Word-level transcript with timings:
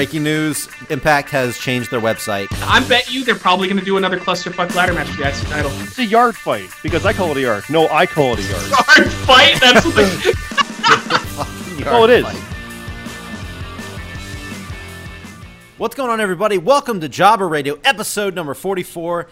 Breaking 0.00 0.22
news: 0.22 0.66
Impact 0.88 1.28
has 1.28 1.58
changed 1.58 1.90
their 1.90 2.00
website. 2.00 2.46
I 2.62 2.82
bet 2.88 3.12
you 3.12 3.22
they're 3.22 3.34
probably 3.34 3.68
going 3.68 3.78
to 3.78 3.84
do 3.84 3.98
another 3.98 4.18
clusterfuck 4.18 4.74
ladder 4.74 4.94
match 4.94 5.08
for 5.08 5.18
the 5.18 5.28
IC 5.28 5.34
title. 5.48 5.70
It's 5.74 5.98
a 5.98 6.06
yard 6.06 6.34
fight 6.34 6.70
because 6.82 7.04
I 7.04 7.12
call 7.12 7.32
it 7.32 7.36
a 7.36 7.42
yard. 7.42 7.64
No, 7.68 7.86
I 7.86 8.06
call 8.06 8.32
it 8.32 8.38
a 8.38 8.42
yard. 8.44 8.70
Yard 8.70 9.12
fight. 9.12 9.60
That's 9.60 9.84
what 9.84 9.94
the, 9.94 10.34
Oh, 11.86 12.04
it 12.08 12.10
is. 12.10 12.24
What's 15.76 15.94
going 15.94 16.08
on, 16.08 16.18
everybody? 16.18 16.56
Welcome 16.56 17.02
to 17.02 17.08
Jobber 17.10 17.46
Radio, 17.46 17.78
episode 17.84 18.34
number 18.34 18.54
44. 18.54 19.28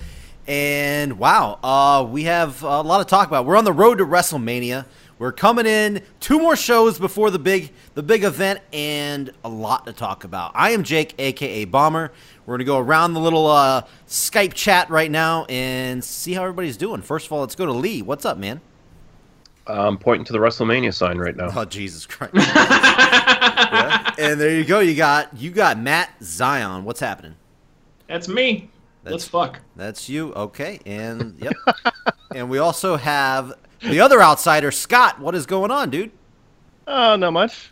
And 0.47 1.19
wow, 1.19 1.61
uh, 1.63 2.05
we 2.05 2.25
have 2.25 2.63
a 2.63 2.83
lot 2.83 2.99
to 2.99 3.07
talk 3.07 3.27
about. 3.27 3.47
We're 3.47 3.57
on 3.57 3.65
the 3.65 3.73
road 3.73 3.97
to 3.99 4.05
WrestleMania. 4.05 4.85
We're 5.19 5.33
coming 5.33 5.67
in 5.67 6.03
two 6.21 6.39
more 6.39 6.55
shows 6.55 6.99
before 6.99 7.31
the 7.31 7.41
big 7.41 7.73
the 7.95 8.03
big 8.03 8.23
event, 8.23 8.61
and 8.73 9.33
a 9.43 9.49
lot 9.49 9.87
to 9.87 9.93
talk 9.93 10.23
about. 10.23 10.53
I 10.55 10.71
am 10.71 10.85
Jake, 10.85 11.15
aka 11.19 11.65
Bomber. 11.65 12.13
We're 12.47 12.55
gonna 12.55 12.65
go 12.65 12.79
around 12.79 13.15
the 13.15 13.21
little 13.21 13.47
uh, 13.47 13.83
Skype 14.07 14.55
chat 14.55 14.89
right 14.91 15.11
now 15.11 15.45
and 15.47 16.05
see 16.05 16.35
how 16.35 16.43
everybody's 16.43 16.77
doing. 16.77 17.03
First 17.03 17.27
of 17.27 17.33
all, 17.33 17.41
let's 17.41 17.57
go 17.57 17.67
to 17.67 17.73
Lee. 17.73 18.01
What's 18.01 18.25
up, 18.25 18.39
man? 18.39 18.61
I'm 19.67 19.99
pointing 19.99 20.25
to 20.27 20.33
the 20.33 20.39
WrestleMania 20.39 20.95
sign 20.95 21.19
right 21.19 21.37
now. 21.37 21.51
Oh 21.55 21.65
Jesus 21.65 22.07
Christ! 22.07 22.35
Yeah. 23.71 24.15
And 24.19 24.41
there 24.41 24.57
you 24.57 24.65
go. 24.65 24.79
You 24.81 24.95
got 24.95 25.37
you 25.37 25.51
got 25.51 25.79
Matt 25.79 26.11
Zion. 26.23 26.85
What's 26.85 27.01
happening? 27.01 27.35
that's 28.07 28.29
me. 28.29 28.71
Let's 29.05 29.27
fuck. 29.27 29.61
That's 29.77 30.09
you. 30.09 30.33
Okay. 30.35 30.81
And 30.87 31.37
yep. 31.39 31.55
and 32.35 32.49
we 32.49 32.59
also 32.59 32.97
have 32.97 33.55
the 33.81 34.01
other 34.01 34.21
outsider, 34.23 34.71
Scott. 34.71 35.19
What 35.21 35.35
is 35.35 35.47
going 35.47 35.71
on, 35.71 35.91
dude? 35.91 36.11
Oh, 36.87 37.17
not 37.17 37.33
much. 37.33 37.71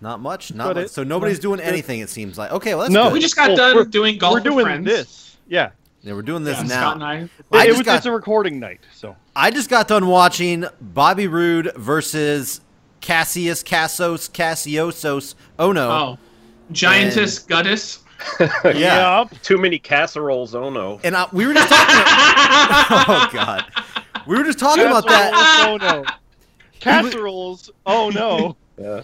Not 0.00 0.20
much. 0.20 0.52
Not 0.54 0.74
much. 0.76 0.84
it. 0.86 0.90
So 0.90 1.02
nobody's 1.04 1.36
That's 1.36 1.42
doing 1.42 1.58
good. 1.60 1.68
anything. 1.68 2.00
It 2.00 2.08
seems 2.10 2.38
like. 2.38 2.50
Okay. 2.52 2.70
Well, 2.74 2.82
that's 2.84 2.92
No, 2.92 3.04
good. 3.04 3.12
We 3.14 3.20
just 3.20 3.36
got 3.36 3.48
Well, 3.48 3.56
done 3.56 3.76
we're- 3.76 3.88
doing 3.88 4.18
golf 4.18 4.32
We're 4.32 4.36
with 4.38 4.44
doing 4.44 4.64
friends. 4.64 4.86
this. 4.86 5.36
Yeah. 5.48 5.70
Yeah, 6.02 6.14
we're 6.14 6.22
doing 6.22 6.42
this 6.44 6.56
Yeah, 6.56 6.62
now. 6.64 6.80
Scott 6.80 6.94
and 6.94 7.04
I. 7.04 7.28
I 7.52 7.66
It, 7.66 7.72
was, 7.76 7.82
got- 7.82 7.98
it's 7.98 8.06
a 8.06 8.12
recording 8.12 8.58
night, 8.58 8.80
so. 8.94 9.14
I 9.36 9.50
just 9.50 9.68
got 9.68 9.86
done 9.88 10.06
watching 10.06 10.64
Bobby 10.80 11.26
Roode 11.28 11.72
versus 11.76 12.62
Kassius 13.02 13.62
Cassos 13.62 14.30
Cassiosos 14.30 15.34
Ohno. 15.58 15.76
Oh, 15.76 15.90
oh, 15.90 16.18
giantess 16.72 17.38
Guttis. 17.46 17.98
yeah. 18.64 19.20
Yup. 19.20 19.40
Too 19.42 19.58
many 19.58 19.78
casseroles, 19.78 20.54
oh 20.54 20.70
no. 20.70 21.00
And 21.04 21.14
I, 21.16 21.26
we 21.32 21.46
were 21.46 21.52
just 21.54 21.68
talking. 21.68 21.94
oh 23.08 23.28
God. 23.32 23.64
We 24.26 24.36
were 24.36 24.44
just 24.44 24.58
talking 24.58 24.84
about 24.86 25.06
that. 25.08 25.66
Oh 25.68 25.76
no. 25.80 26.04
Casseroles, 26.80 27.70
oh 27.86 28.10
no. 28.10 28.56
Yeah. 28.78 29.02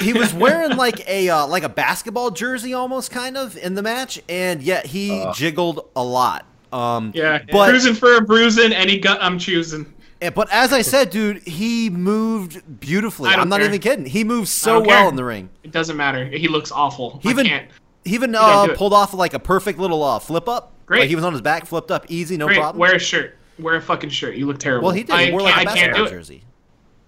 he 0.00 0.12
was 0.12 0.32
wearing 0.34 0.76
like 0.76 1.08
a 1.08 1.28
uh, 1.28 1.46
like 1.46 1.64
a 1.64 1.68
basketball 1.68 2.30
jersey 2.30 2.72
almost 2.74 3.10
kind 3.10 3.36
of 3.36 3.56
in 3.56 3.74
the 3.74 3.82
match 3.82 4.20
and 4.28 4.62
yet 4.62 4.86
he 4.86 5.20
Uh. 5.20 5.32
jiggled 5.32 5.88
a 5.96 6.04
lot 6.04 6.46
um 6.72 7.10
Yeah, 7.14 7.42
But- 7.50 7.70
cruising 7.70 7.94
for 7.94 8.16
a 8.16 8.20
bruising. 8.20 8.72
Any 8.72 8.98
gut 8.98 9.18
I'm 9.20 9.38
choosing. 9.38 9.92
but 10.34 10.48
as 10.52 10.72
i 10.72 10.80
said 10.82 11.10
dude 11.10 11.42
he 11.46 11.90
moved 11.90 12.80
beautifully 12.80 13.28
I 13.30 13.32
don't 13.32 13.42
i'm 13.42 13.48
not 13.48 13.58
care. 13.60 13.68
even 13.68 13.80
kidding 13.80 14.06
he 14.06 14.22
moved 14.24 14.48
so 14.48 14.80
well 14.80 14.86
care. 15.00 15.08
in 15.08 15.16
the 15.16 15.24
ring 15.24 15.48
It 15.64 15.72
doesn't 15.72 15.96
matter. 15.96 16.24
He 16.26 16.46
looks 16.48 16.70
awful. 16.70 17.18
he 17.22 17.30
even 17.30 17.46
I 17.46 17.48
can't. 17.48 17.70
he 18.04 18.14
even 18.14 18.34
uh, 18.36 18.68
pulled 18.76 18.92
off 18.92 19.12
like 19.14 19.34
a 19.34 19.38
perfect 19.40 19.78
little 19.80 20.02
uh, 20.04 20.18
flip 20.20 20.48
up 20.48 20.72
Great. 20.86 21.00
like 21.00 21.08
he 21.08 21.16
was 21.16 21.24
on 21.24 21.32
his 21.32 21.42
back 21.42 21.66
flipped 21.66 21.90
up 21.90 22.06
easy 22.08 22.36
no 22.36 22.46
Great. 22.46 22.58
problem 22.58 22.78
Wear 22.78 22.94
a 22.94 22.98
shirt. 23.00 23.36
Wear 23.58 23.76
a 23.76 23.82
fucking 23.82 24.10
shirt. 24.10 24.36
You 24.36 24.46
look 24.46 24.58
terrible. 24.58 24.86
well 24.86 24.94
he 24.94 25.02
did 25.02 25.18
he 25.18 25.28
I 25.28 25.30
wore 25.30 25.40
can't, 25.40 25.56
like 25.56 25.66
a 25.66 25.70
I 25.70 25.74
can't 25.74 25.94
do 25.94 26.02
basketball 26.02 26.06
it. 26.06 26.10
jersey 26.10 26.42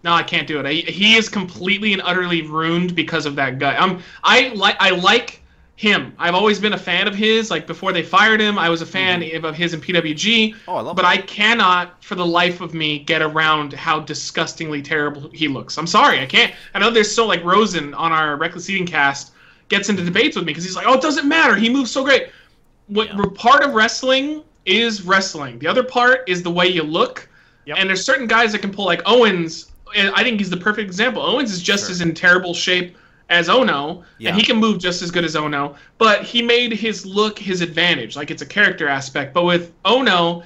No, 0.05 0.13
I 0.13 0.23
can't 0.23 0.47
do 0.47 0.61
it. 0.61 0.67
I, 0.67 0.73
he 0.73 1.17
is 1.17 1.29
completely 1.29 1.93
and 1.93 2.01
utterly 2.05 2.43
ruined 2.43 2.95
because 2.95 3.27
of 3.27 3.35
that 3.37 3.59
guy. 3.59 3.77
Um, 3.77 4.03
I 4.23 4.49
like 4.55 4.77
I 4.79 4.91
like 4.91 5.43
him. 5.79 6.13
I've 6.19 6.35
always 6.35 6.59
been 6.59 6.73
a 6.73 6.79
fan 6.79 7.07
of 7.07 7.15
his. 7.15 7.51
Like 7.51 7.67
before 7.67 7.93
they 7.93 8.03
fired 8.03 8.41
him, 8.41 8.59
I 8.59 8.69
was 8.69 8.83
a 8.83 8.87
fan 8.87 9.23
of 9.45 9.55
his 9.55 9.75
in 9.75 9.81
PWG. 9.81 10.51
Mm-hmm. 10.51 10.71
Oh, 10.71 10.77
I 10.77 10.81
love 10.81 10.97
But 10.97 11.05
him. 11.05 11.11
I 11.11 11.17
cannot, 11.19 12.03
for 12.03 12.17
the 12.17 12.27
life 12.27 12.61
of 12.61 12.75
me, 12.75 12.99
get 12.99 13.23
around 13.23 13.73
how 13.73 14.01
disgustingly 14.01 14.83
terrible 14.83 15.31
he 15.33 15.47
looks. 15.47 15.79
I'm 15.79 15.87
sorry, 15.87 16.19
I 16.21 16.27
can't. 16.27 16.53
I 16.75 16.81
know 16.81 16.91
there's 16.91 17.15
so 17.15 17.27
like 17.27 17.45
Rosen 17.45 17.95
on 17.95 18.11
our 18.13 18.37
Reckless 18.37 18.69
Eating 18.69 18.87
cast 18.87 19.33
gets 19.69 19.89
into 19.89 20.05
debates 20.05 20.35
with 20.35 20.45
me 20.47 20.51
because 20.51 20.65
he's 20.65 20.75
like, 20.75 20.87
"Oh, 20.87 20.95
it 20.95 21.01
doesn't 21.01 21.29
matter. 21.29 21.55
He 21.55 21.69
moves 21.69 21.91
so 21.93 22.03
great." 22.03 22.31
What 22.89 23.35
part 23.35 23.63
of 23.63 23.75
wrestling 23.75 24.43
is 24.69 25.03
wrestling. 25.03 25.59
The 25.59 25.67
other 25.67 25.83
part 25.83 26.29
is 26.29 26.43
the 26.43 26.51
way 26.51 26.67
you 26.69 26.83
look. 26.83 27.29
Yep. 27.67 27.77
And 27.81 27.89
there's 27.89 28.05
certain 28.05 28.27
guys 28.27 28.53
that 28.53 28.61
can 28.61 28.71
pull 28.73 28.85
like 28.87 29.03
Owens. 29.07 29.71
And 29.97 30.13
I 30.15 30.23
think 30.23 30.39
he's 30.39 30.51
the 30.51 30.57
perfect 30.57 30.87
example. 30.87 31.23
Owens 31.23 31.51
is 31.53 31.63
just 31.63 31.85
Sure. 31.85 31.93
as 31.93 32.01
in 32.01 32.15
terrible 32.15 32.53
shape 32.55 32.97
as 33.31 33.49
Ohno, 33.49 34.05
Yeah. 34.19 34.31
and 34.31 34.39
he 34.39 34.45
can 34.45 34.57
move 34.57 34.79
just 34.79 35.03
as 35.03 35.11
good 35.11 35.25
as 35.25 35.35
Ohno. 35.35 35.77
But 35.99 36.23
he 36.23 36.41
made 36.43 36.73
his 36.73 37.05
look 37.05 37.39
his 37.39 37.61
advantage, 37.61 38.17
like 38.17 38.31
it's 38.31 38.43
a 38.43 38.47
character 38.47 38.89
aspect. 38.89 39.35
But 39.35 39.45
with 39.45 39.73
Ohno, 39.85 40.45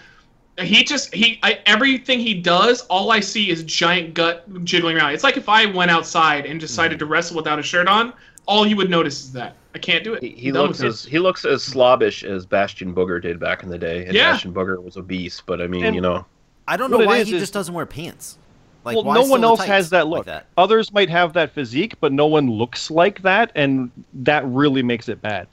he 0.59 0.83
just 0.85 1.15
he 1.15 1.39
I, 1.43 1.59
everything 1.67 2.19
he 2.21 2.35
does, 2.35 2.83
all 2.83 3.11
I 3.13 3.21
see 3.21 3.51
is 3.51 3.63
giant 3.63 4.15
gut 4.15 4.65
jiggling 4.65 4.97
around. 4.97 5.13
It's 5.15 5.25
like 5.25 5.37
if 5.37 5.49
I 5.49 5.67
went 5.67 5.91
outside 5.91 6.45
and 6.47 6.59
decided 6.61 6.95
Mm-hmm. 6.99 6.99
to 7.01 7.07
wrestle 7.07 7.37
without 7.37 7.59
a 7.59 7.63
shirt 7.63 7.87
on, 7.89 8.13
all 8.47 8.67
you 8.67 8.77
would 8.77 8.91
notice 8.91 9.21
is 9.25 9.33
that 9.33 9.55
I 9.75 9.79
can't 9.79 10.05
do 10.05 10.15
it. 10.15 10.23
He, 10.23 10.31
he 10.31 10.51
Done 10.51 10.63
looks 10.67 10.79
with 10.79 10.87
it. 10.87 10.89
as 10.89 11.05
he 11.05 11.19
looks 11.19 11.45
as 11.45 11.63
slobbish 11.63 12.25
as 12.25 12.45
Bastion 12.45 12.95
Booger 12.95 13.21
did 13.23 13.39
back 13.41 13.63
in 13.63 13.69
the 13.69 13.79
day. 13.79 14.05
And 14.05 14.15
Yeah. 14.15 14.33
Bastion 14.33 14.53
Booger 14.53 14.83
was 14.83 14.97
obese, 14.97 15.41
but 15.45 15.61
I 15.63 15.67
mean, 15.67 15.85
And- 15.85 15.95
you 15.95 16.01
know, 16.01 16.27
i 16.69 16.77
don't 16.77 16.91
know 16.91 16.97
What 16.99 17.05
it 17.05 17.07
why 17.09 17.17
is 17.19 17.29
he 17.29 17.35
is- 17.35 17.43
just 17.43 17.53
doesn't 17.53 17.75
wear 17.75 17.87
pants 17.87 18.39
like 18.85 18.95
well, 18.97 19.05
why 19.05 19.15
no 19.15 19.23
one 19.25 19.43
else 19.45 19.63
has 19.65 19.91
that 19.91 20.07
like 20.09 20.19
look. 20.19 20.27
that? 20.27 20.47
Others 20.57 20.93
might 20.93 21.09
have 21.11 21.33
that 21.35 21.53
physique, 21.53 21.95
but 22.01 22.13
no 22.13 22.27
one 22.27 22.51
looks 22.51 22.91
like 22.91 23.23
that, 23.23 23.51
and 23.55 23.91
that 24.15 24.45
really 24.47 24.83
makes 24.83 25.09
it 25.09 25.21
bad. 25.23 25.47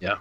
yeah. 0.00 0.16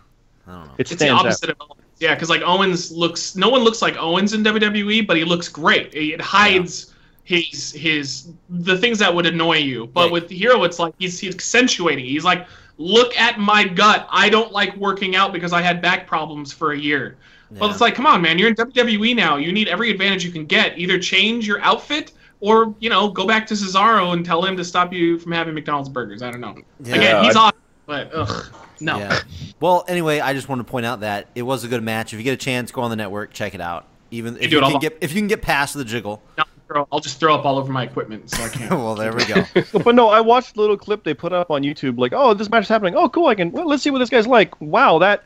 i 0.48 0.52
don't 0.52 0.66
know 0.68 0.72
It 0.78 0.82
It's 0.82 0.90
the 0.92 0.98
stands 0.98 1.20
out. 1.20 1.26
opposite 1.28 1.50
of 1.52 1.56
Owens. 1.62 1.82
Yeah, 2.00 2.14
because 2.16 2.30
like 2.30 2.42
Owens 2.44 2.92
looks, 2.92 3.36
no 3.36 3.50
one 3.50 3.62
looks 3.64 3.82
like 3.82 3.96
Owens 3.98 4.34
in 4.34 4.44
WWE, 4.44 5.06
but 5.06 5.18
he 5.18 5.24
looks 5.24 5.48
great. 5.50 5.94
It 5.94 6.20
hides 6.22 6.94
his 7.24 7.72
his 7.74 8.30
the 8.50 8.78
things 8.78 9.00
that 9.00 9.14
would 9.14 9.26
annoy 9.26 9.58
you. 9.58 9.88
But 9.88 10.08
Yeah. 10.08 10.12
with 10.12 10.30
Hero, 10.30 10.64
it's 10.64 10.80
like 10.80 10.94
he's 11.00 11.20
he's 11.20 11.34
accentuating. 11.36 12.06
He's 12.06 12.24
like, 12.24 12.48
look 12.78 13.18
at 13.18 13.40
my 13.40 13.64
gut. 13.68 14.08
I 14.12 14.30
don't 14.30 14.52
like 14.52 14.76
working 14.78 15.16
out 15.16 15.32
because 15.34 15.54
I 15.54 15.62
had 15.62 15.82
back 15.82 16.08
problems 16.08 16.52
for 16.52 16.72
a 16.74 16.78
year. 16.78 17.18
But 17.52 17.66
Yeah. 17.66 17.72
it's 17.72 17.82
like, 17.82 17.96
come 17.96 18.06
on, 18.08 18.22
man, 18.22 18.40
you're 18.40 18.48
in 18.48 18.56
WWE 18.56 19.14
now. 19.16 19.36
You 19.38 19.52
need 19.52 19.68
every 19.68 19.92
advantage 19.92 20.24
you 20.26 20.32
can 20.32 20.46
get. 20.46 20.78
Either 20.78 20.98
change 21.00 21.48
your 21.48 21.62
outfit. 21.62 22.14
Or 22.44 22.74
you 22.80 22.90
know, 22.90 23.08
go 23.08 23.28
back 23.28 23.46
to 23.48 23.54
Cesaro 23.54 24.14
and 24.14 24.26
tell 24.26 24.44
him 24.44 24.58
to 24.58 24.66
stop 24.66 24.92
you 24.92 25.20
from 25.20 25.32
having 25.32 25.54
McDonald's 25.54 25.90
burgers. 25.90 26.24
I 26.24 26.32
don't 26.32 26.42
know. 26.42 26.56
Yeah. 26.84 26.96
Again, 26.96 27.24
he's 27.26 27.36
I- 27.36 27.40
awesome, 27.40 27.60
but 27.86 28.10
ugh, 28.16 28.46
no. 28.80 28.98
Yeah. 28.98 29.20
Well, 29.60 29.86
anyway, 29.88 30.22
I 30.22 30.34
just 30.34 30.50
wanted 30.50 30.66
to 30.66 30.72
point 30.72 30.88
out 30.88 31.02
that 31.02 31.28
it 31.36 31.44
was 31.44 31.64
a 31.64 31.68
good 31.68 31.84
match. 31.84 32.14
If 32.14 32.20
you 32.20 32.24
get 32.24 32.34
a 32.34 32.38
chance, 32.38 32.72
go 32.72 32.82
on 32.82 32.90
the 32.90 32.96
network, 32.96 33.32
check 33.32 33.54
it 33.54 33.62
out. 33.62 33.86
Even 34.10 34.38
if 34.38 34.50
do 34.50 34.56
you 34.56 34.62
can 34.64 34.80
get 34.80 34.98
if 35.02 35.14
you 35.14 35.20
can 35.22 35.28
get 35.28 35.44
past 35.44 35.76
the 35.76 35.86
jiggle. 35.86 36.24
No, 36.36 36.44
throw- 36.72 36.88
I'll 36.92 37.00
just 37.00 37.20
throw 37.20 37.36
up 37.36 37.46
all 37.46 37.58
over 37.58 37.72
my 37.72 37.84
equipment, 37.84 38.30
so 38.30 38.44
I 38.44 38.50
can't. 38.50 38.72
well, 38.72 38.96
there 38.96 39.14
we 39.14 39.26
go. 39.26 39.44
but 39.84 39.96
no, 39.96 40.10
I 40.10 40.22
watched 40.22 40.56
the 40.56 40.62
little 40.62 40.78
clip 40.78 41.04
they 41.04 41.14
put 41.14 41.34
up 41.34 41.52
on 41.52 41.64
YouTube, 41.64 41.98
like, 41.98 42.14
oh, 42.14 42.34
this 42.34 42.50
match 42.50 42.64
is 42.64 42.70
happening. 42.70 42.96
Oh, 42.96 43.10
cool. 43.10 43.28
I 43.28 43.36
can. 43.36 43.52
Well, 43.52 43.68
let's 43.68 43.84
see 43.84 43.90
what 43.92 44.00
this 44.00 44.10
guy's 44.10 44.28
like. 44.28 44.60
Wow, 44.62 45.00
that 45.00 45.24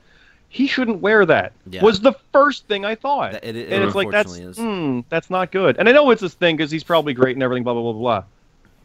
he 0.50 0.68
shouldn't 0.68 1.02
wear 1.02 1.26
that. 1.26 1.54
Yeah. 1.70 1.84
Was 1.84 2.00
the 2.02 2.14
first 2.32 2.68
thing 2.68 2.86
I 2.86 2.96
thought. 2.96 3.34
That- 3.34 3.44
it- 3.44 3.56
it 3.56 3.72
and 3.74 3.84
it's 3.84 3.96
like 3.96 4.12
that's 4.12 4.32
unfortunately 4.38 4.52
is. 4.52 4.58
hmm, 4.98 5.00
that's 5.10 5.30
not 5.30 5.52
good. 5.52 5.78
And 5.78 5.88
I 5.90 5.92
know 5.92 6.10
it's 6.12 6.22
this 6.22 6.34
thing 6.34 6.56
because 6.58 6.72
he's 6.72 6.84
probably 6.84 7.14
great 7.14 7.36
and 7.36 7.44
everything, 7.44 7.64
blah 7.64 7.74
blah 7.74 7.82
blah 7.84 7.94
blah. 7.94 8.22
blah. 8.22 8.24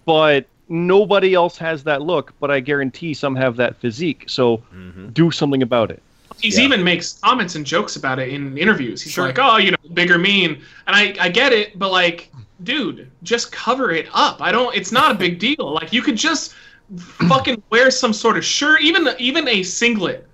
But 0.06 0.46
nobody 0.68 1.34
else 1.34 1.58
has 1.58 1.84
that 1.84 2.02
look. 2.02 2.32
But 2.40 2.50
I 2.50 2.60
guarantee 2.60 3.14
some 3.14 3.36
have 3.36 3.56
that 3.56 3.76
physique. 3.76 4.24
So 4.28 4.58
Mm-hmm. 4.74 5.08
do 5.10 5.30
something 5.30 5.62
about 5.62 5.90
it. 5.90 6.02
He's 6.38 6.58
Yeah. 6.58 6.64
even 6.64 6.84
makes 6.84 7.14
comments 7.22 7.54
and 7.54 7.66
jokes 7.66 7.96
about 7.96 8.18
it 8.18 8.28
in 8.30 8.56
interviews. 8.56 9.02
He's 9.02 9.12
Sure. 9.12 9.26
like, 9.26 9.38
"Oh, 9.38 9.56
you 9.58 9.72
know, 9.72 9.76
bigger 9.94 10.18
mean," 10.18 10.60
and 10.86 10.96
I 10.96 11.14
I 11.20 11.28
get 11.28 11.52
it, 11.52 11.78
but 11.78 11.90
like, 11.90 12.30
dude, 12.64 13.08
just 13.22 13.52
cover 13.52 13.90
it 13.90 14.06
up. 14.12 14.40
I 14.40 14.52
don't. 14.52 14.74
It's 14.74 14.92
not 14.92 15.10
a 15.10 15.14
big 15.14 15.38
deal. 15.38 15.72
Like, 15.74 15.92
you 15.92 16.02
could 16.02 16.16
just 16.16 16.54
fucking 17.28 17.62
wear 17.70 17.90
some 17.90 18.12
sort 18.12 18.36
of 18.38 18.44
shirt, 18.44 18.80
even 18.82 19.08
even 19.18 19.48
a 19.48 19.62
singlet 19.62 20.26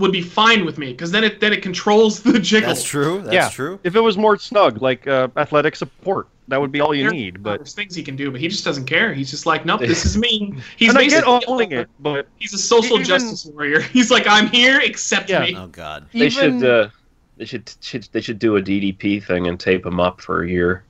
would 0.00 0.12
be 0.12 0.22
fine 0.22 0.64
with 0.64 0.78
me 0.78 0.90
because 0.92 1.10
then 1.10 1.22
it 1.22 1.40
then 1.40 1.52
it 1.52 1.62
controls 1.62 2.22
the 2.22 2.38
jiggle. 2.38 2.68
That's 2.68 2.82
true. 2.82 3.20
That's 3.22 3.34
yeah. 3.34 3.48
true. 3.50 3.78
If 3.84 3.94
it 3.94 4.00
was 4.00 4.16
more 4.16 4.38
snug, 4.38 4.82
like 4.82 5.06
uh, 5.06 5.28
athletic 5.36 5.76
support, 5.76 6.26
that 6.48 6.60
would 6.60 6.72
be 6.72 6.80
all 6.80 6.94
you 6.94 7.04
There- 7.04 7.12
need. 7.12 7.42
But 7.42 7.58
there's 7.58 7.74
things 7.74 7.94
he 7.94 8.02
can 8.02 8.16
do, 8.16 8.30
but 8.30 8.40
he 8.40 8.48
just 8.48 8.64
doesn't 8.64 8.86
care. 8.86 9.14
He's 9.14 9.30
just 9.30 9.46
like, 9.46 9.64
nope, 9.64 9.80
this 9.80 10.04
is 10.04 10.16
me. 10.16 10.54
He's 10.76 10.88
and 10.88 10.98
I 10.98 11.02
get 11.02 11.24
basically 11.24 11.44
owning 11.46 11.72
it, 11.72 11.88
but 12.00 12.26
He's 12.38 12.52
a 12.54 12.58
social 12.58 12.96
Even- 12.96 13.06
justice 13.06 13.44
warrior. 13.46 13.80
He's 13.92 14.10
like, 14.10 14.26
I'm 14.26 14.48
here, 14.48 14.80
accept 14.80 15.30
Yeah. 15.30 15.40
me. 15.40 15.54
Oh 15.56 15.68
God. 15.68 16.06
They 16.12 16.26
even 16.26 16.60
should 16.60 16.68
uh, 16.68 16.88
they 17.36 17.44
should, 17.44 17.70
should 17.80 18.08
they 18.12 18.20
should 18.20 18.38
do 18.38 18.56
a 18.56 18.62
DDP 18.62 19.22
thing 19.24 19.46
and 19.46 19.58
tape 19.60 19.86
him 19.86 20.00
up 20.00 20.20
for 20.20 20.42
a 20.42 20.48
year. 20.48 20.84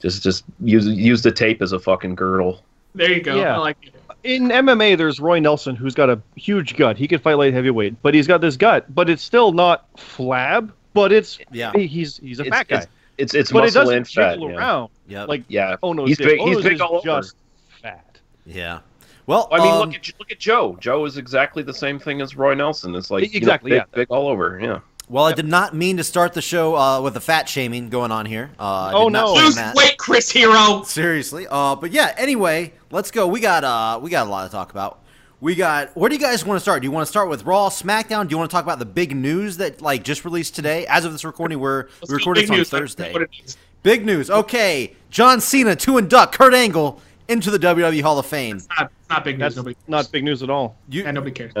Just 0.00 0.22
just 0.22 0.44
use 0.60 0.86
use 0.86 1.22
the 1.22 1.32
tape 1.32 1.62
as 1.62 1.72
a 1.72 1.78
fucking 1.78 2.14
girdle. 2.14 2.62
There 2.94 3.12
you 3.12 3.20
go. 3.20 3.36
Yeah. 3.36 3.54
I 3.54 3.58
like 3.58 3.76
it. 3.82 3.94
In 4.28 4.48
MMA, 4.48 4.96
there's 4.98 5.20
Roy 5.20 5.38
Nelson, 5.38 5.74
who's 5.74 5.94
got 5.94 6.10
a 6.10 6.20
huge 6.36 6.76
gut. 6.76 6.96
He 6.96 7.08
can 7.08 7.18
fight 7.18 7.34
light 7.34 7.54
heavyweight, 7.54 8.00
but 8.02 8.14
he's 8.14 8.26
got 8.26 8.40
this 8.40 8.56
gut. 8.56 8.84
But 8.94 9.08
it's 9.08 9.22
still 9.22 9.52
not 9.52 9.92
flab. 9.96 10.70
But 10.94 11.12
it's 11.12 11.38
Yeah. 11.50 11.72
he's 11.74 12.18
he's 12.18 12.38
a 12.40 12.42
It's, 12.44 12.50
fat 12.50 12.68
guy. 12.68 12.76
it's 12.76 12.86
it's, 13.18 13.34
it's 13.34 13.52
but 13.52 13.64
it 13.66 13.72
doesn't 13.74 13.96
and 13.96 14.08
fat. 14.08 14.40
Yeah. 14.40 14.48
around 14.48 14.90
Yep. 15.08 15.28
like 15.28 15.44
yeah. 15.48 15.76
oh 15.82 15.92
no, 15.92 16.04
he's 16.04 16.18
big. 16.18 16.40
He's 16.40 16.62
big 16.62 16.74
is 16.74 16.80
all 16.80 16.96
over. 16.96 17.04
just 17.04 17.36
fat. 17.82 18.18
Yeah. 18.46 18.80
Well, 19.26 19.48
I 19.52 19.58
mean, 19.58 19.68
um, 19.68 19.78
look 19.80 19.94
at 19.94 20.10
look 20.18 20.30
at 20.32 20.38
Joe. 20.38 20.76
Joe 20.80 21.04
is 21.04 21.16
exactly 21.18 21.62
the 21.62 21.74
same 21.74 21.98
thing 21.98 22.20
as 22.20 22.34
Roy 22.36 22.54
Nelson. 22.54 22.94
It's 22.94 23.10
like 23.10 23.22
you 23.24 23.30
know, 23.32 23.36
Exactly, 23.36 23.70
big, 23.72 23.78
yeah. 23.78 23.84
big 23.94 24.10
all 24.10 24.28
over. 24.28 24.58
Yeah. 24.60 24.80
Well, 25.08 25.24
I 25.24 25.32
did 25.32 25.46
not 25.46 25.74
mean 25.74 25.96
to 25.96 26.04
start 26.04 26.34
the 26.34 26.42
show 26.42 26.76
uh, 26.76 27.00
with 27.00 27.14
the 27.14 27.20
fat 27.20 27.48
shaming 27.48 27.88
going 27.88 28.12
on 28.12 28.26
here. 28.26 28.50
Uh, 28.58 28.62
I 28.62 28.92
Oh, 28.94 29.04
did 29.08 29.12
not 29.14 29.26
no. 29.26 29.32
plan 29.34 29.44
Lose 29.46 29.74
weight, 29.74 29.98
Chris 29.98 30.30
Hero. 30.30 30.82
Seriously. 30.84 31.46
Uh, 31.50 31.74
but 31.76 31.92
yeah. 31.92 32.14
Anyway, 32.18 32.72
let's 32.90 33.10
go. 33.10 33.26
We 33.26 33.40
got 33.40 33.64
uh, 33.64 33.98
we 34.02 34.10
got 34.10 34.26
a 34.26 34.30
lot 34.30 34.44
to 34.44 34.50
talk 34.52 34.70
about. 34.70 35.00
We 35.40 35.54
got. 35.54 35.96
Where 35.96 36.08
do 36.08 36.16
you 36.16 36.20
guys 36.20 36.44
want 36.44 36.56
to 36.56 36.60
start? 36.60 36.82
Do 36.82 36.86
you 36.86 36.90
want 36.92 37.06
to 37.06 37.10
start 37.10 37.28
with 37.28 37.44
Raw, 37.44 37.68
SmackDown? 37.68 38.26
Do 38.28 38.32
you 38.32 38.38
want 38.38 38.50
to 38.50 38.54
talk 38.54 38.64
about 38.64 38.78
the 38.80 38.84
big 38.86 39.14
news 39.16 39.56
that 39.58 39.80
like 39.80 40.02
just 40.02 40.24
released 40.24 40.54
today? 40.56 40.84
As 40.86 41.04
of 41.04 41.12
this 41.12 41.24
recording, 41.24 41.58
we're 41.60 41.84
Let's 42.00 42.00
we 42.02 42.06
do 42.08 42.14
recorded 42.16 42.42
this 42.44 42.50
on 42.50 42.56
news. 42.58 42.70
Thursday. 42.70 43.12
what 43.12 43.22
it 43.22 43.30
is. 43.44 43.56
Big 43.84 44.04
news. 44.04 44.28
Okay, 44.30 44.94
John 45.10 45.40
Cena 45.40 45.76
to 45.76 45.98
induct 45.98 46.34
Kurt 46.34 46.52
Angle 46.54 47.00
into 47.28 47.50
the 47.52 47.58
WWE 47.58 48.02
Hall 48.02 48.18
of 48.18 48.26
Fame. 48.26 48.56
It's 48.56 48.66
not, 48.76 48.90
not 49.08 49.22
big 49.24 49.38
news. 49.38 49.54
That's 49.54 49.56
Nobody, 49.56 49.76
not 49.86 50.10
big 50.10 50.24
news 50.24 50.42
at 50.42 50.50
all. 50.50 50.76
You, 50.88 51.04
yeah, 51.04 51.12
nobody 51.12 51.30
cares. 51.30 51.52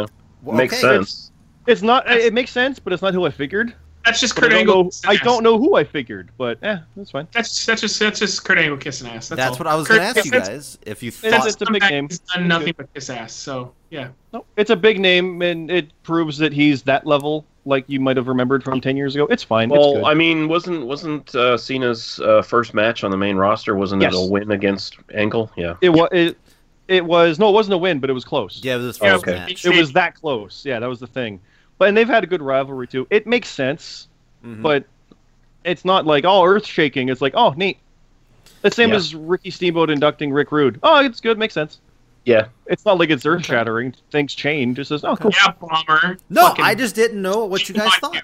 well, 0.42 0.56
Makes 0.56 0.74
okay. 0.82 0.96
sense. 0.96 1.30
It's 1.68 1.82
not. 1.82 2.10
It 2.10 2.32
makes 2.34 2.50
sense, 2.50 2.78
but 2.78 2.92
it's 2.92 3.02
not 3.02 3.14
who 3.14 3.24
I 3.26 3.30
figured. 3.30 3.74
That's 4.04 4.20
just 4.20 4.36
But 4.36 4.44
Kurt 4.44 4.52
I 4.52 4.54
don't 4.54 4.60
Angle. 4.60 4.84
know. 4.84 4.90
kissing 4.90 5.10
I 5.10 5.16
don't 5.16 5.42
know 5.42 5.58
who 5.58 5.76
I 5.76 5.84
figured, 5.84 6.30
but 6.38 6.58
eh, 6.62 6.78
that's 6.96 7.10
fine. 7.10 7.28
That's 7.32 7.66
that's 7.66 7.82
just 7.82 7.98
that's 8.00 8.18
just 8.18 8.42
Kurt 8.42 8.56
Angle 8.56 8.78
kissing 8.78 9.06
ass. 9.08 9.28
That's, 9.28 9.36
That's 9.38 9.52
all. 9.52 9.58
what 9.58 9.66
I 9.66 9.74
was 9.74 9.86
going 9.86 10.00
to 10.00 10.06
ask 10.06 10.24
you 10.24 10.30
that's- 10.30 10.48
guys. 10.48 10.78
If 10.86 11.02
you 11.02 11.10
thought, 11.10 11.30
That's 11.30 11.46
it's 11.46 11.60
a 11.62 11.70
big 11.70 11.82
name. 11.82 12.08
He's 12.08 12.20
done 12.20 12.48
nothing 12.48 12.72
but 12.76 12.92
kiss 12.94 13.10
ass. 13.10 13.32
So 13.34 13.74
yeah. 13.90 14.08
No, 14.32 14.46
it's 14.56 14.70
a 14.70 14.76
big 14.76 14.98
name, 14.98 15.42
and 15.42 15.70
it 15.70 15.90
proves 16.04 16.38
that 16.38 16.52
he's 16.54 16.82
that 16.84 17.06
level, 17.06 17.44
like 17.66 17.84
you 17.86 18.00
might 18.00 18.16
have 18.16 18.28
remembered 18.28 18.64
from 18.64 18.80
ten 18.80 18.96
years 18.96 19.14
ago. 19.14 19.26
It's 19.26 19.42
fine. 19.42 19.70
it's 19.70 19.78
Well, 19.78 19.94
good. 19.96 20.04
I 20.04 20.14
mean, 20.14 20.48
wasn't 20.48 20.86
wasn't 20.86 21.34
uh, 21.34 21.58
Cena's 21.58 22.18
uh, 22.20 22.40
first 22.40 22.72
match 22.72 23.04
on 23.04 23.10
the 23.10 23.16
main 23.18 23.36
roster? 23.36 23.74
Wasn't 23.76 24.00
Yes. 24.00 24.14
it 24.14 24.18
a 24.18 24.26
win 24.26 24.52
against 24.52 24.96
Angle? 25.12 25.50
Yeah. 25.56 25.74
it 25.82 25.90
was. 25.90 26.08
It, 26.12 26.38
it 26.86 27.04
was 27.04 27.38
no, 27.38 27.50
it 27.50 27.52
wasn't 27.52 27.74
a 27.74 27.78
win, 27.78 27.98
but 27.98 28.08
it 28.08 28.14
was 28.14 28.24
close. 28.24 28.60
yeah, 28.64 28.76
it 28.76 28.78
was 28.78 28.86
his 28.96 29.00
Yeah, 29.02 29.12
first 29.12 29.24
okay. 29.28 29.32
match. 29.38 29.66
it 29.66 29.76
was 29.76 29.92
that 29.92 30.14
close. 30.14 30.64
Yeah, 30.64 30.78
that 30.78 30.88
was 30.88 31.00
the 31.00 31.06
thing. 31.06 31.38
But 31.78 31.88
and 31.88 31.96
they've 31.96 32.08
had 32.08 32.24
a 32.24 32.26
good 32.26 32.42
rivalry 32.42 32.86
too. 32.86 33.06
It 33.10 33.26
makes 33.26 33.48
sense, 33.48 34.08
Mhm. 34.44 34.62
but 34.62 34.84
it's 35.64 35.84
not 35.84 36.06
like 36.06 36.24
oh 36.24 36.44
earth 36.44 36.66
shaking. 36.66 37.08
It's 37.08 37.20
like 37.22 37.34
oh 37.36 37.50
neat. 37.56 37.78
The 38.62 38.70
same 38.70 38.90
Yeah. 38.90 38.96
as 38.96 39.14
Ricky 39.14 39.50
Steamboat 39.50 39.88
inducting 39.90 40.32
Rick 40.32 40.50
Rude. 40.50 40.80
Oh, 40.82 41.04
it's 41.04 41.20
good. 41.20 41.38
Makes 41.38 41.54
sense. 41.54 41.78
Yeah. 42.24 42.46
It's 42.66 42.84
not 42.84 42.98
like 42.98 43.10
it's 43.10 43.24
earth 43.24 43.46
shattering. 43.46 43.94
Things 44.10 44.34
change. 44.34 44.78
It's 44.78 44.88
just 44.88 45.04
oh 45.04 45.16
cool. 45.16 45.30
Yeah, 45.32 45.52
bomber. 45.60 46.18
No, 46.28 46.48
Fucking- 46.48 46.64
I 46.64 46.74
just 46.74 46.94
didn't 46.94 47.22
know 47.22 47.44
what 47.44 47.68
you 47.68 47.74
guys 47.74 47.94
thought. 47.96 48.14
you. 48.14 48.20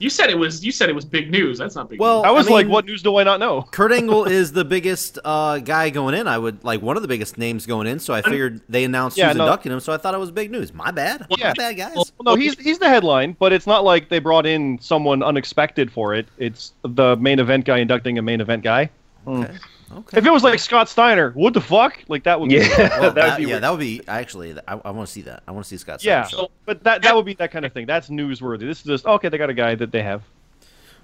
You 0.00 0.10
said 0.10 0.30
it 0.30 0.38
was. 0.38 0.64
You 0.64 0.72
said 0.72 0.88
it 0.88 0.94
was 0.94 1.04
big 1.04 1.30
news. 1.30 1.58
That's 1.58 1.76
not 1.76 1.88
big. 1.90 2.00
Well, 2.00 2.22
news. 2.22 2.26
I 2.28 2.30
was 2.32 2.48
I 2.48 2.50
like, 2.52 2.68
what 2.68 2.86
news 2.86 3.02
do 3.02 3.16
I 3.18 3.22
not 3.22 3.38
know? 3.38 3.62
Kurt 3.70 3.92
Angle 3.92 4.24
is 4.24 4.50
the 4.50 4.64
biggest 4.64 5.18
uh, 5.24 5.58
guy 5.58 5.90
going 5.90 6.14
in. 6.14 6.26
I 6.26 6.38
would 6.38 6.64
like 6.64 6.80
one 6.82 6.96
of 6.96 7.02
the 7.02 7.08
biggest 7.08 7.36
names 7.38 7.66
going 7.66 7.86
in. 7.86 7.98
So 8.00 8.14
I 8.14 8.22
figured 8.22 8.62
they 8.68 8.84
announced 8.84 9.18
Yeah, 9.18 9.28
who's 9.28 9.36
no. 9.36 9.44
inducting 9.44 9.72
him. 9.72 9.80
So 9.80 9.92
I 9.92 9.98
thought 9.98 10.14
it 10.14 10.18
was 10.18 10.30
big 10.30 10.50
news. 10.50 10.72
My 10.72 10.90
bad. 10.90 11.20
Well, 11.28 11.38
My 11.38 11.48
yeah. 11.48 11.52
bad, 11.54 11.76
guys. 11.76 11.94
well, 11.94 12.06
No, 12.24 12.34
he's 12.34 12.58
he's 12.58 12.78
the 12.78 12.88
headline, 12.88 13.36
but 13.38 13.52
it's 13.52 13.66
not 13.66 13.84
like 13.84 14.08
they 14.08 14.18
brought 14.18 14.46
in 14.46 14.78
someone 14.80 15.22
unexpected 15.22 15.92
for 15.92 16.14
it. 16.14 16.26
It's 16.38 16.72
the 16.82 17.16
main 17.16 17.38
event 17.38 17.66
guy 17.66 17.78
inducting 17.78 18.16
a 18.18 18.22
main 18.22 18.40
event 18.40 18.64
guy. 18.64 18.88
okay. 19.26 19.54
Okay. 19.92 20.18
If 20.18 20.26
it 20.26 20.30
was 20.30 20.44
like 20.44 20.58
Scott 20.60 20.88
Steiner, 20.88 21.32
what 21.32 21.52
the 21.52 21.60
fuck? 21.60 21.98
Like 22.08 22.22
that 22.24 22.38
would 22.40 22.48
be 22.48 22.56
Yeah. 22.56 23.00
Well, 23.00 23.10
That'd 23.14 23.36
be 23.38 23.42
yeah, 23.42 23.48
weird. 23.48 23.62
that 23.64 23.70
would 23.70 23.80
be 23.80 24.02
actually. 24.06 24.54
I, 24.68 24.80
I 24.84 24.90
want 24.90 25.08
to 25.08 25.12
see 25.12 25.22
that. 25.22 25.42
I 25.48 25.50
want 25.52 25.64
to 25.64 25.68
see 25.68 25.76
Scott. 25.76 26.04
Yeah, 26.04 26.24
Steiner 26.24 26.42
show. 26.44 26.50
but 26.64 26.84
that 26.84 27.02
that 27.02 27.14
would 27.16 27.24
be 27.24 27.34
that 27.34 27.50
kind 27.50 27.64
of 27.64 27.72
thing. 27.72 27.86
That's 27.86 28.08
newsworthy. 28.08 28.60
This 28.60 28.78
is 28.78 28.84
just 28.84 29.06
okay. 29.06 29.28
They 29.28 29.38
got 29.38 29.50
a 29.50 29.54
guy 29.54 29.74
that 29.74 29.90
they 29.90 30.02
have. 30.02 30.22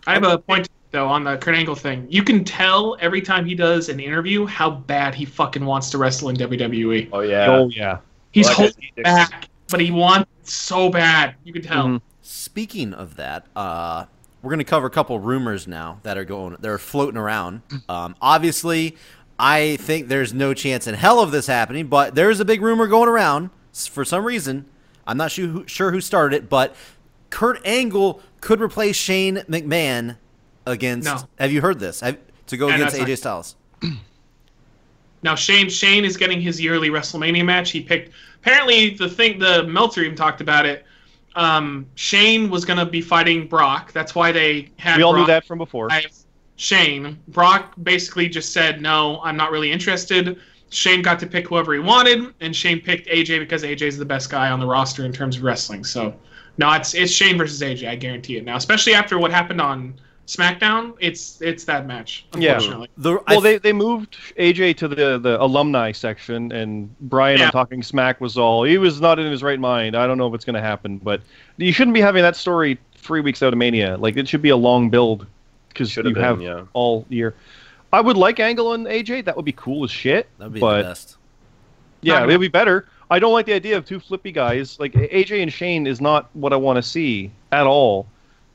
I 0.06 0.14
have 0.14 0.22
a 0.24 0.38
point 0.38 0.68
though 0.92 1.08
on 1.08 1.24
the 1.24 1.36
Kurt 1.36 1.56
Angle 1.56 1.74
thing. 1.74 2.06
You 2.08 2.22
can 2.22 2.44
tell 2.44 2.96
every 3.00 3.20
time 3.20 3.44
he 3.44 3.56
does 3.56 3.88
an 3.88 3.98
interview 3.98 4.46
how 4.46 4.70
bad 4.70 5.14
he 5.16 5.24
fucking 5.24 5.64
wants 5.64 5.90
to 5.90 5.98
wrestle 5.98 6.28
in 6.28 6.36
WWE. 6.36 7.08
Oh 7.12 7.20
yeah. 7.20 7.46
Oh 7.50 7.68
yeah. 7.68 7.98
He's 8.30 8.46
Well, 8.46 8.54
holding 8.54 8.90
back, 9.02 9.48
but 9.68 9.80
he 9.80 9.90
wants 9.90 10.30
so 10.52 10.90
bad. 10.90 11.34
You 11.42 11.52
can 11.52 11.62
tell. 11.62 11.86
Mhm. 11.86 12.00
Speaking 12.22 12.92
of 12.94 13.16
that, 13.16 13.46
uh, 13.56 14.04
we're 14.42 14.50
going 14.50 14.58
to 14.58 14.64
cover 14.64 14.86
a 14.86 14.90
couple 14.90 15.18
rumors 15.18 15.66
now 15.66 16.00
that 16.02 16.16
are 16.16 16.24
going. 16.24 16.56
They're 16.60 16.78
floating 16.78 17.18
around. 17.18 17.62
Um, 17.88 18.16
obviously, 18.20 18.96
I 19.38 19.76
think 19.76 20.08
there's 20.08 20.32
no 20.32 20.54
chance 20.54 20.86
in 20.86 20.94
hell 20.94 21.20
of 21.20 21.30
this 21.30 21.46
happening, 21.46 21.86
but 21.86 22.14
there's 22.14 22.40
a 22.40 22.44
big 22.44 22.62
rumor 22.62 22.86
going 22.86 23.08
around 23.08 23.50
for 23.72 24.04
some 24.04 24.24
reason. 24.24 24.66
I'm 25.06 25.16
not 25.16 25.30
sure 25.30 25.46
who, 25.46 25.66
sure 25.66 25.90
who 25.92 26.00
started 26.00 26.36
it, 26.36 26.48
but 26.48 26.74
Kurt 27.30 27.64
Angle 27.66 28.20
could 28.40 28.60
replace 28.60 28.96
Shane 28.96 29.36
McMahon 29.48 30.16
against. 30.66 31.06
No. 31.06 31.28
Have 31.38 31.52
you 31.52 31.60
heard 31.60 31.78
this? 31.78 32.00
Have, 32.00 32.18
to 32.46 32.56
go 32.56 32.68
against 32.68 32.96
that's 32.96 33.08
AJ 33.08 33.18
Styles. 33.18 33.56
Now 35.22 35.34
Shane 35.34 35.68
Shane 35.68 36.04
is 36.04 36.16
getting 36.16 36.40
his 36.40 36.60
yearly 36.60 36.88
WrestleMania 36.88 37.44
match. 37.44 37.72
He 37.72 37.80
picked 37.80 38.12
apparently 38.36 38.90
the 38.90 39.08
thing 39.08 39.40
the 39.40 39.64
Meltzer 39.64 40.02
even 40.02 40.14
talked 40.14 40.40
about 40.40 40.66
it. 40.66 40.85
Um, 41.36 41.86
Shane 41.94 42.50
was 42.50 42.64
gonna 42.64 42.86
be 42.86 43.00
fighting 43.00 43.46
Brock. 43.46 43.92
That's 43.92 44.14
why 44.14 44.32
they 44.32 44.70
had 44.78 44.96
We 44.96 45.02
all 45.02 45.14
knew 45.14 45.26
that 45.26 45.44
from 45.44 45.58
before. 45.58 45.88
Shane. 46.56 47.18
Brock 47.28 47.74
basically 47.82 48.28
just 48.28 48.52
said, 48.52 48.80
no, 48.80 49.20
I'm 49.22 49.36
not 49.36 49.50
really 49.50 49.70
interested. 49.70 50.38
Shane 50.70 51.02
got 51.02 51.20
to 51.20 51.26
pick 51.26 51.46
whoever 51.46 51.74
he 51.74 51.78
wanted, 51.78 52.34
and 52.40 52.56
Shane 52.56 52.80
picked 52.80 53.08
AJ 53.08 53.38
because 53.38 53.62
AJ's 53.62 53.96
the 53.96 54.04
best 54.04 54.30
guy 54.30 54.50
on 54.50 54.58
the 54.58 54.66
roster 54.66 55.04
in 55.04 55.12
terms 55.12 55.36
of 55.36 55.42
wrestling. 55.44 55.84
So, 55.84 56.14
no, 56.58 56.72
it's 56.72 56.94
it's 56.94 57.12
Shane 57.12 57.38
versus 57.38 57.60
AJ. 57.60 57.88
I 57.88 57.94
guarantee 57.94 58.36
it 58.36 58.44
now, 58.44 58.56
especially 58.56 58.94
after 58.94 59.18
what 59.18 59.30
happened 59.30 59.60
on 59.60 59.94
SmackDown. 60.26 60.94
It's 60.98 61.40
it's 61.40 61.64
that 61.64 61.86
match. 61.86 62.26
Yeah. 62.36 62.54
Unfortunately, 62.54 62.88
The, 62.96 63.12
Well, 63.12 63.22
I, 63.26 63.40
they, 63.40 63.58
they 63.58 63.72
moved 63.72 64.16
AJ 64.38 64.76
to 64.78 64.88
the, 64.88 65.18
the 65.18 65.40
alumni 65.40 65.92
section, 65.92 66.50
and 66.52 66.96
Bryan 67.00 67.38
Yeah. 67.38 67.46
on 67.46 67.52
Talking 67.52 67.82
Smack 67.82 68.20
was 68.20 68.36
all 68.36 68.64
he 68.64 68.78
was 68.78 69.00
not 69.00 69.18
in 69.18 69.30
his 69.30 69.42
right 69.42 69.60
mind. 69.60 69.96
I 69.96 70.06
don't 70.06 70.18
know 70.18 70.26
if 70.26 70.34
it's 70.34 70.44
going 70.44 70.54
to 70.54 70.60
happen, 70.60 70.98
but 70.98 71.20
you 71.56 71.72
shouldn't 71.72 71.94
be 71.94 72.00
having 72.00 72.22
that 72.22 72.36
story 72.36 72.78
three 72.96 73.20
weeks 73.20 73.42
out 73.42 73.52
of 73.52 73.58
Mania. 73.58 73.96
Like 73.96 74.16
it 74.16 74.28
should 74.28 74.42
be 74.42 74.48
a 74.48 74.56
long 74.56 74.90
build 74.90 75.26
because 75.68 75.94
you 75.94 76.02
have 76.02 76.14
been, 76.14 76.22
have 76.22 76.42
yeah. 76.42 76.64
all 76.72 77.06
year. 77.08 77.34
I 77.92 78.00
would 78.00 78.16
like 78.16 78.40
Angle 78.40 78.72
and 78.74 78.86
AJ. 78.86 79.24
That 79.26 79.36
would 79.36 79.44
be 79.44 79.52
cool 79.52 79.84
as 79.84 79.90
shit. 79.90 80.28
that'd 80.38 80.52
be 80.52 80.60
but 80.60 80.82
the 80.82 80.88
best. 80.88 81.16
yeah, 82.02 82.24
it'd 82.24 82.40
be 82.40 82.48
better. 82.48 82.88
I 83.10 83.20
don't 83.20 83.32
like 83.32 83.46
the 83.46 83.52
idea 83.52 83.76
of 83.76 83.84
two 83.84 84.00
flippy 84.00 84.32
guys. 84.32 84.80
Like 84.80 84.92
AJ 84.92 85.42
and 85.42 85.52
Shane 85.52 85.86
is 85.86 86.00
not 86.00 86.28
what 86.34 86.52
I 86.52 86.56
want 86.56 86.76
to 86.76 86.82
see 86.82 87.30
at 87.52 87.66
all. 87.66 88.08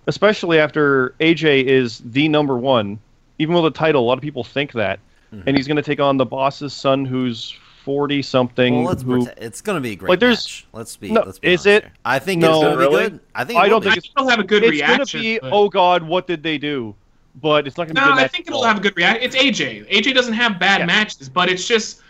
Especially 0.08 0.60
after 0.60 1.14
AJ 1.20 1.64
is 1.66 2.00
the 2.06 2.28
number 2.28 2.58
one, 2.58 3.00
even 3.40 3.56
with 3.56 3.66
a 3.66 3.72
title. 3.72 4.04
A 4.04 4.06
lot 4.08 4.18
of 4.18 4.22
people 4.24 4.44
think 4.44 4.72
that, 4.74 5.00
Mhm. 5.34 5.44
and 5.46 5.56
he's 5.58 5.68
going 5.68 5.78
to 5.78 5.84
take 5.84 6.00
on 6.00 6.18
the 6.18 6.26
boss's 6.26 6.74
son, 6.74 7.06
who's 7.06 7.56
forty 7.86 8.22
something. 8.22 8.78
Well, 8.78 8.86
let's 8.86 9.04
who, 9.04 9.24
pretend, 9.26 9.38
it's 9.44 9.62
going 9.62 9.76
to 9.78 9.82
be 9.82 9.92
a 9.92 9.96
great 9.96 10.10
Like, 10.10 10.20
there's- 10.20 10.46
match. 10.46 10.66
Let's 10.74 10.98
be. 10.98 11.12
No, 11.12 11.22
let's 11.26 11.40
be 11.40 11.48
is 11.50 11.66
it? 11.66 11.84
here. 11.84 11.92
I 12.06 12.20
think 12.20 12.42
No. 12.42 12.52
it's 12.54 12.62
going 12.62 12.72
to 12.72 12.78
be 12.78 12.84
Really? 12.96 13.10
good. 13.12 13.20
I 13.36 13.44
think. 13.44 13.60
I 13.60 13.70
don't 13.70 13.82
think 13.82 13.94
be. 13.96 14.00
I 14.00 14.02
think 14.02 14.14
it'll 14.18 14.30
have 14.30 14.40
a 14.40 14.44
good 14.44 14.64
it's 14.64 14.80
going 14.82 14.92
reaction. 14.98 15.20
to 15.20 15.24
be. 15.24 15.40
but- 15.40 15.52
Oh 15.54 15.70
God, 15.70 16.04
what 16.04 16.28
did 16.28 16.44
they 16.44 16.58
do? 16.58 16.96
But 17.42 17.66
it's 17.68 17.78
not 17.78 17.86
going 17.86 17.96
to 17.96 18.02
be. 18.02 18.08
No, 18.08 18.16
good 18.16 18.24
I 18.24 18.28
think 18.28 18.48
it'll 18.48 18.64
have 18.64 18.78
a 18.78 18.82
good 18.82 18.98
reaction. 18.98 19.24
It's 19.24 19.36
AJ. 19.36 19.86
AJ 19.90 20.14
doesn't 20.14 20.34
have 20.34 20.60
bad 20.60 20.80
Yeah. 20.82 20.86
matches, 20.88 21.30
but 21.30 21.50
it's 21.50 21.68
just 21.68 22.02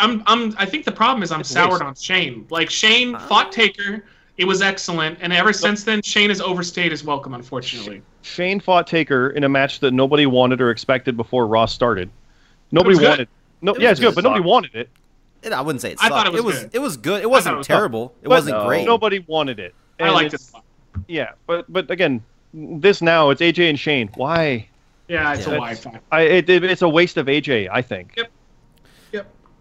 I'm 0.00 0.22
I'm 0.26 0.54
I 0.58 0.66
think 0.66 0.84
the 0.84 0.92
problem 0.92 1.22
is 1.22 1.32
I'm 1.32 1.40
It's 1.40 1.50
soured 1.50 1.72
waste. 1.72 1.82
on 1.82 1.94
Shane. 1.94 2.46
Like 2.50 2.68
Shane 2.70 3.16
fought 3.18 3.50
Taker, 3.52 4.04
it 4.38 4.44
was 4.46 4.62
excellent, 4.62 5.18
and 5.20 5.32
ever 5.32 5.52
since 5.52 5.84
then 5.84 6.00
Shane 6.02 6.30
has 6.30 6.40
overstayed 6.40 6.90
his 6.92 7.04
welcome, 7.04 7.34
unfortunately. 7.34 8.00
Shane 8.22 8.60
fought 8.60 8.86
Taker 8.86 9.30
in 9.30 9.44
a 9.44 9.48
match 9.48 9.80
that 9.80 9.90
nobody 9.92 10.26
wanted 10.26 10.60
or 10.60 10.70
expected 10.70 11.16
before 11.16 11.46
Raw 11.46 11.66
started. 11.66 12.08
Nobody 12.72 12.90
was 12.90 12.98
good. 13.00 13.08
wanted. 13.08 13.28
No, 13.60 13.74
It 13.74 13.80
yeah, 13.82 13.90
it's 13.90 14.00
good, 14.00 14.06
good. 14.10 14.14
but 14.16 14.24
nobody 14.24 14.44
wanted 14.44 14.74
it. 14.74 14.88
It, 15.42 15.52
I 15.52 15.60
wouldn't 15.60 15.80
say 15.82 15.92
it 15.92 15.98
I 16.00 16.08
thought 16.08 16.26
it 16.26 16.32
was 16.32 16.42
was 16.42 16.60
good. 16.62 16.70
it 16.74 16.78
was 16.80 16.96
good. 16.96 17.22
it 17.22 17.30
wasn't 17.30 17.54
it 17.54 17.58
was 17.58 17.66
terrible. 17.66 18.14
It 18.22 18.28
wasn't 18.28 18.56
no. 18.58 18.66
great. 18.66 18.86
Nobody 18.86 19.20
wanted 19.26 19.58
it. 19.60 19.74
I 20.00 20.10
liked 20.10 20.34
it. 20.34 20.40
Yeah, 21.06 21.32
but 21.46 21.70
but 21.72 21.90
again, 21.90 22.22
this 22.54 23.02
now 23.02 23.30
it's 23.30 23.40
AJ 23.40 23.68
and 23.70 23.78
Shane. 23.78 24.08
Why? 24.14 24.68
Yeah, 25.08 25.32
it's 25.32 25.46
Yeah. 25.46 25.52
a 25.54 25.56
Wi-Fi. 25.56 26.00
I 26.12 26.20
it, 26.22 26.50
it- 26.50 26.64
it's 26.64 26.82
a 26.82 26.88
waste 26.88 27.16
of 27.16 27.26
AJ. 27.26 27.68
I 27.72 27.82
think. 27.82 28.14
Yep. 28.16 28.30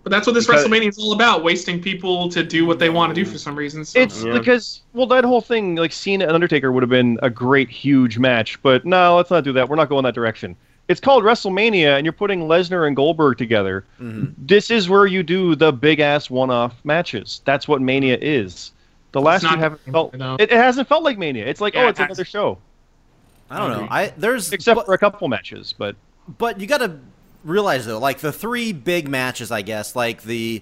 Yep. 0.07 0.11
But 0.11 0.15
that's 0.15 0.27
what 0.27 0.33
this 0.33 0.47
Because- 0.47 0.65
WrestleMania 0.65 0.89
is 0.89 0.97
all 0.97 1.13
about: 1.13 1.43
wasting 1.43 1.81
people 1.81 2.29
to 2.29 2.43
do 2.43 2.65
what 2.65 2.79
they 2.79 2.89
want 2.89 3.13
to 3.13 3.23
do 3.23 3.29
for 3.29 3.37
some 3.37 3.55
reason. 3.55 3.83
So. 3.83 3.99
It's 3.99 4.23
Yeah. 4.23 4.33
because 4.33 4.81
well, 4.93 5.07
that 5.07 5.23
whole 5.23 5.41
thing, 5.41 5.75
like 5.75 5.91
Cena 5.91 6.25
and 6.25 6.33
Undertaker, 6.33 6.71
would 6.71 6.83
have 6.83 6.89
been 6.89 7.19
a 7.21 7.29
great, 7.29 7.69
huge 7.69 8.17
match. 8.17 8.61
But 8.61 8.85
no, 8.85 9.15
let's 9.17 9.29
not 9.31 9.43
do 9.43 9.53
that. 9.53 9.67
We're 9.69 9.75
not 9.75 9.89
going 9.89 10.03
that 10.05 10.15
direction. 10.15 10.55
It's 10.87 11.01
called 11.01 11.25
WrestleMania, 11.25 11.97
and 11.97 12.05
you're 12.05 12.13
putting 12.13 12.41
Lesnar 12.43 12.87
and 12.87 12.95
Goldberg 12.95 13.37
together. 13.37 13.83
Mhm. 14.01 14.33
This 14.37 14.71
is 14.71 14.87
where 14.89 15.05
you 15.05 15.21
do 15.21 15.53
the 15.55 15.73
big 15.73 15.99
ass 15.99 16.29
one-off 16.29 16.75
matches. 16.85 17.41
That's 17.43 17.67
what 17.67 17.81
Mania 17.81 18.17
is. 18.21 18.71
The 19.11 19.19
last 19.19 19.43
not 19.43 19.53
few 19.53 19.59
haven't 19.59 19.81
Mania, 19.85 19.93
felt. 19.93 20.13
no. 20.15 20.35
It, 20.35 20.43
it 20.51 20.57
hasn't 20.57 20.87
felt 20.87 21.03
like 21.03 21.17
Mania. 21.17 21.45
It's 21.45 21.59
like 21.59 21.73
Yeah, 21.73 21.81
oh, 21.83 21.87
it 21.87 21.89
it's 21.91 21.99
another 21.99 22.23
show, 22.23 22.57
I 23.51 23.57
don't 23.57 23.71
know. 23.71 23.87
I 23.91 24.13
there's 24.17 24.53
except 24.53 24.75
but, 24.77 24.85
for 24.85 24.93
a 24.93 24.97
couple 24.97 25.27
matches. 25.27 25.73
But 25.77 25.95
but 26.37 26.61
you 26.61 26.67
got 26.67 26.77
to 26.79 26.91
realize 27.47 27.85
though, 27.85 27.99
like 27.99 28.19
the 28.19 28.31
three 28.31 28.73
big 28.73 29.07
matches, 29.07 29.51
I 29.51 29.61
guess, 29.63 29.95
like 29.95 30.23
the 30.23 30.61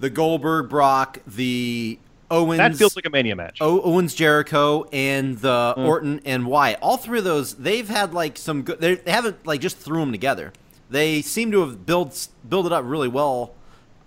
the 0.00 0.10
Goldberg 0.10 0.68
Brock, 0.68 1.18
the 1.26 1.98
Owens 2.30 2.58
that 2.58 2.74
feels 2.76 2.96
like 2.96 3.04
a 3.06 3.10
Mania 3.10 3.36
match. 3.36 3.58
O- 3.60 3.82
Owens 3.82 4.14
Jericho 4.14 4.84
and 4.92 5.38
the 5.38 5.74
Mm. 5.76 5.86
Orton 5.86 6.20
and 6.24 6.46
Wyatt. 6.46 6.78
All 6.80 6.96
three 6.96 7.18
of 7.18 7.24
those, 7.24 7.54
they've 7.54 7.88
had 7.88 8.14
like 8.14 8.38
some 8.38 8.62
good. 8.62 8.80
They, 8.80 8.94
they 8.96 9.12
haven't 9.12 9.46
like 9.46 9.60
just 9.60 9.76
threw 9.76 10.00
them 10.00 10.10
together. 10.12 10.52
They 10.90 11.22
seem 11.22 11.52
to 11.52 11.60
have 11.60 11.86
built 11.86 12.28
built 12.48 12.66
it 12.66 12.72
up 12.72 12.84
really 12.86 13.08
well. 13.08 13.52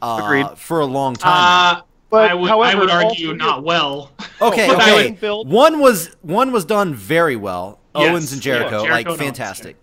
Uh, 0.02 0.22
Agreed. 0.24 0.58
For 0.58 0.80
a 0.82 0.86
long 0.86 1.16
time. 1.16 1.78
Uh, 1.78 1.82
But 2.10 2.30
I 2.32 2.34
would, 2.34 2.52
I 2.52 2.76
would 2.76 2.90
argue 2.90 3.30
three 3.30 3.38
not 3.38 3.64
well. 3.64 4.12
okay, 4.42 4.68
but 4.76 4.82
okay. 4.82 5.18
One 5.44 5.80
was 5.80 6.16
one 6.22 6.52
was 6.52 6.66
done 6.66 6.94
very 6.94 7.36
well. 7.36 7.80
Yes, 7.96 8.10
Owens 8.12 8.34
and 8.34 8.46
yeah, 8.46 8.54
Jericho, 8.60 8.70
Jericho 8.84 8.92
like 8.94 9.06
and 9.06 9.10
Owens, 9.10 9.20
fantastic. 9.22 9.76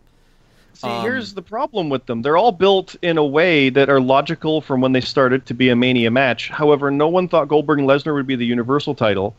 See, 0.83 0.89
Um, 0.89 1.03
here's 1.03 1.33
the 1.35 1.43
problem 1.43 1.89
with 1.89 2.07
them. 2.07 2.23
They're 2.23 2.37
all 2.37 2.53
built 2.53 2.97
in 3.03 3.17
a 3.19 3.25
way 3.25 3.69
that 3.71 3.89
are 3.89 4.01
logical 4.01 4.61
from 4.61 4.81
when 4.81 4.93
they 4.93 5.01
started 5.01 5.47
to 5.47 5.55
be 5.55 5.69
a 5.69 5.77
Mania 5.77 6.11
match. 6.11 6.49
However, 6.49 6.91
no 6.91 7.09
one 7.09 7.29
thought 7.29 7.49
Goldberg 7.49 7.79
and 7.79 7.89
Lesnar 7.89 8.15
would 8.15 8.27
be 8.27 8.37
the 8.37 8.45
Universal 8.47 8.97
title. 8.97 9.35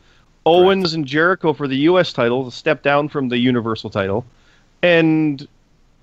Owens 0.45 0.93
and 0.93 1.05
Jericho 1.05 1.53
for 1.53 1.67
the 1.67 1.75
U.S. 1.89 2.11
title, 2.13 2.47
a 2.47 2.51
step 2.51 2.81
down 2.81 3.09
from 3.09 3.29
the 3.29 3.37
Universal 3.37 3.89
title. 3.89 4.25
And 4.81 5.45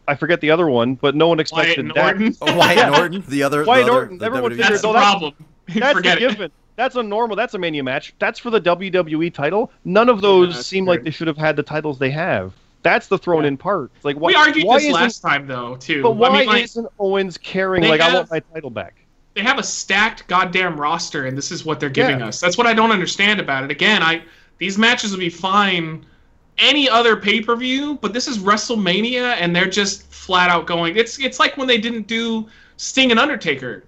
I 0.08 0.14
forget 0.14 0.40
the 0.40 0.50
other 0.50 0.68
one, 0.68 0.94
but 0.94 1.14
no 1.14 1.28
one 1.28 1.36
Wyatt 1.38 1.40
expected 1.40 1.78
and 1.86 1.94
that. 1.94 2.04
Orton. 2.14 2.36
Oh, 2.42 2.56
Wyatt 2.56 2.92
Norton, 2.92 3.24
the 3.28 3.42
other 3.42 3.64
Wyatt 3.64 3.86
the 3.86 3.92
Norton, 3.92 4.18
the 4.18 4.24
everyone 4.26 4.52
WWE. 4.52 4.56
figured- 4.56 4.70
That's 4.72 4.82
the 4.82 4.88
Oh, 4.88 4.92
that's- 4.92 5.10
problem. 5.10 5.34
That's 5.68 5.92
Forget 5.96 6.18
a 6.20 6.24
it. 6.26 6.30
given. 6.30 6.50
That's 6.76 6.96
a 6.96 7.02
normal. 7.02 7.36
That's 7.36 7.54
a 7.54 7.58
Mania 7.58 7.84
match. 7.84 8.14
That's 8.18 8.38
for 8.38 8.50
the 8.50 8.60
WWE 8.60 9.32
title. 9.32 9.70
None 9.84 10.08
of 10.08 10.20
those 10.22 10.54
that's 10.54 10.66
seem 10.66 10.84
true. 10.84 10.94
like 10.94 11.04
they 11.04 11.10
should 11.10 11.26
have 11.28 11.36
had 11.36 11.54
the 11.56 11.62
titles 11.62 11.98
they 11.98 12.10
have. 12.10 12.52
That's 12.82 13.08
the 13.08 13.18
thrown 13.18 13.44
in 13.44 13.56
part. 13.56 13.90
It's 13.96 14.04
like 14.04 14.16
why, 14.16 14.28
We 14.28 14.34
argued 14.34 14.66
why 14.66 14.78
this 14.78 14.92
last 14.92 15.20
time, 15.20 15.46
though, 15.46 15.76
too. 15.76 16.02
But 16.02 16.12
why 16.12 16.28
I 16.28 16.38
mean, 16.38 16.46
like, 16.46 16.64
isn't 16.64 16.86
Owens 16.98 17.36
caring? 17.36 17.82
Like 17.84 18.00
I 18.00 18.14
want 18.14 18.30
my 18.30 18.40
title 18.40 18.70
back. 18.70 18.96
they 19.34 19.42
have 19.42 19.58
a 19.58 19.62
stacked 19.62 20.26
goddamn 20.28 20.78
roster, 20.80 21.26
and 21.26 21.36
this 21.38 21.52
is 21.52 21.64
what 21.64 21.78
they're 21.78 21.88
giving 21.88 22.20
Yeah. 22.20 22.28
us. 22.28 22.40
That's 22.40 22.58
what 22.58 22.66
I 22.66 22.74
don't 22.74 22.90
understand 22.90 23.38
about 23.40 23.64
it. 23.64 23.70
Again, 23.70 24.02
I 24.02 24.22
these 24.58 24.76
matches 24.78 25.10
would 25.12 25.20
be 25.20 25.30
fine 25.30 26.04
any 26.58 26.88
other 26.88 27.16
pay 27.16 27.40
per 27.40 27.54
view, 27.56 27.98
but 28.02 28.12
this 28.12 28.26
is 28.28 28.38
WrestleMania, 28.38 29.36
and 29.38 29.54
they're 29.54 29.68
just 29.68 30.10
flat 30.12 30.50
out 30.50 30.66
going. 30.66 30.96
It's 30.96 31.18
it's 31.18 31.38
like 31.38 31.56
when 31.56 31.68
they 31.68 31.78
didn't 31.78 32.06
do 32.06 32.48
Sting 32.76 33.10
and 33.10 33.20
Undertaker, 33.20 33.84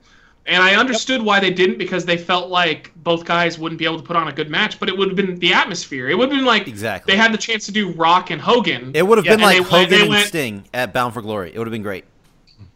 and 0.47 0.63
I 0.63 0.75
understood 0.75 1.23
why 1.23 1.39
they 1.41 1.51
didn't 1.51 1.79
because 1.79 2.05
they 2.05 2.17
felt 2.17 2.51
like 2.51 2.91
both 2.97 3.25
guys 3.25 3.59
wouldn't 3.59 3.79
be 3.79 3.85
able 3.85 3.99
to 3.99 4.03
put 4.03 4.17
on 4.17 4.29
a 4.29 4.33
good 4.33 4.51
match, 4.51 4.81
but 4.81 4.89
it 4.89 4.97
would 4.97 5.09
have 5.09 5.17
been 5.17 5.39
the 5.39 5.53
atmosphere. 5.55 6.09
It 6.09 6.17
would 6.19 6.29
have 6.31 6.37
been 6.39 6.45
like 6.47 6.67
Exactly. 6.69 7.13
they 7.13 7.17
had 7.17 7.33
the 7.33 7.39
chance 7.39 7.65
to 7.67 7.73
do 7.73 7.93
Rock 7.93 8.31
and 8.31 8.41
Hogan. 8.41 8.91
It 8.95 9.07
would 9.07 9.19
have 9.19 9.25
Yeah, 9.25 9.37
been 9.37 9.41
and 9.41 9.43
like 9.43 9.55
they 9.57 9.61
went- 9.61 9.71
Hogan 9.73 9.91
they 9.91 10.01
and 10.01 10.09
went- 10.11 10.27
Sting 10.27 10.65
at 10.75 10.93
Bound 10.93 11.15
for 11.15 11.23
Glory. 11.23 11.53
It 11.55 11.59
would 11.59 11.67
have 11.67 11.73
been 11.73 11.83
great. 11.83 12.05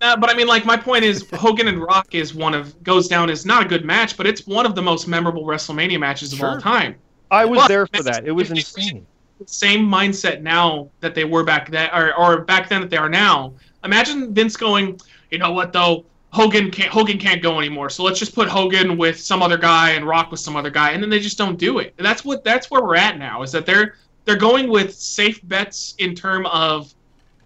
Uh, 0.01 0.17
but 0.17 0.31
I 0.31 0.35
mean, 0.35 0.47
like 0.47 0.65
my 0.65 0.77
point 0.77 1.05
is, 1.05 1.29
Hogan 1.35 1.69
and 1.69 1.81
Rock 1.81 2.15
is 2.15 2.35
one 2.35 2.55
of 2.55 2.83
goes 2.85 3.09
down 3.09 3.31
as 3.31 3.47
not 3.47 3.65
a 3.65 3.69
good 3.69 3.85
match, 3.85 4.17
but 4.17 4.27
it's 4.27 4.47
one 4.47 4.67
of 4.67 4.75
the 4.75 4.83
most 4.83 5.09
memorable 5.09 5.45
WrestleMania 5.45 5.99
matches 5.99 6.33
of 6.33 6.43
all 6.43 6.61
time. 6.61 6.95
I 7.31 7.45
was 7.45 7.59
But 7.61 7.69
there 7.69 7.87
for 7.87 8.03
that. 8.05 8.27
It 8.27 8.33
was 8.33 8.51
if 8.51 8.59
insane. 8.59 9.07
Same 9.45 9.87
mindset 9.87 10.41
now 10.41 10.89
that 11.01 11.15
they 11.15 11.25
were 11.25 11.45
back 11.45 11.71
then, 11.71 11.91
or, 11.93 12.15
or 12.15 12.41
back 12.43 12.69
then 12.69 12.81
that 12.81 12.89
they 12.91 12.97
are 12.97 13.09
now. 13.09 13.53
Imagine 13.85 14.33
Vince 14.33 14.57
going, 14.57 14.99
you 15.31 15.39
know 15.39 15.53
what 15.53 15.73
though, 15.73 16.05
Hogan 16.37 16.71
can't 16.71 16.91
Hogan 16.91 17.17
can't 17.17 17.43
go 17.43 17.59
anymore, 17.59 17.89
so 17.89 18.05
let's 18.05 18.19
just 18.19 18.35
put 18.35 18.47
Hogan 18.47 18.99
with 18.99 19.19
some 19.19 19.43
other 19.43 19.57
guy 19.57 19.93
and 19.93 20.07
Rock 20.07 20.31
with 20.31 20.39
some 20.39 20.55
other 20.55 20.69
guy, 20.69 20.91
and 20.91 21.03
then 21.03 21.09
they 21.09 21.19
just 21.19 21.39
don't 21.39 21.57
do 21.59 21.79
it. 21.79 21.95
And 21.97 22.07
that's 22.07 22.27
what 22.27 22.45
that's 22.45 22.71
where 22.71 22.83
we're 22.83 22.97
at 22.97 23.19
now. 23.19 23.41
Is 23.43 23.51
that 23.53 23.65
they're 23.65 23.95
they're 24.27 24.37
going 24.37 24.69
with 24.69 24.95
safe 24.95 25.41
bets 25.49 25.95
in 25.97 26.15
term 26.15 26.45
of 26.47 26.95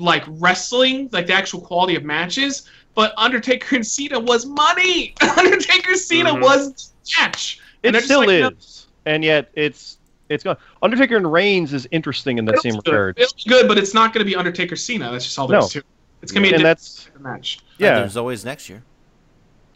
like 0.01 0.25
wrestling, 0.27 1.09
like 1.13 1.29
the 1.29 1.35
actual 1.35 1.61
quality 1.61 1.95
of 1.95 2.03
matches. 2.03 2.69
But 2.97 3.15
Undertaker 3.17 3.77
and 3.77 3.87
Cena 3.87 4.19
was 4.19 4.45
money. 4.45 5.15
Undertaker 5.37 5.95
Cena 5.95 6.31
Mhm. 6.35 6.43
was 6.43 6.93
match. 7.17 7.61
And 7.85 7.95
It 7.95 8.03
still 8.03 8.21
like, 8.27 8.31
is, 8.31 8.87
no, 9.07 9.13
and 9.13 9.23
yet 9.23 9.51
it's 9.55 9.99
it's 10.29 10.43
gone. 10.43 10.57
Undertaker 10.83 11.17
and 11.17 11.31
Reigns 11.31 11.73
is 11.73 11.87
interesting 11.93 12.39
in 12.39 12.45
that 12.47 12.61
same 12.61 12.73
good. 12.75 12.87
regard. 12.89 13.19
It'll 13.21 13.37
good, 13.49 13.69
but 13.69 13.79
it's 13.79 13.95
not 13.95 14.13
going 14.13 14.25
to 14.27 14.29
be 14.29 14.35
Undertaker 14.35 14.75
Cena. 14.75 15.13
That's 15.13 15.25
just 15.27 15.39
all 15.39 15.47
there 15.47 15.61
No. 15.61 15.67
is 15.67 15.73
to 15.75 15.79
it. 15.79 15.85
It's 16.23 16.33
going 16.33 16.43
to 16.45 16.49
be 16.50 16.53
a 16.55 16.57
and 16.57 16.62
different 16.62 16.79
that's 16.79 17.11
match. 17.21 17.61
yeah. 17.79 18.00
There's 18.00 18.17
always 18.17 18.45
next 18.45 18.69
year. 18.69 18.83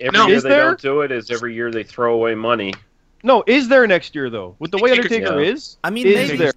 Every 0.01 0.19
No. 0.19 0.27
year 0.27 0.37
Is 0.37 0.43
they 0.43 0.51
there? 0.51 0.65
don't 0.65 0.81
do 0.81 1.01
it 1.03 1.11
is 1.13 1.31
every 1.31 1.55
year 1.55 1.71
they 1.71 1.85
throw 1.85 2.15
away 2.15 2.35
money. 2.35 2.75
No, 3.23 3.43
is 3.47 3.69
there 3.69 3.87
next 3.87 4.15
year 4.15 4.29
though? 4.29 4.55
With 4.59 4.71
the 4.71 4.79
way 4.79 4.91
Undertaker 4.91 5.41
Yeah. 5.41 5.51
is, 5.53 5.77
I 5.85 5.91
mean, 5.91 6.07
is 6.07 6.15
maybe. 6.29 6.37
there? 6.37 6.53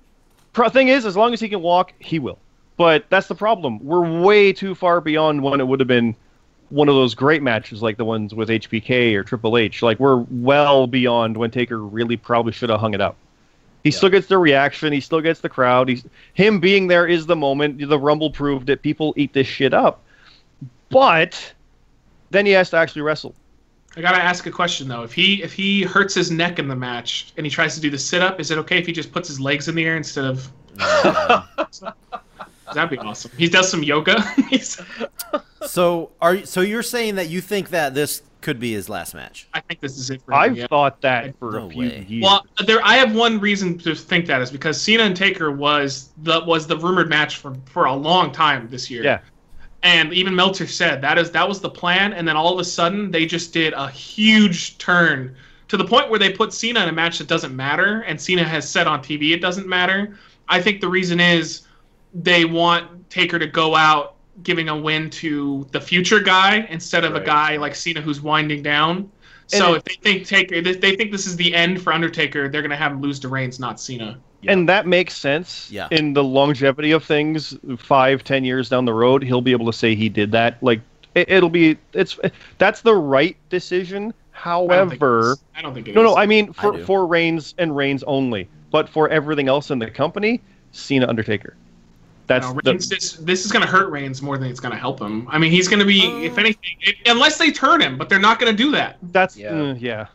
Pro- 0.54 0.70
thing 0.70 0.88
is, 0.90 1.06
as 1.06 1.16
long 1.16 1.34
as 1.34 1.40
he 1.40 1.48
can 1.48 1.62
walk, 1.62 1.94
he 2.00 2.20
will. 2.20 2.40
But 2.78 3.06
that's 3.10 3.28
the 3.28 3.36
problem. 3.36 3.80
We're 3.84 4.22
way 4.22 4.52
too 4.54 4.76
far 4.76 5.00
beyond 5.02 5.42
when 5.42 5.60
it 5.62 5.68
would 5.68 5.80
have 5.80 5.88
been 5.88 6.16
one 6.70 6.90
of 6.90 6.96
those 6.96 7.16
great 7.16 7.42
matches 7.42 7.82
like 7.82 7.96
the 7.96 8.04
ones 8.04 8.36
with 8.36 8.50
HBK 8.50 9.16
or 9.16 9.24
Triple 9.24 9.58
H. 9.58 9.82
Like 9.82 10.00
we're 10.00 10.18
well 10.30 10.86
beyond 10.88 11.38
when 11.38 11.50
Taker 11.52 11.80
really 11.80 12.18
probably 12.18 12.52
should 12.52 12.70
have 12.70 12.80
hung 12.82 12.94
it 12.94 13.00
up. 13.02 13.16
He 13.88 13.92
still 13.92 14.10
gets 14.10 14.28
the 14.28 14.38
reaction. 14.38 14.94
He 14.94 15.00
still 15.00 15.22
gets 15.22 15.40
the 15.40 15.50
crowd. 15.50 15.90
He's 15.90 16.04
him 16.34 16.60
being 16.60 16.88
there 16.88 17.08
is 17.08 17.26
the 17.26 17.36
moment. 17.36 17.80
The 17.88 18.00
Rumble 18.00 18.32
proved 18.32 18.68
that 18.68 18.82
people 18.82 19.14
eat 19.18 19.34
this 19.34 19.48
shit 19.48 19.74
up. 19.74 20.04
But 20.90 21.54
then 22.30 22.46
he 22.46 22.52
has 22.52 22.70
to 22.72 22.78
actually 22.78 23.02
wrestle. 23.02 23.36
I 23.96 24.02
gotta 24.02 24.22
ask 24.22 24.46
a 24.46 24.52
question 24.52 24.88
though. 24.88 25.04
If 25.04 25.14
he 25.14 25.42
if 25.42 25.54
he 25.54 25.84
hurts 25.84 26.14
his 26.14 26.30
neck 26.30 26.60
in 26.60 26.68
the 26.68 26.76
match 26.76 27.34
and 27.38 27.46
he 27.46 27.50
tries 27.50 27.74
to 27.76 27.82
do 27.82 27.90
the 27.90 27.98
sit 27.98 28.22
up, 28.22 28.40
is 28.40 28.52
it 28.52 28.58
okay 28.60 28.78
if 28.78 28.86
he 28.86 28.94
just 28.94 29.12
puts 29.12 29.28
his 29.28 29.40
legs 29.40 29.68
in 29.68 29.76
the 29.76 29.86
air 29.86 29.98
instead 29.98 30.26
of? 30.26 30.52
That'd 32.74 32.90
be 32.90 32.98
awesome. 33.00 33.32
He 33.38 33.50
does 33.50 33.70
some 33.70 33.84
yoga. 33.84 34.24
So 35.66 36.12
are 36.22 36.46
so 36.46 36.62
you're 36.62 36.84
saying 36.84 37.16
that 37.16 37.30
you 37.30 37.42
think 37.42 37.70
that 37.70 37.94
this 37.94 38.22
could 38.48 38.62
be 38.62 38.72
his 38.72 38.88
last 38.88 39.14
match? 39.14 39.46
I 39.54 39.60
think 39.60 39.82
this 39.82 39.98
is 39.98 40.10
it 40.10 40.22
for 40.22 40.32
him. 40.32 40.38
I've 40.40 40.58
yeah. 40.58 40.68
thought 40.68 41.02
that 41.02 41.38
for 41.38 41.52
No 41.52 41.68
a 41.68 41.70
few 41.70 41.80
way. 41.82 42.06
years. 42.08 42.24
Well, 42.24 42.46
there 42.66 42.80
I 42.82 42.96
have 42.96 43.14
one 43.14 43.42
reason 43.42 43.78
to 43.80 43.94
think 43.94 44.26
that 44.28 44.42
is 44.42 44.52
because 44.52 44.82
Cena 44.82 45.04
and 45.04 45.18
Taker 45.18 45.52
was 45.52 46.12
the 46.24 46.42
was 46.46 46.66
the 46.66 46.78
rumored 46.78 47.10
match 47.10 47.36
for 47.36 47.54
for 47.66 47.88
a 47.88 47.94
long 47.94 48.32
time 48.32 48.70
this 48.70 48.90
year. 48.90 49.04
Yeah. 49.04 49.20
And 49.84 50.14
even 50.14 50.34
Meltzer 50.34 50.66
said 50.66 51.02
that 51.02 51.18
is 51.18 51.30
that 51.32 51.46
was 51.46 51.60
the 51.60 51.70
plan, 51.70 52.14
and 52.14 52.26
then 52.26 52.38
all 52.38 52.54
of 52.54 52.60
a 52.60 52.64
sudden 52.64 53.12
they 53.12 53.26
just 53.26 53.52
did 53.52 53.74
a 53.74 53.90
huge 53.90 54.78
turn 54.78 55.36
to 55.68 55.76
the 55.76 55.84
point 55.84 56.10
where 56.10 56.18
they 56.18 56.32
put 56.32 56.54
Cena 56.54 56.84
in 56.84 56.88
a 56.88 56.94
match 56.94 57.18
that 57.18 57.28
doesn't 57.28 57.54
matter, 57.54 58.04
and 58.04 58.20
Cena 58.20 58.46
has 58.46 58.70
said 58.70 58.88
on 58.88 59.02
TV 59.02 59.34
it 59.34 59.42
doesn't 59.42 59.68
matter. 59.68 60.18
I 60.48 60.62
think 60.62 60.80
the 60.80 60.88
reason 60.88 61.20
is 61.20 61.64
they 62.14 62.46
want 62.46 63.10
Taker 63.10 63.40
to 63.40 63.48
go 63.48 63.76
out 63.76 64.16
giving 64.44 64.70
a 64.70 64.78
win 64.78 65.10
to 65.10 65.68
the 65.72 65.82
future 65.82 66.20
guy 66.20 66.68
instead 66.70 67.04
of 67.04 67.16
a 67.16 67.20
guy 67.20 67.58
like 67.58 67.76
Cena 67.76 68.02
who's 68.02 68.22
winding 68.22 68.62
down. 68.62 69.12
So 69.48 69.68
And 69.68 69.78
if 69.78 69.84
they 69.86 69.96
think 69.96 70.28
Taker, 70.28 70.56
if 70.56 70.82
they 70.82 70.96
think 70.96 71.12
this 71.12 71.26
is 71.26 71.36
the 71.38 71.56
end 71.56 71.82
for 71.82 71.94
Undertaker, 71.94 72.50
they're 72.50 72.62
gonna 72.62 72.76
have 72.76 72.92
him 72.92 73.02
lose 73.02 73.20
to 73.22 73.30
Reigns, 73.30 73.60
not 73.60 73.80
Cena. 73.80 74.20
And 74.46 74.70
that 74.70 74.86
makes 74.86 75.16
sense. 75.16 75.70
Yeah. 75.72 75.88
In 75.92 76.14
the 76.14 76.24
longevity 76.24 76.92
of 76.92 77.04
things, 77.04 77.58
five, 77.78 78.24
ten 78.24 78.44
years 78.44 78.70
down 78.70 78.86
the 78.86 78.94
road, 78.94 79.24
he'll 79.24 79.42
be 79.42 79.52
able 79.52 79.66
to 79.66 79.74
say 79.74 79.96
he 79.96 80.10
did 80.10 80.32
that. 80.34 80.62
Like 80.62 80.82
it, 81.16 81.30
it'll 81.30 81.50
be, 81.50 81.78
it's 81.94 82.20
that's 82.58 82.82
the 82.82 82.96
right 82.96 83.36
decision. 83.50 84.14
I 84.34 84.52
don't 84.52 84.90
think 84.90 85.02
it 85.02 85.06
However. 85.06 85.38
I 85.56 85.62
don't 85.62 85.74
think 85.74 85.88
it 85.88 85.92
is. 85.92 85.96
no, 85.96 86.04
no, 86.04 86.16
I 86.16 86.26
mean 86.26 86.54
for 86.54 86.74
do. 86.74 86.84
for 86.86 87.08
Reigns 87.08 87.56
and 87.58 87.76
Reigns 87.76 88.04
only, 88.04 88.48
but 88.70 88.88
for 88.88 89.10
everything 89.10 89.48
else 89.48 89.72
in 89.72 89.80
the 89.80 89.90
company, 89.90 90.42
Cena, 90.72 91.08
Undertaker. 91.08 91.56
That's 92.28 92.46
No, 92.48 92.60
the- 92.64 92.74
this, 92.74 93.14
this 93.14 93.46
is 93.46 93.52
going 93.52 93.64
to 93.66 93.72
hurt 93.72 93.90
Reigns 93.90 94.22
more 94.22 94.38
than 94.38 94.50
it's 94.50 94.60
going 94.60 94.74
to 94.74 94.78
help 94.80 95.00
him. 95.00 95.28
I 95.30 95.38
mean, 95.38 95.52
he's 95.52 95.68
going 95.68 95.80
to 95.80 95.86
be, 95.86 96.02
Uh. 96.06 96.18
if 96.20 96.38
anything, 96.38 96.76
it, 96.82 96.96
unless 97.08 97.38
they 97.38 97.52
turn 97.52 97.82
him, 97.82 97.98
but 97.98 98.10
they're 98.10 98.20
not 98.20 98.40
going 98.40 98.52
to 98.56 98.58
do 98.64 98.72
that. 98.72 98.98
that's 99.12 99.38
Yeah. 99.38 99.56
yeah. 99.56 99.74
yeah. 99.80 100.06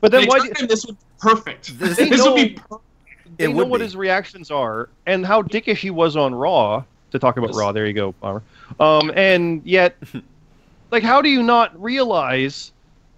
But 0.00 0.12
then 0.12 0.22
they 0.22 0.26
why? 0.28 0.38
turn 0.38 0.54
him, 0.56 0.66
this 0.68 0.86
would 0.86 0.96
be 0.98 1.04
perfect. 1.20 1.66
This- 1.78 1.96
This, 1.96 2.10
They 2.10 2.22
would 2.30 2.34
be 2.36 2.54
know- 2.54 2.62
per- 2.70 2.76
they 3.38 3.48
know 3.48 3.56
would 3.56 3.68
what 3.68 3.78
be. 3.78 3.84
his 3.84 3.96
reactions 3.96 4.50
are 4.50 4.88
and 5.06 5.26
how 5.26 5.42
dickish 5.42 5.78
he 5.78 5.90
was 5.90 6.16
on 6.16 6.34
Raw. 6.34 6.84
To 7.12 7.18
talk 7.20 7.36
about 7.36 7.50
Yes. 7.50 7.56
Raw, 7.56 7.70
there 7.72 7.86
you 7.86 7.92
go, 7.92 8.12
Bomber. 8.20 8.42
Um, 8.80 9.12
and 9.14 9.62
yet, 9.64 9.96
like, 10.90 11.02
how 11.04 11.22
do 11.22 11.28
you 11.28 11.42
not 11.42 11.80
realize 11.80 12.72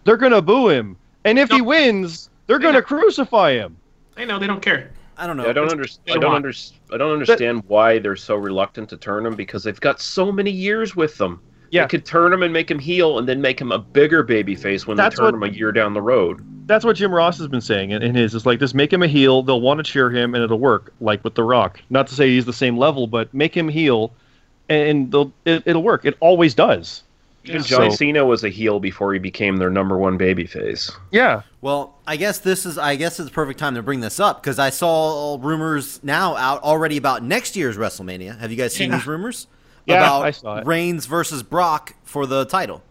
they're 0.05 0.19
gonna 0.19 0.43
boo 0.43 0.69
him? 0.69 0.97
And 1.25 1.39
if 1.39 1.51
he 1.51 1.63
wins, 1.63 2.29
they're 2.47 2.59
gonna 2.59 2.83
crucify 2.83 3.53
him. 3.53 3.77
I 4.17 4.25
know 4.27 4.39
they 4.39 4.47
don't 4.47 4.61
care. 4.63 4.91
I 5.19 5.27
don't 5.27 5.37
know. 5.37 5.49
I 5.49 5.53
don't 5.53 5.71
understand. 5.71 6.17
I 6.17 6.21
don't 6.21 6.33
want- 6.33 6.37
under- 6.47 6.57
I 6.93 6.97
don't 6.97 7.13
understand 7.13 7.65
why 7.67 7.99
they're 7.99 8.17
so 8.17 8.37
reluctant 8.37 8.89
to 8.91 8.97
turn 8.97 9.27
him 9.27 9.35
because 9.35 9.65
they've 9.65 9.81
got 9.81 10.01
so 10.01 10.31
many 10.33 10.51
years 10.51 10.95
with 10.95 11.19
them. 11.19 11.41
Yeah. 11.71 11.83
They 11.83 11.89
could 11.89 12.07
turn 12.07 12.33
him 12.33 12.43
and 12.43 12.53
make 12.53 12.71
him 12.71 12.79
heel, 12.79 13.19
and 13.19 13.29
then 13.29 13.43
make 13.43 13.61
him 13.61 13.73
a 13.73 13.79
bigger 13.79 14.23
baby 14.23 14.55
face 14.55 14.87
when 14.87 14.97
That's 14.97 15.17
they 15.17 15.21
turn 15.21 15.39
what- 15.39 15.49
him 15.49 15.55
a 15.55 15.57
year 15.59 15.71
down 15.73 15.93
the 15.93 16.01
road. 16.01 16.41
That's 16.67 16.85
what 16.85 16.97
Jim 16.97 17.13
Ross 17.13 17.37
has 17.39 17.49
been 17.49 17.61
saying 17.61 17.91
in, 17.91 18.03
in 18.03 18.15
his. 18.15 18.35
It's 18.35 18.47
like 18.47 18.59
just 18.61 18.75
make 18.75 18.93
him 18.93 19.03
a 19.03 19.07
heel. 19.09 19.43
They'll 19.43 19.61
want 19.61 19.79
to 19.79 19.85
cheer 19.85 20.09
him, 20.11 20.35
and 20.35 20.45
it'll 20.45 20.59
work. 20.59 20.93
Like 21.01 21.25
with 21.25 21.35
The 21.35 21.43
Rock. 21.43 21.81
Not 21.91 22.07
to 22.09 22.15
say 22.15 22.29
he's 22.29 22.45
the 22.47 22.53
same 22.53 22.77
level, 22.79 23.07
but 23.07 23.33
make 23.35 23.57
him 23.57 23.69
heel, 23.69 24.13
and 24.69 25.11
they'll 25.11 25.33
it, 25.45 25.63
it'll 25.67 25.83
work. 25.83 26.05
It 26.05 26.17
always 26.21 26.55
does. 26.55 27.03
Even 27.49 27.63
Yeah. 27.63 27.67
John 27.67 27.91
So- 27.91 27.97
Cena 27.97 28.25
was 28.25 28.45
a 28.45 28.49
heel 28.49 28.81
before 28.81 29.13
he 29.13 29.19
became 29.19 29.57
their 29.57 29.71
number 29.71 29.97
one 29.97 30.17
baby 30.17 30.47
face. 30.47 30.91
Yeah. 31.11 31.43
Well, 31.61 31.95
I 32.07 32.17
guess 32.17 32.39
this 32.39 32.65
is 32.67 32.79
I 32.79 32.97
guess 32.97 33.19
it's 33.19 33.29
the 33.29 33.35
perfect 33.35 33.59
time 33.59 33.75
to 33.75 33.83
bring 33.83 34.01
this 34.01 34.21
up 34.21 34.43
because 34.43 34.59
I 34.59 34.71
saw 34.71 35.39
rumors 35.41 36.01
now 36.03 36.37
out 36.37 36.63
already 36.63 36.97
about 36.97 37.23
next 37.23 37.57
year's 37.57 37.77
WrestleMania. 37.77 38.39
Have 38.39 38.51
you 38.51 38.57
guys 38.57 38.75
seen 38.75 38.91
Yeah. 38.91 38.99
these 38.99 39.07
rumors? 39.07 39.47
Yeah, 39.87 39.97
about 39.97 40.23
I 40.25 40.31
saw 40.33 40.59
it. 40.59 40.67
Reigns 40.67 41.07
versus 41.07 41.43
Brock 41.43 41.95
for 42.05 42.27
the 42.27 42.45
title. 42.45 42.83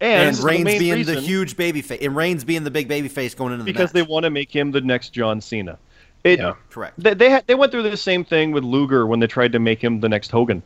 And, 0.00 0.12
And, 0.22 0.30
this 0.30 0.38
the 0.40 0.46
Reigns 0.46 0.78
being 0.78 0.94
reason, 0.94 1.14
the 1.16 1.20
huge 1.20 1.56
baby 1.56 1.82
face, 1.82 1.98
and 2.00 2.14
Reigns 2.14 2.44
being 2.44 2.62
the 2.62 2.70
big 2.70 2.86
baby 2.86 3.08
face 3.08 3.34
going 3.34 3.52
into 3.52 3.64
the 3.64 3.72
because 3.72 3.90
they 3.90 4.02
want 4.02 4.22
to 4.24 4.30
make 4.30 4.54
him 4.54 4.70
the 4.70 4.80
next 4.80 5.08
John 5.12 5.40
Cena. 5.40 5.76
It, 6.22 6.38
Yeah. 6.38 6.54
correct. 6.70 6.94
They 6.98 7.14
they, 7.14 7.30
had, 7.30 7.44
they 7.48 7.56
went 7.56 7.72
through 7.72 7.82
the 7.82 7.96
same 7.96 8.24
thing 8.24 8.52
with 8.52 8.62
Luger 8.62 9.06
when 9.06 9.18
they 9.18 9.26
tried 9.26 9.50
to 9.52 9.58
make 9.58 9.82
him 9.82 9.98
the 10.00 10.08
next 10.08 10.30
Hogan. 10.30 10.62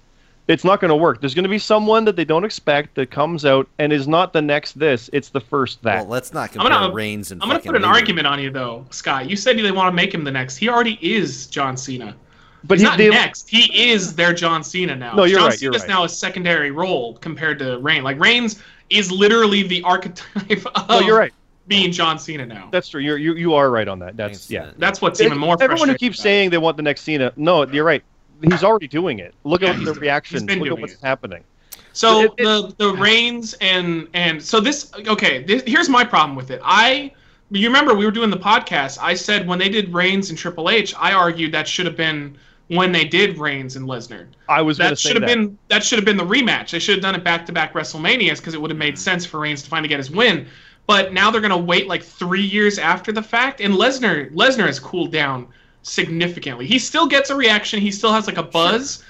It's 0.48 0.64
not 0.64 0.80
going 0.80 0.88
to 0.88 0.96
work. 0.96 1.20
There's 1.20 1.34
going 1.34 1.44
to 1.44 1.48
be 1.48 1.58
someone 1.58 2.04
that 2.04 2.16
they 2.16 2.24
don't 2.24 2.44
expect 2.44 2.96
that 2.96 3.10
comes 3.12 3.44
out 3.44 3.68
and 3.78 3.92
is 3.92 4.08
not 4.08 4.32
the 4.32 4.42
next 4.42 4.78
this. 4.78 5.08
It's 5.12 5.28
the 5.28 5.40
first 5.40 5.80
that. 5.82 5.98
Well, 6.00 6.06
let's 6.08 6.34
not 6.34 6.50
I'm 6.56 6.62
compare 6.62 6.70
gonna, 6.70 6.92
Reigns 6.92 7.30
and 7.30 7.40
I'm 7.42 7.48
gonna 7.48 7.60
put 7.60 7.76
an 7.76 7.82
Luger. 7.82 7.86
argument 7.94 8.26
on 8.26 8.40
you 8.40 8.50
though, 8.50 8.84
Scott. 8.90 9.30
You 9.30 9.36
said 9.36 9.56
they 9.56 9.70
want 9.70 9.92
to 9.92 9.94
make 9.94 10.12
him 10.12 10.24
the 10.24 10.32
next. 10.32 10.56
He 10.56 10.68
already 10.68 10.98
is 11.00 11.46
John 11.46 11.76
Cena. 11.76 12.16
but 12.64 12.78
He's 12.78 12.82
he, 12.82 12.88
not 12.88 12.98
they, 12.98 13.08
next. 13.08 13.48
He 13.48 13.90
is 13.90 14.16
their 14.16 14.32
John 14.32 14.64
Cena 14.64 14.96
now. 14.96 15.14
No, 15.14 15.24
you're 15.24 15.38
John 15.38 15.50
right, 15.50 15.62
you're 15.62 15.72
Cena's 15.72 15.82
right. 15.82 15.88
now 15.88 16.04
a 16.04 16.08
secondary 16.08 16.72
role 16.72 17.14
compared 17.18 17.58
to 17.60 17.78
Reigns. 17.78 18.02
Like 18.02 18.18
Reigns 18.18 18.60
is 18.90 19.12
literally 19.12 19.62
the 19.62 19.80
archetype 19.84 20.66
of 20.66 20.66
No, 20.88 21.00
you're 21.00 21.18
right. 21.18 21.32
being 21.68 21.92
John 21.92 22.18
Cena 22.18 22.44
now. 22.44 22.68
That's 22.72 22.88
true. 22.88 23.00
You're, 23.00 23.16
you 23.16 23.34
you 23.34 23.54
are 23.54 23.70
right 23.70 23.86
on 23.86 24.00
that. 24.00 24.16
That's 24.16 24.46
Thanks, 24.46 24.50
yeah. 24.50 24.72
That's 24.76 25.00
what's 25.00 25.20
even 25.20 25.38
more. 25.38 25.56
Everyone 25.62 25.88
who 25.88 25.94
keeps 25.94 26.18
about 26.18 26.22
saying 26.24 26.50
they 26.50 26.58
want 26.58 26.76
the 26.76 26.82
next 26.82 27.02
Cena, 27.02 27.32
no, 27.36 27.64
you're 27.64 27.84
right. 27.84 28.02
He's 28.42 28.64
already 28.64 28.88
doing 28.88 29.18
it. 29.18 29.34
Look 29.44 29.62
Yeah, 29.62 29.70
at 29.70 29.84
the 29.84 29.94
reactions. 29.94 30.44
Look 30.44 30.68
at 30.68 30.80
what's 30.80 30.94
it. 30.94 30.98
happening. 31.02 31.44
So 31.92 32.22
It- 32.22 32.32
it- 32.38 32.44
the 32.44 32.74
the 32.78 32.92
Reigns 32.94 33.54
and 33.60 34.08
and 34.14 34.42
so 34.42 34.60
this 34.60 34.90
okay. 35.06 35.42
This, 35.42 35.62
here's 35.66 35.88
my 35.88 36.04
problem 36.04 36.36
with 36.36 36.50
it. 36.50 36.60
I 36.64 37.12
you 37.50 37.68
remember 37.68 37.94
we 37.94 38.06
were 38.06 38.10
doing 38.10 38.30
the 38.30 38.38
podcast. 38.38 38.98
I 39.00 39.14
said 39.14 39.46
when 39.46 39.58
they 39.58 39.68
did 39.68 39.92
Reigns 39.92 40.30
and 40.30 40.38
Triple 40.38 40.70
H, 40.70 40.94
I 40.98 41.12
argued 41.12 41.52
that 41.52 41.68
should 41.68 41.84
have 41.86 41.96
been 41.96 42.36
when 42.68 42.92
they 42.92 43.04
did 43.04 43.36
Reigns 43.36 43.76
and 43.76 43.86
Lesnar. 43.86 44.26
I 44.48 44.62
was 44.62 44.78
That 44.78 44.98
should 44.98 45.16
have 45.16 45.26
been 45.26 45.58
that 45.68 45.84
should 45.84 45.98
have 45.98 46.06
been 46.06 46.16
the 46.16 46.24
rematch. 46.24 46.70
They 46.70 46.78
should 46.78 46.94
have 46.94 47.02
done 47.02 47.14
it 47.14 47.22
back 47.22 47.44
to 47.46 47.52
back 47.52 47.74
WrestleManias 47.74 48.38
because 48.38 48.54
it 48.54 48.60
would 48.60 48.70
have 48.70 48.78
made 48.78 48.94
mm-hmm. 48.94 49.00
sense 49.00 49.26
for 49.26 49.40
Reigns 49.40 49.62
to 49.62 49.68
finally 49.68 49.88
get 49.88 49.98
his 49.98 50.10
win. 50.10 50.46
But 50.86 51.12
now 51.12 51.30
they're 51.30 51.42
gonna 51.42 51.58
wait 51.58 51.86
like 51.86 52.02
three 52.02 52.42
years 52.42 52.78
after 52.78 53.12
the 53.12 53.22
fact, 53.22 53.60
and 53.60 53.74
Lesnar 53.74 54.32
Lesnar 54.32 54.66
has 54.66 54.80
cooled 54.80 55.12
down 55.12 55.48
significantly. 55.82 56.66
He 56.66 56.78
still 56.78 57.06
gets 57.06 57.30
a 57.30 57.36
reaction. 57.36 57.80
He 57.80 57.90
still 57.90 58.12
has 58.12 58.26
like 58.26 58.38
a 58.38 58.42
buzz, 58.42 59.04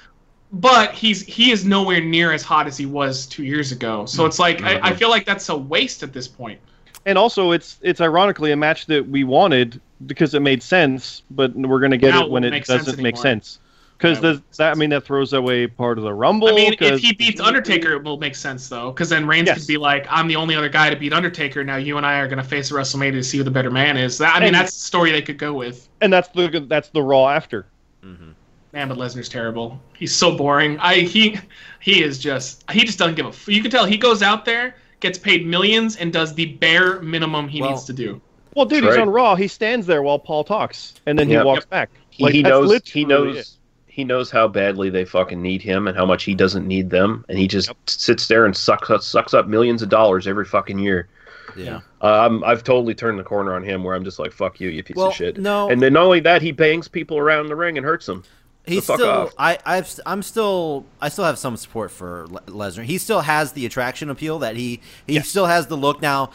but 0.53 0.93
he's 0.93 1.23
he 1.23 1.51
is 1.51 1.65
nowhere 1.65 2.01
near 2.01 2.33
as 2.33 2.43
hot 2.43 2.67
as 2.67 2.77
he 2.77 2.87
was 2.87 3.27
two 3.27 3.45
years 3.45 3.73
ago. 3.73 4.07
So 4.07 4.27
it's 4.27 4.39
like 4.39 4.63
I, 4.63 4.77
I 4.77 4.81
mm-hmm. 4.81 4.99
feel 4.99 5.11
like 5.11 5.25
that's 5.25 5.49
a 5.49 5.57
waste 5.57 6.03
at 6.03 6.13
this 6.13 6.29
point. 6.29 6.61
and 7.07 7.19
also 7.19 7.53
it's 7.53 7.79
it's 7.83 8.01
ironically 8.01 8.53
a 8.53 8.57
match 8.57 8.87
that 8.87 9.09
we 9.09 9.25
wanted 9.25 9.81
because 10.07 10.35
it 10.35 10.41
made 10.41 10.63
sense, 10.63 11.23
but 11.31 11.55
we're 11.55 11.81
going 11.81 11.93
to 11.93 11.99
get 11.99 12.11
Now 12.11 12.25
it 12.25 12.31
when 12.31 12.45
it 12.45 12.53
it 12.55 12.65
doesn't 12.65 13.01
make 13.01 13.17
sense. 13.17 13.59
Because 14.03 14.21
Yeah, 14.23 14.37
that 14.57 14.73
I 14.73 14.75
mean 14.75 14.91
that 14.91 15.05
throws 15.05 15.33
away 15.33 15.69
part 15.69 15.97
of 15.97 16.03
the 16.03 16.13
Rumble? 16.13 16.49
I 16.49 16.53
mean, 16.53 16.73
if 16.73 16.79
'cause- 16.81 17.01
he 17.01 17.13
beats 17.13 17.41
Undertaker, 17.41 17.93
it 17.93 18.03
will 18.03 18.17
make 18.19 18.35
sense 18.35 18.69
though, 18.69 18.91
because 18.91 19.09
then 19.09 19.27
Reigns 19.29 19.47
Yes. 19.47 19.59
could 19.59 19.69
be 19.69 19.77
like, 19.77 20.07
"I'm 20.11 20.27
the 20.27 20.35
only 20.35 20.57
other 20.57 20.69
guy 20.69 20.91
to 20.91 20.97
beat 20.97 21.13
Undertaker. 21.13 21.63
Now 21.63 21.77
you 21.77 21.97
and 21.99 22.05
I 22.05 22.19
are 22.19 22.27
going 22.27 22.39
to 22.39 22.45
face 22.45 22.73
at 22.73 22.77
WrestleMania 22.77 23.13
to 23.13 23.23
see 23.23 23.39
who 23.39 23.45
the 23.45 23.51
better 23.53 23.71
man 23.71 23.97
is." 23.97 24.19
That, 24.19 24.35
I 24.35 24.41
mean, 24.41 24.49
And- 24.49 24.57
that's 24.57 24.75
the 24.75 24.81
story 24.83 25.13
they 25.13 25.23
could 25.23 25.39
go 25.39 25.53
with. 25.53 25.89
and 26.01 26.13
that's 26.13 26.29
the 26.29 26.65
that's 26.69 26.89
the 26.89 27.01
Raw 27.03 27.29
after. 27.29 27.67
Mm-hmm. 28.05 28.31
Man, 28.73 28.89
but 28.89 28.99
Lesnar's 28.99 29.29
terrible. 29.29 29.81
He's 29.97 30.13
so 30.15 30.35
boring. 30.37 30.79
I 30.81 30.97
he 30.97 31.39
he 31.79 32.03
is 32.03 32.19
just 32.19 32.65
he 32.73 32.81
just 32.85 32.99
doesn't 32.99 33.15
give 33.15 33.27
a. 33.27 33.29
F- 33.29 33.47
you 33.49 33.63
can 33.63 33.71
tell 33.71 33.85
he 33.85 33.97
goes 33.97 34.21
out 34.23 34.45
there, 34.45 34.75
gets 34.99 35.17
paid 35.17 35.47
millions, 35.47 35.95
and 35.97 36.13
does 36.13 36.35
the 36.35 36.47
bare 36.47 37.01
minimum 37.03 37.47
he 37.47 37.61
Well, 37.61 37.71
needs 37.71 37.85
to 37.85 37.93
do. 37.93 38.21
Well, 38.55 38.65
dude, 38.67 38.83
That's 38.83 38.95
he's 38.95 38.99
right. 38.99 39.03
on 39.07 39.11
Raw. 39.11 39.37
He 39.37 39.47
stands 39.47 39.87
there 39.87 40.03
while 40.03 40.19
Paul 40.19 40.43
talks, 40.43 40.95
and 41.07 41.17
then 41.19 41.29
Yep. 41.31 41.41
he 41.41 41.47
walks 41.47 41.67
back. 41.67 41.91
He, 42.11 42.25
Like, 42.25 42.35
he 42.35 42.43
that's 42.43 42.51
knows 42.51 42.83
he 42.89 43.05
literally 43.07 43.33
knows 43.35 43.37
it. 43.39 43.49
He 43.93 44.05
knows 44.05 44.31
how 44.31 44.49
badly 44.49 44.89
they 44.89 45.05
fucking 45.05 45.43
need 45.43 45.61
him 45.61 45.87
and 45.87 45.95
how 45.95 46.07
much 46.07 46.25
he 46.25 46.35
doesn't 46.35 46.67
need 46.67 46.89
them, 46.89 47.27
and 47.29 47.37
he 47.39 47.47
just 47.47 47.71
sits 47.87 48.27
there 48.27 48.47
and 48.47 48.57
sucks 48.57 48.89
up, 48.89 49.03
sucks 49.03 49.35
up 49.35 49.47
millions 49.47 49.83
of 49.83 49.91
dollars 49.91 50.27
every 50.27 50.47
fucking 50.47 50.79
year. 50.79 51.09
Yeah. 51.55 51.81
Um, 52.01 52.43
I've 52.43 52.65
totally 52.65 52.95
turned 52.95 53.19
the 53.19 53.23
corner 53.23 53.55
on 53.55 53.63
him, 53.63 53.85
where 53.85 53.95
I'm 53.95 54.03
just 54.03 54.19
like, 54.19 54.33
"Fuck 54.33 54.61
you, 54.61 54.71
you 54.71 54.83
piece 54.83 54.97
Well, 54.97 55.09
of 55.09 55.15
shit." 55.15 55.37
no. 55.37 55.69
And 55.69 55.83
then 55.83 55.93
not 55.93 56.05
only 56.05 56.21
that, 56.21 56.41
he 56.41 56.53
bangs 56.53 56.89
people 56.89 57.19
around 57.19 57.49
the 57.49 57.55
ring 57.57 57.77
and 57.77 57.85
hurts 57.85 58.07
them. 58.07 58.25
He's 58.65 58.87
fuck 58.87 58.97
still. 58.99 59.11
off. 59.11 59.35
I. 59.37 59.59
I've. 59.67 60.01
I'm 60.07 60.23
still. 60.23 60.87
I 60.99 61.11
still 61.11 61.25
have 61.27 61.39
some 61.39 61.59
support 61.59 61.91
for 61.91 62.27
Le- 62.31 62.41
Lesnar. 62.43 62.85
He 62.85 62.97
still 62.97 63.21
has 63.21 63.53
the 63.53 63.67
attraction 63.67 64.09
appeal 64.09 64.39
that 64.39 64.57
he. 64.57 64.81
He 65.07 65.21
still 65.21 65.47
has 65.47 65.67
the 65.67 65.77
look. 65.77 66.01
Now, 66.01 66.31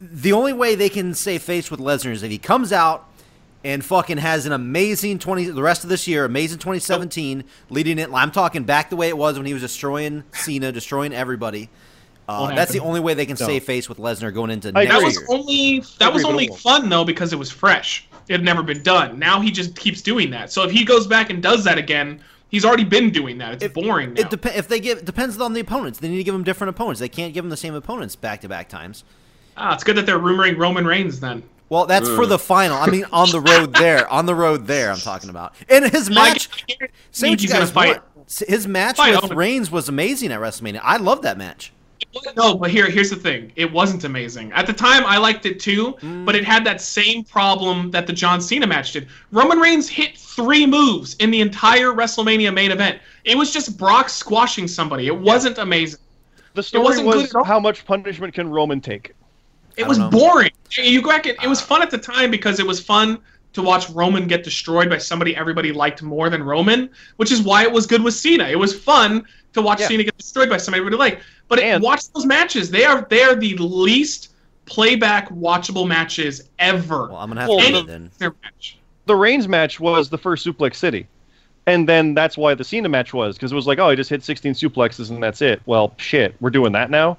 the 0.00 0.32
only 0.32 0.54
way 0.54 0.74
they 0.74 0.88
can 0.88 1.12
save 1.12 1.42
face 1.42 1.70
with 1.70 1.80
Lesnar 1.80 2.12
is 2.12 2.22
if 2.22 2.30
he 2.30 2.38
comes 2.38 2.72
out 2.72 3.06
and 3.64 3.84
fucking 3.84 4.18
has 4.18 4.46
an 4.46 4.52
amazing 4.52 5.18
twenty. 5.18 5.46
The 5.46 5.62
rest 5.62 5.82
of 5.84 5.90
this 5.90 6.06
year, 6.06 6.24
amazing 6.24 6.58
2017, 6.58 7.44
leading 7.70 7.98
it. 7.98 8.10
I'm 8.12 8.30
talking 8.30 8.64
back 8.64 8.90
the 8.90 8.96
way 8.96 9.08
it 9.08 9.16
was 9.16 9.36
when 9.36 9.46
he 9.46 9.52
was 9.52 9.62
destroying 9.62 10.22
Cena, 10.32 10.70
destroying 10.70 11.12
everybody. 11.12 11.70
Uh, 12.26 12.54
that's 12.54 12.72
the 12.72 12.80
only 12.80 13.00
way 13.00 13.12
they 13.12 13.26
can 13.26 13.36
No. 13.38 13.46
save 13.46 13.64
face 13.64 13.86
with 13.88 13.98
Lesnar 13.98 14.32
going 14.32 14.50
into 14.50 14.68
I 14.74 14.84
next 14.84 14.94
That 14.94 15.02
was 15.02 15.14
year. 15.16 15.26
only 15.28 15.84
that 15.98 16.12
was 16.12 16.24
only 16.24 16.48
fun 16.48 16.88
though 16.88 17.04
because 17.04 17.32
it 17.32 17.38
was 17.38 17.50
fresh. 17.50 18.06
It 18.28 18.32
had 18.32 18.44
never 18.44 18.62
been 18.62 18.82
done. 18.82 19.18
Now 19.18 19.40
he 19.40 19.50
just 19.50 19.76
keeps 19.76 20.00
doing 20.00 20.30
that. 20.30 20.50
So 20.50 20.62
if 20.62 20.70
he 20.70 20.84
goes 20.84 21.06
back 21.06 21.28
and 21.28 21.42
does 21.42 21.64
that 21.64 21.76
again, 21.76 22.20
he's 22.48 22.64
already 22.64 22.84
been 22.84 23.10
doing 23.10 23.36
that. 23.38 23.62
It's 23.62 23.74
boring 23.74 24.14
now. 24.14 24.22
It 24.22 24.30
dep- 24.30 24.56
if 24.56 24.68
they 24.68 24.80
give 24.80 24.98
it 24.98 25.04
depends 25.04 25.38
on 25.38 25.52
the 25.52 25.60
opponents. 25.60 25.98
They 25.98 26.08
need 26.08 26.16
to 26.16 26.24
give 26.24 26.32
them 26.34 26.44
different 26.44 26.70
opponents. 26.70 26.98
They 27.00 27.10
can't 27.10 27.34
give 27.34 27.44
them 27.44 27.50
the 27.50 27.56
same 27.58 27.74
opponents 27.74 28.16
back 28.16 28.40
to 28.40 28.48
back 28.48 28.70
times. 28.70 29.04
ah, 29.58 29.74
it's 29.74 29.84
good 29.84 29.96
that 29.96 30.06
they're 30.06 30.18
rumoring 30.18 30.56
Roman 30.58 30.86
Reigns 30.86 31.20
then. 31.20 31.42
Well, 31.68 31.86
that's 31.86 32.08
for 32.08 32.26
the 32.26 32.38
final. 32.38 32.76
I 32.76 32.86
mean, 32.88 33.04
on 33.12 33.30
the 33.30 33.40
road 33.40 33.72
there, 33.74 34.06
on 34.08 34.26
the 34.26 34.34
road 34.34 34.66
there. 34.66 34.90
I'm 34.90 34.98
talking 34.98 35.30
about. 35.30 35.54
And 35.68 35.84
his 35.90 36.10
match, 36.10 36.48
I 36.80 36.88
say 37.10 37.30
what 37.30 37.42
you 37.42 37.48
guys 37.48 37.70
fight. 37.70 38.02
want. 38.16 38.42
His 38.46 38.66
match 38.66 38.96
Fight 38.96 39.14
with 39.16 39.24
Owen. 39.30 39.36
Reigns 39.36 39.70
was 39.70 39.88
amazing 39.88 40.32
at 40.32 40.40
WrestleMania. 40.40 40.80
I 40.82 40.96
love 40.96 41.22
that 41.22 41.36
match. 41.38 41.72
No, 42.36 42.54
but 42.54 42.70
here, 42.70 42.88
here's 42.88 43.10
the 43.10 43.16
thing. 43.16 43.50
It 43.56 43.70
wasn't 43.72 44.04
amazing. 44.04 44.52
At 44.52 44.66
the 44.66 44.72
time, 44.72 45.04
I 45.04 45.18
liked 45.18 45.46
it 45.46 45.58
too, 45.58 45.94
Mm. 46.00 46.24
but 46.24 46.36
it 46.36 46.44
had 46.44 46.64
that 46.64 46.80
same 46.80 47.24
problem 47.24 47.90
that 47.90 48.06
the 48.06 48.12
John 48.12 48.40
Cena 48.40 48.66
match 48.66 48.92
did. 48.92 49.08
Roman 49.32 49.58
Reigns 49.58 49.88
hit 49.88 50.16
three 50.16 50.64
moves 50.64 51.14
in 51.14 51.30
the 51.30 51.40
entire 51.40 51.88
WrestleMania 51.92 52.54
main 52.54 52.70
event. 52.70 52.98
It 53.24 53.36
was 53.36 53.52
just 53.52 53.76
Brock 53.76 54.08
squashing 54.08 54.68
somebody. 54.68 55.06
It 55.06 55.16
wasn't 55.16 55.58
amazing. 55.58 55.98
The 56.54 56.62
story 56.62 56.84
wasn't 56.84 57.06
was 57.08 57.34
at 57.34 57.46
how 57.46 57.58
much 57.58 57.84
punishment 57.84 58.32
can 58.32 58.48
Roman 58.48 58.80
take? 58.80 59.12
It 59.76 59.86
was 59.86 59.98
know. 59.98 60.10
boring. 60.10 60.50
You 60.70 61.02
go 61.02 61.10
back, 61.10 61.26
it, 61.26 61.36
it 61.42 61.48
was 61.48 61.60
fun 61.60 61.82
at 61.82 61.90
the 61.90 61.98
time 61.98 62.30
because 62.30 62.60
it 62.60 62.66
was 62.66 62.80
fun 62.80 63.18
to 63.52 63.62
watch 63.62 63.88
Roman 63.90 64.26
get 64.26 64.42
destroyed 64.44 64.88
by 64.90 64.98
somebody 64.98 65.36
everybody 65.36 65.72
liked 65.72 66.02
more 66.02 66.28
than 66.28 66.42
Roman, 66.42 66.90
which 67.16 67.30
is 67.30 67.42
why 67.42 67.62
it 67.62 67.72
was 67.72 67.86
good 67.86 68.02
with 68.02 68.14
Cena. 68.14 68.44
It 68.44 68.58
was 68.58 68.76
fun 68.78 69.24
to 69.52 69.62
watch 69.62 69.80
Yeah. 69.80 69.88
Cena 69.88 70.02
get 70.04 70.18
destroyed 70.18 70.50
by 70.50 70.56
somebody 70.56 70.80
everybody 70.80 70.98
liked. 70.98 71.22
But 71.48 71.60
it, 71.60 71.80
watch 71.80 72.10
those 72.12 72.26
matches. 72.26 72.70
They 72.70 72.84
are 72.84 73.06
they 73.08 73.22
are 73.22 73.34
the 73.36 73.56
least 73.56 74.32
playback 74.66 75.28
watchable 75.30 75.86
matches 75.86 76.48
ever. 76.58 77.08
Well, 77.08 77.16
I'm 77.18 77.28
gonna 77.28 77.42
have 77.42 77.50
Well, 77.50 77.58
to 77.60 77.64
Any 77.64 77.76
end 77.78 77.88
it 77.88 77.92
then. 77.92 78.10
their 78.18 78.34
match. 78.42 78.78
The 79.06 79.14
Reigns 79.16 79.46
match 79.46 79.78
was 79.78 80.08
the 80.08 80.18
first 80.18 80.46
Suplex 80.46 80.76
City. 80.76 81.06
And 81.66 81.88
then 81.88 82.14
that's 82.14 82.36
why 82.36 82.54
the 82.54 82.64
Cena 82.64 82.88
match 82.88 83.14
was, 83.14 83.36
because 83.36 83.52
it 83.52 83.54
was 83.54 83.66
like, 83.66 83.78
oh, 83.78 83.88
he 83.90 83.96
just 83.96 84.10
hit 84.10 84.22
16 84.22 84.52
suplexes 84.54 85.10
and 85.10 85.22
that's 85.22 85.40
it. 85.40 85.62
Well, 85.64 85.94
shit, 85.96 86.34
we're 86.40 86.50
doing 86.50 86.72
that 86.72 86.90
now. 86.90 87.16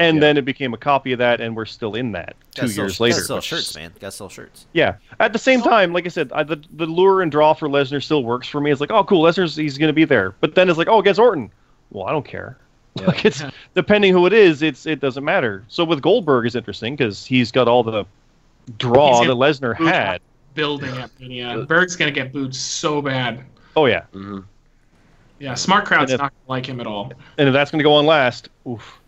And 0.00 0.16
Yeah. 0.16 0.20
then 0.22 0.36
it 0.38 0.44
became 0.44 0.74
a 0.74 0.76
copy 0.76 1.12
of 1.12 1.18
that, 1.20 1.40
and 1.40 1.54
we're 1.54 1.66
still 1.66 1.94
in 1.94 2.10
that 2.12 2.34
two 2.54 2.62
Gotta 2.62 2.72
sell- 2.72 2.84
years 2.84 2.98
later. 3.00 3.14
Gotta 3.14 3.24
sell 3.26 3.40
shirts, 3.40 3.76
man. 3.76 3.92
Gotta 4.00 4.10
sell 4.10 4.28
shirts. 4.28 4.66
Yeah. 4.72 4.94
At 5.20 5.32
the 5.32 5.38
same 5.38 5.62
time, 5.62 5.92
like 5.92 6.04
I 6.04 6.08
said, 6.08 6.32
I, 6.34 6.42
the 6.42 6.60
the 6.72 6.86
lure 6.86 7.22
and 7.22 7.30
draw 7.30 7.54
for 7.54 7.68
Lesnar 7.68 8.02
still 8.02 8.24
works 8.24 8.48
for 8.48 8.60
me. 8.60 8.72
It's 8.72 8.80
like, 8.80 8.90
oh, 8.90 9.04
cool, 9.04 9.22
Lesnar's 9.22 9.54
he's 9.54 9.78
going 9.78 9.88
to 9.88 9.92
be 9.94 10.04
there. 10.04 10.34
But 10.40 10.56
then 10.56 10.68
it's 10.68 10.78
like, 10.78 10.88
oh, 10.88 10.98
against 10.98 11.20
Orton. 11.20 11.48
Well, 11.90 12.06
I 12.06 12.10
don't 12.12 12.26
care. 12.26 12.56
Like 13.06 13.24
it's 13.24 13.42
depending 13.74 14.12
who 14.12 14.24
it 14.26 14.32
is, 14.32 14.62
it's 14.62 14.86
it 14.86 15.00
doesn't 15.00 15.24
matter. 15.24 15.64
So 15.68 15.84
with 15.84 16.00
Goldberg 16.02 16.46
is 16.46 16.54
interesting 16.56 16.94
because 16.96 17.24
he's 17.24 17.50
got 17.52 17.66
all 17.68 17.82
the 17.82 18.04
draw 18.78 19.20
that 19.24 19.30
Lesnar 19.34 19.74
had. 19.76 20.20
Building 20.54 20.96
at 20.98 21.10
Mania. 21.20 21.64
Berg's 21.68 21.96
gonna 21.96 22.12
get 22.12 22.32
booed 22.32 22.54
so 22.54 23.02
bad. 23.02 23.42
Oh 23.76 23.86
yeah, 23.86 24.02
hmm 24.12 24.40
Yeah, 25.40 25.54
smart 25.54 25.84
crowd's 25.86 26.12
And 26.12 26.20
if- 26.20 26.22
not 26.22 26.32
gonna 26.32 26.56
like 26.56 26.66
him 26.66 26.80
at 26.80 26.86
all. 26.86 27.12
and 27.38 27.48
if 27.48 27.52
that's 27.52 27.70
going 27.72 27.80
to 27.80 27.82
go 27.82 27.94
on 27.94 28.06
last, 28.06 28.48
oof. 28.68 29.00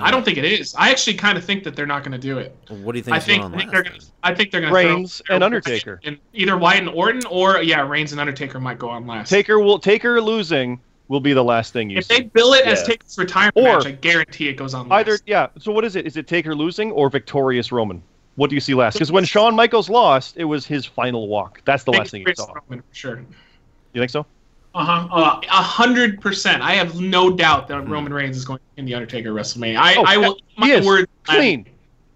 I 0.00 0.10
don't 0.10 0.24
think 0.24 0.38
it 0.38 0.44
is. 0.44 0.74
I 0.76 0.90
actually 0.90 1.14
kind 1.14 1.36
of 1.36 1.44
think 1.44 1.64
that 1.64 1.74
they're 1.76 1.86
not 1.86 2.04
gonna 2.04 2.18
do 2.18 2.38
it. 2.38 2.54
What 2.68 2.92
do 2.92 2.98
you 2.98 3.02
think? 3.04 3.16
I 3.16 3.20
think, 3.20 3.42
going 3.42 3.52
I 3.52 3.54
on 3.54 3.58
think 3.60 3.70
they're 3.72 3.82
gonna. 3.82 3.98
I 4.22 4.34
think 4.34 4.50
they're 4.50 4.60
gonna 4.60 4.72
Reigns 4.72 5.22
throw, 5.26 5.34
and 5.36 5.44
Undertaker. 5.44 6.00
And 6.04 6.18
either 6.34 6.56
Wyatt 6.56 6.80
and 6.80 6.88
Orton, 6.90 7.22
or 7.30 7.62
yeah, 7.62 7.86
Reigns 7.86 8.12
and 8.12 8.20
Undertaker 8.20 8.60
might 8.60 8.78
go 8.78 8.88
on 8.88 9.06
last. 9.06 9.28
Taker 9.30 9.58
will 9.58 9.78
Taker 9.78 10.20
losing 10.20 10.80
will 11.08 11.20
be 11.20 11.32
the 11.32 11.42
last 11.44 11.72
thing 11.72 11.88
you 11.88 11.98
If 11.98 12.04
see. 12.04 12.16
they 12.16 12.20
bill 12.24 12.52
it 12.52 12.66
as 12.66 12.80
Yeah. 12.80 12.86
Taker's 12.86 13.16
retirement 13.18 13.56
Or- 13.56 13.78
match, 13.78 13.86
I 13.86 13.92
guarantee 13.92 14.48
it 14.48 14.54
goes 14.54 14.74
on. 14.74 14.88
last. 14.88 15.00
Either 15.08 15.18
yeah. 15.26 15.46
So 15.58 15.72
what 15.72 15.84
is 15.84 15.96
it? 15.96 16.06
Is 16.06 16.16
it 16.16 16.26
Taker 16.26 16.54
losing 16.54 16.92
or 16.92 17.08
victorious 17.08 17.72
Roman? 17.72 18.02
What 18.36 18.50
do 18.50 18.54
you 18.56 18.60
see 18.60 18.74
last? 18.74 18.92
Because 18.94 19.10
when 19.10 19.24
Shawn 19.24 19.56
Michaels 19.56 19.88
lost, 19.88 20.36
it 20.36 20.44
was 20.44 20.64
his 20.64 20.84
final 20.86 21.26
walk. 21.26 21.60
That's 21.64 21.82
the 21.82 21.90
last 21.92 22.10
thing 22.12 22.20
you 22.20 22.26
Chris 22.26 22.38
saw. 22.38 22.52
Roman, 22.52 22.82
for 22.88 22.94
sure. 22.94 23.16
You 23.94 24.00
think 24.00 24.10
so? 24.10 24.26
Uh-huh. 24.78 25.08
Uh, 25.10 25.40
a 25.42 25.62
hundred 25.62 26.20
percent. 26.20 26.62
I 26.62 26.74
have 26.74 27.00
no 27.00 27.30
doubt 27.30 27.66
that 27.68 27.88
Roman 27.88 28.12
Reigns 28.14 28.36
is 28.36 28.44
going 28.44 28.60
in 28.76 28.84
the 28.84 28.94
Undertaker 28.94 29.32
WrestleMania. 29.32 29.76
I, 29.76 29.96
Oh, 29.96 30.04
I 30.06 30.16
will. 30.18 30.34
he 30.50 30.60
My 30.60 30.66
is. 30.68 30.86
word. 30.86 31.08
Clean. 31.24 31.66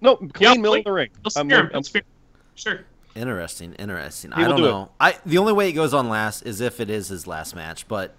No, 0.00 0.16
clean 0.16 0.30
Yeah, 0.38 0.54
middle 0.54 0.74
of 0.74 0.84
the 0.84 0.92
ring. 0.92 1.10
Let's 1.24 1.36
I'm- 1.36 1.48
spear 1.48 1.60
him. 1.64 1.70
I'm- 1.74 1.82
spear. 1.82 2.02
Sure. 2.54 2.80
Interesting, 3.16 3.74
interesting. 3.74 4.30
He 4.32 4.36
I 4.36 4.42
will 4.42 4.48
don't 4.50 4.58
do 4.58 4.64
it. 4.66 4.70
know. 4.70 4.90
I 5.00 5.18
the 5.26 5.38
only 5.38 5.52
way 5.52 5.68
it 5.68 5.72
goes 5.72 5.92
on 5.92 6.08
last 6.08 6.42
is 6.42 6.60
if 6.60 6.78
it 6.80 6.88
is 6.88 7.08
his 7.08 7.26
last 7.26 7.54
match, 7.56 7.86
but 7.88 8.14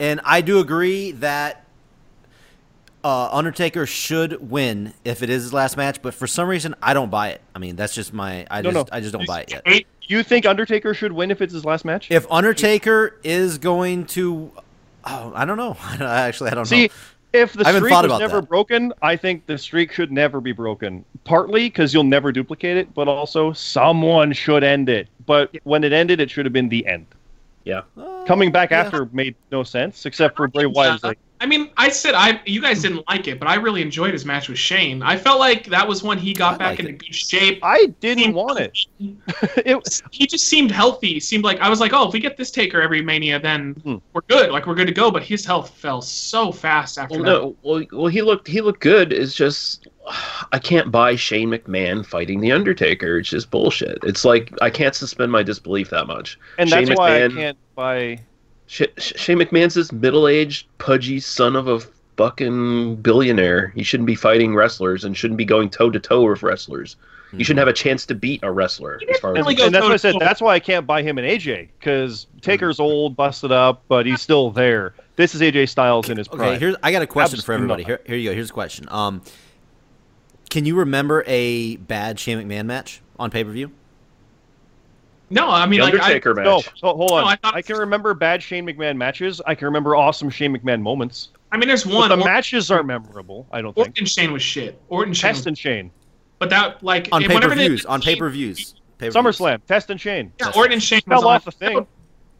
and 0.00 0.20
I 0.24 0.40
do 0.40 0.58
agree 0.58 1.12
that 1.12 1.64
uh, 3.04 3.28
Undertaker 3.30 3.86
should 3.86 4.50
win 4.50 4.92
if 5.04 5.22
it 5.22 5.30
is 5.30 5.44
his 5.44 5.52
last 5.52 5.76
match, 5.76 6.02
but 6.02 6.14
for 6.14 6.26
some 6.26 6.48
reason 6.48 6.74
I 6.82 6.94
don't 6.94 7.10
buy 7.10 7.28
it. 7.30 7.40
I 7.54 7.58
mean, 7.60 7.76
that's 7.76 7.94
just 7.94 8.12
my 8.12 8.46
I 8.50 8.62
No, 8.62 8.72
just 8.72 8.90
no. 8.90 8.96
I 8.96 9.00
just 9.00 9.12
don't 9.12 9.26
buy 9.26 9.42
it 9.42 9.50
yet. 9.52 9.84
Eight. 10.06 10.10
You 10.10 10.22
think 10.22 10.46
Undertaker 10.46 10.94
should 10.94 11.12
win 11.12 11.30
if 11.30 11.40
it's 11.42 11.52
his 11.52 11.64
last 11.64 11.84
match? 11.84 12.10
If 12.10 12.30
Undertaker 12.30 13.18
is 13.22 13.58
going 13.58 14.06
to 14.06 14.52
oh, 15.06 15.32
I 15.34 15.44
don't 15.44 15.56
know. 15.56 15.76
Actually, 16.00 16.50
I 16.50 16.54
don't 16.54 16.66
See, 16.66 16.86
know. 16.86 16.94
if 17.32 17.52
the 17.52 17.64
I 17.64 17.68
haven't 17.68 17.82
streak 17.82 17.92
thought 17.92 18.08
was 18.08 18.18
never 18.18 18.40
that. 18.40 18.48
broken, 18.48 18.92
I 19.02 19.16
think 19.16 19.46
the 19.46 19.56
streak 19.56 19.92
should 19.92 20.12
never 20.12 20.40
be 20.40 20.52
broken. 20.52 21.04
Partly 21.24 21.68
because 21.68 21.94
you'll 21.94 22.04
never 22.04 22.32
duplicate 22.32 22.76
it, 22.76 22.92
but 22.94 23.08
also 23.08 23.52
someone 23.52 24.32
should 24.32 24.64
end 24.64 24.88
it. 24.88 25.08
But 25.24 25.56
when 25.64 25.84
it 25.84 25.92
ended, 25.92 26.20
it 26.20 26.30
should 26.30 26.46
have 26.46 26.52
been 26.52 26.68
the 26.68 26.86
end. 26.86 27.06
Yeah. 27.64 27.82
Uh, 27.96 28.24
Coming 28.26 28.52
back 28.52 28.70
yeah. 28.70 28.80
after 28.80 29.06
made 29.12 29.34
no 29.50 29.62
sense, 29.62 30.06
except 30.06 30.36
for 30.36 30.46
Bray 30.46 30.66
Wyatt. 30.66 31.02
like, 31.02 31.18
I 31.38 31.46
mean, 31.46 31.70
I 31.76 31.90
said 31.90 32.14
I. 32.14 32.40
You 32.46 32.62
guys 32.62 32.80
didn't 32.80 33.06
like 33.10 33.28
it, 33.28 33.38
but 33.38 33.46
I 33.46 33.56
really 33.56 33.82
enjoyed 33.82 34.12
his 34.14 34.24
match 34.24 34.48
with 34.48 34.58
Shane. 34.58 35.02
I 35.02 35.18
felt 35.18 35.38
like 35.38 35.66
that 35.66 35.86
was 35.86 36.02
when 36.02 36.16
he 36.16 36.32
got 36.32 36.54
I 36.54 36.58
back 36.58 36.70
like 36.70 36.78
into 36.80 36.92
it. 36.92 36.98
good 36.98 37.14
shape. 37.14 37.58
I 37.62 37.86
didn't 38.00 38.32
want 38.34 38.58
it. 38.58 38.78
it 39.66 40.02
He 40.12 40.26
just 40.26 40.46
seemed 40.46 40.70
healthy. 40.70 41.20
Seemed 41.20 41.44
like 41.44 41.60
I 41.60 41.68
was 41.68 41.78
like, 41.78 41.92
oh, 41.92 42.06
if 42.08 42.14
we 42.14 42.20
get 42.20 42.38
this 42.38 42.50
Taker 42.50 42.80
every 42.80 43.02
Mania, 43.02 43.38
then 43.38 43.74
Hmm. 43.84 43.96
we're 44.14 44.22
good. 44.28 44.50
Like 44.50 44.66
we're 44.66 44.74
good 44.74 44.86
to 44.88 44.94
go. 44.94 45.10
But 45.10 45.24
his 45.24 45.44
health 45.44 45.70
fell 45.70 46.00
so 46.00 46.50
fast 46.52 46.96
after 46.98 47.16
Well, 47.20 47.24
that. 47.24 47.30
no, 47.30 47.56
well, 47.62 47.84
well, 47.92 48.06
he 48.06 48.22
looked 48.22 48.48
he 48.48 48.62
looked 48.62 48.80
good. 48.80 49.12
It's 49.12 49.34
just 49.34 49.88
I 50.52 50.58
can't 50.58 50.90
buy 50.90 51.16
Shane 51.16 51.50
McMahon 51.50 52.06
fighting 52.06 52.40
the 52.40 52.52
Undertaker. 52.52 53.18
It's 53.18 53.28
just 53.28 53.50
bullshit. 53.50 53.98
It's 54.04 54.24
like 54.24 54.52
I 54.62 54.70
can't 54.70 54.94
suspend 54.94 55.30
my 55.32 55.42
disbelief 55.42 55.90
that 55.90 56.06
much. 56.06 56.38
and 56.58 56.70
Shane 56.70 56.86
that's 56.86 56.98
why 56.98 57.24
I 57.24 57.28
can't 57.28 57.58
buy. 57.74 58.20
Sh- 58.66 58.82
Sh- 58.98 59.12
Shane 59.16 59.38
McMahon's 59.38 59.74
this 59.74 59.92
middle-aged, 59.92 60.66
pudgy 60.78 61.20
son 61.20 61.56
of 61.56 61.68
a 61.68 61.80
fucking 62.16 62.96
billionaire. 62.96 63.68
He 63.68 63.82
shouldn't 63.82 64.06
be 64.06 64.14
fighting 64.14 64.54
wrestlers 64.54 65.04
and 65.04 65.16
shouldn't 65.16 65.38
be 65.38 65.44
going 65.44 65.70
toe 65.70 65.90
to 65.90 66.00
toe 66.00 66.28
with 66.28 66.42
wrestlers. 66.42 66.96
You 67.32 67.44
shouldn't 67.44 67.58
have 67.58 67.68
a 67.68 67.72
chance 67.72 68.06
to 68.06 68.14
beat 68.14 68.42
a 68.42 68.50
wrestler. 68.50 69.00
As 69.10 69.18
far 69.18 69.32
as 69.32 69.38
really 69.38 69.54
And, 69.54 69.64
and 69.64 69.74
that's 69.74 69.82
what 69.84 69.92
I 69.92 69.96
said. 69.96 70.14
That's 70.20 70.40
why 70.40 70.54
I 70.54 70.60
can't 70.60 70.86
buy 70.86 71.02
him 71.02 71.18
an 71.18 71.24
AJ 71.24 71.68
because 71.78 72.26
Taker's 72.40 72.80
old, 72.80 73.16
busted 73.16 73.52
up, 73.52 73.82
but 73.88 74.06
he's 74.06 74.22
still 74.22 74.50
there. 74.50 74.94
This 75.16 75.34
is 75.34 75.40
AJ 75.40 75.68
Styles 75.68 76.08
in 76.08 76.16
his 76.16 76.28
prime. 76.28 76.40
Okay, 76.40 76.58
here's 76.58 76.76
I 76.82 76.92
got 76.92 77.02
a 77.02 77.06
question 77.06 77.40
for 77.40 77.52
everybody. 77.52 77.84
Here, 77.84 78.00
here 78.06 78.16
you 78.16 78.30
go. 78.30 78.34
Here's 78.34 78.50
a 78.50 78.54
question. 78.54 78.86
Um, 78.90 79.22
can 80.50 80.64
you 80.64 80.76
remember 80.76 81.24
a 81.26 81.76
bad 81.76 82.18
Shane 82.18 82.38
McMahon 82.38 82.66
match 82.66 83.02
on 83.18 83.30
pay 83.30 83.44
per 83.44 83.50
view? 83.50 83.72
No, 85.28 85.48
I 85.48 85.66
mean, 85.66 85.80
the 85.80 85.86
like 85.86 85.94
I, 85.94 85.98
Undertaker 85.98 86.34
no, 86.34 86.56
match. 86.58 86.70
so, 86.76 86.94
hold 86.94 87.10
on. 87.10 87.24
No, 87.24 87.30
I 87.30 87.56
I, 87.56 87.62
can 87.62 87.76
remember 87.76 88.14
bad 88.14 88.42
Shane 88.42 88.64
McMahon 88.66 88.96
matches. 88.96 89.40
I 89.46 89.54
can 89.54 89.64
remember 89.66 89.96
awesome 89.96 90.30
Shane 90.30 90.56
McMahon 90.56 90.80
moments. 90.80 91.30
I 91.50 91.56
mean, 91.56 91.68
there's 91.68 91.84
But 91.84 91.94
one. 91.94 92.08
the 92.10 92.16
Or- 92.20 92.24
matches 92.24 92.70
aren't 92.70 92.86
memorable. 92.86 93.46
I 93.52 93.60
don't 93.60 93.74
think. 93.74 93.88
Orton 93.88 94.06
Shane 94.06 94.32
was 94.32 94.42
shit. 94.42 94.80
Orton 94.88 95.12
Shane, 95.14 95.28
Test 95.30 95.38
was, 95.40 95.46
and 95.46 95.58
Shane, 95.58 95.90
but 96.38 96.50
that 96.50 96.82
like 96.82 97.08
On 97.12 97.20
pay 97.22 97.28
per 97.28 97.34
whenever 97.34 97.54
views. 97.56 97.84
On 97.86 98.00
pay 98.00 98.14
per 98.16 98.28
views. 98.30 98.74
SummerSlam, 99.00 99.60
Test 99.66 99.90
and 99.90 100.00
Shane. 100.00 100.32
Yeah, 100.40 100.52
Orton 100.54 100.74
and 100.74 100.82
Shane 100.82 101.02
was 101.06 101.20
Fell 101.20 101.28
off 101.28 101.44
the 101.44 101.50
thing. 101.50 101.86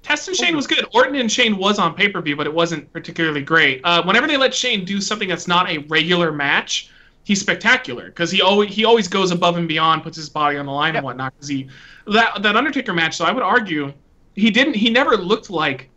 Test 0.02 0.28
and 0.28 0.36
Shane 0.36 0.54
was 0.54 0.66
good. 0.68 0.86
Orton 0.94 1.16
and 1.16 1.30
Shane 1.30 1.56
was 1.56 1.78
on 1.80 1.92
pay 1.94 2.08
per 2.08 2.20
view, 2.22 2.36
but 2.36 2.46
it 2.46 2.54
wasn't 2.54 2.90
particularly 2.92 3.42
great. 3.42 3.80
Uh, 3.84 4.02
whenever 4.04 4.26
they 4.28 4.36
let 4.36 4.54
Shane 4.54 4.84
do 4.84 5.00
something 5.00 5.28
that's 5.28 5.48
not 5.48 5.68
a 5.68 5.78
regular 5.88 6.30
match, 6.32 6.90
he's 7.24 7.40
spectacular 7.40 8.06
because 8.06 8.30
he 8.30 8.40
always 8.40 8.72
he 8.72 8.84
always 8.84 9.08
goes 9.08 9.32
above 9.32 9.56
and 9.56 9.66
beyond, 9.66 10.02
puts 10.04 10.16
his 10.16 10.28
body 10.28 10.56
on 10.56 10.66
the 10.66 10.72
line 10.72 10.94
Yeah. 10.94 10.98
and 10.98 11.04
whatnot. 11.04 11.34
Because 11.34 11.48
he 11.48 11.68
that 12.06 12.42
that 12.42 12.56
Undertaker 12.56 12.92
match, 12.92 13.16
so 13.16 13.24
I 13.24 13.32
would 13.32 13.42
argue 13.42 13.92
he 14.34 14.50
didn't. 14.50 14.74
He 14.74 14.90
never 14.90 15.16
looked 15.16 15.50
like 15.50 15.88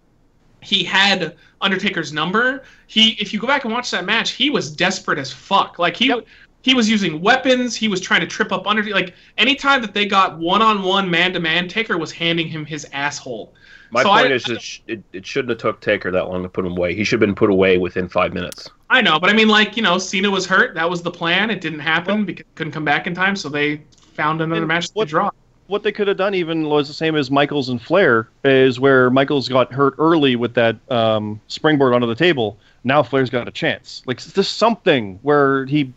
he 0.62 0.84
had 0.84 1.36
Undertaker's 1.62 2.12
number. 2.13 2.63
He 2.88 3.12
if 3.19 3.34
you 3.34 3.39
go 3.39 3.48
back 3.48 3.63
and 3.65 3.74
watch 3.74 3.91
that 3.91 4.06
match, 4.06 4.32
he 4.32 4.50
was 4.50 4.72
desperate 4.72 5.19
as 5.19 5.32
fuck. 5.32 5.80
Like 5.80 5.95
he. 5.95 6.08
Yep. 6.08 6.26
He 6.62 6.74
was 6.74 6.89
using 6.89 7.22
weapons. 7.22 7.74
He 7.74 7.88
was 7.88 8.02
trying 8.02 8.19
to 8.19 8.28
trip 8.28 8.52
up 8.52 8.67
Undertaker. 8.67 8.93
Like 8.93 9.15
anytime 9.38 9.82
that 9.82 9.93
they 9.93 10.06
got 10.06 10.38
one-on-one, 10.39 11.10
man-to-man, 11.10 11.69
Taker 11.69 11.98
was 11.98 12.12
handing 12.12 12.50
him 12.50 12.65
his 12.65 12.86
asshole. 12.91 13.54
My 13.91 14.04
So 14.04 14.10
point 14.10 14.28
I- 14.28 14.32
is, 14.36 14.43
that 14.43 14.62
sh- 14.62 14.80
it, 14.86 15.02
it 15.13 15.26
shouldn't 15.26 15.52
have 15.52 15.60
took 15.60 15.80
Taker 15.80 16.12
that 16.12 16.28
long 16.28 16.43
to 16.43 16.50
put 16.50 16.65
him 16.65 16.74
away. 16.74 16.93
He 16.93 17.06
should 17.06 17.22
have 17.22 17.26
been 17.26 17.34
put 17.34 17.50
away 17.50 17.78
within 17.78 18.10
five 18.10 18.34
minutes. 18.34 18.69
I 18.89 19.00
know, 19.02 19.17
but 19.22 19.30
I 19.30 19.34
mean, 19.34 19.48
like 19.48 19.78
you 19.78 19.84
know, 19.84 19.98
Cena 19.98 20.30
was 20.30 20.45
hurt. 20.45 20.76
That 20.76 20.89
was 20.89 21.02
the 21.02 21.10
plan. 21.12 21.50
It 21.50 21.62
didn't 21.62 21.80
happen 21.80 22.26
because 22.26 22.45
he 22.45 22.56
couldn't 22.56 22.74
come 22.74 22.84
back 22.84 23.08
in 23.08 23.15
time, 23.15 23.38
so 23.38 23.48
they 23.48 23.82
found 24.13 24.41
another 24.41 24.60
And 24.60 24.67
match 24.67 24.88
to 24.88 24.93
what- 24.95 25.08
draw. 25.08 25.30
What 25.69 25.84
they 25.84 25.91
could 25.91 26.08
have 26.08 26.17
done 26.17 26.34
even 26.34 26.67
was 26.67 26.88
the 26.88 26.95
same 26.95 27.15
as 27.15 27.29
Michaels 27.29 27.69
and 27.69 27.79
Flair, 27.79 28.27
is 28.43 28.79
where 28.79 29.12
Michaels 29.12 29.47
got 29.47 29.71
hurt 29.71 29.93
early 29.99 30.36
with 30.36 30.55
that 30.55 30.75
um, 30.89 31.39
springboard 31.47 31.93
onto 31.93 32.08
the 32.08 32.15
table. 32.15 32.58
Now 32.84 33.03
Flair's 33.03 33.29
got 33.29 33.47
a 33.47 33.51
chance. 33.51 34.01
Like 34.08 34.17
just 34.17 34.58
something 34.58 35.19
where 35.21 35.67
he 35.67 35.93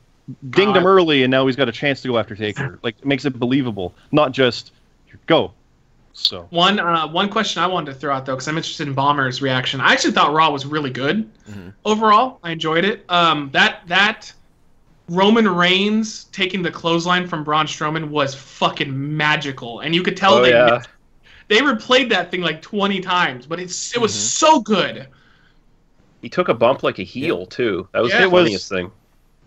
dinged 0.50 0.76
him 0.76 0.86
early, 0.86 1.22
and 1.22 1.30
now 1.30 1.46
he's 1.46 1.56
got 1.56 1.70
a 1.70 1.72
chance 1.72 2.02
to 2.02 2.08
go 2.08 2.18
after 2.18 2.36
Taker. 2.36 2.80
Like 2.82 2.96
it 2.98 3.06
makes 3.06 3.24
it 3.24 3.38
believable, 3.38 3.94
not 4.12 4.32
just 4.32 4.72
go. 5.24 5.52
So 6.12 6.46
One 6.50 6.78
uh, 6.78 7.08
one 7.08 7.30
question 7.30 7.62
I 7.62 7.66
wanted 7.66 7.94
to 7.94 7.98
throw 7.98 8.14
out 8.14 8.26
though, 8.26 8.34
because 8.34 8.48
I'm 8.48 8.58
interested 8.58 8.86
in 8.86 8.92
Bomber's 8.92 9.40
reaction. 9.40 9.80
I 9.80 9.92
actually 9.92 10.12
thought 10.12 10.34
Raw 10.34 10.50
was 10.50 10.66
really 10.66 10.90
good 10.90 11.30
Mhm. 11.50 11.72
overall. 11.86 12.40
I 12.42 12.50
enjoyed 12.50 12.84
it. 12.84 13.06
Um, 13.08 13.48
that 13.54 13.80
that 13.86 14.34
Roman 15.08 15.48
Reigns 15.48 16.24
taking 16.24 16.62
the 16.62 16.70
clothesline 16.70 17.26
from 17.26 17.44
Braun 17.44 17.66
Strowman 17.66 18.08
was 18.08 18.34
fucking 18.34 19.16
magical, 19.16 19.80
and 19.80 19.94
you 19.94 20.02
could 20.02 20.16
tell 20.16 20.34
Oh 20.34 20.42
they 20.42 20.50
yeah, 20.50 20.82
they 21.48 21.58
replayed 21.58 22.08
that 22.10 22.30
thing 22.30 22.40
like 22.40 22.62
20 22.62 23.00
times, 23.00 23.46
but 23.46 23.58
it's 23.60 23.94
it 23.94 24.00
was 24.00 24.12
Mhm. 24.12 24.16
so 24.16 24.60
good. 24.60 25.08
he 26.22 26.28
took 26.28 26.48
a 26.48 26.54
bump 26.54 26.84
like 26.84 27.00
a 27.00 27.02
heel 27.02 27.44
too. 27.46 27.88
That 27.92 28.00
was 28.00 28.12
Yeah. 28.12 28.18
the 28.18 28.22
It 28.24 28.30
was- 28.30 28.42
funniest 28.44 28.68
thing. 28.68 28.92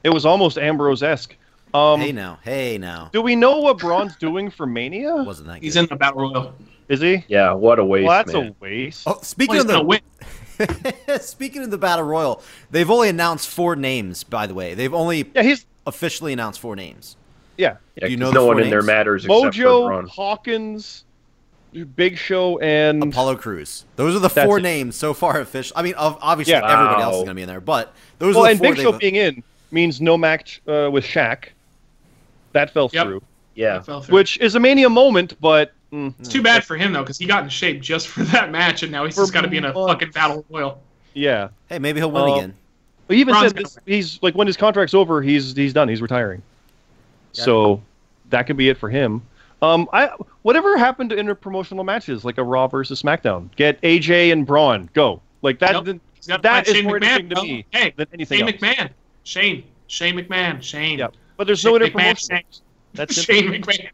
it 0.03 0.09
was 0.09 0.25
almost 0.25 0.57
Ambrose 0.57 1.01
esque. 1.03 1.35
Um, 1.73 2.01
hey 2.01 2.11
now, 2.11 2.37
hey 2.43 2.77
now. 2.77 3.09
do 3.13 3.21
we 3.21 3.33
know 3.35 3.59
what 3.59 3.77
Braun's 3.77 4.17
doing 4.17 4.49
for 4.49 4.65
Mania? 4.65 5.15
Wasn't 5.15 5.47
that 5.47 5.55
good? 5.55 5.63
He's 5.63 5.77
in 5.77 5.85
the 5.87 5.95
battle 5.95 6.19
royal. 6.33 6.53
Is 6.89 6.99
he? 7.01 7.23
Yeah, 7.29 7.53
what 7.53 7.79
a 7.79 7.85
waste, 7.85 8.07
Well, 8.07 8.17
that's 8.17 8.33
man. 8.33 8.47
a 8.47 8.55
waste. 8.63 9.03
Oh, 9.07 9.17
speaking 9.21 9.55
Well, 9.55 9.61
of 9.61 9.67
the 9.69 9.81
win. 9.83 10.01
speaking 11.21 11.63
of 11.63 11.71
the 11.71 11.77
battle 11.77 12.05
royal, 12.05 12.41
they've 12.71 12.89
only 12.89 13.09
announced 13.09 13.47
four 13.49 13.75
names. 13.75 14.23
By 14.23 14.47
the 14.47 14.53
way, 14.53 14.73
they've 14.73 14.93
only 14.93 15.29
Yeah, 15.35 15.43
he's 15.43 15.65
officially 15.85 16.33
announced 16.33 16.59
four 16.59 16.75
names. 16.75 17.15
yeah. 17.57 17.77
Yeah, 17.95 18.07
Do 18.07 18.11
you 18.11 18.17
'cause 18.17 18.19
know 18.19 18.27
the 18.29 18.33
no 18.33 18.39
four 18.45 18.53
one 18.55 18.63
in 18.63 18.69
there 18.69 18.79
names? 18.79 18.87
matters 18.87 19.25
except 19.25 19.55
for 19.55 19.61
Mojo, 19.61 20.07
Hawkins, 20.09 21.03
Big 21.95 22.17
Show, 22.17 22.57
and 22.59 23.03
Apollo 23.03 23.35
Crews. 23.37 23.85
Those 23.95 24.15
are 24.15 24.19
the 24.19 24.29
That's 24.29 24.45
four 24.45 24.59
it. 24.59 24.63
names 24.63 24.95
so 24.95 25.13
far 25.13 25.39
official. 25.39 25.75
I 25.77 25.81
mean, 25.83 25.93
obviously 25.97 26.53
Yeah. 26.53 26.63
everybody 26.71 27.01
else 27.03 27.15
is 27.15 27.19
going 27.19 27.27
to 27.27 27.33
be 27.35 27.41
in 27.43 27.47
there, 27.47 27.61
but 27.61 27.93
those 28.19 28.35
well, 28.35 28.45
are 28.45 28.47
the 28.47 28.51
and 28.51 28.59
four 28.59 28.73
Big 28.73 28.81
Show 28.81 28.91
being 28.93 29.15
in 29.15 29.43
means 29.71 29.99
no 30.01 30.17
match 30.17 30.61
uh, 30.67 30.89
with 30.91 31.03
Shaq. 31.05 31.45
That 32.53 32.69
fell 32.71 32.89
Yep. 32.93 33.05
through, 33.05 33.21
Yeah, 33.55 33.81
Fell 33.81 34.01
through. 34.01 34.15
which 34.15 34.37
is 34.39 34.55
a 34.55 34.59
mania 34.59 34.89
moment, 34.89 35.33
but 35.41 35.73
mm, 35.91 36.13
It's 36.19 36.29
too 36.29 36.41
bad 36.41 36.63
for 36.63 36.75
him 36.77 36.93
though, 36.93 37.01
because 37.03 37.17
he 37.17 37.25
got 37.25 37.43
in 37.43 37.49
shape 37.49 37.81
just 37.81 38.07
for 38.07 38.23
that 38.25 38.51
match, 38.51 38.83
and 38.83 38.91
now 38.91 39.05
he's 39.05 39.15
For 39.15 39.21
just 39.21 39.33
got 39.33 39.41
to 39.41 39.47
be 39.47 39.57
in 39.57 39.65
a 39.65 39.73
months. 39.73 39.91
fucking 39.93 40.11
battle 40.11 40.45
royal. 40.49 40.81
yeah. 41.13 41.49
Hey, 41.69 41.79
maybe 41.79 41.99
he'll 41.99 42.11
win 42.11 42.23
Uh, 42.23 42.35
again. 42.35 42.53
He 43.09 43.15
even 43.17 43.33
Braun's 43.33 43.51
said 43.51 43.57
this, 43.63 43.77
he's 43.85 44.19
like 44.23 44.33
when 44.35 44.47
his 44.47 44.57
contract's 44.57 44.93
over, 44.95 45.21
he's 45.21 45.55
he's 45.55 45.73
done. 45.73 45.87
He's 45.87 46.01
retiring. 46.01 46.41
Yeah. 47.33 47.43
So 47.43 47.81
that 48.31 48.43
could 48.47 48.57
be 48.57 48.69
it 48.69 48.77
for 48.77 48.89
him. 48.89 49.21
Um, 49.61 49.87
I 49.93 50.09
whatever 50.41 50.75
happened 50.77 51.11
to 51.11 51.15
interpromotional 51.15 51.85
matches 51.85 52.25
like 52.25 52.37
a 52.39 52.43
Raw 52.43 52.67
versus 52.67 53.01
SmackDown? 53.01 53.49
Get 53.55 53.79
AJ 53.81 54.31
and 54.31 54.45
Braun 54.45 54.89
go 54.93 55.21
like 55.43 55.59
that. 55.59 55.73
Nope. 55.73 55.85
th- 55.85 55.99
He's 56.15 56.27
got 56.27 56.37
to 56.37 56.41
That 56.41 56.65
fight 56.65 56.75
Shane 56.75 56.83
more 56.85 56.99
McMahon. 56.99 57.03
interesting 57.19 57.29
to 57.29 57.35
though. 57.35 57.43
me 57.43 57.65
Hey, 57.71 57.93
than 57.95 58.07
anything 58.13 58.39
Shane 58.39 58.47
else. 58.47 58.55
McMahon. 58.57 58.89
Shane. 59.23 59.63
Shane 59.87 60.15
McMahon. 60.15 60.61
Shane. 60.63 60.97
Yeah, 60.99 61.07
but 61.37 61.45
there's 61.45 61.63
no 61.63 61.77
Shane 61.77 61.91
McMahon. 61.91 62.13
interpromotional. 62.15 62.27
Shane, 62.31 62.43
That's. 62.95 63.13
Shane 63.21 63.47
McMahon. 63.51 63.89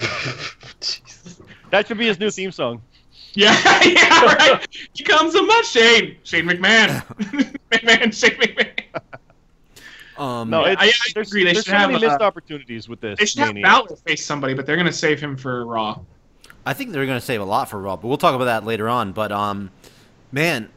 That 1.70 1.86
should 1.86 1.98
be 1.98 2.06
his 2.06 2.18
new 2.18 2.30
theme 2.30 2.50
song. 2.50 2.80
Yeah, 3.34 3.52
yeah, 3.84 4.24
right. 4.24 4.66
He 4.94 5.04
comes 5.04 5.34
a 5.34 5.42
much 5.42 5.66
Shane. 5.68 6.16
Shane 6.24 6.46
McMahon. 6.46 7.04
McMahon. 7.70 8.12
Shane 8.14 8.38
McMahon. 8.40 8.84
Um, 10.16 10.48
No, 10.48 10.64
Yeah, 10.64 10.72
it's, 10.72 10.82
I- 10.82 10.86
I 10.86 10.92
there's, 11.14 11.28
agree. 11.28 11.44
They 11.44 11.52
there's 11.52 11.66
should 11.66 11.72
so 11.72 11.78
many 11.78 11.92
have, 11.92 12.00
missed 12.02 12.20
uh, 12.22 12.24
opportunities 12.24 12.88
with 12.88 13.02
this. 13.02 13.18
They 13.18 13.26
should 13.26 13.40
have 13.40 13.48
Mania. 13.48 13.64
Balor 13.64 13.96
face 13.96 14.24
somebody, 14.24 14.54
but 14.54 14.64
they're 14.64 14.78
gonna 14.78 14.90
save 14.90 15.20
him 15.20 15.36
for 15.36 15.66
Raw. 15.66 16.00
I 16.64 16.72
think 16.74 16.92
they're 16.92 17.06
going 17.06 17.18
to 17.20 17.24
save 17.24 17.40
a 17.40 17.44
lot 17.46 17.70
for 17.70 17.80
Raw, 17.80 17.96
but 17.96 18.08
we'll 18.08 18.18
talk 18.18 18.34
about 18.34 18.44
that 18.44 18.64
later 18.64 18.90
on. 18.90 19.12
But 19.12 19.32
um, 19.32 19.70
man, 20.32 20.68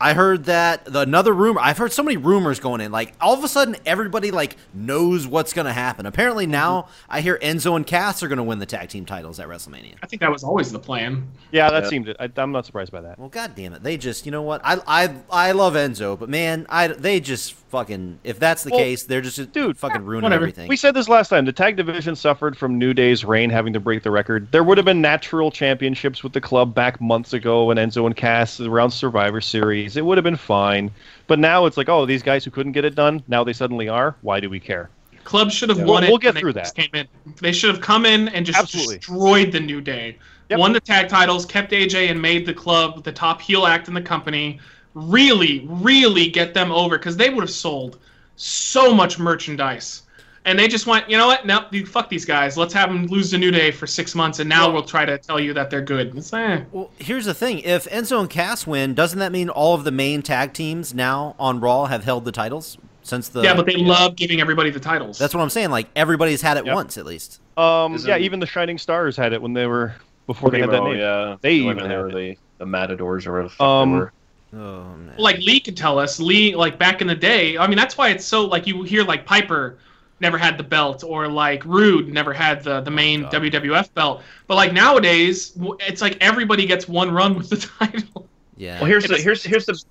I 0.00 0.14
heard 0.14 0.44
that 0.44 0.84
the 0.84 1.00
another 1.00 1.32
rumor. 1.32 1.60
I've 1.60 1.78
heard 1.78 1.92
so 1.92 2.02
many 2.02 2.16
rumors 2.16 2.60
going 2.60 2.80
in. 2.80 2.92
Like 2.92 3.14
all 3.20 3.34
of 3.34 3.42
a 3.42 3.48
sudden, 3.48 3.76
everybody 3.84 4.30
like 4.30 4.56
knows 4.72 5.26
what's 5.26 5.52
going 5.52 5.66
to 5.66 5.72
happen. 5.72 6.06
Apparently 6.06 6.44
mm-hmm. 6.44 6.52
now, 6.52 6.88
I 7.08 7.20
hear 7.20 7.38
Enzo 7.38 7.74
and 7.74 7.86
Cass 7.86 8.22
are 8.22 8.28
going 8.28 8.38
to 8.38 8.42
win 8.44 8.58
the 8.58 8.66
tag 8.66 8.88
team 8.88 9.04
titles 9.06 9.40
at 9.40 9.48
WrestleMania. 9.48 9.96
I 10.02 10.06
think 10.06 10.20
that 10.20 10.30
was 10.30 10.44
always 10.44 10.70
the 10.70 10.78
plan. 10.78 11.28
Yeah, 11.50 11.70
that 11.70 11.84
Yeah. 11.84 11.88
seemed. 11.88 12.16
I, 12.20 12.30
I'm 12.36 12.52
not 12.52 12.66
surprised 12.66 12.92
by 12.92 13.00
that. 13.00 13.18
Well, 13.18 13.28
god 13.28 13.54
damn 13.56 13.72
it, 13.72 13.82
they 13.82 13.96
just 13.96 14.26
you 14.26 14.32
know 14.32 14.42
what? 14.42 14.60
I 14.64 14.78
I 14.86 15.14
I 15.30 15.52
love 15.52 15.74
Enzo, 15.74 16.18
but 16.18 16.28
man, 16.28 16.66
I 16.68 16.88
they 16.88 17.20
just 17.20 17.54
fucking 17.68 18.18
if 18.24 18.38
that's 18.38 18.62
the 18.64 18.70
Well, 18.70 18.80
case, 18.80 19.04
they're 19.04 19.20
just 19.20 19.52
dude, 19.52 19.76
fucking 19.78 20.04
ruining 20.04 20.24
whatever. 20.24 20.44
everything. 20.44 20.68
We 20.68 20.76
said 20.76 20.94
this 20.94 21.08
last 21.08 21.28
time. 21.28 21.44
The 21.44 21.52
tag 21.52 21.76
division 21.76 22.16
suffered 22.16 22.56
from 22.56 22.78
New 22.78 22.94
Day's 22.94 23.24
reign 23.24 23.50
having 23.50 23.72
to 23.74 23.80
break 23.80 24.02
the 24.02 24.10
record. 24.10 24.48
There 24.52 24.64
would 24.64 24.78
have 24.78 24.84
been 24.84 25.00
natural 25.00 25.50
championships 25.50 26.22
with 26.22 26.32
the 26.32 26.40
club 26.40 26.74
back 26.74 27.00
months 27.00 27.32
ago 27.32 27.66
when 27.66 27.76
Enzo 27.76 28.06
and 28.06 28.16
Cass 28.16 28.60
around 28.60 28.90
Survivor 28.90 29.40
Series. 29.40 29.96
It 29.96 30.04
would 30.04 30.18
have 30.18 30.24
been 30.24 30.36
fine. 30.36 30.90
But 31.26 31.38
now 31.38 31.66
it's 31.66 31.76
like, 31.76 31.88
oh, 31.88 32.06
these 32.06 32.22
guys 32.22 32.44
who 32.44 32.50
couldn't 32.50 32.72
get 32.72 32.84
it 32.84 32.94
done, 32.94 33.22
now 33.28 33.44
they 33.44 33.52
suddenly 33.52 33.88
are. 33.88 34.16
Why 34.22 34.40
do 34.40 34.48
we 34.48 34.58
care? 34.60 34.90
Club 35.24 35.50
should 35.50 35.68
have 35.68 35.78
Yeah. 35.78 35.84
won 35.84 35.94
We'll- 36.00 36.04
it. 36.04 36.08
we'll 36.08 36.18
get 36.18 36.34
they 36.34 36.40
through 36.40 36.54
that. 36.54 36.74
Came 36.74 36.88
in. 36.94 37.06
They 37.42 37.52
should 37.52 37.70
have 37.70 37.82
come 37.82 38.06
in 38.06 38.28
and 38.28 38.46
just 38.46 38.58
Absolutely. 38.58 38.96
destroyed 38.96 39.52
the 39.52 39.60
New 39.60 39.80
Day. 39.82 40.16
Yep. 40.48 40.58
Won 40.58 40.72
the 40.72 40.80
tag 40.80 41.08
titles, 41.10 41.44
kept 41.44 41.72
AJ, 41.72 42.08
and 42.08 42.22
made 42.22 42.46
the 42.46 42.54
club 42.54 43.04
the 43.04 43.12
top 43.12 43.42
heel 43.42 43.66
act 43.66 43.88
in 43.88 43.92
the 43.92 44.00
company. 44.00 44.58
Really, 45.02 45.64
really 45.68 46.28
get 46.28 46.54
them 46.54 46.72
over 46.72 46.98
because 46.98 47.16
they 47.16 47.30
would 47.30 47.42
have 47.42 47.50
sold 47.50 47.98
so 48.36 48.92
much 48.92 49.18
merchandise. 49.18 50.02
And 50.44 50.58
they 50.58 50.66
just 50.66 50.86
went, 50.86 51.08
you 51.10 51.16
know 51.16 51.26
what? 51.26 51.46
No, 51.46 51.66
dude, 51.70 51.88
fuck 51.88 52.08
these 52.08 52.24
guys. 52.24 52.56
Let's 52.56 52.72
have 52.72 52.88
them 52.88 53.06
lose 53.06 53.30
the 53.30 53.38
New 53.38 53.50
Day 53.50 53.70
for 53.70 53.86
six 53.86 54.14
months, 54.14 54.38
and 54.40 54.48
now 54.48 54.70
we'll 54.72 54.82
try 54.82 55.04
to 55.04 55.18
tell 55.18 55.38
you 55.38 55.52
that 55.54 55.68
they're 55.70 55.82
good. 55.82 56.16
It's, 56.16 56.32
eh. 56.32 56.64
Well, 56.72 56.90
here's 56.98 57.26
the 57.26 57.34
thing: 57.34 57.58
if 57.60 57.84
Enzo 57.90 58.18
and 58.20 58.30
Cass 58.30 58.66
win, 58.66 58.94
doesn't 58.94 59.18
that 59.18 59.30
mean 59.30 59.50
all 59.50 59.74
of 59.74 59.84
the 59.84 59.90
main 59.90 60.22
tag 60.22 60.52
teams 60.54 60.94
now 60.94 61.36
on 61.38 61.60
Raw 61.60 61.84
have 61.86 62.04
held 62.04 62.24
the 62.24 62.32
titles 62.32 62.78
since 63.02 63.28
the? 63.28 63.42
yeah, 63.42 63.54
but 63.54 63.66
they 63.66 63.76
love 63.76 64.16
giving 64.16 64.40
everybody 64.40 64.70
the 64.70 64.80
titles. 64.80 65.18
That's 65.18 65.34
what 65.34 65.42
I'm 65.42 65.50
saying. 65.50 65.70
Like 65.70 65.88
everybody's 65.94 66.40
had 66.40 66.56
it 66.56 66.64
Yep. 66.64 66.74
once 66.74 66.96
at 66.98 67.04
least. 67.04 67.40
Um, 67.58 67.94
Isn't- 67.94 68.08
yeah, 68.08 68.16
even 68.16 68.40
the 68.40 68.46
Shining 68.46 68.78
Stars 68.78 69.16
had 69.16 69.32
it 69.34 69.42
when 69.42 69.52
they 69.52 69.66
were 69.66 69.94
before 70.26 70.50
they 70.50 70.60
had 70.60 70.70
that 70.70 70.82
name. 70.82 70.96
Yeah, 70.96 71.36
They 71.42 71.60
Like 71.60 71.76
even 71.76 71.90
had 71.90 72.06
it. 72.06 72.14
the, 72.14 72.36
the 72.58 72.66
Matadors 72.66 73.26
or 73.26 73.32
whatever 73.42 73.62
Um, 73.62 73.92
they 73.92 73.98
were. 73.98 74.12
Oh 74.52 74.84
man. 74.96 75.14
like 75.18 75.38
Lee 75.38 75.60
could 75.60 75.76
tell 75.76 75.98
us. 75.98 76.18
Lee, 76.20 76.54
like 76.54 76.78
back 76.78 77.00
in 77.00 77.06
the 77.06 77.14
day, 77.14 77.58
I 77.58 77.66
mean, 77.66 77.76
that's 77.76 77.98
why 77.98 78.08
it's 78.08 78.24
so 78.24 78.44
like 78.46 78.66
you 78.66 78.82
hear 78.82 79.04
like 79.04 79.26
Piper 79.26 79.78
never 80.20 80.38
had 80.38 80.58
the 80.58 80.64
belt, 80.64 81.04
or 81.04 81.28
like 81.28 81.64
Rude 81.64 82.08
never 82.12 82.32
had 82.32 82.62
the 82.64 82.80
the 82.80 82.90
oh, 82.90 82.94
main 82.94 83.22
God. 83.22 83.34
WWF 83.34 83.92
belt. 83.94 84.22
But 84.46 84.54
like 84.54 84.72
nowadays, 84.72 85.52
it's 85.80 86.00
like 86.00 86.16
everybody 86.20 86.66
gets 86.66 86.88
one 86.88 87.10
run 87.10 87.34
with 87.34 87.50
the 87.50 87.56
title. 87.78 88.26
yeah. 88.56 88.80
Well, 88.80 88.86
here's 88.86 89.04
the 89.04 89.18
here's 89.18 89.44
here's 89.44 89.66
the 89.66 89.82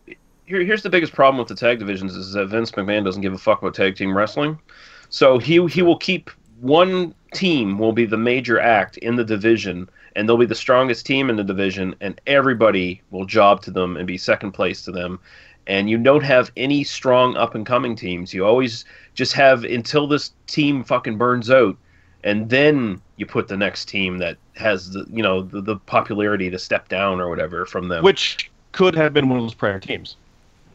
here, 0.48 0.64
here's 0.64 0.82
the 0.82 0.90
biggest 0.90 1.14
problem 1.14 1.38
with 1.38 1.48
the 1.50 1.56
tag 1.56 1.80
divisions 1.80 2.16
is 2.16 2.32
that 2.34 2.48
Vince 2.48 2.72
McMahon 2.72 3.04
doesn't 3.04 3.22
give 3.22 3.34
a 3.34 3.38
fuck 3.38 3.62
about 3.62 3.76
tag 3.76 3.96
team 3.96 4.16
wrestling. 4.16 4.58
So 5.10 5.38
he 5.38 5.66
he 5.68 5.82
will 5.82 5.98
keep 5.98 6.32
one 6.60 7.14
team 7.34 7.78
will 7.78 7.94
be 7.94 8.06
the 8.06 8.18
major 8.18 8.60
act 8.60 8.98
in 8.98 9.16
the 9.16 9.24
division, 9.24 9.90
and 10.18 10.28
they'll 10.28 10.36
be 10.36 10.48
the 10.48 10.56
strongest 10.56 11.06
team 11.06 11.30
in 11.30 11.36
the 11.36 11.44
division, 11.44 11.96
and 12.02 12.20
everybody 12.26 13.02
will 13.12 13.24
job 13.24 13.62
to 13.62 13.72
them 13.72 13.96
and 13.96 14.08
be 14.08 14.18
second 14.18 14.52
place 14.52 14.82
to 14.82 14.92
them. 14.92 15.20
And 15.68 15.90
you 15.90 15.98
don't 16.00 16.24
have 16.24 16.52
any 16.58 16.84
strong 16.84 17.38
up 17.38 17.54
and 17.54 17.66
coming 17.66 17.96
teams. 17.96 18.34
You 18.34 18.44
always 18.44 18.84
just 19.14 19.34
have 19.34 19.64
until 19.64 20.08
this 20.08 20.32
team 20.48 20.84
fucking 20.84 21.20
burns 21.20 21.52
out, 21.52 21.78
and 22.24 22.50
then 22.50 23.00
you 23.18 23.28
put 23.28 23.48
the 23.48 23.58
next 23.58 23.86
team 23.86 24.18
that 24.18 24.38
has 24.56 24.90
the 24.90 25.06
you 25.12 25.22
know 25.22 25.44
the, 25.44 25.62
the 25.62 25.76
popularity 25.76 26.50
to 26.50 26.58
step 26.58 26.90
down 26.90 27.22
or 27.22 27.30
whatever 27.30 27.68
from 27.68 27.88
them. 27.88 28.04
Which 28.04 28.50
could 28.72 28.96
have 28.96 29.14
been 29.14 29.30
one 29.30 29.38
of 29.38 29.46
those 29.46 29.54
prior 29.54 29.80
teams. 29.80 30.16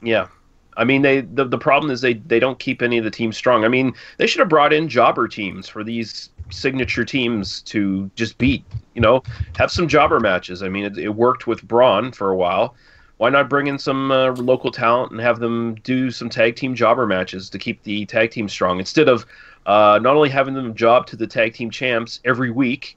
Yeah. 0.03 0.29
I 0.77 0.85
mean, 0.85 1.03
they 1.03 1.23
the, 1.23 1.45
the 1.45 1.59
problem 1.59 1.91
is 1.91 2.01
they, 2.01 2.15
they 2.15 2.39
don't 2.39 2.59
keep 2.59 2.81
any 2.81 2.97
of 2.97 3.05
the 3.05 3.11
teams 3.11 3.37
strong. 3.37 3.65
I 3.65 3.69
mean, 3.69 3.93
they 4.19 4.27
should 4.27 4.39
have 4.39 4.49
brought 4.49 4.73
in 4.73 4.89
jobber 4.89 5.27
teams 5.27 5.69
for 5.69 5.83
these 5.83 6.31
signature 6.53 7.05
teams 7.05 7.63
to 7.63 8.11
just 8.15 8.39
beat. 8.39 8.65
You 8.95 9.01
know, 9.01 9.23
have 9.57 9.71
some 9.71 9.89
jobber 9.89 10.21
matches. 10.21 10.63
I 10.63 10.69
mean, 10.69 10.85
it, 10.85 10.99
it 10.99 11.09
worked 11.11 11.47
with 11.47 11.63
Braun 11.67 12.13
for 12.13 12.31
a 12.31 12.37
while. 12.37 12.75
Why 13.19 13.31
not 13.31 13.49
bring 13.49 13.69
in 13.69 13.79
some 13.79 14.11
uh, 14.11 14.33
local 14.33 14.71
talent 14.71 15.13
and 15.13 15.21
have 15.21 15.39
them 15.39 15.77
do 15.77 16.11
some 16.11 16.29
tag 16.29 16.57
team 16.57 16.75
jobber 16.75 17.07
matches 17.07 17.49
to 17.51 17.59
keep 17.59 17.83
the 17.85 18.05
tag 18.07 18.33
team 18.33 18.49
strong 18.49 18.79
instead 18.79 19.09
of 19.09 19.25
uh, 19.67 20.01
not 20.03 20.17
only 20.17 20.29
having 20.29 20.55
them 20.55 20.75
job 20.75 21.07
to 21.07 21.17
the 21.17 21.27
tag 21.27 21.55
team 21.55 21.71
champs 21.71 22.21
every 22.25 22.51
week, 22.51 22.97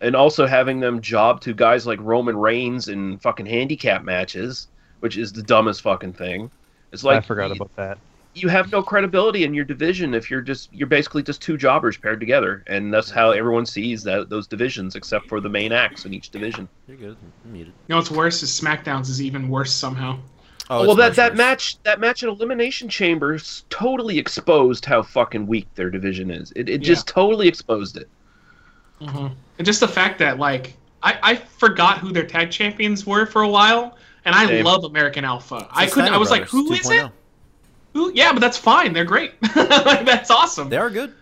and 0.00 0.16
also 0.16 0.46
having 0.46 0.80
them 0.80 1.00
job 1.00 1.40
to 1.42 1.54
guys 1.54 1.86
like 1.86 1.98
Roman 2.02 2.36
Reigns 2.36 2.88
in 2.88 3.18
fucking 3.18 3.46
handicap 3.46 4.02
matches, 4.02 4.66
which 5.00 5.16
is 5.16 5.32
the 5.32 5.42
dumbest 5.42 5.82
fucking 5.82 6.14
thing. 6.14 6.50
It's 6.92 7.04
like 7.04 7.18
I 7.18 7.20
forgot 7.20 7.52
about 7.52 7.74
that. 7.76 7.98
You 8.34 8.48
have 8.48 8.70
no 8.72 8.82
credibility 8.82 9.44
in 9.44 9.54
your 9.54 9.64
division 9.64 10.14
if 10.14 10.30
you're 10.30 10.40
just 10.40 10.72
you're 10.72 10.88
basically 10.88 11.22
just 11.22 11.40
two 11.40 11.56
jobbers 11.56 11.96
paired 11.96 12.20
together, 12.20 12.64
and 12.66 12.92
that's 12.92 13.10
how 13.10 13.30
everyone 13.30 13.66
sees 13.66 14.02
that 14.04 14.28
those 14.28 14.46
divisions, 14.46 14.96
except 14.96 15.28
for 15.28 15.40
the 15.40 15.48
main 15.48 15.72
acts 15.72 16.04
in 16.04 16.12
each 16.14 16.30
division. 16.30 16.68
You're 16.88 16.96
good. 16.96 17.16
I'm 17.44 17.52
muted. 17.52 17.72
You 17.88 17.92
know 17.92 17.96
what's 17.96 18.10
worse 18.10 18.42
is 18.42 18.50
SmackDowns 18.50 19.08
is 19.08 19.22
even 19.22 19.48
worse 19.48 19.72
somehow. 19.72 20.18
Oh, 20.70 20.86
well, 20.86 20.96
that 20.96 21.14
that 21.16 21.32
worse. 21.32 21.38
match 21.38 21.82
that 21.84 22.00
match 22.00 22.22
at 22.22 22.28
Elimination 22.28 22.88
Chamber 22.88 23.34
s- 23.34 23.64
totally 23.70 24.18
exposed 24.18 24.84
how 24.84 25.02
fucking 25.02 25.46
weak 25.46 25.68
their 25.74 25.90
division 25.90 26.30
is. 26.30 26.52
It 26.56 26.68
it 26.68 26.78
just 26.78 27.06
totally 27.06 27.48
exposed 27.48 27.96
it. 27.98 28.08
hmm 29.00 29.28
And 29.58 29.66
just 29.66 29.80
the 29.80 29.88
fact 29.88 30.18
that 30.20 30.38
like 30.38 30.74
I, 31.02 31.18
I 31.22 31.34
forgot 31.36 31.98
who 31.98 32.12
their 32.12 32.24
tag 32.26 32.50
champions 32.50 33.06
were 33.06 33.26
for 33.26 33.42
a 33.42 33.48
while, 33.48 33.98
and 34.24 34.34
I 34.34 34.46
Same. 34.46 34.64
love 34.64 34.84
American 34.84 35.24
Alpha. 35.24 35.68
It's 35.68 35.68
I 35.70 35.86
couldn't. 35.86 36.14
I 36.14 36.16
Steiner 36.16 36.18
was 36.18 36.30
like, 36.30 36.50
Brothers 36.50 36.50
who 36.50 36.72
is 36.72 36.86
2.0. 36.86 37.06
it? 37.06 37.12
Who? 37.94 38.12
Yeah, 38.12 38.32
but 38.32 38.40
that's 38.40 38.58
fine. 38.58 38.92
They're 38.92 39.04
great. 39.04 39.32
like, 39.56 40.04
that's 40.04 40.30
awesome. 40.30 40.68
They 40.68 40.76
are 40.76 40.90
good. 40.90 41.14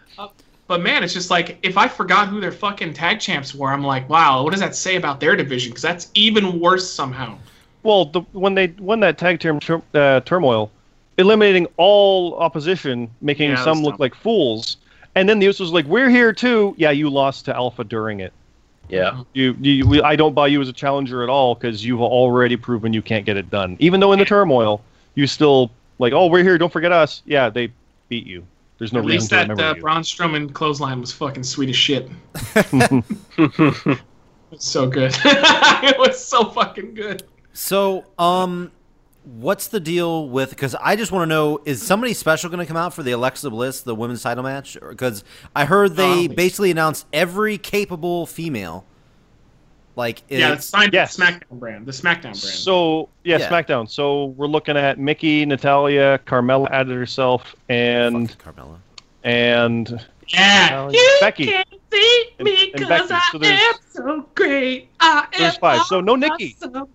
But 0.69 0.81
man, 0.81 1.05
it's 1.05 1.13
just 1.13 1.31
like 1.31 1.59
if 1.63 1.77
I 1.77 1.87
forgot 1.87 2.29
who 2.29 2.41
their 2.41 2.53
fucking 2.53 2.95
tag 2.95 3.21
champs 3.21 3.55
were, 3.55 3.69
I'm 3.69 3.85
like, 3.85 4.09
wow, 4.09 4.43
what 4.43 4.53
does 4.53 4.61
that 4.61 4.75
say 4.75 4.97
about 4.97 5.21
their 5.21 5.37
division? 5.37 5.71
Because 5.71 5.83
that's 5.83 6.11
even 6.15 6.61
worse 6.61 6.91
somehow. 6.91 7.37
Well, 7.83 8.07
the, 8.07 8.23
when 8.33 8.55
they 8.55 8.69
won 8.79 9.01
that 9.01 9.19
tag 9.19 9.41
team 9.41 9.61
tur- 9.61 9.83
uh, 9.93 10.21
turmoil, 10.21 10.71
eliminating 11.19 11.67
all 11.77 12.37
opposition, 12.37 13.11
making 13.21 13.51
Yeah, 13.51 13.63
some 13.63 13.83
look 13.83 13.95
dumb. 13.95 14.01
like 14.01 14.15
fools, 14.15 14.79
and 15.15 15.29
then 15.29 15.41
the 15.41 15.47
Usos 15.47 15.61
was 15.61 15.73
like, 15.73 15.85
"We're 15.85 16.09
here 16.09 16.33
too." 16.33 16.75
Yeah, 16.79 16.91
you 16.91 17.11
lost 17.11 17.45
to 17.47 17.55
Alpha 17.55 17.85
during 17.85 18.21
it. 18.21 18.33
Yeah. 18.89 19.25
You, 19.35 19.57
you 19.61 19.87
we, 19.87 20.01
I 20.01 20.17
don't 20.17 20.35
buy 20.35 20.47
you 20.47 20.61
as 20.63 20.69
a 20.69 20.73
challenger 20.73 21.23
at 21.23 21.29
all 21.29 21.55
because 21.55 21.85
you've 21.85 22.01
already 22.01 22.57
proven 22.57 22.93
you 22.93 23.03
can't 23.03 23.27
get 23.27 23.37
it 23.37 23.51
done. 23.51 23.77
Even 23.79 24.01
though 24.01 24.13
in 24.13 24.19
the 24.19 24.25
turmoil, 24.25 24.83
you 25.15 25.27
still 25.27 25.71
like, 26.03 26.13
"Oh, 26.13 26.27
we're 26.27 26.43
here. 26.43 26.59
Don't 26.59 26.73
forget 26.73 26.93
us." 26.93 27.23
Yeah, 27.25 27.49
they 27.49 27.73
beat 28.09 28.27
you. 28.27 28.47
There's 28.79 28.93
no 28.93 28.99
At 29.01 29.07
reason 29.07 29.19
least 29.19 29.31
that 29.31 29.43
remember 29.43 29.63
uh, 29.63 29.75
you. 29.75 29.81
Braun 29.81 30.03
Strowman 30.03 30.53
clothesline 30.53 31.01
was 31.01 31.13
fucking 31.13 31.45
sweet 31.45 31.71
as 31.71 31.77
shit. 31.77 32.11
It's 34.53 34.69
so 34.69 34.87
good. 34.87 35.13
it 35.25 35.99
was 35.99 36.23
so 36.23 36.51
fucking 36.51 36.93
good. 36.95 37.23
So, 37.55 38.05
um, 38.19 38.71
what's 39.25 39.69
the 39.69 39.81
deal 39.81 40.29
with? 40.29 40.51
Because 40.51 40.75
I 40.75 40.95
just 40.95 41.11
want 41.11 41.23
to 41.23 41.27
know: 41.27 41.61
is 41.65 41.83
somebody 41.83 42.13
special 42.13 42.51
going 42.51 42.61
to 42.61 42.67
come 42.67 42.77
out 42.77 42.93
for 42.93 43.03
the 43.03 43.13
Alexa 43.13 43.49
Bliss, 43.49 43.81
the 43.81 43.95
women's 43.95 44.23
title 44.23 44.45
match? 44.45 44.77
Because 44.87 45.25
I 45.57 45.65
heard 45.65 45.97
they 45.97 46.29
basically 46.29 46.71
announced 46.71 47.07
every 47.15 47.57
capable 47.57 48.27
female. 48.27 48.85
Like, 49.95 50.23
yeah, 50.29 50.53
it's, 50.53 50.61
it's 50.61 50.67
signed 50.69 50.93
yes. 50.95 51.17
the 51.17 51.23
SmackDown 51.25 51.59
brand. 51.61 51.87
The 51.87 51.93
SmackDown 51.93 52.23
brand. 52.23 52.37
So 52.39 53.09
yeah, 53.25 53.39
Yeah. 53.39 53.49
SmackDown. 53.51 53.91
So 53.91 54.27
we're 54.27 54.47
looking 54.47 54.77
at 54.77 54.99
Mickie, 54.99 55.45
Natalya, 55.45 56.19
Carmella 56.27 56.71
added 56.71 56.97
herself, 56.97 57.55
and 57.69 58.31
Fuck 58.31 58.57
Carmella. 58.57 58.77
and 59.25 60.05
yeah, 60.29 60.85
Uh, 60.87 60.91
you 60.91 61.17
Becky. 61.21 61.47
can't 61.47 61.69
see 61.93 62.25
And- 62.39 62.47
me 62.47 62.71
because 62.75 63.11
I 63.11 63.21
So 63.33 63.39
am 63.43 63.75
so 63.91 64.29
great. 64.35 64.89
I 65.01 65.27
there's 65.39 65.55
am 65.55 65.61
five. 65.61 65.83
So 65.83 66.01
no 66.01 66.17
Nikki. 66.17 66.57
awesome. 66.63 66.89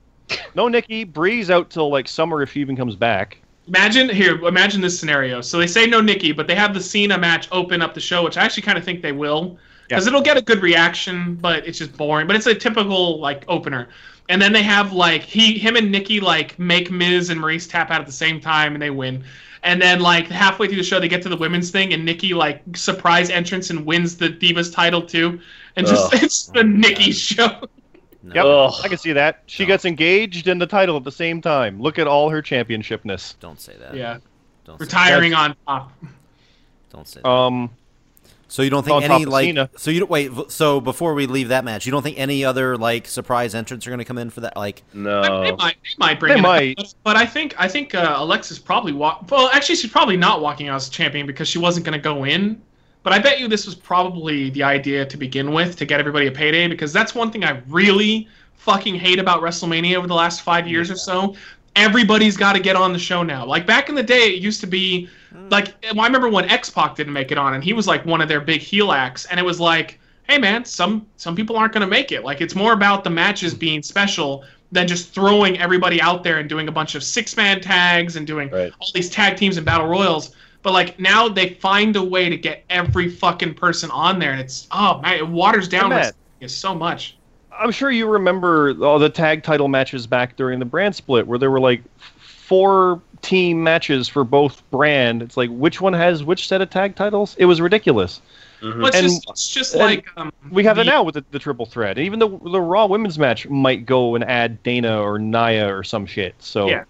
no 0.55 0.67
Nikki. 0.67 1.03
Breeze 1.03 1.49
out 1.51 1.69
till 1.69 1.89
like 1.91 2.07
summer 2.07 2.41
if 2.41 2.51
she 2.53 2.62
even 2.62 2.75
comes 2.75 2.95
back. 2.95 3.38
Imagine 3.67 4.10
here. 4.10 4.43
Imagine 4.45 4.81
this 4.81 4.97
scenario. 4.99 5.41
So 5.41 5.60
they 5.60 5.67
say 5.67 5.86
no 5.86 6.01
Nikki, 6.01 6.31
but 6.31 6.47
they 6.47 6.55
have 6.55 6.73
the 6.73 6.81
Cena 6.81 7.17
match 7.17 7.47
open 7.51 7.81
up 7.81 7.93
the 7.93 7.99
show, 7.99 8.23
which 8.23 8.38
I 8.38 8.43
actually 8.45 8.63
kind 8.63 8.77
of 8.77 8.83
think 8.86 9.01
they 9.01 9.12
will, 9.12 9.57
because 9.88 10.06
Yeah. 10.06 10.10
it'll 10.10 10.21
get 10.21 10.38
a 10.38 10.41
good 10.41 10.62
reaction, 10.62 11.36
but 11.36 11.65
it's 11.67 11.78
just 11.78 11.95
boring. 11.97 12.28
But 12.28 12.36
it's 12.36 12.45
a 12.47 12.56
typical 12.56 13.19
like 13.19 13.43
opener. 13.47 13.89
And 14.30 14.41
then 14.41 14.52
they 14.52 14.63
have 14.63 14.91
like 14.91 15.23
he, 15.23 15.58
him, 15.58 15.76
and 15.78 15.91
Nikki 15.91 16.19
like 16.19 16.58
make 16.60 16.91
Miz 16.91 17.30
and 17.30 17.39
Maryse 17.39 17.69
tap 17.69 17.91
out 17.91 18.02
at 18.02 18.06
the 18.08 18.12
same 18.12 18.41
time, 18.41 18.73
and 18.73 18.82
they 18.82 18.89
win. 18.89 19.23
And 19.63 19.82
then 19.82 20.00
like 20.02 20.28
halfway 20.28 20.67
through 20.67 20.78
the 20.78 20.84
show, 20.84 21.00
they 21.00 21.08
get 21.08 21.21
to 21.23 21.30
the 21.30 21.38
women's 21.38 21.71
thing, 21.71 21.93
and 21.93 22.04
Nikki 22.06 22.34
like 22.34 22.62
surprise 22.76 23.30
entrance 23.30 23.69
and 23.69 23.86
wins 23.86 24.17
the 24.17 24.30
Divas 24.30 24.73
title 24.73 25.02
too, 25.02 25.39
and 25.78 25.88
just 25.88 26.13
Ugh. 26.13 26.19
it's 26.23 26.45
the 26.47 26.63
Nikki 26.63 27.12
show. 27.12 27.47
No. 28.23 28.34
Yep, 28.34 28.45
Ugh. 28.45 28.73
I 28.84 28.88
can 28.89 28.97
see 28.97 29.13
that. 29.13 29.43
She 29.45 29.63
No. 29.63 29.67
gets 29.67 29.86
engaged 29.86 30.47
in 30.50 30.58
the 30.58 30.67
title 30.67 30.97
at 30.97 31.06
the 31.06 31.12
same 31.12 31.41
time. 31.41 31.82
Look 31.82 31.97
at 31.97 32.08
all 32.08 32.30
her 32.30 32.41
championshipness. 32.41 33.36
Don't 33.39 33.62
say 33.62 33.76
that. 33.80 33.95
Yeah, 33.95 34.17
Don't 34.65 34.78
say 34.78 34.84
retiring 34.84 35.34
on 35.34 35.56
top. 35.65 35.93
Don't 36.91 37.08
say 37.08 37.21
that. 37.23 37.30
Um, 37.30 37.69
So 38.49 38.62
you 38.62 38.69
don't 38.69 38.83
think 38.83 39.03
any 39.03 39.25
like 39.25 39.45
Cena. 39.45 39.69
so 39.75 39.91
you 39.91 39.99
don't 39.99 40.10
wait 40.10 40.31
so 40.49 40.79
before 40.79 41.13
we 41.13 41.25
leave 41.25 41.49
that 41.49 41.65
match, 41.65 41.86
you 41.86 41.91
don't 41.91 42.01
think 42.01 42.17
any 42.17 42.45
other 42.45 42.77
like 42.77 43.07
surprise 43.07 43.53
entrants 43.53 43.86
are 43.86 43.89
going 43.89 43.99
to 43.99 44.05
come 44.05 44.17
in 44.17 44.29
for 44.29 44.41
that 44.41 44.55
like 44.55 44.83
No. 44.93 45.43
They 45.43 45.51
might, 45.51 45.75
they 45.83 45.89
might 45.97 46.19
bring 46.19 46.31
They 46.33 46.38
in 46.38 46.43
might. 46.43 46.77
couple, 46.77 46.93
but 47.03 47.17
I 47.17 47.25
think 47.25 47.55
I 47.60 47.67
think 47.67 47.93
uh, 47.93 48.15
Alexis 48.17 48.57
probably 48.60 48.93
walk. 48.93 49.29
Well, 49.29 49.49
actually, 49.53 49.75
she's 49.75 49.91
probably 49.91 50.17
not 50.17 50.41
walking 50.41 50.69
out 50.69 50.75
as 50.75 50.89
champion 50.89 51.27
because 51.27 51.47
she 51.47 51.60
wasn't 51.60 51.86
going 51.86 51.97
to 51.97 52.03
go 52.03 52.25
in. 52.25 52.62
But 53.03 53.13
I 53.13 53.19
bet 53.19 53.39
you 53.39 53.47
this 53.47 53.65
was 53.65 53.75
probably 53.75 54.49
the 54.49 54.63
idea 54.63 55.05
to 55.05 55.17
begin 55.17 55.53
with 55.53 55.77
to 55.77 55.86
get 55.86 55.99
everybody 55.99 56.27
a 56.27 56.31
payday 56.31 56.67
because 56.67 56.91
that's 56.91 57.15
one 57.15 57.31
thing 57.31 57.43
I 57.45 57.62
really 57.67 58.27
fucking 58.55 58.95
hate 58.95 59.17
about 59.19 59.41
WrestleMania 59.41 59.95
over 59.95 60.07
the 60.07 60.13
last 60.13 60.41
five 60.41 60.67
years 60.67 60.91
or 60.91 60.97
so. 60.97 61.33
Everybody's 61.77 62.35
got 62.35 62.53
to 62.53 62.59
get 62.59 62.75
on 62.75 62.91
the 62.91 62.99
show 62.99 63.23
now. 63.23 63.45
Like 63.45 63.65
back 63.65 63.87
in 63.87 63.95
the 63.95 64.03
day, 64.03 64.33
it 64.33 64.41
used 64.41 64.59
to 64.61 64.67
be 64.67 65.07
hmm. 65.31 65.47
like 65.49 65.75
well, 65.93 66.01
I 66.01 66.07
remember 66.07 66.29
when 66.29 66.49
X 66.49 66.69
Pac 66.69 66.95
didn't 66.95 67.13
make 67.13 67.31
it 67.31 67.37
on, 67.37 67.53
and 67.53 67.63
he 67.63 67.73
was 67.73 67.87
like 67.87 68.05
one 68.05 68.21
of 68.21 68.27
their 68.27 68.41
big 68.41 68.61
heel 68.61 68.91
acts, 68.91 69.25
and 69.25 69.39
it 69.39 69.43
was 69.43 69.59
like, 69.59 69.99
hey 70.27 70.37
man, 70.37 70.65
some 70.65 71.05
some 71.17 71.35
people 71.35 71.55
aren't 71.55 71.73
going 71.73 71.81
to 71.81 71.87
make 71.87 72.11
it. 72.11 72.23
Like 72.23 72.41
it's 72.41 72.55
more 72.55 72.73
about 72.73 73.03
the 73.03 73.09
matches 73.09 73.53
hmm. 73.53 73.59
being 73.59 73.83
special 73.83 74.43
than 74.71 74.87
just 74.87 75.13
throwing 75.13 75.57
everybody 75.59 76.01
out 76.01 76.23
there 76.23 76.39
and 76.39 76.49
doing 76.49 76.67
a 76.67 76.71
bunch 76.71 76.95
of 76.95 77.03
six 77.03 77.37
man 77.37 77.61
tags 77.61 78.17
and 78.17 78.27
doing 78.27 78.49
Right. 78.49 78.73
all 78.81 78.89
these 78.93 79.09
tag 79.09 79.37
teams 79.37 79.55
and 79.55 79.65
battle 79.65 79.87
royals. 79.87 80.35
But 80.61 80.73
like 80.73 80.99
now 80.99 81.29
they 81.29 81.53
find 81.53 81.95
a 81.95 82.03
way 82.03 82.27
to 82.29 82.37
get 82.37 82.65
every 82.69 83.09
fucking 83.09 83.53
person 83.53 83.89
on 83.91 84.19
there, 84.19 84.31
and 84.31 84.41
it's 84.41 84.67
oh 84.71 84.99
man, 85.01 85.17
it 85.17 85.27
waters 85.27 85.67
down 85.67 85.91
so 86.51 86.75
much. 86.75 87.16
I'm 87.59 87.71
sure 87.71 87.91
you 87.91 88.07
remember 88.07 88.75
all 88.83 88.99
the 88.99 89.09
tag 89.09 89.43
title 89.43 89.67
matches 89.67 90.07
back 90.07 90.35
during 90.35 90.59
the 90.59 90.65
brand 90.65 90.95
split 90.95 91.27
where 91.27 91.39
there 91.39 91.51
were 91.51 91.59
like 91.59 91.81
four 92.19 93.01
team 93.21 93.63
matches 93.63 94.07
for 94.07 94.23
both 94.23 94.67
brand. 94.71 95.21
It's 95.21 95.37
like 95.37 95.49
which 95.49 95.81
one 95.81 95.93
has 95.93 96.23
which 96.23 96.47
set 96.47 96.61
of 96.61 96.69
tag 96.69 96.95
titles? 96.95 97.35
It 97.39 97.45
was 97.45 97.59
ridiculous. 97.61 98.21
Mhm. 98.61 98.77
Well, 98.77 98.87
it's 98.87 98.97
And- 98.97 99.05
just 99.07 99.29
it's 99.29 99.47
just 99.49 99.75
like 99.75 100.05
um, 100.17 100.31
We 100.49 100.63
have 100.63 100.75
the- 100.77 100.83
it 100.83 100.85
now 100.85 101.03
with 101.03 101.15
the, 101.15 101.25
the 101.31 101.39
triple 101.39 101.65
threat. 101.65 101.97
Even 101.99 102.19
the 102.19 102.27
the 102.29 102.61
Raw 102.61 102.85
women's 102.85 103.19
match 103.19 103.47
might 103.49 103.85
go 103.85 104.15
and 104.15 104.23
add 104.23 104.61
Dana 104.63 105.01
or 105.01 105.19
Naya 105.19 105.67
or 105.73 105.83
some 105.83 106.05
shit. 106.05 106.35
So 106.39 106.67
Yeah. 106.67 106.83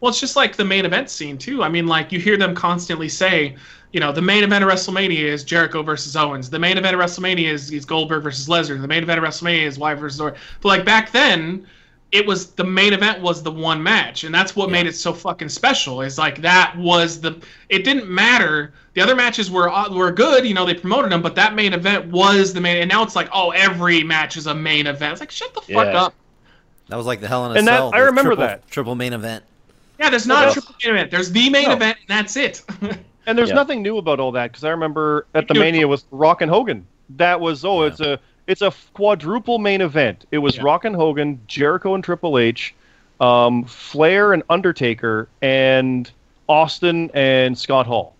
Well, 0.00 0.10
it's 0.10 0.20
just 0.20 0.36
like 0.36 0.56
the 0.56 0.64
main 0.64 0.84
event 0.84 1.08
scene 1.08 1.38
too. 1.38 1.62
I 1.62 1.68
mean, 1.68 1.86
like 1.86 2.12
you 2.12 2.18
hear 2.18 2.36
them 2.36 2.54
constantly 2.54 3.08
say, 3.08 3.56
you 3.94 4.00
know, 4.00 4.10
the 4.10 4.20
main 4.20 4.42
event 4.42 4.64
of 4.64 4.68
WrestleMania 4.68 5.20
is 5.22 5.44
Jericho 5.44 5.80
versus 5.84 6.16
Owens. 6.16 6.50
The 6.50 6.58
main 6.58 6.76
event 6.76 6.96
of 6.96 7.00
WrestleMania 7.00 7.44
is, 7.52 7.70
is 7.70 7.84
Goldberg 7.84 8.24
versus 8.24 8.48
Lesnar. 8.48 8.80
The 8.80 8.88
main 8.88 9.04
event 9.04 9.18
of 9.22 9.24
WrestleMania 9.24 9.62
is 9.62 9.78
Wyatt 9.78 10.00
versus 10.00 10.20
Orton. 10.20 10.40
But 10.60 10.68
like 10.68 10.84
back 10.84 11.12
then, 11.12 11.64
it 12.10 12.26
was 12.26 12.50
the 12.50 12.64
main 12.64 12.92
event 12.92 13.22
was 13.22 13.40
the 13.40 13.52
one 13.52 13.80
match, 13.80 14.24
and 14.24 14.34
that's 14.34 14.56
what 14.56 14.68
made 14.68 14.88
it 14.88 14.96
so 14.96 15.12
fucking 15.12 15.48
special. 15.48 16.00
Is 16.02 16.18
like 16.18 16.40
that 16.42 16.76
was 16.76 17.20
the. 17.20 17.40
It 17.68 17.84
didn't 17.84 18.08
matter. 18.10 18.72
The 18.94 19.00
other 19.00 19.14
matches 19.14 19.48
were 19.48 19.68
uh, 19.70 19.88
were 19.92 20.10
good, 20.10 20.44
you 20.44 20.54
know, 20.54 20.66
they 20.66 20.74
promoted 20.74 21.12
them, 21.12 21.22
but 21.22 21.36
that 21.36 21.54
main 21.54 21.72
event 21.72 22.06
was 22.10 22.52
the 22.52 22.60
main. 22.60 22.78
And 22.78 22.88
now 22.90 23.04
it's 23.04 23.14
like, 23.14 23.28
oh, 23.32 23.50
every 23.50 24.02
match 24.02 24.36
is 24.36 24.48
a 24.48 24.54
main 24.56 24.88
event. 24.88 25.12
It's 25.12 25.20
like, 25.20 25.30
shut 25.30 25.54
the 25.54 25.60
fuck 25.60 25.68
Yeah. 25.92 26.02
up. 26.02 26.14
that 26.88 26.96
was 26.96 27.06
like 27.06 27.20
the 27.20 27.28
Hell 27.28 27.46
in 27.46 27.52
a 27.52 27.58
And 27.60 27.68
that- 27.68 27.94
I 27.94 27.98
remember 28.00 28.30
triple, 28.30 28.44
that. 28.46 28.68
triple 28.68 28.96
main 28.96 29.12
event. 29.12 29.44
Yeah, 30.00 30.10
there's 30.10 30.26
not 30.26 30.48
a 30.48 30.52
triple 30.52 30.74
main 30.84 30.94
event. 30.96 31.10
There's 31.12 31.30
the 31.30 31.48
main 31.48 31.68
No. 31.68 31.74
event, 31.74 31.98
and 32.08 32.18
that's 32.18 32.36
it. 32.36 32.60
And 33.26 33.36
there's 33.38 33.48
Yeah. 33.50 33.54
nothing 33.56 33.82
new 33.82 33.98
about 33.98 34.20
all 34.20 34.32
that 34.32 34.50
because 34.52 34.64
I 34.64 34.70
remember 34.70 35.26
at 35.34 35.48
the 35.48 35.54
Mania 35.54 35.88
with 35.88 36.04
Rock 36.10 36.42
and 36.42 36.50
Hogan. 36.50 36.86
That 37.16 37.40
was 37.40 37.64
oh, 37.64 37.82
Yeah. 37.82 37.88
it's 37.88 38.00
a 38.00 38.18
it's 38.46 38.62
a 38.62 38.72
quadruple 38.92 39.58
main 39.58 39.80
event. 39.80 40.26
It 40.30 40.38
was 40.38 40.56
Yeah. 40.56 40.64
Rock 40.64 40.84
and 40.84 40.94
Hogan, 40.94 41.40
Jericho 41.46 41.94
and 41.94 42.04
Triple 42.04 42.38
H, 42.38 42.74
um, 43.20 43.64
Flair 43.64 44.32
and 44.34 44.42
Undertaker, 44.50 45.28
and 45.40 46.10
Austin 46.48 47.10
and 47.14 47.56
Scott 47.56 47.86
Hall. 47.86 48.14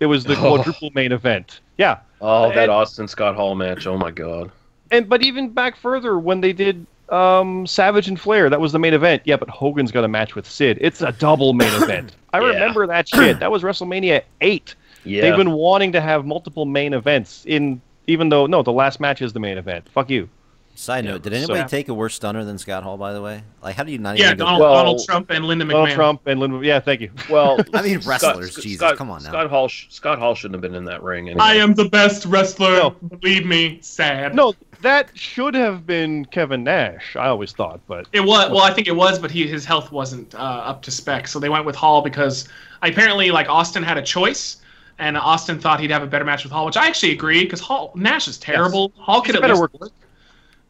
It 0.00 0.06
was 0.06 0.24
the 0.24 0.34
Oh. 0.38 0.40
quadruple 0.56 0.90
main 0.94 1.12
event. 1.12 1.60
Yeah, 1.78 1.98
Oh, 2.20 2.48
that 2.50 2.64
and- 2.64 2.70
Austin 2.70 3.08
Scott 3.08 3.34
Hall 3.34 3.54
match. 3.54 3.86
Oh 3.86 3.96
my 3.96 4.10
god. 4.10 4.50
and 4.90 5.08
but 5.08 5.22
even 5.22 5.48
back 5.48 5.76
further 5.76 6.18
when 6.18 6.40
they 6.42 6.52
did 6.52 6.86
um, 7.10 7.66
Savage 7.66 8.08
and 8.08 8.18
Flair, 8.20 8.48
that 8.50 8.60
was 8.60 8.72
the 8.72 8.78
main 8.78 8.94
event. 8.94 9.22
Yeah, 9.24 9.36
but 9.36 9.48
Hogan's 9.50 9.92
got 9.92 10.04
a 10.04 10.08
match 10.08 10.34
with 10.34 10.48
Sid. 10.48 10.78
It's 10.80 11.02
a 11.02 11.12
double 11.12 11.52
main 11.52 11.72
event. 11.82 12.16
I 12.32 12.40
Yeah. 12.40 12.46
remember 12.48 12.86
that 12.86 13.08
shit. 13.08 13.40
That 13.40 13.50
was 13.50 13.62
WrestleMania 13.62 14.22
eight. 14.40 14.74
Yeah. 15.04 15.22
They've 15.22 15.36
been 15.36 15.52
wanting 15.52 15.92
to 15.92 16.00
have 16.00 16.24
multiple 16.24 16.64
main 16.64 16.94
events 16.94 17.44
in 17.46 17.80
even 18.06 18.28
though 18.28 18.46
no, 18.46 18.62
the 18.62 18.72
last 18.72 19.00
match 19.00 19.22
is 19.22 19.32
the 19.32 19.40
main 19.40 19.58
event. 19.58 19.88
Fuck 19.90 20.10
you. 20.10 20.28
Side 20.76 21.04
note: 21.04 21.22
Did 21.22 21.32
so- 21.32 21.36
anybody 21.38 21.68
take 21.68 21.88
a 21.88 21.94
worse 21.94 22.14
stunner 22.16 22.44
than 22.44 22.58
Scott 22.58 22.82
Hall? 22.82 22.96
By 22.96 23.12
the 23.12 23.22
way, 23.22 23.42
like 23.62 23.76
how 23.76 23.84
do 23.84 23.92
you 23.92 23.98
not 23.98 24.18
yeah, 24.18 24.26
even 24.26 24.38
go? 24.38 24.44
Donald, 24.44 24.60
Well- 24.60 24.74
Donald 24.74 25.04
Trump 25.04 25.30
and 25.30 25.44
Linda 25.44 25.64
McMahon. 25.64 25.70
Donald 25.70 25.90
Trump 25.90 26.20
and 26.26 26.40
Linda. 26.40 26.66
Yeah, 26.66 26.80
thank 26.80 27.00
you. 27.00 27.12
well, 27.30 27.58
I 27.74 27.82
mean, 27.82 28.00
wrestlers, 28.00 28.52
Scott- 28.52 28.62
Jesus, 28.62 28.78
Scott- 28.78 28.96
come 28.96 29.10
on 29.10 29.22
now. 29.22 29.30
Scott 29.30 29.50
Hall. 29.50 29.68
Scott 29.68 30.18
Hall 30.18 30.34
shouldn't 30.34 30.54
have 30.56 30.62
been 30.62 30.74
in 30.74 30.84
that 30.86 31.02
ring. 31.02 31.28
Anyway. 31.28 31.40
I 31.44 31.54
am 31.54 31.74
the 31.74 31.84
best 31.88 32.24
wrestler. 32.26 32.70
No. 32.76 32.90
Believe 32.90 33.46
me, 33.46 33.78
sad. 33.82 34.34
No, 34.34 34.52
that 34.82 35.10
should 35.16 35.54
have 35.54 35.86
been 35.86 36.24
Kevin 36.26 36.64
Nash. 36.64 37.14
I 37.14 37.28
always 37.28 37.52
thought, 37.52 37.80
but 37.86 38.08
It 38.12 38.20
was 38.20 38.50
well, 38.50 38.62
I 38.62 38.72
think 38.72 38.88
it 38.88 38.96
was, 38.96 39.20
but 39.20 39.30
he 39.30 39.46
his 39.46 39.64
health 39.64 39.92
wasn't 39.92 40.34
uh, 40.34 40.38
up 40.38 40.82
to 40.82 40.90
spec, 40.90 41.28
so 41.28 41.38
they 41.38 41.48
went 41.48 41.64
with 41.66 41.76
Hall 41.76 42.02
because 42.02 42.48
apparently 42.82 43.30
like 43.30 43.48
Austin 43.48 43.84
had 43.84 43.96
a 43.96 44.02
choice, 44.02 44.56
and 44.98 45.16
Austin 45.16 45.60
thought 45.60 45.78
he'd 45.78 45.92
have 45.92 46.02
a 46.02 46.06
better 46.06 46.24
match 46.24 46.42
with 46.42 46.52
Hall, 46.52 46.66
which 46.66 46.76
I 46.76 46.88
actually 46.88 47.12
agree 47.12 47.44
because 47.44 47.60
Hall 47.60 47.92
Nash 47.94 48.26
is 48.26 48.38
terrible. 48.38 48.92
Hall 48.98 49.20
could 49.20 49.34
He's 49.34 49.36
at 49.36 49.40
better 49.42 49.54
least 49.54 49.60
work- 49.72 49.80
work. 49.80 49.92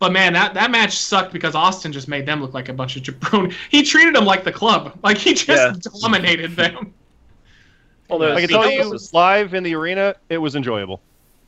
But 0.00 0.12
man, 0.12 0.32
that, 0.34 0.54
that 0.54 0.70
match 0.70 0.96
sucked 0.96 1.32
because 1.32 1.54
Austin 1.54 1.92
just 1.92 2.08
made 2.08 2.26
them 2.26 2.40
look 2.42 2.52
like 2.52 2.68
a 2.68 2.72
bunch 2.72 2.96
of 2.96 3.02
jabroni. 3.02 3.54
He 3.70 3.82
treated 3.82 4.14
them 4.14 4.24
like 4.24 4.44
the 4.44 4.52
club, 4.52 4.98
like 5.02 5.16
he 5.18 5.34
just 5.34 5.48
Yeah. 5.48 5.90
dominated 6.02 6.56
them. 6.56 6.92
Well, 8.10 8.18
there's- 8.18 8.36
I 8.36 8.40
can 8.40 8.50
tell 8.50 8.70
you, 8.70 8.90
was- 8.90 9.12
live 9.14 9.54
in 9.54 9.62
the 9.62 9.74
arena, 9.74 10.14
it 10.28 10.38
was 10.38 10.56
enjoyable. 10.56 11.00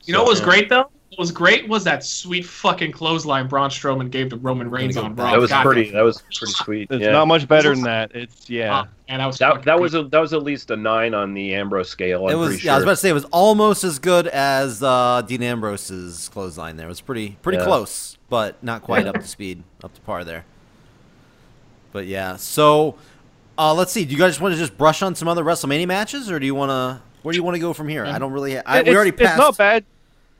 You 0.05 0.13
know 0.13 0.23
what 0.23 0.29
was 0.29 0.39
So- 0.39 0.45
great 0.45 0.69
though? 0.69 0.89
What 1.17 1.23
was 1.23 1.31
great 1.31 1.67
was 1.67 1.83
that 1.85 2.03
sweet 2.03 2.45
fucking 2.45 2.91
clothesline 2.91 3.47
Braun 3.47 3.71
Strowman 3.71 4.11
gave 4.11 4.29
to 4.29 4.35
Roman 4.35 4.69
Reigns 4.69 4.97
on 4.97 5.15
back. 5.15 5.25
Raw. 5.25 5.31
that 5.31 5.39
was 5.39 5.49
God, 5.49 5.63
pretty. 5.63 5.89
That 5.89 6.03
was 6.03 6.21
pretty 6.21 6.53
sweet. 6.53 6.91
It's 6.91 7.01
yeah. 7.01 7.09
not 7.09 7.27
much 7.27 7.47
better 7.47 7.73
than 7.73 7.85
that. 7.85 8.11
It's 8.13 8.47
yeah. 8.47 8.71
ah, 8.71 8.87
man, 9.09 9.17
that 9.17 9.25
was 9.25 9.39
that, 9.39 9.63
that 9.63 9.79
was 9.79 9.95
a 9.95 10.03
that 10.03 10.19
was 10.19 10.33
at 10.33 10.43
least 10.43 10.69
a 10.69 10.75
nine 10.75 11.15
on 11.15 11.33
the 11.33 11.55
Ambrose 11.55 11.89
scale. 11.89 12.27
I'm 12.27 12.33
it 12.33 12.35
was. 12.35 12.49
pretty 12.49 12.65
Yeah, 12.67 12.73
I 12.73 12.75
was 12.75 12.83
about 12.83 12.91
to 12.91 12.97
say 12.97 13.09
it 13.09 13.13
was 13.13 13.25
almost 13.31 13.83
as 13.83 13.97
good 13.97 14.27
as 14.27 14.83
uh, 14.83 15.23
Dean 15.25 15.41
Ambrose's 15.41 16.29
clothesline. 16.29 16.77
There 16.77 16.85
it 16.85 16.89
was 16.89 17.01
pretty 17.01 17.39
pretty 17.41 17.57
Yeah. 17.57 17.65
close, 17.65 18.19
but 18.29 18.63
not 18.63 18.83
quite 18.83 19.07
up 19.07 19.15
to 19.15 19.27
speed, 19.27 19.63
up 19.83 19.95
to 19.95 20.01
par 20.01 20.23
there. 20.23 20.45
But 21.93 22.05
yeah, 22.05 22.35
so 22.35 22.95
uh, 23.57 23.73
let's 23.73 23.91
see. 23.91 24.05
Do 24.05 24.11
you 24.11 24.19
guys 24.19 24.39
want 24.39 24.53
to 24.53 24.59
just 24.59 24.77
brush 24.77 25.01
on 25.01 25.15
some 25.15 25.27
other 25.27 25.43
WrestleMania 25.43 25.87
matches, 25.87 26.29
or 26.29 26.37
do 26.37 26.45
you 26.45 26.53
want 26.53 26.69
to? 26.69 27.01
Where 27.23 27.33
do 27.33 27.37
you 27.37 27.43
want 27.43 27.55
to 27.55 27.59
go 27.59 27.73
from 27.73 27.87
here? 27.87 28.05
I 28.05 28.19
don't 28.19 28.33
really. 28.33 28.59
I, 28.59 28.83
we 28.83 28.95
already 28.95 29.11
passed. 29.11 29.31
It's 29.31 29.39
not 29.39 29.57
bad. 29.57 29.83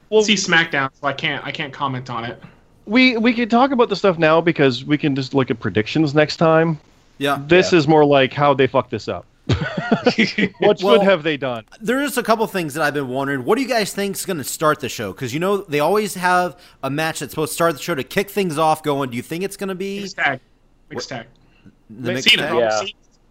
Well, 0.09 0.23
see 0.23 0.35
SmackDown, 0.35 0.89
so 0.99 1.07
I 1.07 1.13
can't 1.13 1.45
I 1.45 1.51
can't 1.51 1.73
comment 1.73 2.09
on 2.09 2.23
it. 2.25 2.41
we 2.85 3.17
we 3.17 3.33
can 3.33 3.49
talk 3.49 3.71
about 3.71 3.89
the 3.89 3.95
stuff 3.95 4.17
now 4.17 4.39
because 4.41 4.85
we 4.85 4.97
can 4.97 5.15
just 5.15 5.33
look 5.33 5.51
at 5.51 5.59
predictions 5.59 6.13
next 6.15 6.37
time. 6.37 6.79
Yeah, 7.19 7.41
This 7.47 7.73
is 7.73 7.87
more 7.87 8.05
like 8.05 8.31
how 8.31 8.53
they 8.53 8.67
fucked 8.67 8.91
this 8.91 9.07
up. 9.07 9.25
what 10.59 10.81
Well- 10.81 10.95
should 10.97 11.01
have 11.03 11.23
they 11.23 11.35
done? 11.37 11.65
There 11.81 12.01
is 12.01 12.17
a 12.17 12.23
couple 12.23 12.45
things 12.47 12.73
that 12.75 12.83
I've 12.83 12.93
been 12.93 13.07
wondering. 13.07 13.43
What 13.43 13.55
do 13.55 13.61
you 13.61 13.67
guys 13.67 13.93
think 13.93 14.15
is 14.15 14.25
going 14.25 14.37
to 14.37 14.43
start 14.43 14.79
the 14.81 14.89
show? 14.89 15.11
Because 15.13 15.33
you 15.33 15.39
know 15.39 15.57
they 15.57 15.79
always 15.79 16.13
have 16.15 16.59
a 16.83 16.89
match 16.89 17.19
that's 17.19 17.31
supposed 17.31 17.51
to 17.51 17.55
start 17.55 17.73
the 17.75 17.81
show 17.81 17.95
to 17.95 18.03
kick 18.03 18.29
things 18.29 18.57
off. 18.57 18.83
Going, 18.83 19.09
do 19.09 19.15
you 19.17 19.23
think 19.23 19.43
it's 19.43 19.57
going 19.57 19.69
to 19.69 19.75
be 19.75 20.01
Mixed 20.01 20.17
tag. 20.17 20.39
Mixed 20.89 21.09
tag. 21.09 21.25
the 21.89 22.13
mixed 22.13 22.29
Cena. 22.29 22.43
tag? 22.43 22.51
though. 22.51 22.59
Yeah. 22.59 22.81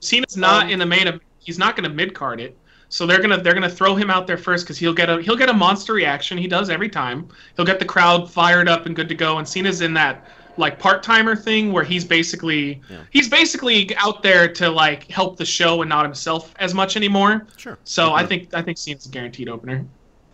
Cena's 0.00 0.36
not 0.36 0.64
Um, 0.64 0.70
in 0.70 0.78
the 0.78 0.86
main. 0.86 1.20
He's 1.38 1.58
not 1.58 1.76
going 1.76 1.88
to 1.88 1.94
mid 1.94 2.12
card 2.14 2.40
it. 2.40 2.56
So 2.88 3.06
they're 3.06 3.20
gonna 3.20 3.40
they're 3.40 3.54
gonna 3.54 3.68
throw 3.68 3.94
him 3.94 4.10
out 4.10 4.26
there 4.26 4.36
first 4.36 4.64
because 4.64 4.78
he'll 4.78 4.94
get 4.94 5.10
a 5.10 5.20
he'll 5.20 5.36
get 5.36 5.48
a 5.48 5.54
monster 5.54 5.92
reaction. 5.92 6.38
He 6.38 6.46
does 6.46 6.70
every 6.70 6.88
time. 6.88 7.28
He'll 7.56 7.64
get 7.64 7.78
the 7.78 7.84
crowd 7.84 8.30
fired 8.30 8.68
up 8.68 8.86
and 8.86 8.94
good 8.94 9.08
to 9.08 9.14
go. 9.14 9.38
And 9.38 9.48
Cena's 9.48 9.80
in 9.80 9.94
that 9.94 10.26
like 10.56 10.78
part 10.78 11.02
timer 11.02 11.36
thing 11.36 11.72
where 11.72 11.84
he's 11.84 12.04
basically 12.04 12.80
Yeah. 12.88 12.98
he's 13.10 13.28
basically 13.28 13.94
out 13.96 14.22
there 14.22 14.48
to 14.54 14.70
like 14.70 15.10
help 15.10 15.36
the 15.36 15.44
show 15.44 15.82
and 15.82 15.88
not 15.88 16.04
himself 16.04 16.54
as 16.58 16.74
much 16.74 16.96
anymore. 16.96 17.46
Sure. 17.56 17.78
So 17.84 18.14
I 18.14 18.24
think 18.24 18.54
I 18.54 18.62
think 18.62 18.78
Cena's 18.78 19.06
a 19.06 19.10
guaranteed 19.10 19.48
opener. 19.48 19.84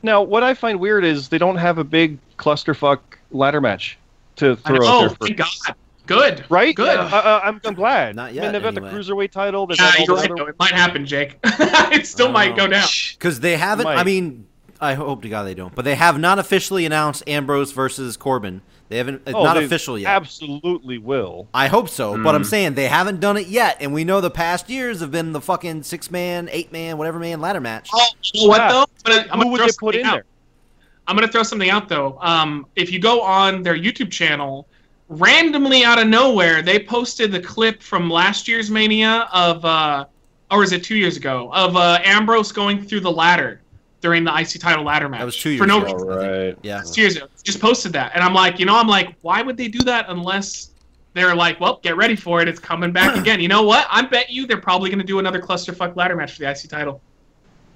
Now, 0.03 0.21
what 0.23 0.43
I 0.43 0.55
find 0.55 0.81
weird 0.81 1.05
is 1.05 1.29
they 1.29 1.39
don't 1.39 1.57
have 1.57 1.79
a 1.79 1.85
big 1.85 2.19
clusterfuck 2.37 2.99
ladder 3.31 3.61
match 3.61 3.99
to 4.37 4.57
throw 4.57 4.77
out 4.87 5.01
there 5.01 5.09
oh, 5.11 5.27
thank 5.27 5.37
God. 5.37 5.75
Good. 6.07 6.45
Right? 6.49 6.75
Good. 6.75 6.89
Uh, 6.99 7.03
uh, 7.03 7.41
I'm, 7.45 7.61
I'm 7.65 7.75
glad. 7.75 8.17
Not 8.17 8.31
I 8.31 8.33
yet, 8.33 8.43
mean, 8.43 8.53
they've 8.53 8.63
got 8.63 8.77
anyway. 8.77 8.91
the 8.91 8.97
cruiserweight 8.99 9.31
title. 9.31 9.67
They've 9.67 9.79
Yeah, 9.79 9.93
you're 10.07 10.17
right. 10.17 10.25
other- 10.31 10.35
Though. 10.37 10.47
It 10.49 10.57
might 10.59 10.73
happen, 10.73 11.07
Jake. 11.07 11.39
it 11.45 12.07
still 12.07 12.29
I 12.29 12.33
might 12.33 12.57
go 12.57 12.67
down. 12.67 12.87
Because 13.13 13.41
they 13.41 13.57
haven't. 13.57 13.87
I 13.87 14.03
mean, 14.05 14.47
I 14.81 14.95
hope 14.95 15.23
to 15.23 15.29
God 15.29 15.45
they 15.45 15.55
don't. 15.55 15.75
But 15.75 15.85
they 15.85 15.95
have 15.95 16.19
not 16.19 16.39
officially 16.39 16.85
announced 16.87 17.23
Ambrose 17.29 17.73
versus 17.73 18.17
Corbin. 18.17 18.63
They 18.89 18.99
haven't. 18.99 19.23
It's 19.27 19.35
Oh, 19.35 19.45
not 19.45 19.55
they 19.55 19.65
official 19.65 19.97
yet. 19.99 20.11
Absolutely 20.11 20.99
will. 20.99 21.49
I 21.55 21.69
hope 21.69 21.89
so, 21.89 22.13
but 22.23 22.31
Hmm. 22.31 22.37
I'm 22.37 22.45
saying 22.45 22.75
they 22.75 22.89
haven't 22.89 23.21
done 23.21 23.37
it 23.39 23.47
yet, 23.47 23.79
and 23.81 23.95
we 23.95 24.05
know 24.05 24.21
the 24.21 24.29
past 24.31 24.69
years 24.69 25.01
have 25.01 25.11
been 25.11 25.33
the 25.33 25.41
fucking 25.41 25.85
six 25.85 26.11
man, 26.11 26.49
eight 26.53 26.73
man, 26.73 26.99
whatever 26.99 27.19
man 27.19 27.41
ladder 27.41 27.61
match. 27.61 27.89
Oh, 27.95 28.05
you 28.35 28.43
know 28.43 28.49
what 28.49 28.59
Yeah. 28.61 28.69
though? 28.73 28.87
I'm 29.07 29.13
gonna, 29.17 29.29
I'm 29.33 29.41
Who 29.41 29.49
would 29.49 29.59
throw 29.59 29.67
they 29.67 29.73
put 29.73 29.95
something 29.95 30.01
in 30.01 30.07
out. 30.07 30.13
there? 30.15 30.25
I'm 31.07 31.17
gonna 31.17 31.29
throw 31.29 31.43
something 31.43 31.71
out 31.71 31.89
though. 31.89 32.19
Um, 32.21 32.67
if 32.77 32.93
you 32.93 32.99
go 32.99 33.23
on 33.23 33.63
their 33.63 33.77
YouTube 33.77 34.11
channel, 34.11 34.67
randomly 35.13 35.85
out 35.85 35.99
of 35.99 36.09
nowhere, 36.09 36.63
they 36.63 36.79
posted 36.79 37.33
the 37.33 37.41
clip 37.41 37.83
from 37.83 38.11
last 38.11 38.49
year's 38.49 38.71
Mania 38.71 39.29
of, 39.33 39.65
uh, 39.65 40.07
or 40.51 40.63
is 40.63 40.73
it 40.73 40.85
two 40.85 40.97
years 40.97 41.17
ago, 41.17 41.51
of 41.53 41.77
uh, 41.77 41.99
Ambrose 42.05 42.53
going 42.53 42.83
through 42.83 43.01
the 43.01 43.11
ladder 43.11 43.61
during 44.01 44.25
the 44.25 44.37
IC 44.37 44.61
title 44.61 44.85
ladder 44.85 45.09
match. 45.09 45.21
That 45.21 45.25
was 45.25 45.37
two 45.37 45.51
years 45.51 45.61
for 45.61 45.67
years 45.67 45.81
no 45.81 45.87
ago. 45.87 45.95
reason. 45.95 46.11
All 46.11 46.45
right. 46.47 46.59
Yeah. 46.63 46.83
Two 46.83 47.01
years 47.01 47.17
ago. 47.17 47.27
Just 47.43 47.61
posted 47.61 47.93
that, 47.95 48.13
and 48.15 48.23
I'm 48.23 48.35
like, 48.35 48.59
you 48.59 48.67
know, 48.67 48.77
I'm 48.77 48.89
like, 48.89 49.15
why 49.23 49.43
would 49.43 49.57
they 49.57 49.69
do 49.69 49.79
that 49.81 50.07
unless 50.09 50.71
they're 51.15 51.35
like, 51.35 51.61
well, 51.61 51.79
get 51.83 51.97
ready 51.97 52.17
for 52.17 52.41
it. 52.41 52.49
It's 52.49 52.59
coming 52.61 52.93
back 52.93 53.17
again. 53.21 53.41
You 53.41 53.49
know 53.49 53.63
what? 53.63 53.87
I 53.91 54.03
bet 54.03 54.31
you 54.31 54.47
they're 54.47 54.61
probably 54.61 54.91
going 54.91 55.01
to 55.01 55.07
do 55.07 55.19
another 55.19 55.41
clusterfuck 55.41 55.97
ladder 55.97 56.17
match 56.17 56.33
for 56.33 56.41
the 56.41 56.51
IC 56.51 56.69
title. 56.69 57.01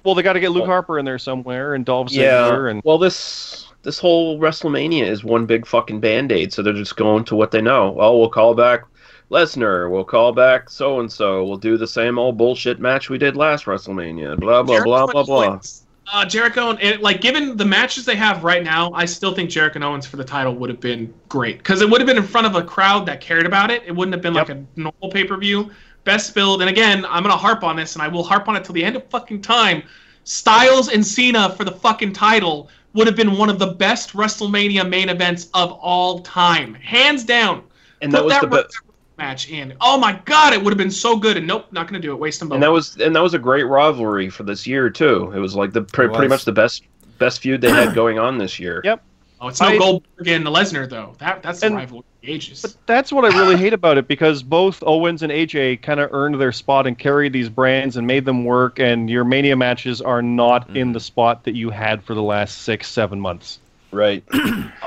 Well, 0.07 0.15
they 0.15 0.23
got 0.23 0.33
to 0.33 0.39
get 0.39 0.51
Luke 0.51 0.67
Harper 0.67 0.99
in 0.99 1.03
there 1.03 1.19
somewhere 1.19 1.73
and 1.73 1.85
Dolph 1.85 2.07
Ziggler 2.07 2.67
Yeah. 2.67 2.69
and 2.69 2.81
Well, 2.85 2.97
this 2.97 3.67
this 3.83 3.99
whole 3.99 4.39
WrestleMania 4.39 5.05
is 5.05 5.25
one 5.25 5.45
big 5.45 5.67
fucking 5.67 5.99
band 5.99 6.31
aid, 6.31 6.53
so 6.53 6.61
they're 6.61 6.71
just 6.71 6.95
going 6.95 7.25
to 7.25 7.35
what 7.35 7.51
they 7.51 7.59
know. 7.59 7.93
Oh, 7.99 8.17
we'll 8.17 8.29
call 8.29 8.55
back 8.55 8.85
Lesnar. 9.29 9.91
We'll 9.91 10.05
call 10.05 10.31
back 10.31 10.69
so 10.69 11.01
and 11.01 11.11
so. 11.11 11.43
We'll 11.43 11.57
do 11.57 11.75
the 11.75 11.87
same 11.87 12.17
old 12.17 12.37
bullshit 12.37 12.79
match 12.79 13.09
we 13.09 13.17
did 13.17 13.35
last 13.35 13.65
WrestleMania. 13.65 14.39
Blah 14.39 14.63
blah 14.63 14.81
blah 14.81 15.07
Jericho 15.07 15.25
blah 15.25 15.41
and 15.43 15.61
blah. 15.61 15.69
Uh, 16.13 16.23
Jericho 16.23 16.69
and 16.69 16.81
it, 16.81 17.01
like 17.01 17.19
given 17.19 17.57
the 17.57 17.65
matches 17.65 18.05
they 18.05 18.15
have 18.15 18.45
right 18.45 18.63
now, 18.63 18.93
I 18.93 19.03
still 19.03 19.35
think 19.35 19.49
Jericho 19.49 19.75
and 19.75 19.83
Owens 19.83 20.07
for 20.07 20.15
the 20.15 20.23
title 20.23 20.55
would 20.55 20.69
have 20.69 20.79
been 20.79 21.13
great 21.27 21.57
because 21.57 21.81
it 21.81 21.89
would 21.89 21.99
have 21.99 22.07
been 22.07 22.15
in 22.15 22.23
front 22.23 22.47
of 22.47 22.55
a 22.55 22.63
crowd 22.63 23.05
that 23.07 23.19
cared 23.19 23.45
about 23.45 23.71
it. 23.71 23.83
It 23.85 23.91
wouldn't 23.93 24.13
have 24.13 24.21
been 24.21 24.33
like 24.33 24.47
a 24.47 24.63
normal 24.77 25.09
pay 25.11 25.25
per 25.25 25.35
view. 25.35 25.69
Best 26.07 26.33
build, 26.33 26.61
and 26.61 26.69
again, 26.69 27.05
I'm 27.05 27.21
gonna 27.21 27.35
harp 27.35 27.65
on 27.65 27.75
this, 27.75 27.95
and 27.95 28.01
I 28.01 28.07
will 28.07 28.23
harp 28.23 28.47
on 28.47 28.55
it 28.55 28.63
till 28.63 28.71
the 28.71 28.81
end 28.81 28.95
of 28.95 29.05
fucking 29.09 29.41
time. 29.41 29.83
Styles 30.23 30.87
and 30.87 31.05
Cena 31.05 31.49
for 31.49 31.65
the 31.65 31.71
fucking 31.73 32.13
title 32.13 32.69
would 32.93 33.07
have 33.07 33.17
been 33.17 33.37
one 33.37 33.49
of 33.49 33.59
the 33.59 33.73
best 33.73 34.13
WrestleMania 34.13 34.87
main 34.87 35.09
events 35.09 35.49
of 35.53 35.73
all 35.73 36.19
time, 36.19 36.75
hands 36.75 37.25
down. 37.25 37.61
And 38.01 38.09
that 38.13 38.19
Put 38.19 38.23
was 38.23 38.33
that 38.35 38.41
the 38.41 38.47
best. 38.47 38.79
Match 39.17 39.49
in. 39.49 39.73
Oh 39.81 39.97
my 39.97 40.13
god, 40.23 40.53
it 40.53 40.63
would 40.63 40.71
have 40.71 40.77
been 40.77 40.89
so 40.89 41.17
good. 41.17 41.35
And 41.35 41.45
nope, 41.45 41.65
not 41.73 41.87
gonna 41.87 41.99
do 41.99 42.13
it. 42.13 42.15
Waste 42.15 42.39
them 42.39 42.47
both. 42.47 42.55
And 42.55 42.63
that 42.63 42.71
was 42.71 42.95
and 43.01 43.13
that 43.13 43.21
was 43.21 43.33
a 43.33 43.39
great 43.39 43.63
rivalry 43.63 44.29
for 44.29 44.43
this 44.43 44.65
year 44.65 44.89
too. 44.89 45.33
It 45.35 45.39
was 45.39 45.55
like 45.55 45.73
the 45.73 45.81
pre- 45.81 46.05
It 46.05 46.13
pretty 46.13 46.29
much 46.29 46.45
the 46.45 46.53
best 46.53 46.83
best 47.17 47.41
feud 47.41 47.59
they 47.59 47.69
had 47.69 47.93
going 47.95 48.17
on 48.17 48.37
this 48.37 48.61
year. 48.61 48.79
Yep. 48.85 49.03
Oh, 49.39 49.47
it's 49.49 49.61
no 49.61 49.67
I- 49.67 49.77
Goldberg 49.77 50.27
and 50.27 50.45
Lesnar 50.45 50.89
though. 50.89 51.13
That 51.19 51.43
that's 51.43 51.59
the 51.59 51.67
And- 51.67 51.75
rivalry 51.75 51.99
of 51.99 52.29
ages. 52.29 52.61
But 52.61 52.75
that's 52.85 53.11
what 53.11 53.25
I 53.25 53.37
really 53.37 53.55
hate 53.55 53.73
about 53.73 53.97
it 53.97 54.07
because 54.07 54.43
both 54.43 54.83
Owens 54.85 55.21
and 55.23 55.31
AJ 55.31 55.81
kind 55.81 55.99
of 55.99 56.13
earned 56.13 56.39
their 56.39 56.51
spot 56.51 56.87
and 56.87 56.97
carried 56.97 57.33
these 57.33 57.49
brands 57.49 57.97
and 57.97 58.07
made 58.07 58.25
them 58.25 58.45
work. 58.45 58.79
And 58.79 59.09
your 59.09 59.23
Mania 59.23 59.55
matches 59.55 60.01
are 60.01 60.21
not 60.21 60.69
in 60.69 60.75
mm-hmm. 60.75 60.91
the 60.93 60.99
spot 60.99 61.43
that 61.43 61.55
you 61.55 61.69
had 61.69 62.03
for 62.03 62.13
the 62.13 62.23
last 62.23 62.63
six, 62.63 62.89
seven 62.89 63.19
months. 63.19 63.59
Right. 63.91 64.23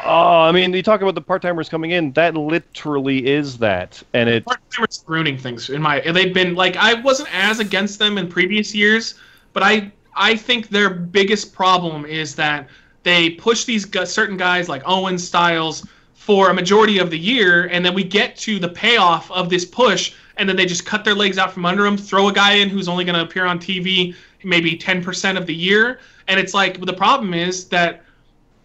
Oh, 0.02 0.40
I 0.40 0.50
mean, 0.50 0.72
you 0.72 0.82
talk 0.82 1.02
about 1.02 1.14
the 1.14 1.20
part 1.20 1.42
timers 1.42 1.68
coming 1.68 1.90
in. 1.90 2.12
That 2.12 2.34
literally 2.34 3.26
is 3.26 3.58
that, 3.58 4.02
and 4.14 4.28
it. 4.28 4.44
Part 4.44 4.58
timers 4.70 5.04
ruining 5.06 5.36
things 5.36 5.68
in 5.68 5.82
my. 5.82 6.00
They've 6.00 6.32
been 6.32 6.54
like 6.54 6.76
I 6.76 6.94
wasn't 6.94 7.28
as 7.34 7.60
against 7.60 7.98
them 7.98 8.16
in 8.18 8.26
previous 8.26 8.74
years, 8.74 9.14
but 9.52 9.62
I 9.62 9.92
I 10.16 10.36
think 10.36 10.68
their 10.68 10.90
biggest 10.90 11.52
problem 11.52 12.06
is 12.06 12.34
that 12.36 12.66
they 13.02 13.30
push 13.30 13.64
these 13.64 13.88
certain 14.10 14.36
guys 14.36 14.68
like 14.68 14.82
Owen 14.86 15.18
Styles 15.18 15.86
for 16.14 16.50
a 16.50 16.54
majority 16.54 16.98
of 16.98 17.10
the 17.10 17.18
year, 17.18 17.68
and 17.72 17.84
then 17.84 17.94
we 17.94 18.04
get 18.04 18.36
to 18.36 18.58
the 18.58 18.68
payoff 18.68 19.30
of 19.30 19.48
this 19.48 19.64
push, 19.64 20.14
and 20.36 20.48
then 20.48 20.56
they 20.56 20.66
just 20.66 20.84
cut 20.84 21.04
their 21.04 21.14
legs 21.14 21.38
out 21.38 21.52
from 21.52 21.64
under 21.64 21.82
them, 21.82 21.96
throw 21.96 22.28
a 22.28 22.32
guy 22.32 22.54
in 22.54 22.68
who's 22.68 22.88
only 22.88 23.04
going 23.04 23.16
to 23.16 23.22
appear 23.22 23.46
on 23.46 23.58
TV 23.58 24.14
maybe 24.44 24.76
10% 24.76 25.36
of 25.36 25.46
the 25.46 25.54
year, 25.54 26.00
and 26.28 26.38
it's 26.38 26.54
like 26.54 26.80
the 26.80 26.92
problem 26.92 27.34
is 27.34 27.68
that 27.68 28.04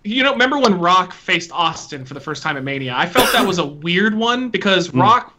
you 0.05 0.21
know, 0.21 0.31
remember 0.31 0.59
when 0.59 0.77
Rock 0.77 1.13
faced 1.13 1.51
Austin 1.51 2.05
for 2.05 2.13
the 2.13 2.19
first 2.19 2.43
time 2.43 2.57
at 2.57 2.63
Mania? 2.63 2.93
I 2.95 3.07
felt 3.07 3.31
that 3.33 3.45
was 3.45 3.57
a 3.57 3.65
weird 3.88 4.13
one 4.13 4.49
because 4.49 4.88
hmm. 4.88 5.01
Rock. 5.01 5.33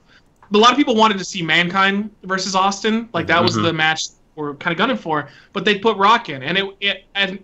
A 0.53 0.57
lot 0.57 0.71
of 0.71 0.77
people 0.77 0.95
wanted 0.95 1.19
to 1.19 1.25
see 1.25 1.43
Mankind 1.43 2.11
versus 2.23 2.55
Austin, 2.55 3.09
like 3.13 3.27
that 3.27 3.43
was 3.43 3.55
mm-hmm. 3.55 3.65
the 3.65 3.73
match 3.73 4.09
we're 4.37 4.55
kind 4.55 4.73
of 4.73 4.79
gunning 4.79 4.97
for. 4.97 5.29
But 5.53 5.65
they 5.65 5.79
put 5.79 5.97
Rock 5.97 6.29
in, 6.29 6.43
and 6.43 6.57
it, 6.57 6.77
it 6.81 7.05
and 7.17 7.43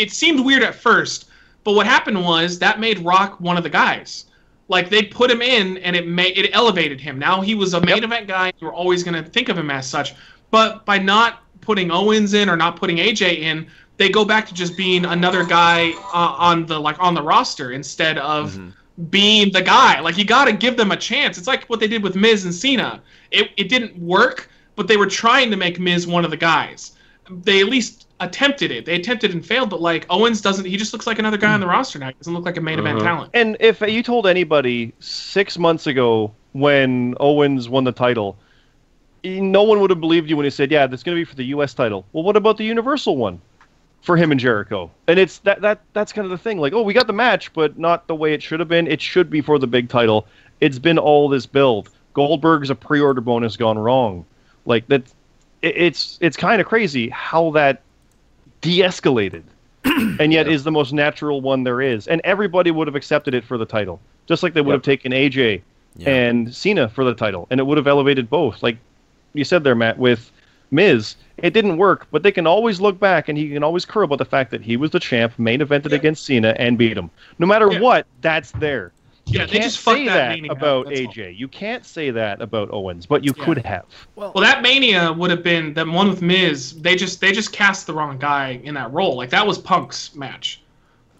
it 0.00 0.10
seemed 0.12 0.44
weird 0.44 0.62
at 0.62 0.74
first. 0.74 1.28
But 1.62 1.72
what 1.72 1.86
happened 1.86 2.24
was 2.24 2.58
that 2.58 2.80
made 2.80 2.98
Rock 3.00 3.40
one 3.40 3.56
of 3.56 3.62
the 3.62 3.70
guys. 3.70 4.24
Like 4.68 4.88
they 4.88 5.02
put 5.02 5.30
him 5.30 5.42
in, 5.42 5.78
and 5.78 5.94
it 5.96 6.06
made 6.06 6.38
it 6.38 6.50
elevated 6.52 7.00
him. 7.00 7.18
Now 7.18 7.40
he 7.40 7.54
was 7.54 7.74
a 7.74 7.80
main 7.80 8.04
event 8.04 8.28
guy. 8.28 8.52
You 8.58 8.68
were 8.68 8.72
always 8.72 9.02
going 9.02 9.22
to 9.22 9.28
think 9.28 9.48
of 9.48 9.58
him 9.58 9.70
as 9.70 9.86
such. 9.86 10.14
But 10.50 10.84
by 10.84 10.98
not 10.98 11.42
putting 11.60 11.90
Owens 11.90 12.34
in 12.34 12.48
or 12.48 12.56
not 12.56 12.76
putting 12.76 12.96
AJ 12.96 13.40
in, 13.40 13.66
they 13.96 14.08
go 14.08 14.24
back 14.24 14.46
to 14.46 14.54
just 14.54 14.76
being 14.76 15.04
another 15.04 15.44
guy 15.44 15.90
uh, 16.14 16.34
on 16.38 16.66
the 16.66 16.78
like 16.78 16.96
on 17.00 17.14
the 17.14 17.22
roster 17.22 17.72
instead 17.72 18.16
of 18.18 18.58
being 19.10 19.52
the 19.52 19.62
guy. 19.62 20.00
Like 20.00 20.16
you 20.16 20.24
got 20.24 20.44
to 20.46 20.52
give 20.52 20.76
them 20.76 20.92
a 20.92 20.96
chance. 20.96 21.36
It's 21.36 21.46
like 21.46 21.64
what 21.64 21.80
they 21.80 21.88
did 21.88 22.02
with 22.02 22.14
Miz 22.14 22.44
and 22.44 22.54
Cena. 22.54 23.02
It 23.30 23.50
it 23.56 23.68
didn't 23.68 23.98
work, 23.98 24.50
but 24.76 24.88
they 24.88 24.96
were 24.96 25.06
trying 25.06 25.50
to 25.50 25.56
make 25.56 25.80
Miz 25.80 26.06
one 26.06 26.24
of 26.24 26.30
the 26.30 26.36
guys. 26.36 26.92
They 27.28 27.60
at 27.60 27.66
least 27.66 28.06
attempted 28.20 28.70
it. 28.70 28.84
They 28.84 28.94
attempted 28.94 29.32
and 29.32 29.44
failed, 29.44 29.70
but 29.70 29.80
like 29.80 30.06
Owens 30.10 30.40
doesn't. 30.40 30.64
He 30.64 30.76
just 30.76 30.92
looks 30.92 31.06
like 31.06 31.18
another 31.18 31.36
guy 31.36 31.52
on 31.52 31.60
the 31.60 31.66
mm-hmm. 31.66 31.72
roster 31.72 31.98
now. 31.98 32.08
He 32.08 32.14
doesn't 32.14 32.34
look 32.34 32.44
like 32.44 32.56
a 32.56 32.60
main 32.60 32.78
event 32.78 32.98
uh-huh. 32.98 33.06
talent. 33.06 33.30
And 33.34 33.56
if 33.60 33.80
you 33.80 34.02
told 34.02 34.26
anybody 34.26 34.92
six 35.00 35.58
months 35.58 35.86
ago 35.86 36.32
when 36.52 37.14
Owens 37.18 37.68
won 37.68 37.84
the 37.84 37.92
title, 37.92 38.36
no 39.24 39.62
one 39.62 39.80
would 39.80 39.90
have 39.90 40.00
believed 40.00 40.28
you 40.30 40.36
when 40.36 40.44
he 40.44 40.50
said, 40.50 40.70
"Yeah, 40.70 40.86
that's 40.86 41.02
going 41.02 41.16
to 41.16 41.20
be 41.20 41.24
for 41.24 41.36
the 41.36 41.46
U.S. 41.46 41.74
title." 41.74 42.06
Well, 42.12 42.22
what 42.22 42.36
about 42.36 42.56
the 42.56 42.64
Universal 42.64 43.16
one 43.16 43.40
for 44.02 44.16
him 44.16 44.30
and 44.30 44.40
Jericho? 44.40 44.90
And 45.08 45.18
it's 45.18 45.38
that 45.40 45.60
that 45.62 45.80
that's 45.92 46.12
kind 46.12 46.24
of 46.24 46.30
the 46.30 46.38
thing. 46.38 46.58
Like, 46.58 46.72
oh, 46.72 46.82
we 46.82 46.94
got 46.94 47.06
the 47.06 47.12
match, 47.12 47.52
but 47.52 47.78
not 47.78 48.06
the 48.06 48.14
way 48.14 48.34
it 48.34 48.42
should 48.42 48.60
have 48.60 48.68
been. 48.68 48.86
It 48.86 49.00
should 49.00 49.30
be 49.30 49.40
for 49.40 49.58
the 49.58 49.66
big 49.66 49.88
title. 49.88 50.26
It's 50.60 50.78
been 50.78 50.98
all 50.98 51.28
this 51.28 51.46
build. 51.46 51.90
Goldberg's 52.12 52.70
a 52.70 52.74
pre-order 52.74 53.20
bonus 53.20 53.56
gone 53.56 53.78
wrong. 53.78 54.26
Like 54.66 54.86
that, 54.88 55.02
it, 55.62 55.76
it's 55.76 56.18
it's 56.20 56.36
kind 56.36 56.60
of 56.60 56.66
crazy 56.66 57.08
how 57.08 57.50
that 57.52 57.82
de-escalated 58.60 59.42
and 59.84 60.32
yet 60.32 60.46
is 60.48 60.64
the 60.64 60.70
most 60.70 60.92
natural 60.92 61.40
one 61.40 61.64
there 61.64 61.80
is. 61.80 62.06
And 62.08 62.20
everybody 62.24 62.70
would 62.70 62.86
have 62.86 62.94
accepted 62.96 63.34
it 63.34 63.44
for 63.44 63.56
the 63.58 63.64
title, 63.66 64.00
just 64.26 64.42
like 64.42 64.52
they 64.54 64.60
would 64.60 64.72
Yep. 64.72 64.76
have 64.78 64.82
taken 64.84 65.12
AJ 65.12 65.62
Yeah. 65.96 66.10
and 66.10 66.54
Cena 66.54 66.88
for 66.88 67.04
the 67.04 67.14
title, 67.14 67.46
and 67.50 67.58
it 67.60 67.64
would 67.64 67.78
have 67.78 67.86
elevated 67.86 68.28
both. 68.30 68.62
Like 68.62 68.76
you 69.34 69.44
said 69.44 69.64
there, 69.64 69.74
Matt, 69.74 69.98
with 69.98 70.30
Miz, 70.70 71.16
it 71.38 71.52
didn't 71.52 71.78
work, 71.78 72.06
but 72.12 72.22
they 72.22 72.30
can 72.30 72.46
always 72.46 72.80
look 72.80 73.00
back 73.00 73.28
and 73.28 73.36
he 73.36 73.48
can 73.50 73.62
always 73.64 73.84
crow 73.84 74.04
about 74.04 74.18
the 74.18 74.24
fact 74.24 74.50
that 74.52 74.60
he 74.62 74.76
was 74.76 74.90
the 74.90 75.00
champ, 75.00 75.32
main 75.38 75.60
evented 75.60 75.92
against 75.92 76.24
Cena, 76.24 76.54
and 76.58 76.76
beat 76.78 76.96
him. 76.96 77.10
No 77.38 77.46
matter 77.46 77.72
Yeah. 77.72 77.80
what, 77.80 78.06
that's 78.20 78.52
there. 78.52 78.92
You 79.30 79.40
Yeah, 79.40 79.46
they 79.46 79.52
can't 79.52 79.64
just 79.64 79.78
fucked 79.78 79.98
say 79.98 80.06
that 80.06 80.14
that 80.14 80.34
meaning 80.34 80.50
up, 80.50 80.56
about 80.58 80.88
that's 80.88 81.00
all. 81.00 81.06
AJ. 81.12 81.36
You 81.38 81.48
can't 81.48 81.84
say 81.86 82.10
that 82.10 82.42
about 82.42 82.68
Owens, 82.72 83.06
but 83.06 83.24
you 83.24 83.32
Yeah. 83.36 83.44
could 83.44 83.58
have. 83.64 83.84
Well, 84.16 84.32
that 84.34 84.60
Mania 84.62 85.12
would 85.12 85.30
have 85.30 85.42
been 85.42 85.72
the 85.74 85.84
one 85.84 86.08
with 86.08 86.20
Miz. 86.22 86.80
They 86.80 86.96
just 86.96 87.20
they 87.20 87.32
just 87.32 87.52
cast 87.52 87.86
the 87.86 87.94
wrong 87.94 88.18
guy 88.18 88.60
in 88.64 88.74
that 88.74 88.92
role. 88.92 89.16
Like 89.16 89.30
that 89.30 89.46
was 89.46 89.58
Punk's 89.58 90.14
match. 90.14 90.60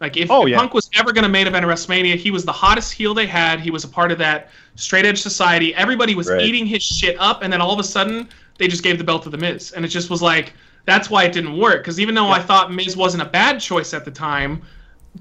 Like 0.01 0.17
if, 0.17 0.31
Oh, 0.31 0.45
if 0.45 0.51
yeah. 0.51 0.59
Punk 0.59 0.73
was 0.75 0.89
ever 0.99 1.13
going 1.13 1.25
to 1.25 1.29
main 1.29 1.47
event 1.47 1.65
a 1.65 1.69
WrestleMania, 1.69 2.17
he 2.17 2.31
was 2.31 2.45
the 2.45 2.53
hottest 2.53 2.93
heel 2.93 3.13
they 3.13 3.27
had. 3.27 3.61
He 3.61 3.71
was 3.71 3.85
a 3.85 3.89
part 3.89 4.11
of 4.11 4.19
that 4.19 4.49
straight 4.75 5.05
edge 5.05 5.21
society. 5.21 5.75
Everybody 5.75 6.15
was 6.15 6.29
Right. 6.31 6.41
eating 6.41 6.65
his 6.65 6.83
shit 6.83 7.17
up, 7.21 7.43
and 7.43 7.53
then 7.53 7.61
all 7.61 7.73
of 7.73 7.79
a 7.79 7.85
sudden 7.85 8.27
they 8.57 8.67
just 8.67 8.83
gave 8.83 8.97
the 8.99 9.05
belt 9.05 9.23
to 9.25 9.29
the 9.31 9.37
Miz, 9.39 9.73
and 9.73 9.85
it 9.85 9.89
just 9.89 10.09
was 10.11 10.23
like 10.23 10.55
that's 10.87 11.11
why 11.11 11.25
it 11.25 11.33
didn't 11.33 11.57
work. 11.59 11.83
Because 11.83 12.01
even 12.01 12.15
though 12.15 12.31
I 12.31 12.41
thought 12.41 12.73
Miz 12.73 12.97
wasn't 12.97 13.23
a 13.23 13.27
bad 13.27 13.61
choice 13.61 13.93
at 13.93 14.07
the 14.07 14.11
time, 14.11 14.63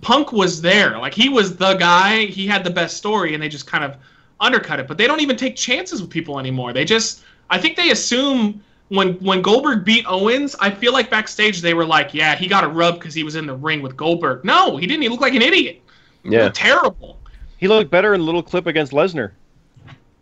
Punk 0.01 0.31
was 0.31 0.61
there. 0.61 0.97
Like 0.97 1.13
he 1.13 1.29
was 1.29 1.57
the 1.57 1.73
guy. 1.75 2.25
He 2.25 2.47
had 2.47 2.63
the 2.63 2.69
best 2.69 2.97
story, 2.97 3.33
and 3.33 3.41
they 3.43 3.49
just 3.49 3.67
kind 3.67 3.83
of 3.83 3.95
undercut 4.39 4.79
it. 4.79 4.87
But 4.87 4.97
they 4.97 5.07
don't 5.07 5.19
even 5.21 5.35
take 5.35 5.55
chances 5.55 6.01
with 6.01 6.09
people 6.09 6.39
anymore. 6.39 6.71
They 6.73 6.85
just, 6.85 7.23
I 7.49 7.57
think 7.57 7.75
they 7.75 7.91
assume 7.91 8.61
when 8.89 9.13
when 9.15 9.41
Goldberg 9.41 9.83
beat 9.85 10.05
Owens, 10.07 10.55
I 10.59 10.69
feel 10.71 10.93
like 10.93 11.09
backstage 11.09 11.61
they 11.61 11.73
were 11.73 11.85
like, 11.85 12.13
yeah, 12.13 12.35
he 12.35 12.47
got 12.47 12.63
a 12.63 12.67
rub 12.67 12.95
because 12.99 13.13
he 13.13 13.23
was 13.23 13.35
in 13.35 13.45
the 13.45 13.55
ring 13.55 13.81
with 13.81 13.97
Goldberg. 13.97 14.45
No, 14.45 14.77
he 14.77 14.87
didn't. 14.87 15.01
He 15.03 15.09
looked 15.09 15.21
like 15.21 15.35
an 15.35 15.41
idiot. 15.41 15.81
Yeah. 16.23 16.45
looked 16.45 16.55
terrible. 16.57 17.19
He 17.57 17.67
looked 17.67 17.91
better 17.91 18.13
in 18.13 18.21
the 18.21 18.25
little 18.25 18.43
clip 18.43 18.67
against 18.67 18.91
Lesnar 18.93 19.31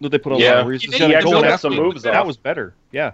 that 0.01 0.09
they 0.09 0.17
put 0.17 0.31
on 0.33 0.39
Yeah. 0.39 0.63
where 0.63 0.73
he's 0.73 0.81
He 0.81 0.87
just 0.87 0.97
did- 0.97 1.03
got 1.03 1.09
he 1.09 1.15
actually 1.15 1.31
gold 1.33 1.43
got 1.43 1.53
after 1.53 1.67
some 1.69 1.75
moves 1.75 2.03
That 2.03 2.15
off. 2.15 2.27
was 2.27 2.37
better. 2.37 2.73
Yeah. 2.91 3.11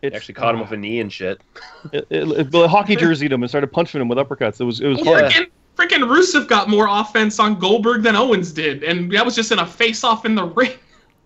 He 0.00 0.06
It's, 0.08 0.16
actually 0.16 0.34
caught 0.34 0.54
him 0.54 0.60
with 0.60 0.70
a 0.70 0.74
uh, 0.74 0.78
knee 0.78 1.00
and 1.00 1.12
shit. 1.12 1.40
it, 1.92 2.06
it, 2.10 2.28
it- 2.30 2.50
the 2.50 2.68
hockey 2.68 2.96
jerseyed 2.96 3.32
him 3.32 3.42
and 3.42 3.50
started 3.50 3.72
punching 3.72 4.00
him 4.00 4.08
with 4.08 4.18
uppercuts. 4.18 4.60
It 4.60 4.64
was 4.64 4.80
it 4.80 4.88
was 4.88 5.00
fun. 5.00 5.24
Yeah. 5.24 5.30
Freaking 5.30 5.46
freaking 5.76 6.08
Rusev 6.08 6.48
got 6.48 6.68
more 6.68 6.86
offense 6.88 7.38
on 7.38 7.58
Goldberg 7.58 8.02
than 8.02 8.16
Owens 8.16 8.52
did, 8.52 8.82
and 8.84 9.10
that 9.12 9.24
was 9.24 9.34
just 9.34 9.52
in 9.52 9.58
a 9.58 9.66
face 9.66 10.04
off 10.04 10.24
in 10.24 10.34
the 10.34 10.44
ring. 10.56 10.72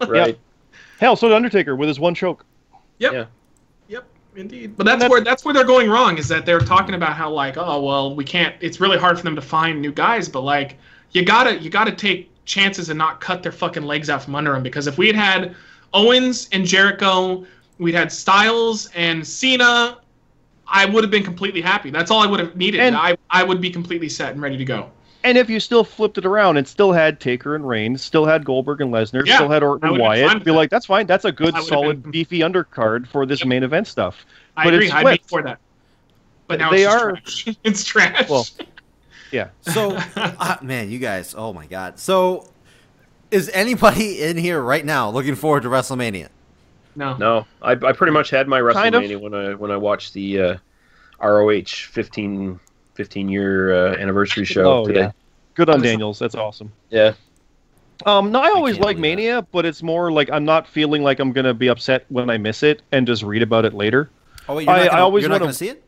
Right. 0.06 0.38
Hell, 0.98 1.16
so 1.16 1.28
did 1.28 1.34
Undertaker 1.34 1.76
with 1.76 1.88
his 1.88 1.98
one 2.00 2.14
choke. 2.14 2.44
Yep. 2.98 3.12
Yeah. 3.12 3.24
Yep, 3.88 4.04
indeed. 4.36 4.76
But 4.76 4.84
that's, 4.84 5.00
That's- 5.00 5.10
where 5.10 5.20
that's 5.20 5.44
where 5.44 5.52
they're 5.52 5.64
going 5.64 5.90
wrong 5.90 6.16
is 6.18 6.28
that 6.28 6.46
they're 6.46 6.60
talking 6.60 6.94
about 6.94 7.14
how 7.14 7.30
like, 7.30 7.56
oh 7.56 7.82
well, 7.82 8.14
we 8.14 8.24
can't. 8.24 8.54
It's 8.60 8.80
really 8.80 8.98
hard 8.98 9.18
for 9.18 9.24
them 9.24 9.34
to 9.36 9.42
find 9.42 9.80
new 9.82 9.92
guys, 9.92 10.28
but 10.28 10.42
like, 10.42 10.78
you 11.10 11.24
gotta 11.24 11.58
you 11.58 11.68
gotta 11.70 11.92
take 11.92 12.30
chances 12.44 12.88
and 12.88 12.98
not 12.98 13.20
cut 13.20 13.42
their 13.42 13.52
fucking 13.52 13.82
legs 13.82 14.10
out 14.10 14.22
from 14.22 14.34
under 14.34 14.52
them 14.52 14.62
because 14.62 14.86
if 14.86 14.98
we 14.98 15.06
had 15.06 15.16
had 15.16 15.54
Owens 15.92 16.48
and 16.52 16.64
Jericho, 16.64 17.44
we'd 17.78 17.94
had 17.94 18.10
Styles 18.12 18.86
and 18.94 19.26
Cena. 19.26 19.98
I 20.66 20.86
would 20.86 21.04
have 21.04 21.10
been 21.10 21.24
completely 21.24 21.60
happy. 21.60 21.90
That's 21.90 22.10
all 22.10 22.20
I 22.22 22.26
would 22.26 22.40
have 22.40 22.56
needed. 22.56 22.80
And- 22.80 22.96
I, 22.96 23.16
I 23.30 23.42
would 23.42 23.60
be 23.60 23.70
completely 23.70 24.08
set 24.08 24.32
and 24.32 24.40
ready 24.42 24.56
to 24.56 24.64
go. 24.64 24.90
And 25.24 25.38
if 25.38 25.48
you 25.48 25.60
still 25.60 25.84
flipped 25.84 26.18
it 26.18 26.26
around 26.26 26.56
and 26.56 26.66
still 26.66 26.90
had 26.90 27.20
Taker 27.20 27.54
and 27.54 27.66
Reigns, 27.68 28.02
still 28.02 28.24
had 28.26 28.44
Goldberg 28.44 28.80
and 28.80 28.92
Lesnar, 28.92 29.24
Yeah, 29.24 29.36
still 29.36 29.48
had 29.48 29.62
I 29.62 29.66
Orton 29.66 29.84
and 29.88 29.92
would've 29.92 30.12
been 30.14 30.26
fine 30.26 30.28
Wyatt, 30.34 30.44
be 30.44 30.50
like, 30.50 30.68
that's 30.70 30.86
fine. 30.86 31.06
That's 31.06 31.24
a 31.24 31.30
good, 31.30 31.56
solid, 31.58 32.02
been- 32.02 32.10
beefy 32.10 32.40
undercard 32.40 33.06
for 33.06 33.24
this 33.24 33.38
Yep. 33.40 33.48
main 33.48 33.62
event 33.62 33.86
stuff. 33.86 34.26
I 34.56 34.64
But 34.64 34.74
agree. 34.74 34.86
it's 34.86 34.94
I'd 34.94 35.04
be 35.18 35.22
for 35.28 35.42
that. 35.42 35.58
but 36.48 36.58
now 36.58 36.70
They 36.70 36.84
it's 36.84 36.92
are- 36.94 37.12
trash. 37.12 37.48
it's 37.64 37.84
trash. 37.84 38.28
Well, 38.28 38.46
Yeah. 39.30 39.48
So, 39.60 39.96
uh, 40.16 40.56
man, 40.60 40.90
you 40.90 40.98
guys, 40.98 41.34
oh 41.38 41.52
my 41.52 41.66
god. 41.66 42.00
So, 42.00 42.48
is 43.30 43.48
anybody 43.54 44.22
in 44.22 44.36
here 44.36 44.60
right 44.60 44.84
now 44.84 45.08
looking 45.08 45.36
forward 45.36 45.62
to 45.62 45.68
WrestleMania? 45.68 46.28
No. 46.94 47.16
No, 47.16 47.46
I, 47.62 47.72
I 47.72 47.92
pretty 47.92 48.12
much 48.12 48.30
had 48.30 48.48
my 48.48 48.60
Kind 48.72 48.94
of. 48.94 49.02
WrestleMania 49.02 49.20
when 49.20 49.34
I 49.34 49.54
when 49.54 49.70
I 49.70 49.76
watched 49.76 50.12
the 50.14 50.40
uh, 50.40 50.56
ROH 51.22 51.62
15, 51.90 52.58
15 52.94 53.28
year 53.28 53.72
uh, 53.74 53.94
anniversary 53.96 54.44
show 54.44 54.64
Oh, 54.80 54.86
today. 54.86 55.00
yeah. 55.00 55.12
Good 55.54 55.68
on 55.70 55.80
Daniels. 55.82 56.18
That's 56.18 56.34
awesome. 56.34 56.72
Yeah. 56.90 57.12
Um, 58.06 58.32
no, 58.32 58.40
I 58.40 58.48
always 58.50 58.74
can't 58.76 58.84
like 58.86 58.96
believe 58.96 59.16
that. 59.16 59.22
Mania, 59.22 59.42
but 59.52 59.64
it's 59.64 59.82
more 59.82 60.10
like 60.10 60.28
I'm 60.30 60.44
not 60.44 60.66
feeling 60.66 61.02
like 61.02 61.20
I'm 61.20 61.30
gonna 61.32 61.54
be 61.54 61.68
upset 61.68 62.04
when 62.08 62.30
I 62.30 62.38
miss 62.38 62.62
it 62.62 62.82
and 62.90 63.06
just 63.06 63.22
read 63.22 63.42
about 63.42 63.64
it 63.64 63.74
later. 63.74 64.10
Oh 64.48 64.56
wait, 64.56 64.64
you're 64.64 64.72
I- 64.74 64.82
not 64.84 64.90
gonna, 64.90 65.02
always 65.02 65.28
wanna- 65.28 65.46
to 65.46 65.52
see 65.52 65.68
it? 65.68 65.82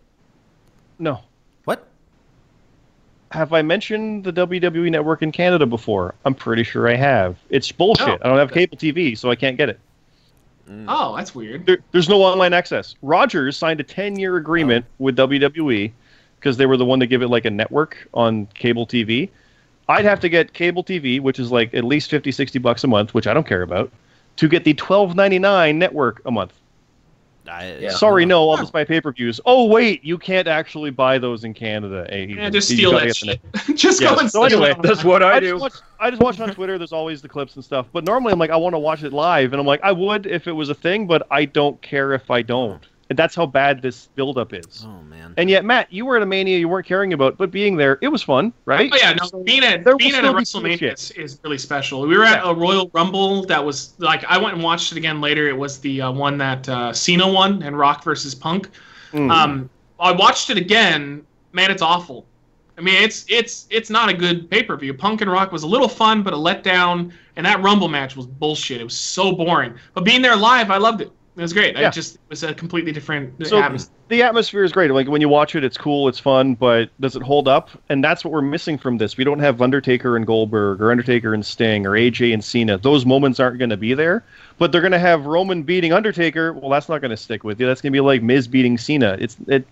No. 0.98 1.20
What? 1.64 1.88
Have 3.32 3.52
I 3.52 3.62
mentioned 3.62 4.22
the 4.22 4.32
WWE 4.32 4.90
Network 4.92 5.22
in 5.22 5.32
Canada 5.32 5.66
before? 5.66 6.14
I'm 6.24 6.34
pretty 6.34 6.62
sure 6.62 6.88
I 6.88 6.94
have. 6.94 7.36
It's 7.50 7.72
bullshit. 7.72 8.06
No. 8.06 8.18
I 8.22 8.28
don't 8.28 8.38
have 8.38 8.52
cable 8.52 8.76
TV, 8.76 9.18
so 9.18 9.28
I 9.30 9.34
can't 9.34 9.56
get 9.56 9.68
it. 9.68 9.80
Mm. 10.68 10.86
Oh, 10.88 11.16
that's 11.16 11.34
weird. 11.34 11.66
There, 11.66 11.78
there's 11.92 12.08
no 12.08 12.22
online 12.22 12.52
access. 12.52 12.94
Rogers 13.02 13.56
signed 13.56 13.80
a 13.80 13.84
10 13.84 14.18
year 14.18 14.36
agreement 14.36 14.84
oh. 14.88 15.04
with 15.04 15.16
WWE 15.16 15.92
because 16.36 16.56
they 16.56 16.66
were 16.66 16.76
the 16.76 16.84
one 16.84 17.00
to 17.00 17.06
give 17.06 17.22
it 17.22 17.28
like 17.28 17.44
a 17.44 17.50
network 17.50 18.08
on 18.14 18.46
cable 18.54 18.86
TV. 18.86 19.30
I'd 19.88 20.04
have 20.04 20.20
to 20.20 20.28
get 20.28 20.54
cable 20.54 20.82
TV, 20.82 21.20
which 21.20 21.38
is 21.38 21.52
like 21.52 21.74
at 21.74 21.84
least 21.84 22.10
50, 22.10 22.32
60 22.32 22.58
bucks 22.58 22.84
a 22.84 22.86
month, 22.86 23.12
which 23.12 23.26
I 23.26 23.34
don't 23.34 23.46
care 23.46 23.62
about, 23.62 23.90
to 24.36 24.48
get 24.48 24.64
the 24.64 24.74
12.99 24.74 25.76
network 25.76 26.22
a 26.24 26.30
month. 26.30 26.54
I, 27.48 27.76
Yeah. 27.78 27.90
Sorry, 27.90 28.24
no, 28.24 28.48
I'll 28.50 28.56
just 28.56 28.72
buy 28.72 28.84
pay 28.84 29.00
per 29.00 29.12
views. 29.12 29.40
Oh 29.44 29.66
wait, 29.66 30.04
you 30.04 30.16
can't 30.18 30.48
actually 30.48 30.90
buy 30.90 31.18
those 31.18 31.44
in 31.44 31.54
Canada. 31.54 32.06
eh, 32.08 32.26
Yeah, 32.28 32.50
just 32.50 32.68
steal 32.68 32.92
gotta 32.92 33.06
that 33.08 33.18
get 33.20 33.42
the 33.54 33.60
shit. 33.66 33.76
just 33.76 34.00
Yeah, 34.00 34.14
go 34.14 34.20
and 34.20 34.30
so 34.30 34.46
steal 34.46 34.64
anyway, 34.64 34.78
it. 34.78 34.82
That's 34.82 35.04
what 35.04 35.22
I, 35.22 35.34
I 35.36 35.40
do. 35.40 35.50
just, 35.50 35.60
watch, 35.62 35.74
I 36.00 36.10
just 36.10 36.22
watch 36.22 36.34
it 36.40 36.42
on 36.42 36.54
Twitter. 36.54 36.78
There's 36.78 36.92
always 36.92 37.20
the 37.22 37.28
clips 37.28 37.54
and 37.56 37.64
stuff. 37.64 37.86
But 37.92 38.04
normally, 38.04 38.32
I'm 38.32 38.38
like, 38.38 38.50
I 38.50 38.56
want 38.56 38.74
to 38.74 38.78
watch 38.78 39.02
it 39.02 39.12
live, 39.12 39.52
and 39.52 39.60
I'm 39.60 39.66
like, 39.66 39.80
I 39.82 39.92
would 39.92 40.26
if 40.26 40.46
it 40.46 40.52
was 40.52 40.68
a 40.70 40.74
thing, 40.74 41.06
but 41.06 41.26
I 41.30 41.44
don't 41.44 41.80
care 41.82 42.12
if 42.12 42.30
I 42.30 42.42
don't. 42.42 42.86
And 43.10 43.18
that's 43.18 43.34
how 43.34 43.44
bad 43.44 43.82
this 43.82 44.08
buildup 44.14 44.54
is. 44.54 44.84
Oh 44.86 45.02
man. 45.02 45.34
And 45.36 45.50
yet, 45.50 45.64
Matt, 45.64 45.92
you 45.92 46.06
were 46.06 46.16
at 46.16 46.22
a 46.22 46.26
mania 46.26 46.58
you 46.58 46.68
weren't 46.68 46.86
caring 46.86 47.12
about, 47.12 47.36
but 47.36 47.50
being 47.50 47.76
there, 47.76 47.98
it 48.00 48.08
was 48.08 48.22
fun, 48.22 48.52
right? 48.64 48.90
Oh 48.92 48.96
yeah, 48.96 49.12
no, 49.12 49.42
being 49.42 49.62
at 49.62 49.84
There 49.84 49.96
being 49.96 50.14
at 50.14 50.24
a 50.24 50.28
WrestleMania 50.28 50.94
is, 50.94 51.10
is 51.12 51.40
really 51.44 51.58
special. 51.58 52.02
We 52.02 52.16
were 52.16 52.24
at 52.24 52.40
a 52.44 52.54
Royal 52.54 52.90
Rumble 52.94 53.44
that 53.46 53.62
was 53.62 53.94
like 53.98 54.24
I 54.24 54.38
went 54.38 54.54
and 54.54 54.62
watched 54.62 54.92
it 54.92 54.98
again 54.98 55.20
later. 55.20 55.48
It 55.48 55.56
was 55.56 55.78
the 55.80 56.00
uh, 56.00 56.12
one 56.12 56.38
that 56.38 56.68
uh, 56.68 56.92
Cena 56.92 57.30
won 57.30 57.62
and 57.62 57.76
Rock 57.76 58.02
versus 58.04 58.34
Punk. 58.34 58.70
Mm. 59.12 59.30
Um, 59.30 59.70
I 60.00 60.12
watched 60.12 60.50
it 60.50 60.56
again. 60.56 61.26
Man, 61.52 61.70
it's 61.70 61.82
awful. 61.82 62.26
I 62.76 62.80
mean, 62.80 63.02
it's 63.02 63.24
it's 63.28 63.66
it's 63.70 63.90
not 63.90 64.08
a 64.08 64.14
good 64.14 64.50
pay 64.50 64.62
per 64.62 64.76
view. 64.76 64.94
Punk 64.94 65.20
and 65.20 65.30
Rock 65.30 65.52
was 65.52 65.62
a 65.62 65.66
little 65.66 65.88
fun, 65.88 66.22
but 66.22 66.32
a 66.32 66.36
letdown. 66.36 67.12
And 67.36 67.46
that 67.46 67.62
Rumble 67.62 67.88
match 67.88 68.16
was 68.16 68.26
bullshit. 68.26 68.80
It 68.80 68.84
was 68.84 68.96
so 68.96 69.32
boring. 69.32 69.74
But 69.92 70.04
being 70.04 70.22
there 70.22 70.36
live, 70.36 70.70
I 70.70 70.78
loved 70.78 71.00
it. 71.00 71.10
It 71.36 71.40
was 71.42 71.52
great. 71.52 71.76
I 71.76 71.90
just 71.90 72.14
it 72.14 72.20
was 72.28 72.44
a 72.44 72.54
completely 72.54 72.92
different 72.92 73.44
So 73.46 73.58
atmosphere. 73.60 73.92
the 74.06 74.22
atmosphere 74.22 74.62
is 74.62 74.70
great. 74.70 74.92
Like 74.92 75.08
when 75.08 75.20
you 75.20 75.28
watch 75.28 75.56
it, 75.56 75.64
it's 75.64 75.76
cool, 75.76 76.06
it's 76.06 76.20
fun, 76.20 76.54
but 76.54 76.90
does 77.00 77.16
it 77.16 77.22
hold 77.22 77.48
up? 77.48 77.70
And 77.88 78.04
that's 78.04 78.24
what 78.24 78.32
we're 78.32 78.40
missing 78.40 78.78
from 78.78 78.98
this. 78.98 79.16
We 79.16 79.24
don't 79.24 79.40
have 79.40 79.60
Undertaker 79.60 80.16
and 80.16 80.24
Goldberg, 80.24 80.80
or 80.80 80.92
Undertaker 80.92 81.34
and 81.34 81.44
Sting, 81.44 81.86
or 81.86 81.90
AJ 81.92 82.32
and 82.34 82.44
Cena. 82.44 82.78
Those 82.78 83.04
moments 83.04 83.40
aren't 83.40 83.58
going 83.58 83.70
to 83.70 83.76
be 83.76 83.94
there. 83.94 84.22
But 84.58 84.70
they're 84.70 84.80
going 84.80 84.92
to 84.92 84.98
have 85.00 85.26
Roman 85.26 85.64
beating 85.64 85.92
Undertaker. 85.92 86.52
Well, 86.52 86.70
that's 86.70 86.88
not 86.88 87.00
going 87.00 87.10
to 87.10 87.16
stick 87.16 87.42
with 87.42 87.58
you. 87.60 87.66
That's 87.66 87.80
going 87.80 87.92
to 87.92 87.96
be 87.96 88.00
like 88.00 88.22
Miz 88.22 88.46
beating 88.46 88.78
Cena. 88.78 89.16
It's 89.18 89.36
it. 89.48 89.66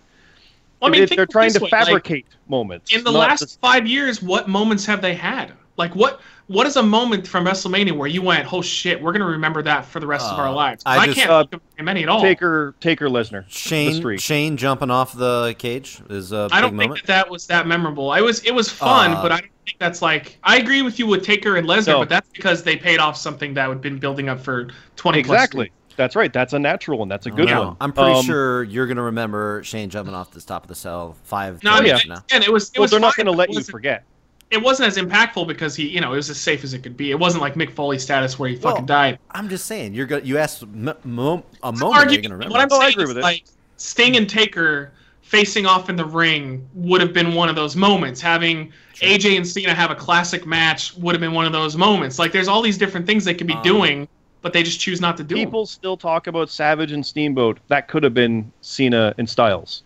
Well, 0.80 0.90
I 0.90 0.92
mean, 0.92 1.02
it- 1.04 1.10
they're 1.14 1.26
trying 1.26 1.52
to 1.52 1.60
way, 1.60 1.68
like, 1.70 1.86
fabricate 1.86 2.26
moments. 2.48 2.92
in 2.92 3.04
the 3.04 3.12
last 3.12 3.38
just- 3.38 3.60
five 3.60 3.86
years, 3.86 4.20
what 4.20 4.48
moments 4.48 4.84
have 4.86 5.00
they 5.00 5.14
had? 5.14 5.52
Like 5.79 5.95
what 5.97 6.20
what 6.49 6.66
is 6.66 6.77
a 6.77 6.83
moment 6.83 7.27
from 7.27 7.47
WrestleMania 7.47 7.93
where 7.97 8.09
you 8.09 8.20
went, 8.20 8.53
oh 8.53 8.61
shit, 8.61 9.01
we're 9.01 9.12
gonna 9.12 9.25
remember 9.27 9.62
that 9.62 9.87
for 9.87 10.01
the 10.01 10.07
rest 10.07 10.27
of 10.31 10.39
Uh, 10.39 10.43
our 10.43 10.53
lives? 10.53 10.83
I 10.85 10.99
I, 10.99 11.07
just- 11.07 11.18
can't 11.18 11.31
uh, 11.31 11.45
think 11.51 11.62
of 11.79 11.85
many 11.85 12.03
at 12.03 12.09
all. 12.11 12.20
Taker 12.20 12.75
Taker 12.81 13.09
Lesnar. 13.09 13.47
the 13.47 13.51
Shane. 13.51 14.18
Shane 14.18 14.57
jumping 14.59 14.91
off 14.91 15.14
the 15.16 15.55
cage 15.59 16.03
is 16.11 16.33
a 16.33 16.49
I 16.53 16.61
big 16.61 16.70
don't 16.70 16.79
think 16.79 16.97
that 16.99 17.07
that 17.07 17.31
was 17.31 17.47
that 17.47 17.66
memorable. 17.66 18.11
I 18.11 18.20
was 18.20 18.41
it 18.45 18.53
was 18.55 18.68
fun, 18.68 19.12
Uh, 19.12 19.23
but 19.23 19.33
I 19.33 19.41
don't 19.41 19.51
think 19.64 19.79
that's 19.79 20.03
like 20.03 20.39
I 20.45 20.59
agree 20.59 20.83
with 20.83 20.99
you 20.99 21.07
with 21.07 21.25
Taker 21.25 21.57
and 21.57 21.66
Lesnar, 21.66 21.87
No. 21.87 21.99
but 22.01 22.09
that's 22.11 22.29
because 22.31 22.62
they 22.62 22.77
paid 22.77 22.99
off 22.99 23.16
something 23.16 23.55
that 23.55 23.68
had 23.68 23.81
been 23.81 23.99
building 23.99 24.29
up 24.29 24.41
for 24.41 24.68
twenty 24.97 25.23
plus 25.23 25.37
Exactly. 25.37 25.73
That's 25.97 26.16
right. 26.16 26.33
That's 26.33 26.53
a 26.55 26.59
natural 26.59 26.99
one. 26.99 27.09
That's 27.09 27.27
a 27.27 27.31
good 27.31 27.49
Yeah, 27.51 27.59
one. 27.61 27.77
I'm 27.81 27.93
pretty 27.93 28.12
Um, 28.12 28.25
sure 28.25 28.62
you're 28.64 28.87
gonna 28.87 29.03
remember 29.03 29.62
Shane 29.64 29.89
jumping 29.91 30.14
off 30.14 30.31
the 30.33 30.41
top 30.41 30.64
of 30.64 30.68
the 30.68 30.75
cell 30.75 31.16
five 31.25 31.62
No, 31.64 31.73
I 31.73 31.77
times 31.77 31.89
yeah. 31.89 31.99
from 31.99 32.09
now. 32.11 32.25
again, 32.29 32.43
it 32.43 32.53
was 32.53 32.68
it 32.70 32.79
Well, 32.79 32.83
was 32.85 32.91
they're 32.91 33.01
not 33.01 33.14
going 33.16 33.27
to 33.27 33.33
let 33.33 33.53
you 33.53 33.62
forget. 33.62 34.05
It 34.53 34.62
wasn't 34.62 34.88
as 34.88 34.98
impactful 35.03 35.48
because 35.48 35.74
he, 35.74 35.88
you 35.88 36.00
know, 36.03 36.12
it 36.12 36.16
was 36.16 36.28
as 36.28 36.38
safe 36.38 36.62
as 36.62 36.74
it 36.74 36.82
could 36.82 36.94
be. 36.96 37.11
It 37.11 37.18
wasn't 37.18 37.40
like 37.40 37.55
Mick 37.55 37.70
Foley 37.72 37.98
status 37.98 38.38
where 38.38 38.50
he 38.50 38.57
fucking 38.57 38.84
died. 38.84 39.18
I'm 39.30 39.48
just 39.48 39.64
saying 39.66 39.94
you're 39.94 40.05
gonna 40.07 40.22
you 40.24 40.36
asked 40.36 40.62
m- 40.62 40.92
mo- 41.05 41.42
a 41.62 41.68
I'm 41.68 41.78
moment 41.78 42.12
you're 42.12 42.20
gonna 42.20 42.34
remember. 42.36 42.53
What 42.53 42.61
I'm 42.61 42.68
Oh, 42.70 42.76
I 42.76 42.80
saying 42.80 42.92
agree 42.92 43.05
is 43.05 43.09
with 43.09 43.18
it. 43.18 43.22
like 43.22 43.44
Sting 43.78 44.16
and 44.18 44.28
Taker 44.28 44.92
facing 45.22 45.64
off 45.64 45.88
in 45.88 45.96
the 45.96 46.05
ring 46.05 46.68
would 46.74 47.00
have 47.00 47.14
been 47.14 47.32
one 47.34 47.48
of 47.48 47.57
those 47.57 47.74
moments. 47.76 48.20
Having 48.20 48.70
AJ 49.00 49.38
and 49.38 49.48
Cena 49.48 49.72
have 49.72 49.90
a 49.90 49.94
classic 49.94 50.44
match 50.44 50.94
would 50.98 51.14
have 51.14 51.20
been 51.22 51.32
one 51.32 51.46
of 51.46 51.53
those 51.53 51.74
moments. 51.74 52.18
Like 52.18 52.30
there's 52.32 52.48
all 52.48 52.61
these 52.61 52.76
different 52.76 53.07
things 53.07 53.24
they 53.24 53.32
could 53.32 53.46
be 53.46 53.55
Um, 53.55 53.62
doing, 53.62 54.09
but 54.42 54.53
they 54.53 54.62
just 54.62 54.78
choose 54.80 55.00
not 55.00 55.16
to 55.16 55.24
do 55.24 55.34
them. 55.36 55.44
People 55.46 55.64
still 55.64 55.96
talk 55.96 56.26
about 56.26 56.50
Savage 56.50 56.92
and 56.92 57.05
Steamboat. 57.05 57.59
That 57.68 57.88
could 57.88 58.03
have 58.03 58.12
been 58.12 58.53
Cena 58.61 59.14
and 59.16 59.26
Styles. 59.28 59.82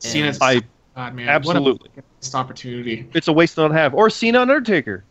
Cena's 0.00 0.38
I 0.42 0.60
God 0.96 1.14
man, 1.14 1.28
absolutely. 1.28 1.90
what 1.94 2.04
a 2.34 2.36
opportunity. 2.36 3.06
It's 3.12 3.28
a 3.28 3.32
waste 3.32 3.56
to 3.56 3.62
not 3.62 3.72
have. 3.72 3.94
Or 3.94 4.08
Cena 4.08 4.40
and 4.40 4.50
Undertaker. 4.50 5.04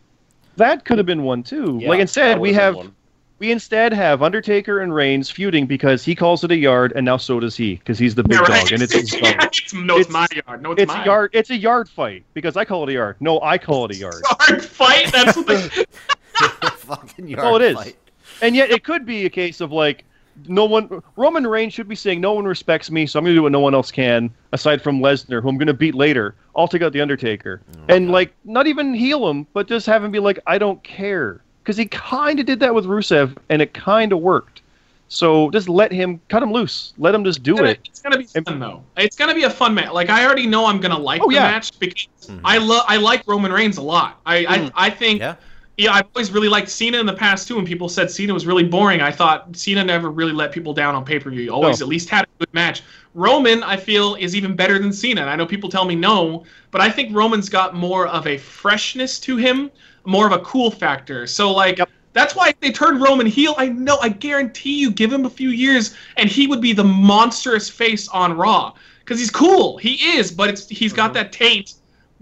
That 0.58 0.84
could 0.84 0.98
have 0.98 1.06
been 1.06 1.22
one 1.24 1.44
too. 1.44 1.78
Yeah, 1.82 1.90
like 1.90 2.00
instead, 2.00 2.40
we 2.40 2.54
would've 2.54 2.76
one. 2.76 2.96
we 3.38 3.52
instead 3.52 3.94
have 3.94 4.24
Undertaker 4.24 4.80
and 4.80 4.94
Reigns 4.96 5.30
feuding 5.30 5.68
because 5.68 6.04
he 6.04 6.16
calls 6.16 6.44
it 6.44 6.50
a 6.52 6.58
yard, 6.58 6.92
and 6.96 7.06
now 7.06 7.18
so 7.18 7.40
does 7.40 7.56
he 7.56 7.76
because 7.76 8.00
he's 8.00 8.16
the 8.16 8.24
big 8.24 8.34
Yeah, 8.34 8.40
right. 8.40 8.64
dog, 8.64 8.72
and 8.72 8.82
it's 8.82 8.94
his 8.94 9.10
dog. 9.12 9.22
Yeah, 9.22 9.38
it's, 9.46 9.74
no, 9.76 9.98
it's, 9.98 10.10
It's- 10.10 10.12
my 10.12 10.28
yard. 10.48 10.64
No, 10.64 10.72
it's, 10.72 10.82
It's 10.82 10.92
mine. 10.92 11.02
a 11.04 11.06
yard. 11.06 11.30
It's 11.34 11.50
a 11.52 11.56
yard 11.58 11.88
fight 11.88 12.24
because 12.34 12.58
I 12.58 12.66
call 12.66 12.84
it 12.84 12.90
a 12.90 12.94
yard. 12.94 13.18
No, 13.20 13.40
I 13.42 13.58
call 13.60 13.86
it 13.86 13.92
a 13.92 13.96
yard. 13.98 14.24
Yard 14.50 14.66
fight. 14.66 15.12
That's 15.12 15.38
what 15.38 15.46
they, 15.48 15.60
Fucking 16.78 17.28
yard 17.28 17.46
Oh, 17.46 17.56
it 17.58 17.62
is. 17.62 17.76
fight. 17.76 17.98
And 18.42 18.56
yet, 18.56 18.72
it 18.72 18.84
could 18.84 19.06
be 19.06 19.26
a 19.26 19.30
case 19.30 19.62
of 19.62 19.72
like 19.72 20.04
no 20.48 20.66
one. 20.66 21.02
Roman 21.16 21.46
Reigns 21.48 21.74
should 21.74 21.88
be 21.88 21.96
saying, 21.96 22.22
"No 22.22 22.34
one 22.34 22.46
respects 22.46 22.92
me, 22.92 23.06
so 23.06 23.20
I'm 23.20 23.26
going 23.26 23.34
to 23.36 23.40
do 23.40 23.44
what 23.44 23.52
no 23.52 23.60
one 23.60 23.74
else 23.74 23.92
can, 23.92 24.30
aside 24.52 24.82
from 24.82 25.00
Lesnar, 25.00 25.42
who 25.42 25.50
I'm 25.50 25.58
going 25.58 25.68
to 25.68 25.74
beat 25.74 25.96
later. 25.96 26.36
I'll 26.56 26.68
take 26.68 26.82
out 26.82 26.94
the 26.94 27.02
Undertaker." 27.02 27.62
and 27.90 28.12
like, 28.12 28.34
not 28.46 28.68
even 28.68 28.94
heel 28.94 29.30
him, 29.30 29.48
but 29.54 29.68
just 29.68 29.86
have 29.86 30.04
him 30.04 30.12
be 30.12 30.20
like, 30.20 30.40
"I 30.48 30.58
don't 30.58 30.84
care," 30.84 31.42
because 31.64 31.78
he 31.78 31.86
kind 31.86 32.40
of 32.40 32.46
did 32.46 32.60
that 32.62 32.74
with 32.74 32.86
Rusev, 32.86 33.36
and 33.50 33.62
it 33.62 33.74
kind 33.74 34.12
of 34.12 34.20
worked. 34.20 34.62
So 35.08 35.52
just 35.52 35.70
let 35.70 35.92
him 35.92 36.20
cut 36.30 36.42
him 36.42 36.52
loose. 36.52 36.94
Let 36.98 37.14
him 37.14 37.24
just 37.24 37.44
do 37.44 37.52
It's 37.54 37.60
gonna- 37.60 37.70
it. 37.72 37.80
It's 37.86 38.02
gonna 38.02 38.18
be 38.18 38.24
fun 38.26 38.60
though. 38.60 38.84
It's 38.98 39.16
gonna 39.16 39.36
be 39.36 39.44
a 39.44 39.50
fun 39.52 39.76
match. 39.76 39.92
Like 39.92 40.10
I 40.10 40.26
already 40.26 40.48
know 40.48 40.66
I'm 40.66 40.80
gonna 40.82 40.98
like 40.98 41.22
Oh, 41.22 41.28
the 41.30 41.36
yeah. 41.36 41.44
match 41.52 41.78
because 41.80 42.08
I 42.44 42.58
love 42.58 42.84
I 42.88 42.98
like 42.98 43.22
Roman 43.28 43.54
Reigns 43.54 43.78
a 43.78 43.84
lot. 43.84 44.20
I 44.26 44.38
Mm. 44.46 44.72
I, 44.76 44.88
I 44.88 44.90
think 44.90 45.20
Yeah. 45.20 45.36
Yeah 45.78 45.92
I've 45.92 46.06
always 46.16 46.32
really 46.32 46.50
liked 46.50 46.70
Cena 46.70 47.00
in 47.00 47.06
the 47.06 47.14
past 47.14 47.48
too. 47.48 47.56
When 47.56 47.66
people 47.66 47.90
said 47.90 48.10
Cena 48.10 48.34
was 48.34 48.46
really 48.46 48.64
boring, 48.64 49.02
I 49.02 49.12
thought 49.12 49.56
Cena 49.56 49.84
never 49.84 50.10
really 50.10 50.32
let 50.32 50.52
people 50.52 50.74
down 50.74 50.96
on 50.96 51.06
pay 51.06 51.20
per 51.20 51.30
view. 51.30 51.50
Always 51.50 51.80
No. 51.80 51.86
at 51.86 51.90
least 51.90 52.10
had 52.10 52.26
a 52.26 52.28
good 52.40 52.54
match. 52.54 52.84
Roman 53.14 53.64
I 53.64 53.78
feel 53.78 54.16
is 54.16 54.36
even 54.36 54.56
better 54.56 54.80
than 54.80 54.92
Cena. 54.92 55.22
And 55.22 55.30
I 55.30 55.36
know 55.36 55.46
people 55.46 55.70
tell 55.70 55.86
me 55.86 55.96
no, 55.96 56.46
but 56.72 56.82
I 56.82 56.90
think 56.90 57.16
Roman's 57.16 57.50
got 57.50 57.76
more 57.76 58.08
of 58.08 58.28
a 58.28 58.38
freshness 58.38 59.20
to 59.22 59.38
him, 59.38 59.72
more 60.06 60.26
of 60.28 60.34
a 60.34 60.40
cool 60.40 60.72
factor. 60.72 61.28
So 61.28 61.52
like. 61.52 61.78
Yep. 61.80 61.90
That's 62.14 62.34
why 62.34 62.54
they 62.62 62.72
turned 62.72 63.02
Roman 63.02 63.26
heel. 63.26 63.56
I 63.58 63.68
know. 63.68 63.98
I 64.02 64.08
guarantee 64.08 64.80
you, 64.80 64.90
give 64.90 65.12
him 65.12 65.26
a 65.26 65.30
few 65.30 65.50
years, 65.50 65.98
and 66.16 66.30
he 66.30 66.48
would 66.48 66.62
be 66.62 66.72
the 66.72 66.82
monstrous 66.82 67.70
face 67.70 68.08
on 68.08 68.38
Raw. 68.38 68.72
Because 69.00 69.20
he's 69.20 69.30
cool. 69.30 69.78
He 69.78 69.96
is, 70.18 70.32
but 70.32 70.50
it's 70.50 70.70
he's 70.70 70.94
got 70.94 71.08
mm-hmm. 71.08 71.16
that 71.16 71.34
taint 71.34 71.74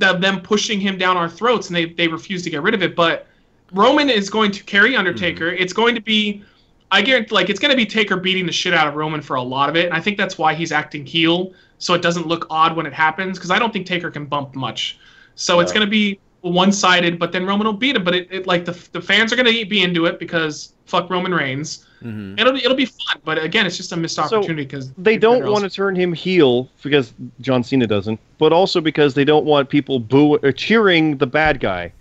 of 0.02 0.20
them 0.20 0.42
pushing 0.42 0.80
him 0.80 0.98
down 0.98 1.16
our 1.16 1.30
throats, 1.30 1.68
and 1.68 1.76
they 1.76 1.86
they 1.86 2.08
refuse 2.08 2.42
to 2.44 2.50
get 2.50 2.64
rid 2.64 2.74
of 2.74 2.82
it. 2.82 2.96
But 2.96 3.28
Roman 3.74 4.10
is 4.10 4.30
going 4.30 4.52
to 4.52 4.64
carry 4.64 4.96
Undertaker. 4.96 5.50
It's 5.50 5.74
going 5.74 5.96
to 5.96 6.02
be, 6.02 6.44
I 6.92 7.02
guarantee, 7.02 7.34
like 7.36 7.50
it's 7.50 7.60
going 7.60 7.72
to 7.72 7.78
be 7.78 7.86
Taker 7.86 8.18
beating 8.18 8.46
the 8.46 8.52
shit 8.52 8.74
out 8.74 8.88
of 8.88 8.96
Roman 8.96 9.22
for 9.22 9.36
a 9.36 9.42
lot 9.42 9.70
of 9.70 9.76
it, 9.76 9.86
and 9.86 9.94
I 9.94 10.00
think 10.00 10.18
that's 10.18 10.38
why 10.38 10.54
he's 10.54 10.72
acting 10.72 11.06
heel, 11.06 11.54
so 11.80 11.94
it 11.94 12.02
doesn't 12.02 12.28
look 12.28 12.48
odd 12.50 12.76
when 12.76 12.86
it 12.86 12.94
happens. 12.94 13.38
Because 13.38 13.52
I 13.52 13.60
don't 13.60 13.74
think 13.74 13.86
Taker 13.86 14.12
can 14.12 14.26
bump 14.26 14.56
much, 14.56 15.00
so 15.36 15.60
it's 15.60 15.72
going 15.72 15.86
to 15.86 15.90
be 15.90 16.20
one-sided. 16.42 17.18
But 17.18 17.32
then 17.32 17.46
Roman 17.46 17.66
will 17.66 17.74
beat 17.74 17.96
him. 17.96 18.04
But 18.04 18.16
it, 18.16 18.28
it 18.32 18.48
like 18.48 18.66
the 18.66 18.74
the 18.92 19.02
fans 19.02 19.34
are 19.34 19.36
going 19.36 19.52
to 19.52 19.66
be 19.66 19.82
into 19.82 20.06
it 20.06 20.20
because 20.20 20.74
fuck 20.86 21.10
Roman 21.10 21.34
Reigns. 21.34 21.86
Mhm. 22.04 22.38
It'll 22.40 22.54
be 22.54 22.64
it'll 22.64 22.76
be 22.78 22.86
fun. 22.86 23.22
But 23.24 23.42
again, 23.42 23.66
it's 23.66 23.78
just 23.78 23.92
a 23.94 23.98
missed 23.98 24.20
opportunity 24.20 24.64
because 24.66 24.92
They 24.98 25.18
don't 25.18 25.46
want 25.50 25.64
to 25.64 25.70
turn 25.70 25.96
him 25.96 26.14
heel 26.14 26.70
because 26.84 27.14
John 27.42 27.64
Cena 27.64 27.88
doesn't, 27.88 28.20
but 28.38 28.52
also 28.54 28.82
because 28.82 29.14
they 29.14 29.24
don't 29.26 29.46
want 29.46 29.70
people 29.70 30.00
boo 30.00 30.38
or 30.38 30.52
cheering 30.52 31.18
the 31.18 31.28
bad 31.28 31.60
guy, 31.62 31.94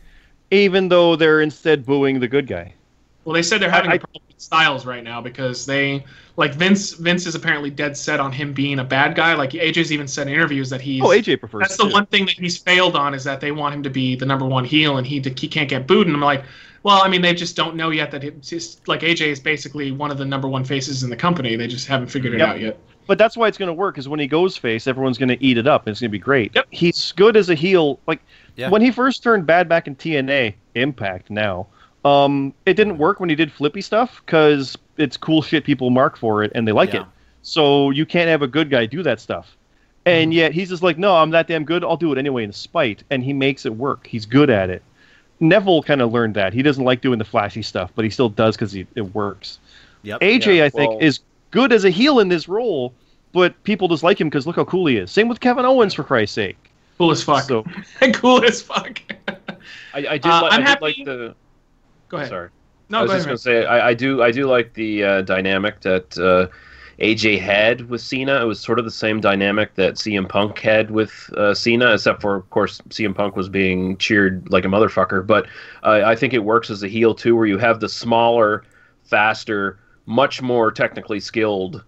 even 0.52 0.88
though 0.88 1.16
they're 1.16 1.40
instead 1.40 1.84
booing 1.84 2.20
the 2.20 2.28
good 2.28 2.46
guy. 2.46 2.72
Well, 3.24 3.34
they 3.34 3.42
said 3.42 3.60
they're 3.60 3.70
having 3.70 3.90
I- 3.90 3.94
a 3.94 3.98
problem 3.98 4.22
with 4.28 4.40
Styles 4.40 4.84
right 4.84 5.02
now 5.04 5.20
because 5.20 5.64
they 5.64 6.04
like 6.36 6.54
Vince. 6.54 6.94
Vince 6.94 7.26
is 7.26 7.34
apparently 7.36 7.70
dead 7.70 7.96
set 7.96 8.18
on 8.20 8.32
him 8.32 8.52
being 8.52 8.80
a 8.80 8.84
bad 8.84 9.14
guy. 9.14 9.34
Like 9.34 9.50
AJ's 9.52 9.92
even 9.92 10.08
said 10.08 10.26
in 10.26 10.34
interviews 10.34 10.68
that 10.70 10.80
he's. 10.80 11.00
Oh, 11.02 11.08
AJ 11.08 11.38
prefers. 11.40 11.60
That's 11.60 11.76
the 11.76 11.86
it. 11.86 11.92
one 11.92 12.06
thing 12.06 12.26
that 12.26 12.34
he's 12.34 12.58
failed 12.58 12.96
on 12.96 13.14
is 13.14 13.22
that 13.24 13.40
they 13.40 13.52
want 13.52 13.74
him 13.74 13.82
to 13.84 13.90
be 13.90 14.16
the 14.16 14.26
number 14.26 14.44
one 14.44 14.64
heel 14.64 14.96
and 14.98 15.06
he 15.06 15.20
he 15.20 15.46
can't 15.48 15.68
get 15.68 15.86
booed. 15.86 16.08
And 16.08 16.16
I'm 16.16 16.22
like, 16.22 16.44
well, 16.82 17.00
I 17.00 17.06
mean, 17.08 17.22
they 17.22 17.32
just 17.34 17.54
don't 17.54 17.76
know 17.76 17.90
yet 17.90 18.10
that 18.10 18.24
it's 18.24 18.48
just 18.48 18.88
like 18.88 19.02
AJ 19.02 19.28
is 19.28 19.38
basically 19.40 19.92
one 19.92 20.10
of 20.10 20.18
the 20.18 20.24
number 20.24 20.48
one 20.48 20.64
faces 20.64 21.04
in 21.04 21.10
the 21.10 21.16
company. 21.16 21.54
They 21.54 21.68
just 21.68 21.86
haven't 21.86 22.08
figured 22.08 22.34
it 22.34 22.38
Yep. 22.40 22.48
out 22.48 22.60
yet. 22.60 22.78
But 23.06 23.18
that's 23.18 23.36
why 23.36 23.46
it's 23.48 23.58
going 23.58 23.68
to 23.68 23.72
work. 23.74 23.98
Is 23.98 24.08
when 24.08 24.18
he 24.20 24.26
goes 24.26 24.56
face, 24.56 24.86
everyone's 24.88 25.18
going 25.18 25.28
to 25.28 25.40
eat 25.44 25.58
it 25.58 25.66
up. 25.68 25.86
and 25.86 25.92
It's 25.92 26.00
going 26.00 26.10
to 26.10 26.12
be 26.12 26.18
great. 26.18 26.52
Yep. 26.56 26.66
He's 26.70 27.12
good 27.12 27.36
as 27.36 27.50
a 27.50 27.54
heel. 27.54 28.00
Like 28.08 28.20
Yeah. 28.56 28.68
when 28.70 28.82
he 28.82 28.90
first 28.90 29.22
turned 29.22 29.46
bad 29.46 29.68
back 29.68 29.86
in 29.86 29.96
TNA 29.96 30.54
Impact. 30.74 31.30
Now, 31.30 31.66
um, 32.04 32.52
it 32.66 32.74
didn't 32.74 32.98
work 32.98 33.20
when 33.20 33.28
he 33.28 33.34
did 33.34 33.50
flippy 33.52 33.80
stuff 33.80 34.22
because 34.24 34.76
it's 34.96 35.16
cool 35.16 35.42
shit. 35.42 35.64
People 35.64 35.90
mark 35.90 36.16
for 36.18 36.42
it 36.42 36.52
and 36.54 36.66
they 36.66 36.72
like 36.72 36.92
Yeah. 36.92 37.02
it. 37.02 37.06
So 37.42 37.90
you 37.90 38.04
can't 38.06 38.28
have 38.28 38.42
a 38.42 38.46
good 38.46 38.70
guy 38.70 38.86
do 38.86 39.02
that 39.02 39.20
stuff. 39.20 39.56
And 40.04 40.34
yet 40.34 40.52
he's 40.52 40.68
just 40.68 40.82
like, 40.82 40.98
no, 40.98 41.14
I'm 41.14 41.30
that 41.30 41.46
damn 41.46 41.64
good. 41.64 41.84
I'll 41.84 41.96
do 41.96 42.12
it 42.12 42.18
anyway 42.18 42.44
in 42.44 42.52
spite. 42.52 43.04
And 43.10 43.22
he 43.22 43.32
makes 43.32 43.64
it 43.66 43.74
work. 43.74 44.06
He's 44.06 44.26
good 44.26 44.50
at 44.50 44.68
it. 44.68 44.82
Neville 45.40 45.82
kind 45.82 46.00
of 46.02 46.12
learned 46.12 46.34
that. 46.34 46.52
He 46.52 46.62
doesn't 46.62 46.84
like 46.84 47.00
doing 47.00 47.18
the 47.18 47.24
flashy 47.24 47.62
stuff, 47.62 47.90
but 47.94 48.04
he 48.04 48.10
still 48.10 48.28
does 48.28 48.56
because 48.56 48.74
it 48.74 49.14
works. 49.14 49.58
Yep. 50.02 50.20
AJ, 50.20 50.56
Yeah, 50.58 50.64
I 50.64 50.70
think, 50.70 50.90
well- 50.90 50.98
is 51.00 51.20
good 51.52 51.72
as 51.72 51.84
a 51.84 51.90
heel 51.90 52.18
in 52.20 52.28
this 52.28 52.48
role, 52.48 52.92
but 53.32 53.60
people 53.64 53.88
just 53.88 54.02
like 54.02 54.20
him 54.20 54.28
because 54.28 54.46
look 54.46 54.56
how 54.56 54.64
cool 54.64 54.86
he 54.86 54.96
is. 54.96 55.10
Same 55.10 55.28
with 55.28 55.40
Kevin 55.40 55.64
Owens, 55.64 55.94
for 55.94 56.02
Christ's 56.04 56.34
sake. 56.34 56.56
Cool 56.98 57.10
as 57.10 57.22
fuck. 57.22 57.42
So 57.44 57.64
cool 58.14 58.44
as 58.44 58.62
fuck. 58.62 59.00
I, 59.94 59.98
I 59.98 60.18
did, 60.18 60.26
Uh, 60.26 60.42
li- 60.42 60.48
I'm 60.50 60.52
I 60.52 60.56
did 60.58 60.66
happy- 60.66 60.84
like 60.84 60.96
the. 61.04 61.34
Go 62.08 62.16
ahead. 62.18 62.28
Sorry. 62.28 62.48
No, 62.90 62.98
I 62.98 63.02
was 63.02 63.10
go 63.10 63.16
just 63.16 63.46
ahead. 63.46 63.64
gonna 63.64 63.64
say 63.64 63.66
I, 63.66 63.88
I 63.88 63.94
do 63.94 64.22
I 64.22 64.30
do 64.30 64.46
like 64.46 64.74
the 64.74 65.02
uh, 65.04 65.22
dynamic 65.22 65.80
that 65.80 66.18
uh, 66.18 66.48
AJ 67.02 67.40
had 67.40 67.88
with 67.88 68.02
Cena. 68.02 68.42
It 68.42 68.44
was 68.44 68.60
sort 68.60 68.78
of 68.78 68.84
the 68.84 68.90
same 68.90 69.18
dynamic 69.20 69.74
that 69.76 69.94
CM 69.94 70.28
Punk 70.28 70.58
had 70.58 70.90
with 70.90 71.30
uh, 71.36 71.54
Cena, 71.54 71.94
except 71.94 72.20
for 72.20 72.36
of 72.36 72.50
course 72.50 72.82
CM 72.90 73.14
Punk 73.14 73.34
was 73.34 73.48
being 73.48 73.96
cheered 73.96 74.46
like 74.52 74.66
a 74.66 74.68
motherfucker. 74.68 75.26
But 75.26 75.46
uh, 75.82 76.02
I 76.04 76.14
think 76.14 76.34
it 76.34 76.40
works 76.44 76.68
as 76.68 76.82
a 76.82 76.88
heel 76.88 77.14
too, 77.14 77.34
where 77.34 77.46
you 77.46 77.56
have 77.56 77.80
the 77.80 77.88
smaller, 77.88 78.64
faster, 79.04 79.78
much 80.04 80.42
more 80.42 80.70
technically 80.70 81.20
skilled 81.20 81.82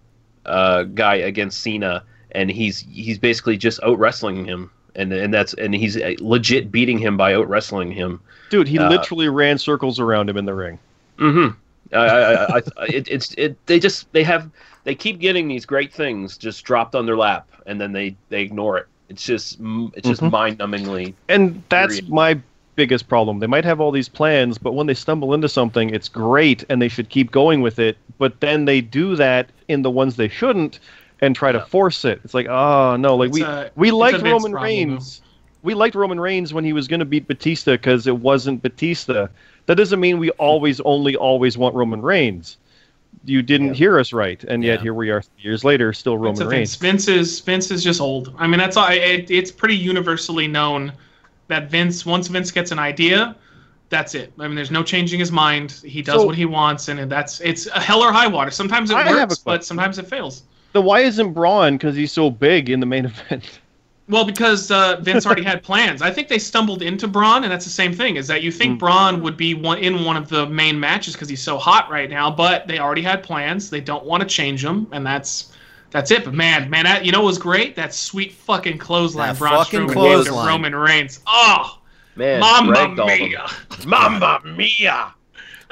uh, 0.47 0.83
guy 0.83 1.15
against 1.15 1.61
Cena, 1.61 2.03
and 2.31 2.49
he's 2.49 2.79
he's 2.91 3.19
basically 3.19 3.57
just 3.57 3.79
out 3.83 3.99
wrestling 3.99 4.43
him. 4.45 4.71
And, 4.95 5.11
and 5.11 5.33
that's 5.33 5.53
and 5.55 5.73
he's 5.75 5.97
uh, 5.97 6.13
legit 6.19 6.71
beating 6.71 6.97
him 6.97 7.17
by 7.17 7.33
out 7.33 7.49
wrestling 7.49 7.91
him. 7.91 8.19
dude, 8.49 8.67
he 8.67 8.79
Uh, 8.79 8.89
literally 8.89 9.27
ran 9.29 9.57
circles 9.57 9.99
around 9.99 10.29
him 10.29 10.37
in 10.37 10.45
the 10.45 10.53
ring. 10.53 10.79
Mm-hmm. 11.17 11.55
I, 11.93 11.97
I, 11.99 12.57
I, 12.57 12.61
it, 12.87 13.07
it's 13.09 13.33
it. 13.37 13.57
They 13.67 13.79
just 13.79 14.11
they 14.13 14.23
have 14.23 14.49
they 14.85 14.95
keep 14.95 15.19
getting 15.19 15.47
these 15.47 15.65
great 15.65 15.93
things 15.93 16.37
just 16.37 16.63
dropped 16.63 16.95
on 16.95 17.05
their 17.05 17.17
lap, 17.17 17.47
and 17.65 17.79
then 17.79 17.91
they 17.91 18.15
they 18.29 18.41
ignore 18.41 18.77
it. 18.77 18.87
It's 19.09 19.23
just 19.23 19.59
it's 19.93 20.07
just 20.07 20.21
Mhm. 20.21 20.31
mind-numbingly. 20.31 21.13
And 21.29 21.61
that's 21.69 21.99
Period. 21.99 22.09
my 22.09 22.39
biggest 22.75 23.07
problem. 23.07 23.39
They 23.39 23.47
might 23.47 23.63
have 23.65 23.79
all 23.79 23.91
these 23.91 24.09
plans, 24.09 24.57
but 24.57 24.73
when 24.73 24.87
they 24.87 24.93
stumble 24.95 25.33
into 25.33 25.47
something, 25.47 25.89
it's 25.91 26.09
great 26.09 26.63
and 26.69 26.81
they 26.81 26.89
should 26.89 27.09
keep 27.09 27.31
going 27.31 27.61
with 27.61 27.79
it. 27.79 27.97
But 28.17 28.39
then 28.39 28.65
they 28.65 28.81
do 28.81 29.15
that 29.15 29.49
in 29.67 29.81
the 29.83 29.91
ones 29.91 30.15
they 30.15 30.27
shouldn't 30.27 30.79
and 31.21 31.35
try 31.35 31.51
to 31.51 31.61
force 31.61 32.05
it. 32.05 32.21
It's 32.23 32.33
like, 32.33 32.47
oh 32.47 32.95
no, 32.97 33.15
like 33.15 33.29
It's 33.29 33.39
we 33.39 33.43
a- 33.43 33.71
we 33.75 33.91
liked 33.91 34.21
Roman 34.21 34.51
problem, 34.51 34.63
Reigns. 34.63 35.21
We 35.63 35.73
liked 35.73 35.95
Roman 35.95 36.19
Reigns 36.19 36.53
when 36.53 36.63
he 36.63 36.73
was 36.73 36.87
going 36.87 36.99
to 36.99 37.05
beat 37.05 37.27
Batista 37.27 37.71
because 37.73 38.05
it 38.05 38.17
wasn't 38.17 38.61
Batista. 38.61 39.27
That 39.65 39.75
doesn't 39.75 39.99
mean 39.99 40.19
we 40.19 40.27
hmm. 40.27 40.33
always 40.39 40.79
only 40.81 41.15
always 41.15 41.57
want 41.57 41.75
Roman 41.75 42.01
Reigns. 42.01 42.57
You 43.23 43.41
didn't 43.41 43.69
Yeah. 43.69 43.73
hear 43.73 43.99
us 43.99 44.13
right, 44.13 44.43
and 44.43 44.63
yet 44.63 44.79
Yeah. 44.79 44.83
here 44.83 44.93
we 44.93 45.09
are 45.09 45.23
years 45.39 45.63
later, 45.63 45.93
still 45.93 46.17
Roman. 46.17 46.47
Reigns. 46.47 46.75
Vince 46.75 47.07
is 47.07 47.39
Vince 47.39 47.71
is 47.71 47.83
just 47.83 47.99
old. 48.01 48.33
I 48.37 48.45
mean, 48.45 48.59
that's 48.59 48.77
all. 48.77 48.87
It, 48.89 49.31
it's 49.31 49.51
pretty 49.51 49.77
universally 49.77 50.47
known 50.47 50.93
that 51.47 51.71
Vince, 51.71 52.05
once 52.05 52.27
Vince 52.27 52.51
gets 52.51 52.71
an 52.71 52.79
idea, 52.79 53.35
that's 53.89 54.15
it. 54.15 54.33
I 54.39 54.47
mean, 54.47 54.55
there's 54.55 54.71
no 54.71 54.83
changing 54.83 55.19
his 55.19 55.31
mind. 55.31 55.71
He 55.83 56.01
does 56.01 56.21
So- 56.21 56.25
what 56.25 56.35
he 56.35 56.45
wants, 56.45 56.87
and 56.89 57.09
that's 57.11 57.39
it's 57.41 57.67
a 57.67 57.79
hell 57.79 58.01
or 58.01 58.11
high 58.11 58.27
water. 58.27 58.51
Sometimes 58.51 58.91
it 58.91 58.97
I 58.97 59.09
works, 59.09 59.39
but 59.39 59.63
sometimes 59.63 59.97
it 59.97 60.07
fails. 60.07 60.43
Then 60.75 60.83
why 60.83 60.99
isn't 60.99 61.31
Braun 61.31 61.77
because 61.77 61.95
he's 61.95 62.11
so 62.11 62.29
big 62.29 62.69
in 62.69 62.81
the 62.81 62.85
main 62.85 63.05
event? 63.29 63.61
Well, 64.09 64.25
because 64.25 64.69
uh, 64.69 64.97
Vince 65.01 65.25
already 65.25 65.41
had 65.41 65.63
plans. 65.63 66.01
I 66.01 66.11
think 66.11 66.27
they 66.27 66.37
stumbled 66.37 66.81
into 66.81 67.07
Braun, 67.07 67.43
and 67.43 67.51
that's 67.51 67.63
the 67.63 67.71
same 67.71 67.93
thing. 67.93 68.17
Is 68.17 68.27
that 68.27 68.43
you 68.43 68.51
think 68.51 68.77
Braun 68.77 69.23
would 69.23 69.37
be 69.37 69.53
one 69.53 69.77
in 69.77 70.03
one 70.03 70.17
of 70.17 70.27
the 70.27 70.45
main 70.47 70.77
matches 70.77 71.13
because 71.13 71.29
he's 71.29 71.41
so 71.41 71.57
hot 71.57 71.89
right 71.89 72.09
now, 72.09 72.29
but 72.29 72.67
they 72.67 72.77
already 72.77 73.01
had 73.01 73.23
plans. 73.23 73.69
They 73.69 73.79
don't 73.79 74.03
want 74.05 74.21
to 74.21 74.27
change 74.27 74.61
them, 74.61 74.85
and 74.91 75.05
that's 75.05 75.53
that's 75.91 76.11
it. 76.11 76.25
But 76.25 76.33
man, 76.33 76.69
man, 76.69 76.83
that, 76.83 77.05
you 77.05 77.13
know 77.13 77.21
what 77.21 77.27
was 77.27 77.37
great? 77.37 77.77
That 77.77 77.93
sweet 77.93 78.33
fucking 78.33 78.77
clothesline 78.77 79.29
That 79.29 79.39
Braun 79.39 79.63
fucking 79.63 79.87
Strowman 79.87 80.17
gave 80.17 80.25
to. 80.25 80.31
Roman 80.33 80.75
Reigns. 80.75 81.21
Oh, 81.25 81.79
Man, 82.17 82.41
Mamma 82.41 82.73
ragdolled 82.73 83.09
him. 83.11 83.29
mia! 83.29 83.47
Mamma 83.87 84.41
mia! 84.43 85.13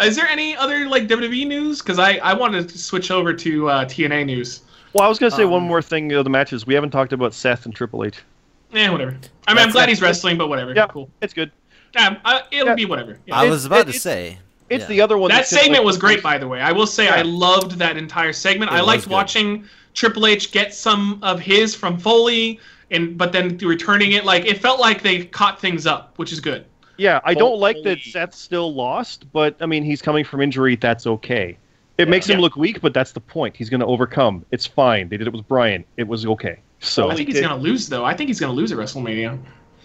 Is 0.02 0.16
there 0.16 0.28
any 0.28 0.56
other 0.56 0.88
like 0.88 1.10
WWE 1.10 1.46
news? 1.46 1.82
Because 1.82 2.00
I 2.00 2.14
I 2.14 2.34
wanted 2.34 2.70
to 2.70 2.78
switch 2.78 3.12
over 3.12 3.34
to 3.34 3.70
uh, 3.70 3.86
TNA 3.86 4.26
news. 4.26 4.62
Well, 4.94 5.04
I 5.06 5.08
was 5.10 5.18
going 5.20 5.32
to 5.32 5.36
say 5.36 5.46
one 5.46 5.64
Um, 5.64 5.68
more 5.68 5.82
thing 5.82 6.12
of 6.14 6.24
the 6.24 6.30
matches. 6.30 6.68
We 6.68 6.74
haven't 6.74 6.92
talked 6.92 7.14
about 7.14 7.34
Seth 7.34 7.66
and 7.66 7.74
Triple 7.76 8.04
H. 8.04 8.18
Eh, 8.74 8.90
whatever. 8.90 9.18
I 9.48 9.54
mean, 9.54 9.64
I'm 9.64 9.72
glad 9.72 9.90
he's 9.90 10.02
wrestling, 10.02 10.38
but 10.38 10.50
whatever. 10.50 10.74
Yeah. 10.74 10.88
Cool. 10.88 11.10
It's 11.22 11.34
good. 11.34 11.52
Yeah, 11.96 12.18
uh, 12.26 12.40
it'll 12.52 12.70
Yeah. 12.70 12.76
be 12.76 12.86
whatever. 12.86 13.20
Yeah. 13.26 13.36
I 13.40 13.50
was 13.50 13.66
about 13.66 13.82
it- 13.82 13.84
to 13.84 13.90
it's- 13.90 14.02
say. 14.02 14.40
It's 14.70 14.84
yeah. 14.84 14.88
the 14.88 15.02
other 15.02 15.18
one. 15.18 15.30
that 15.30 15.38
that's 15.38 15.50
segment 15.50 15.80
like- 15.80 15.86
was 15.86 15.98
great, 15.98 16.24
by 16.32 16.38
the 16.38 16.48
way. 16.48 16.60
I 16.62 16.72
will 16.72 16.88
say 16.88 17.06
Yeah. 17.06 17.16
I 17.16 17.22
loved 17.24 17.74
that 17.80 17.98
entire 17.98 18.34
segment. 18.34 18.72
It 18.72 18.76
I 18.76 18.82
liked 18.82 19.08
watching 19.08 19.66
Triple 19.94 20.26
H 20.26 20.52
get 20.52 20.74
some 20.74 21.20
of 21.22 21.40
his 21.40 21.76
from 21.76 21.98
Foley, 22.00 22.60
and 22.90 23.18
but 23.18 23.32
then 23.32 23.58
returning 23.62 24.14
it. 24.14 24.26
Like 24.26 24.46
it 24.46 24.60
felt 24.60 24.80
like 24.80 25.02
they 25.04 25.26
caught 25.26 25.60
things 25.62 25.86
up, 25.86 26.14
which 26.18 26.32
is 26.32 26.40
good. 26.40 26.66
Yeah, 26.98 27.20
I 27.24 27.34
don't 27.34 27.60
like 27.60 27.78
that 27.84 28.00
Holy- 28.00 28.12
Seth 28.12 28.34
still 28.34 28.74
lost, 28.74 29.26
but 29.34 29.56
I 29.62 29.66
mean, 29.68 29.84
he's 29.84 30.02
coming 30.02 30.24
from 30.24 30.42
injury. 30.42 30.76
That's 30.76 31.06
okay. 31.06 31.58
It 31.98 32.10
makes 32.10 32.28
him 32.28 32.40
look 32.40 32.56
weak, 32.56 32.82
but 32.82 32.94
that's 32.94 33.12
the 33.12 33.20
point. 33.20 33.56
He's 33.56 33.70
going 33.70 33.80
to 33.82 33.86
overcome. 33.86 34.46
It's 34.52 34.66
fine. 34.66 35.10
They 35.10 35.18
did 35.18 35.28
it 35.28 35.34
with 35.34 35.48
Bryan. 35.48 35.86
It 35.98 36.08
was 36.08 36.26
okay. 36.26 36.60
So 36.80 37.10
I 37.10 37.16
think 37.16 37.30
he's 37.30 37.40
gonna 37.40 37.56
lose 37.56 37.88
though. 37.88 38.04
I 38.04 38.14
think 38.14 38.28
he's 38.28 38.42
gonna 38.42 38.52
lose 38.52 38.74
at 38.74 38.78
WrestleMania. 38.78 39.40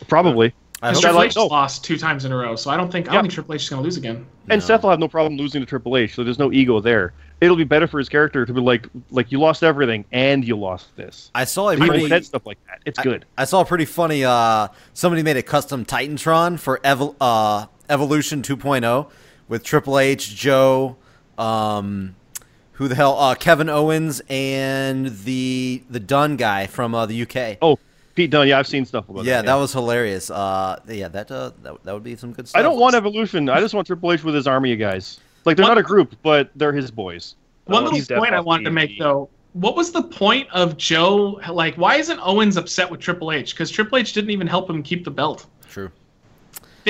probably. 0.09 0.53
I 0.83 0.91
Because 0.91 1.01
Triple 1.01 1.19
like- 1.19 1.31
H 1.31 1.37
no. 1.37 1.47
lost 1.47 1.85
two 1.85 1.97
times 1.99 2.25
in 2.25 2.33
a 2.33 2.37
row, 2.37 2.57
so 2.57 2.71
I 2.71 2.77
don't 2.77 2.91
think 2.91 3.09
I 3.09 3.15
don't 3.15 3.23
think 3.23 3.35
Triple 3.35 3.55
H 3.55 3.63
is 3.63 3.69
gonna 3.69 3.83
lose 3.83 3.97
again. 3.97 4.27
And 4.49 4.61
No. 4.61 4.67
Seth 4.67 4.83
will 4.83 4.91
have 4.91 4.99
no 4.99 5.07
problem 5.09 5.37
losing 5.37 5.61
to 5.61 5.67
Triple 5.67 5.97
H. 5.97 6.15
So 6.15 6.25
there's 6.25 6.39
no 6.41 6.53
ego 6.53 6.81
there. 6.81 7.13
It'll 7.41 7.55
be 7.57 7.63
better 7.65 7.87
for 7.87 7.99
his 7.99 8.09
character 8.09 8.45
to 8.45 8.53
be 8.53 8.61
like, 8.61 8.87
like 9.11 9.31
you 9.31 9.39
lost 9.39 9.63
everything 9.63 10.05
and 10.11 10.45
you 10.45 10.57
lost 10.57 10.97
this. 10.97 11.31
I 11.37 11.45
saw 11.45 11.69
a 11.69 11.75
People 11.75 11.89
pretty. 11.89 12.09
said 12.09 12.25
stuff 12.27 12.47
like 12.47 12.59
that. 12.67 12.81
It's 12.85 12.99
good. 12.99 13.25
I 13.37 13.45
saw 13.45 13.61
a 13.61 13.65
pretty 13.65 13.85
funny. 13.85 14.25
Uh, 14.25 14.69
somebody 14.93 15.23
made 15.23 15.37
a 15.37 15.43
custom 15.43 15.85
Titantron 15.85 16.59
for 16.59 16.79
Evol- 16.85 17.15
uh, 17.21 17.67
Evolution 17.89 18.43
2.0 18.43 19.07
with 19.49 19.63
Triple 19.63 19.99
H, 20.01 20.35
Joe, 20.35 20.97
um, 21.39 22.15
who 22.73 22.89
the 22.89 22.95
hell, 22.95 23.19
uh, 23.19 23.35
Kevin 23.35 23.69
Owens, 23.69 24.21
and 24.29 25.07
the 25.25 25.83
the 25.91 26.01
Dunne 26.01 26.37
guy 26.37 26.67
from 26.67 26.95
uh, 26.95 27.07
the 27.07 27.23
UK. 27.23 27.59
oh, 27.63 27.79
Pete 28.15 28.31
Dunne. 28.31 28.49
Yeah, 28.49 28.59
I've 28.59 28.67
seen 28.67 28.85
stuff 28.85 29.09
about 29.09 29.25
yeah, 29.25 29.37
that. 29.43 29.47
Yeah, 29.49 29.55
that 29.55 29.61
was 29.61 29.73
hilarious. 29.73 30.31
Uh, 30.31 30.81
yeah, 30.89 31.09
that, 31.09 31.31
uh, 31.31 31.53
that 31.63 31.83
that 31.85 31.95
would 31.95 32.05
be 32.05 32.17
some 32.17 32.33
good 32.33 32.49
stuff. 32.49 32.59
I 32.59 32.63
don't 32.63 32.79
want 32.79 32.95
Evolution. 32.95 33.49
I 33.49 33.61
just 33.61 33.75
want 33.75 33.87
Triple 33.87 34.13
H 34.13 34.23
with 34.25 34.35
his 34.35 34.47
army 34.47 34.73
of 34.73 34.79
guys. 34.79 35.21
Like 35.45 35.57
they're 35.57 35.65
What- 35.65 35.71
not 35.71 35.79
a 35.79 35.83
group, 35.83 36.17
but 36.23 36.51
they're 36.57 36.73
his 36.73 36.91
boys. 36.91 37.35
One 37.67 37.85
Oh, 37.85 37.91
little 37.91 38.17
point 38.19 38.35
I 38.35 38.41
wanted 38.41 38.65
to 38.65 38.71
make 38.71 38.99
though. 38.99 39.29
What 39.55 39.77
was 39.77 39.93
the 39.93 40.03
point 40.03 40.49
of 40.53 40.77
Joe? 40.77 41.41
Like, 41.51 41.75
why 41.77 41.97
isn't 41.97 42.21
Owens 42.23 42.57
upset 42.57 42.91
with 42.91 43.01
Triple 43.01 43.33
H? 43.33 43.55
Because 43.55 43.71
Triple 43.71 43.99
H 43.99 44.13
didn't 44.13 44.31
even 44.31 44.47
help 44.47 44.69
him 44.71 44.83
keep 44.83 45.05
the 45.05 45.11
belt. 45.11 45.47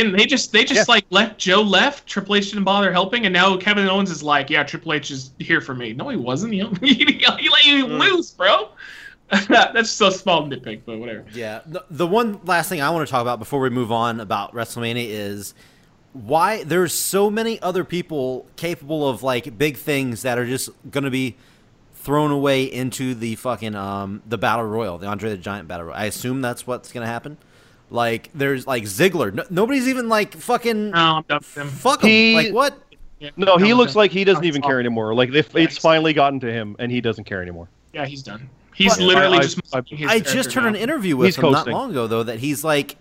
True. 0.00 0.10
Didn't 0.10 0.18
they 0.18 0.26
just 0.26 0.52
they 0.52 0.64
just 0.64 0.88
Yeah. 0.88 0.94
like 0.94 1.04
left 1.10 1.38
Joe 1.38 1.62
left? 1.62 2.06
Triple 2.06 2.36
H 2.36 2.50
didn't 2.50 2.64
bother 2.64 2.92
helping, 2.92 3.26
and 3.26 3.32
now 3.32 3.56
Kevin 3.56 3.88
Owens 3.88 4.10
is 4.10 4.22
like, 4.22 4.50
yeah, 4.50 4.62
Triple 4.62 4.92
H 4.92 5.10
is 5.10 5.30
here 5.38 5.60
for 5.60 5.74
me. 5.74 5.92
No, 5.92 6.08
he 6.08 6.16
wasn't. 6.16 6.52
He, 6.80 6.94
he, 6.94 7.04
he 7.04 7.26
let 7.48 7.64
you 7.66 7.86
Mm. 7.86 7.98
lose, 7.98 8.30
bro. 8.32 8.70
That's 9.48 9.90
so 9.90 10.08
small 10.10 10.48
nitpick, 10.48 10.80
but 10.86 10.98
whatever. 10.98 11.24
Yeah. 11.34 11.60
The, 11.66 11.84
the 11.90 12.06
one 12.06 12.40
last 12.44 12.68
thing 12.70 12.80
I 12.80 12.88
want 12.90 13.06
to 13.06 13.10
talk 13.10 13.20
about 13.22 13.38
before 13.38 13.60
we 13.60 13.68
move 13.68 13.92
on 13.92 14.20
about 14.20 14.54
WrestleMania 14.54 15.06
is 15.06 15.52
why 16.14 16.64
there's 16.64 16.94
so 16.94 17.28
many 17.30 17.60
other 17.60 17.84
people 17.84 18.46
capable 18.56 19.06
of 19.06 19.22
like 19.22 19.58
big 19.58 19.76
things 19.76 20.22
that 20.22 20.38
are 20.38 20.46
just 20.46 20.70
going 20.90 21.04
to 21.04 21.10
be 21.10 21.36
thrown 21.94 22.30
away 22.30 22.64
into 22.64 23.14
the 23.14 23.34
fucking 23.34 23.74
um 23.74 24.22
the 24.26 24.38
battle 24.38 24.64
royal, 24.64 24.96
the 24.96 25.06
Andre 25.06 25.28
the 25.28 25.36
Giant 25.36 25.68
battle 25.68 25.86
royal. 25.86 25.96
I 25.98 26.06
assume 26.06 26.40
that's 26.40 26.66
what's 26.66 26.90
going 26.90 27.04
to 27.04 27.10
happen. 27.12 27.36
Like 27.90 28.30
there's 28.34 28.66
like 28.66 28.84
Ziggler. 28.84 29.32
No, 29.32 29.44
nobody's 29.50 29.88
even 29.88 30.08
like 30.08 30.34
fucking 30.34 30.90
No, 30.90 30.98
I'm 31.16 31.22
done 31.28 31.38
with 31.38 31.56
him. 31.56 31.68
fuck 31.68 32.02
him. 32.02 32.08
He- 32.08 32.34
Like 32.34 32.52
what? 32.52 32.78
Yeah, 33.18 33.30
No, 33.36 33.56
he 33.56 33.74
looks 33.74 33.94
him. 33.94 33.98
like 33.98 34.10
he 34.12 34.24
doesn't 34.24 34.44
even 34.44 34.62
care 34.62 34.78
anymore. 34.78 35.14
Like 35.14 35.30
if 35.30 35.34
Yeah, 35.54 35.62
it's 35.62 35.74
he's- 35.74 35.78
finally 35.78 36.12
gotten 36.12 36.38
to 36.40 36.52
him, 36.52 36.76
and 36.78 36.92
he 36.92 37.00
doesn't 37.00 37.24
care 37.24 37.42
anymore. 37.42 37.68
Yeah, 37.92 38.04
he's 38.06 38.22
done. 38.22 38.48
He's 38.74 38.96
But- 38.96 39.04
literally 39.06 39.36
I- 39.36 39.40
I- 39.40 39.42
just. 39.42 39.58
I- 39.72 39.78
making 39.78 39.98
his 39.98 40.10
I 40.10 40.18
just 40.20 40.32
character 40.34 40.60
heard 40.60 40.68
an 40.68 40.76
interview 40.76 41.16
with 41.16 41.26
He's 41.28 41.36
him 41.36 41.50
not 41.50 41.66
long 41.66 41.90
ago 41.90 42.06
though 42.06 42.22
that 42.22 42.38
he's 42.38 42.62
like 42.62 42.96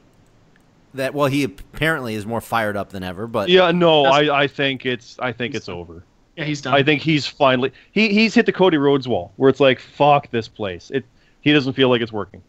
that 0.93 1.13
well 1.13 1.27
he 1.27 1.43
apparently 1.43 2.15
is 2.15 2.25
more 2.25 2.41
fired 2.41 2.75
up 2.77 2.89
than 2.89 3.03
ever, 3.03 3.27
but 3.27 3.49
Yeah, 3.49 3.71
no, 3.71 4.05
I, 4.05 4.43
I 4.43 4.47
think 4.47 4.85
it's 4.85 5.17
I 5.19 5.31
think 5.33 5.53
it's 5.53 5.69
over. 5.69 6.03
Yeah, 6.35 6.45
he's 6.45 6.61
done. 6.61 6.73
I 6.73 6.81
think 6.81 7.01
he's 7.01 7.27
finally 7.27 7.71
he 7.91 8.09
he's 8.09 8.33
hit 8.33 8.45
the 8.45 8.51
Cody 8.53 8.77
Rhodes 8.77 9.07
wall 9.07 9.33
where 9.35 9.49
it's 9.49 9.59
like 9.59 9.79
fuck 9.79 10.31
this 10.31 10.47
place. 10.47 10.89
It 10.91 11.03
he 11.41 11.51
doesn't 11.53 11.73
feel 11.73 11.89
like 11.89 12.01
it's 12.01 12.11
working. 12.13 12.41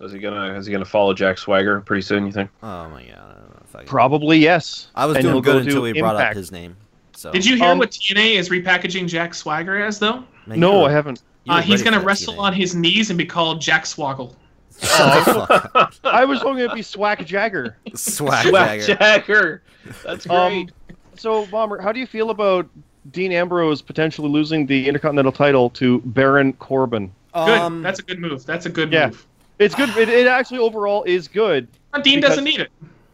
Is 0.00 0.12
he 0.12 0.18
gonna 0.18 0.54
is 0.54 0.66
he 0.66 0.72
gonna 0.72 0.84
follow 0.84 1.12
Jack 1.12 1.38
Swagger 1.38 1.80
pretty 1.80 2.02
soon? 2.02 2.26
You 2.26 2.32
think? 2.32 2.50
Oh 2.62 2.88
my 2.88 3.02
god, 3.04 3.14
I 3.18 3.40
don't 3.40 3.50
know 3.50 3.62
if 3.64 3.74
I, 3.76 3.78
can- 3.80 3.88
Probably 3.88 4.38
yes. 4.38 4.88
I 4.94 5.06
was 5.06 5.16
And 5.16 5.22
doing 5.24 5.34
he'll 5.34 5.42
go 5.42 5.52
good 5.54 5.64
to 5.64 5.68
until 5.68 5.82
we 5.82 5.92
brought 5.98 6.16
up 6.16 6.34
his 6.34 6.52
name. 6.52 6.76
So 7.14 7.32
Did 7.32 7.44
you 7.44 7.56
hear 7.56 7.72
Um, 7.72 7.78
what 7.78 7.90
TNA 7.90 8.36
is 8.36 8.48
repackaging 8.48 9.08
Jack 9.08 9.34
Swagger 9.34 9.82
as 9.82 9.98
though? 9.98 10.22
No, 10.46 10.84
I 10.84 10.92
haven't. 10.92 11.22
Uh, 11.48 11.60
he's 11.60 11.82
gonna 11.82 12.00
wrestle 12.00 12.34
TNA. 12.34 12.38
on 12.40 12.52
his 12.52 12.74
knees 12.76 13.10
and 13.10 13.18
be 13.18 13.24
called 13.26 13.60
Jack 13.60 13.84
Swaggle. 13.84 14.36
I 16.04 16.24
was 16.24 16.40
hoping 16.40 16.60
it'd 16.60 16.74
be 16.74 16.82
Swag 16.82 17.26
Jagger. 17.26 17.76
Swag 17.94 18.46
Swag 18.46 18.80
Jagger. 18.82 18.94
Jagger. 18.96 19.62
That's 20.04 20.26
great. 20.26 20.36
Um, 20.36 20.68
so, 21.16 21.46
Bomber, 21.46 21.80
how 21.80 21.90
do 21.90 21.98
you 21.98 22.06
feel 22.06 22.30
about 22.30 22.68
Dean 23.10 23.32
Ambrose 23.32 23.82
potentially 23.82 24.28
losing 24.28 24.66
the 24.66 24.86
Intercontinental 24.86 25.32
title 25.32 25.70
to 25.70 26.00
Baron 26.04 26.52
Corbin? 26.52 27.10
Good. 27.34 27.58
Um, 27.58 27.82
That's 27.82 27.98
a 27.98 28.02
good 28.02 28.20
move. 28.20 28.46
That's 28.46 28.66
a 28.66 28.70
good 28.70 28.92
yeah. 28.92 29.08
move. 29.08 29.26
It's 29.58 29.74
good. 29.74 29.90
It, 29.96 30.08
it 30.08 30.26
actually 30.26 30.58
overall 30.60 31.04
is 31.04 31.28
good. 31.28 31.68
Dean 32.02 32.20
doesn't 32.20 32.44
need 32.44 32.60
it. 32.60 32.70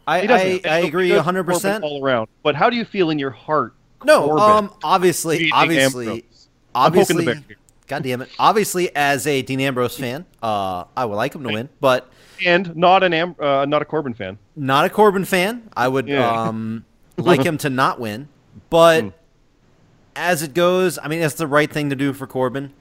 I, 0.07 0.27
doesn't. 0.27 0.67
I, 0.67 0.71
I 0.71 0.79
agree 0.81 1.09
good 1.09 1.17
100. 1.17 1.45
percent 1.45 1.85
all 1.85 2.05
around. 2.05 2.29
But 2.43 2.55
how 2.55 2.69
do 2.69 2.77
you 2.77 2.85
feel 2.85 3.11
in 3.11 3.19
your 3.19 3.31
heart? 3.31 3.75
No, 4.05 4.27
Corbin 4.27 4.43
um, 4.45 4.75
obviously, 4.83 5.39
beating 5.39 5.53
obviously, 5.55 6.07
Ambrose? 6.07 6.49
I'm 6.75 6.93
poking 6.93 7.17
the 7.17 7.23
obviously. 7.31 7.57
God 7.87 8.03
damn 8.03 8.23
it! 8.23 8.29
Obviously, 8.39 8.95
as 8.95 9.27
a 9.27 9.41
Dean 9.43 9.61
Ambrose 9.61 9.97
fan, 9.97 10.27
uh, 10.43 10.85
I 10.97 11.05
would 11.07 11.17
like 11.17 11.35
him 11.35 11.43
to 11.45 11.53
win, 11.53 11.69
but 11.81 12.11
and 12.45 12.75
not 12.77 13.03
an 13.03 13.15
Am- 13.15 13.37
uh, 13.39 13.65
not 13.65 13.81
a 13.81 13.85
Corbin 13.87 14.13
fan. 14.13 14.37
not 14.57 14.85
a 14.85 14.91
Corbin 14.91 15.25
fan. 15.25 15.71
I 15.75 15.89
would 15.89 16.09
Yeah. 16.09 16.29
um, 16.49 16.85
like 17.17 17.43
him 17.43 17.57
to 17.59 17.71
not 17.71 17.99
win, 18.01 18.29
but 18.69 19.03
Hmm. 19.05 19.09
as 20.17 20.43
it 20.43 20.53
goes, 20.55 20.99
I 20.99 21.09
mean, 21.09 21.23
it's 21.23 21.35
the 21.35 21.47
right 21.47 21.71
thing 21.71 21.89
to 21.91 21.97
do 21.97 22.13
for 22.13 22.27
Corbin. 22.27 22.73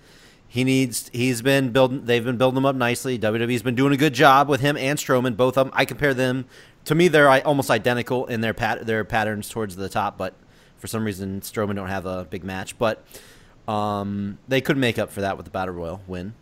He 0.54 0.64
needs. 0.64 1.10
He's 1.12 1.41
been 1.41 1.72
building. 1.72 2.06
They've 2.06 2.24
been 2.24 2.38
building 2.38 2.58
him 2.58 2.66
up 2.68 2.76
nicely. 2.76 3.18
WWE's 3.18 3.64
been 3.64 3.74
doing 3.74 3.91
a 3.91 3.97
good 3.97 4.14
job 4.14 4.47
with 4.47 4.62
him 4.62 4.78
and 4.78 4.99
Strowman. 4.99 5.36
Both 5.36 5.58
of 5.58 5.66
them. 5.66 5.74
I 5.76 5.84
compare 5.84 6.14
them. 6.14 6.45
To 6.86 6.93
me, 6.93 7.08
they're 7.08 7.28
almost 7.43 7.72
identical 7.72 8.28
in 8.28 8.41
their 8.41 8.54
pat 8.54 8.86
their 8.86 9.04
patterns 9.04 9.49
towards 9.49 9.78
the 9.78 9.89
top, 9.89 10.16
but 10.16 10.36
for 10.78 10.86
some 10.86 11.06
reason, 11.06 11.41
Strowman 11.41 11.76
don't 11.76 11.88
have 11.88 12.06
a 12.06 12.26
big 12.26 12.43
match. 12.43 12.78
But 12.78 13.04
um, 13.68 14.38
they 14.47 14.62
could 14.62 14.78
make 14.78 14.99
up 14.99 15.10
for 15.12 15.22
that 15.22 15.38
with 15.38 15.47
the 15.47 15.49
Battle 15.49 15.74
Royal 15.74 16.01
win. 16.06 16.36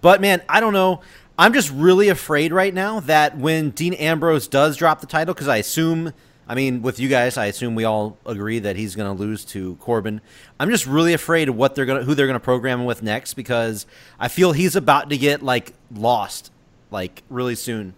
But 0.00 0.22
man, 0.22 0.40
I 0.48 0.60
don't 0.60 0.72
know. 0.72 1.02
I'm 1.38 1.52
just 1.52 1.70
really 1.72 2.08
afraid 2.08 2.54
right 2.54 2.72
now 2.72 3.00
that 3.00 3.36
when 3.36 3.68
Dean 3.68 3.92
Ambrose 3.92 4.48
does 4.48 4.78
drop 4.78 5.02
the 5.02 5.06
title, 5.06 5.34
because 5.34 5.48
I 5.48 5.58
assume, 5.58 6.14
I 6.48 6.54
mean, 6.54 6.80
with 6.82 7.00
you 7.00 7.08
guys, 7.08 7.36
I 7.36 7.46
assume 7.46 7.74
we 7.74 7.84
all 7.84 8.18
agree 8.24 8.60
that 8.60 8.76
he's 8.76 8.94
going 8.94 9.14
to 9.14 9.20
lose 9.20 9.44
to 9.46 9.74
Corbin. 9.76 10.20
I'm 10.60 10.70
just 10.70 10.86
really 10.86 11.12
afraid 11.12 11.48
of 11.48 11.56
what 11.56 11.74
they're 11.74 11.86
going 11.86 12.00
to, 12.00 12.04
who 12.04 12.14
they're 12.14 12.26
going 12.28 12.38
to 12.38 12.44
program 12.44 12.80
him 12.80 12.86
with 12.86 13.02
next, 13.02 13.34
because 13.34 13.84
I 14.20 14.28
feel 14.28 14.52
he's 14.52 14.76
about 14.76 15.10
to 15.10 15.18
get 15.18 15.42
like 15.42 15.72
lost, 15.92 16.52
like 16.90 17.24
really 17.28 17.56
soon, 17.56 17.94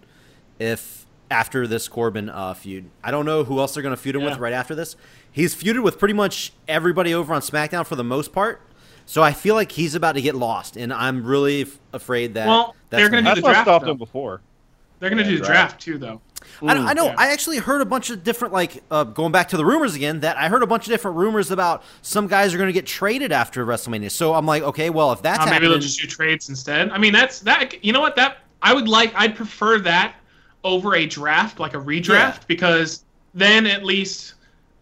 if 0.58 1.04
after 1.30 1.66
this 1.66 1.88
Corbin 1.88 2.30
uh, 2.30 2.54
feud. 2.54 2.86
I 3.04 3.10
don't 3.10 3.26
know 3.26 3.44
who 3.44 3.58
else 3.60 3.74
they're 3.74 3.82
going 3.82 3.94
to 3.94 4.00
feud 4.00 4.16
him 4.16 4.22
with 4.24 4.38
right 4.38 4.54
after 4.54 4.74
this. 4.74 4.96
He's 5.30 5.54
feuded 5.54 5.82
with 5.82 5.98
pretty 5.98 6.14
much 6.14 6.52
everybody 6.66 7.12
over 7.12 7.34
on 7.34 7.42
SmackDown 7.42 7.86
for 7.86 7.96
the 7.96 8.04
most 8.04 8.32
part. 8.32 8.62
So 9.04 9.22
I 9.22 9.32
feel 9.32 9.54
like 9.54 9.72
he's 9.72 9.94
about 9.94 10.12
to 10.16 10.22
get 10.22 10.34
lost, 10.34 10.76
and 10.76 10.92
I'm 10.92 11.24
really 11.24 11.62
f- 11.62 11.78
afraid 11.92 12.34
that. 12.34 12.46
Well, 12.46 12.74
that's 12.90 13.00
they're 13.02 13.10
gonna 13.10 13.22
do 13.22 13.24
That's 13.26 13.36
the 13.40 13.42
what 13.42 13.50
draft, 13.52 13.64
stopped 13.66 13.84
though. 13.86 13.90
him 13.92 13.96
before. 13.98 14.40
They're 15.00 15.08
gonna 15.10 15.22
Yeah, 15.22 15.28
do 15.28 15.38
the 15.38 15.44
draft. 15.46 15.70
draft 15.70 15.80
too, 15.82 15.96
though. 15.98 16.20
I, 16.62 16.90
I 16.90 16.92
know. 16.92 17.06
yeah. 17.06 17.14
I 17.16 17.28
actually 17.30 17.58
heard 17.58 17.80
a 17.80 17.84
bunch 17.84 18.10
of 18.10 18.24
different, 18.24 18.52
like, 18.52 18.82
uh, 18.90 19.04
going 19.04 19.32
back 19.32 19.48
to 19.50 19.56
the 19.56 19.64
rumors 19.64 19.94
again. 19.94 20.20
That 20.20 20.36
I 20.36 20.48
heard 20.48 20.62
a 20.62 20.66
bunch 20.66 20.86
of 20.86 20.90
different 20.90 21.16
rumors 21.16 21.50
about 21.50 21.82
some 22.02 22.26
guys 22.26 22.52
are 22.52 22.56
going 22.58 22.68
to 22.68 22.72
get 22.72 22.86
traded 22.86 23.32
after 23.32 23.64
WrestleMania. 23.64 24.10
So 24.10 24.34
I'm 24.34 24.46
like, 24.46 24.62
okay, 24.62 24.90
well, 24.90 25.12
if 25.12 25.22
that's 25.22 25.38
Uh, 25.40 25.44
maybe 25.44 25.52
happening, 25.54 25.70
they'll 25.70 25.78
just 25.80 26.00
do 26.00 26.06
trades 26.06 26.48
instead. 26.48 26.90
I 26.90 26.98
mean, 26.98 27.12
that's 27.12 27.40
that. 27.40 27.82
You 27.84 27.92
know 27.92 28.00
what? 28.00 28.16
That 28.16 28.38
I 28.62 28.74
would 28.74 28.88
like. 28.88 29.12
I'd 29.14 29.36
prefer 29.36 29.78
that 29.80 30.14
over 30.64 30.96
a 30.96 31.06
draft, 31.06 31.60
like 31.60 31.74
a 31.74 31.78
redraft, 31.78 32.08
Yeah. 32.08 32.38
because 32.48 33.04
then 33.34 33.66
at 33.66 33.84
least, 33.84 34.34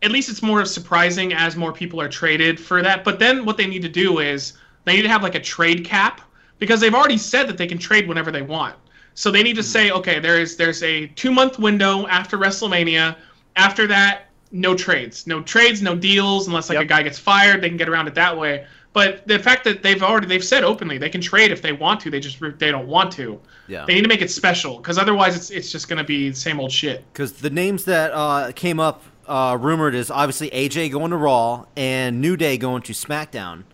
at 0.03 0.11
least 0.11 0.31
it's 0.31 0.43
more 0.43 0.65
surprising 0.65 1.35
as 1.35 1.57
more 1.57 1.73
people 1.73 2.01
are 2.01 2.09
traded 2.09 2.59
for 2.59 2.81
that. 2.83 3.05
But 3.05 3.19
then 3.19 3.45
what 3.45 3.57
they 3.57 3.67
need 3.67 3.83
to 3.83 3.89
do 3.89 4.21
is 4.21 4.55
they 4.85 4.97
need 4.97 5.03
to 5.03 5.09
have 5.09 5.23
like 5.23 5.35
a 5.35 5.41
trade 5.41 5.85
cap 5.85 6.23
because 6.59 6.81
they've 6.81 6.95
already 6.95 7.19
said 7.19 7.47
that 7.49 7.59
they 7.59 7.67
can 7.67 7.77
trade 7.77 8.09
whenever 8.09 8.31
they 8.31 8.41
want. 8.43 8.75
So 9.17 9.31
they 9.31 9.43
need 9.43 9.57
to 9.57 9.63
say, 9.63 9.91
okay, 9.91 10.21
there 10.21 10.39
is 10.39 10.57
there's 10.57 10.83
a 10.83 11.07
two 11.09 11.33
month 11.33 11.59
window 11.59 12.07
after 12.07 12.37
WrestleMania. 12.39 13.17
After 13.57 13.87
that, 13.89 14.27
no 14.53 14.75
trades, 14.77 15.27
no 15.27 15.43
trades, 15.43 15.81
no 15.83 15.97
deals, 15.97 16.47
unless 16.47 16.69
like 16.69 16.77
Yep. 16.77 16.85
a 16.85 16.87
guy 16.87 17.03
gets 17.03 17.19
fired, 17.19 17.63
they 17.63 17.69
can 17.69 17.79
get 17.79 17.89
around 17.89 18.07
it 18.09 18.15
that 18.15 18.37
way. 18.39 18.67
But 18.93 19.27
the 19.27 19.39
fact 19.39 19.65
that 19.65 19.83
they've 19.83 20.03
already 20.03 20.27
they've 20.27 20.45
said 20.45 20.65
openly 20.65 20.99
they 20.99 21.09
can 21.09 21.21
trade 21.23 21.51
if 21.51 21.63
they 21.63 21.73
want 21.73 22.01
to, 22.01 22.11
they 22.11 22.21
just 22.21 22.39
they 22.59 22.71
don't 22.71 22.87
want 22.87 23.11
to. 23.15 23.41
yeah, 23.69 23.85
They 23.87 23.95
need 23.95 24.03
to 24.03 24.09
make 24.09 24.21
it 24.23 24.31
special 24.31 24.77
because 24.77 24.99
otherwise 24.99 25.35
it's 25.35 25.51
it's 25.51 25.73
just 25.73 25.89
gonna 25.89 26.05
be 26.05 26.29
the 26.31 26.37
same 26.37 26.61
old 26.61 26.71
shit. 26.71 27.03
because 27.13 27.33
the 27.33 27.51
names 27.51 27.85
that 27.87 28.13
uh, 28.13 28.53
came 28.55 28.79
up 28.79 29.03
uh, 29.27 29.57
rumored 29.59 29.95
is 29.95 30.11
obviously 30.11 30.51
AJ 30.51 30.93
going 30.93 31.11
to 31.11 31.17
Raw 31.17 31.65
and 31.77 32.21
New 32.21 32.37
Day 32.37 32.57
going 32.59 32.83
to 32.83 32.93
SmackDown. 32.93 33.65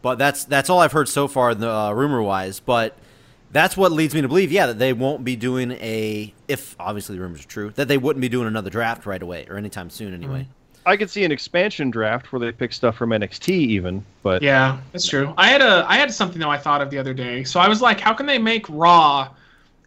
But 0.00 0.16
that's 0.18 0.44
that's 0.44 0.70
all 0.70 0.78
I've 0.78 0.92
heard 0.92 1.08
so 1.08 1.26
far, 1.28 1.54
the 1.56 1.70
uh, 1.72 1.92
rumor 1.92 2.22
wise. 2.22 2.60
But 2.60 2.96
that's 3.50 3.76
what 3.76 3.92
leads 3.92 4.14
me 4.14 4.22
to 4.22 4.28
believe, 4.28 4.52
yeah, 4.52 4.66
that 4.66 4.78
they 4.78 4.92
won't 4.92 5.24
be 5.24 5.36
doing 5.36 5.72
a. 5.72 6.32
If 6.48 6.76
obviously 6.78 7.16
the 7.16 7.22
rumors 7.22 7.44
are 7.44 7.48
true, 7.48 7.70
that 7.76 7.88
they 7.88 7.98
wouldn't 7.98 8.20
be 8.20 8.28
doing 8.28 8.46
another 8.46 8.70
draft 8.70 9.06
right 9.06 9.22
away 9.22 9.46
or 9.48 9.56
anytime 9.56 9.90
soon, 9.90 10.12
mm-hmm. 10.12 10.24
anyway. 10.24 10.48
I 10.86 10.96
could 10.96 11.10
see 11.10 11.24
an 11.24 11.32
expansion 11.32 11.90
draft 11.90 12.32
where 12.32 12.38
they 12.38 12.52
pick 12.52 12.72
stuff 12.72 12.96
from 12.96 13.10
NXT 13.10 13.48
even, 13.48 14.04
but 14.22 14.40
Yeah, 14.40 14.78
that's 14.92 15.06
true. 15.06 15.34
I 15.36 15.48
had 15.48 15.60
a 15.60 15.84
I 15.88 15.96
had 15.96 16.14
something 16.14 16.38
though 16.38 16.50
I 16.50 16.58
thought 16.58 16.80
of 16.80 16.90
the 16.90 16.98
other 16.98 17.12
day. 17.12 17.42
So 17.42 17.58
I 17.58 17.68
was 17.68 17.82
like, 17.82 17.98
how 17.98 18.14
can 18.14 18.24
they 18.24 18.38
make 18.38 18.66
Raw 18.68 19.28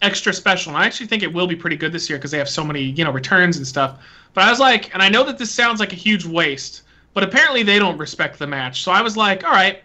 extra 0.01 0.33
special? 0.33 0.73
And 0.73 0.83
I 0.83 0.85
actually 0.85 1.07
think 1.07 1.23
it 1.23 1.33
will 1.33 1.47
be 1.47 1.55
pretty 1.55 1.77
good 1.77 1.93
this 1.93 2.09
year 2.09 2.17
because 2.17 2.31
they 2.31 2.37
have 2.37 2.49
so 2.49 2.65
many 2.65 2.81
you 2.81 3.05
know 3.05 3.13
returns 3.13 3.55
and 3.55 3.65
stuff. 3.65 3.97
But 4.33 4.43
I 4.43 4.49
was 4.49 4.59
like, 4.59 4.93
and 4.93 5.01
I 5.01 5.07
know 5.07 5.23
that 5.23 5.37
this 5.37 5.49
sounds 5.49 5.79
like 5.79 5.93
a 5.93 5.95
huge 5.95 6.25
waste, 6.25 6.83
but 7.13 7.23
apparently 7.23 7.63
they 7.63 7.79
don't 7.79 7.97
respect 7.97 8.37
the 8.37 8.47
match. 8.47 8.83
So 8.83 8.91
I 8.91 9.01
was 9.01 9.15
like, 9.15 9.45
all 9.45 9.51
right, 9.51 9.81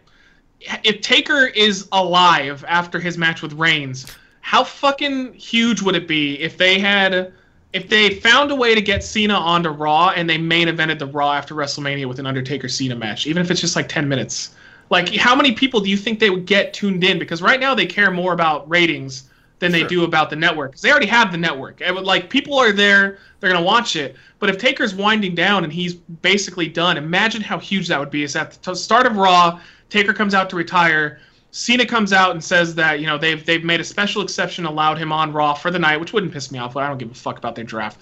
if 0.61 1.01
Taker 1.01 1.47
is 1.47 1.89
alive 1.93 2.65
after 2.67 2.99
his 3.01 3.19
match 3.19 3.43
with 3.43 3.53
Reigns, 3.55 4.07
how 4.41 4.65
fucking 4.65 5.35
huge 5.35 5.83
would 5.83 5.95
it 5.95 6.07
be 6.09 6.39
if 6.41 6.57
they 6.57 6.79
had 6.79 7.33
if 7.73 7.89
they 7.89 8.11
found 8.11 8.51
a 8.53 8.55
way 8.55 8.73
to 8.75 8.81
get 8.81 9.03
Cena 9.03 9.35
onto 9.35 9.69
Raw 9.69 10.11
and 10.11 10.31
they 10.31 10.39
main 10.39 10.69
evented 10.69 11.01
the 11.01 11.07
Raw 11.07 11.33
after 11.33 11.55
WrestleMania 11.57 12.07
with 12.07 12.21
an 12.21 12.27
Undertaker 12.27 12.69
Cena 12.69 12.95
match, 12.95 13.27
even 13.27 13.43
if 13.43 13.51
it's 13.51 13.61
just 13.61 13.75
like 13.75 13.89
10 13.89 14.09
minutes? 14.09 14.55
Like, 14.91 15.13
how 15.17 15.35
many 15.35 15.53
people 15.53 15.81
do 15.81 15.91
you 15.91 15.97
think 15.97 16.21
they 16.21 16.31
would 16.31 16.47
get 16.47 16.73
tuned 16.73 17.03
in? 17.03 17.19
Because 17.19 17.43
right 17.43 17.59
now 17.59 17.75
they 17.75 17.87
care 17.87 18.13
more 18.13 18.33
about 18.33 18.69
ratings 18.71 19.29
than 19.59 19.73
they 19.73 19.81
Sure. 19.81 19.89
do 19.89 20.05
about 20.05 20.31
the 20.31 20.37
network. 20.37 20.73
Because 20.73 20.83
they 20.83 20.91
already 20.91 21.07
have 21.07 21.33
the 21.33 21.39
network. 21.39 21.81
It 21.81 21.93
would, 21.93 22.05
like, 22.05 22.31
people 22.31 22.57
are 22.59 22.71
there, 22.71 23.19
they're 23.41 23.51
going 23.51 23.61
to 23.61 23.67
watch 23.67 23.97
it. 23.97 24.15
But 24.39 24.51
if 24.51 24.59
Taker's 24.59 24.95
winding 24.95 25.35
down 25.35 25.65
and 25.65 25.73
he's 25.73 25.95
basically 25.95 26.69
done, 26.69 26.97
imagine 26.97 27.41
how 27.41 27.59
huge 27.59 27.89
that 27.89 27.99
would 27.99 28.11
be. 28.11 28.23
Is 28.23 28.37
at 28.37 28.53
the 28.53 28.73
t- 28.73 28.79
start 28.79 29.07
of 29.07 29.17
Raw, 29.17 29.59
Taker 29.95 30.13
comes 30.13 30.35
out 30.35 30.51
to 30.51 30.57
retire. 30.57 31.21
Cena 31.53 31.87
comes 31.87 32.13
out 32.13 32.33
and 32.33 32.43
says 32.43 32.75
that 32.75 32.99
you 32.99 33.07
know 33.07 33.17
they've 33.17 33.47
they've 33.47 33.63
made 33.63 33.81
a 33.81 33.85
special 33.85 34.23
exception, 34.23 34.67
allowed 34.67 34.99
him 34.99 35.13
on 35.13 35.33
Raw 35.33 35.55
for 35.55 35.71
the 35.71 35.79
night, 35.79 36.01
which 36.01 36.13
wouldn't 36.13 36.33
piss 36.33 36.51
me 36.51 36.59
off. 36.59 36.75
But 36.75 36.83
I 36.83 36.89
don't 36.89 36.99
give 36.99 37.13
a 37.13 37.15
fuck 37.15 37.39
about 37.39 37.55
their 37.55 37.65
draft. 37.65 38.01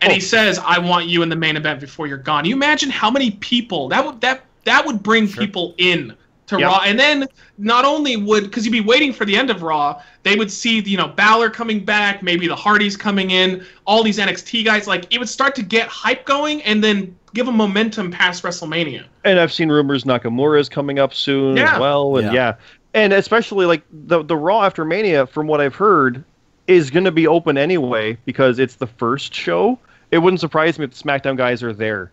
And 0.00 0.10
he 0.10 0.16
oh. 0.16 0.22
says, 0.22 0.58
"I 0.58 0.78
want 0.78 1.04
you 1.06 1.22
in 1.22 1.28
the 1.28 1.36
main 1.36 1.58
event 1.58 1.80
before 1.80 2.06
you're 2.06 2.16
gone." 2.16 2.46
You 2.46 2.54
imagine 2.54 2.88
how 2.88 3.10
many 3.10 3.32
people 3.32 3.90
that 3.90 4.02
would 4.02 4.22
that 4.22 4.46
that 4.64 4.86
would 4.86 5.02
bring 5.02 5.28
people 5.28 5.74
in 5.76 6.16
to 6.46 6.58
Yep. 6.58 6.66
Raw, 6.66 6.80
and 6.86 6.98
then 6.98 7.28
not 7.58 7.84
only 7.84 8.16
would 8.16 8.44
because 8.44 8.64
you'd 8.64 8.72
be 8.72 8.80
waiting 8.80 9.12
for 9.12 9.26
the 9.26 9.36
end 9.36 9.50
of 9.50 9.62
Raw, 9.62 10.00
they 10.22 10.36
would 10.36 10.50
see 10.50 10.80
you 10.80 10.96
know 10.96 11.08
Balor 11.08 11.50
coming 11.50 11.84
back, 11.84 12.22
maybe 12.22 12.48
the 12.48 12.56
Hardys 12.56 12.96
coming 12.96 13.32
in, 13.32 13.66
all 13.86 14.02
these 14.02 14.18
NXT 14.18 14.64
guys. 14.64 14.86
Like 14.86 15.12
it 15.12 15.18
would 15.18 15.28
start 15.28 15.54
to 15.56 15.62
get 15.62 15.88
hype 15.88 16.24
going, 16.24 16.62
and 16.62 16.82
then 16.82 17.14
give 17.34 17.46
them 17.46 17.56
momentum 17.56 18.10
past 18.10 18.42
WrestleMania. 18.42 19.04
and 19.24 19.38
I've 19.38 19.52
seen 19.52 19.68
rumors 19.68 20.04
Nakamura 20.04 20.58
is 20.60 20.68
coming 20.68 20.98
up 20.98 21.12
soon 21.12 21.56
Yeah. 21.56 21.74
as 21.74 21.80
well, 21.80 22.16
and 22.16 22.26
Yeah. 22.28 22.32
yeah. 22.32 22.54
and 22.94 23.12
especially 23.12 23.66
like 23.66 23.82
the 23.92 24.22
the 24.22 24.36
Raw 24.36 24.62
after 24.64 24.84
Mania, 24.84 25.26
from 25.26 25.46
what 25.46 25.60
I've 25.60 25.74
heard, 25.74 26.24
is 26.66 26.90
going 26.90 27.04
to 27.04 27.12
be 27.12 27.26
open 27.26 27.58
anyway 27.58 28.16
because 28.24 28.58
it's 28.58 28.76
the 28.76 28.86
first 28.86 29.34
show. 29.34 29.78
It 30.10 30.18
wouldn't 30.18 30.40
surprise 30.40 30.78
me 30.78 30.84
if 30.86 30.92
the 30.92 31.02
SmackDown 31.02 31.36
guys 31.36 31.62
are 31.62 31.72
there 31.74 32.10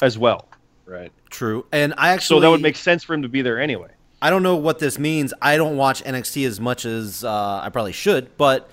as 0.00 0.18
well. 0.18 0.48
right. 0.86 1.12
True, 1.30 1.64
and 1.72 1.94
I 1.96 2.08
actually 2.10 2.36
So 2.36 2.40
that 2.40 2.50
would 2.50 2.60
make 2.60 2.76
sense 2.76 3.02
for 3.04 3.14
him 3.14 3.22
to 3.22 3.28
be 3.28 3.40
there 3.40 3.58
anyway. 3.60 3.88
I 4.20 4.28
don't 4.30 4.42
know 4.42 4.56
what 4.56 4.78
this 4.78 4.98
means. 4.98 5.32
I 5.40 5.56
don't 5.56 5.76
watch 5.78 6.02
NXT 6.04 6.46
as 6.46 6.60
much 6.60 6.84
as 6.84 7.24
uh, 7.24 7.60
I 7.64 7.70
probably 7.70 7.92
should, 7.92 8.36
but 8.36 8.68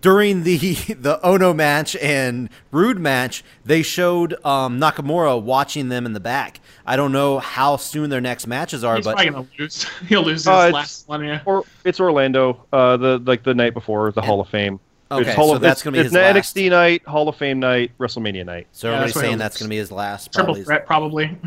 during 0.00 0.44
the 0.44 0.56
the 0.98 1.20
Ohno 1.22 1.54
match 1.54 1.96
and 1.96 2.48
Roode 2.70 2.98
match, 2.98 3.44
they 3.64 3.82
showed 3.82 4.34
um, 4.44 4.78
Nakamura 4.80 5.40
watching 5.42 5.88
them 5.88 6.06
in 6.06 6.12
the 6.12 6.20
back. 6.20 6.60
I 6.86 6.96
don't 6.96 7.12
know 7.12 7.38
how 7.38 7.76
soon 7.76 8.10
their 8.10 8.20
next 8.20 8.46
matches 8.46 8.82
are, 8.84 8.96
He's 8.96 9.04
but 9.04 9.16
probably 9.16 9.30
gonna 9.32 9.46
lose. 9.58 9.84
He'll 10.08 10.22
lose 10.22 10.40
his 10.40 10.46
Uh, 10.48 10.52
it's- 10.68 10.72
last 10.72 11.08
one. 11.08 11.24
Yeah. 11.24 11.40
Or 11.44 11.64
it's 11.84 12.00
Orlando, 12.00 12.64
uh, 12.72 12.96
the 12.96 13.18
like 13.24 13.42
the 13.42 13.54
night 13.54 13.74
before 13.74 14.10
the 14.12 14.22
Hall 14.22 14.40
of 14.40 14.48
Fame. 14.48 14.80
Okay, 15.10 15.26
it's 15.28 15.36
Hall 15.36 15.50
so 15.50 15.56
of, 15.56 15.60
that's 15.60 15.80
it's, 15.80 15.82
gonna 15.84 15.92
be 15.94 15.98
it's 16.00 16.06
his 16.06 16.14
last. 16.14 16.56
NXT 16.56 16.70
night, 16.70 17.06
Hall 17.06 17.28
of 17.28 17.36
Fame 17.36 17.60
night, 17.60 17.90
WrestleMania 17.98 18.46
night. 18.46 18.66
so 18.72 18.88
Yeah, 18.88 18.94
everybody's 18.94 19.14
that's 19.14 19.26
saying 19.26 19.38
that's 19.38 19.58
going 19.58 19.66
to 19.66 19.70
be 19.70 19.76
his 19.76 19.92
last. 19.92 20.32
Triple 20.32 20.46
Probably. 20.54 20.64
threat, 20.64 20.86
probably. 20.86 21.38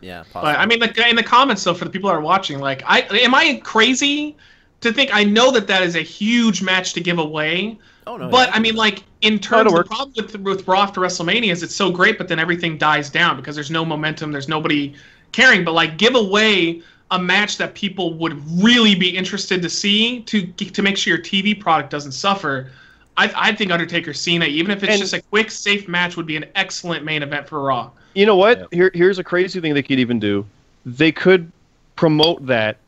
Yeah, 0.00 0.22
But. 0.32 0.44
I 0.44 0.66
mean, 0.66 0.78
like 0.80 0.96
in 0.98 1.16
the 1.16 1.22
comments 1.22 1.62
though, 1.64 1.74
for 1.74 1.84
the 1.84 1.90
people 1.90 2.10
that 2.10 2.14
are 2.16 2.20
watching, 2.20 2.58
like, 2.60 2.82
I 2.86 3.00
am 3.22 3.34
I 3.34 3.60
crazy 3.64 4.36
to 4.82 4.92
think 4.92 5.10
I 5.12 5.24
know 5.24 5.50
that 5.52 5.66
that 5.68 5.82
is 5.82 5.96
a 5.96 6.02
huge 6.02 6.62
match 6.62 6.92
to 6.94 7.00
give 7.00 7.18
away. 7.18 7.78
oh 8.06 8.16
no, 8.16 8.28
But 8.28 8.48
yeah. 8.50 8.54
I 8.56 8.60
mean, 8.60 8.74
like 8.74 9.02
in 9.22 9.34
it'll 9.34 9.42
terms, 9.64 9.70
the 9.70 9.74
work. 9.76 9.86
problem 9.86 10.12
with 10.16 10.36
with 10.40 10.68
Raw 10.68 10.82
after 10.82 11.00
WrestleMania 11.00 11.50
is 11.52 11.62
it's 11.62 11.74
so 11.74 11.90
great, 11.90 12.18
but 12.18 12.28
then 12.28 12.38
everything 12.38 12.76
dies 12.78 13.08
down 13.10 13.36
because 13.36 13.54
there's 13.54 13.70
no 13.70 13.84
momentum, 13.84 14.30
there's 14.32 14.48
nobody 14.48 14.94
caring. 15.32 15.64
But 15.64 15.72
like, 15.72 15.96
give 15.98 16.14
away 16.14 16.82
a 17.10 17.18
match 17.18 17.58
that 17.58 17.74
people 17.74 18.14
would 18.14 18.40
really 18.62 18.94
be 18.94 19.16
interested 19.16 19.62
to 19.62 19.68
see 19.70 20.20
to 20.22 20.46
to 20.46 20.82
make 20.82 20.96
sure 20.96 21.14
your 21.14 21.22
TV 21.24 21.58
product 21.58 21.90
doesn't 21.90 22.12
suffer. 22.12 22.70
I, 23.18 23.30
I 23.36 23.54
think 23.54 23.70
Undertaker 23.70 24.14
Cena, 24.14 24.46
even 24.46 24.70
if 24.70 24.82
it's 24.82 24.92
And- 24.92 25.00
just 25.00 25.12
a 25.12 25.20
quick, 25.20 25.50
safe 25.50 25.86
match, 25.86 26.16
would 26.16 26.26
be 26.26 26.36
an 26.36 26.46
excellent 26.54 27.04
main 27.04 27.22
event 27.22 27.46
for 27.46 27.62
Raw. 27.62 27.90
You 28.14 28.24
know 28.24 28.36
what? 28.36 28.58
Yeah. 28.58 28.66
Here, 28.72 28.90
here's 28.94 29.18
a 29.18 29.24
crazy 29.24 29.60
thing 29.60 29.74
they 29.74 29.82
could 29.82 29.98
even 29.98 30.18
do. 30.18 30.46
They 30.86 31.12
could 31.12 31.52
promote 31.94 32.46
that 32.46 32.78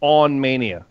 on 0.00 0.40
Mania, 0.40 0.84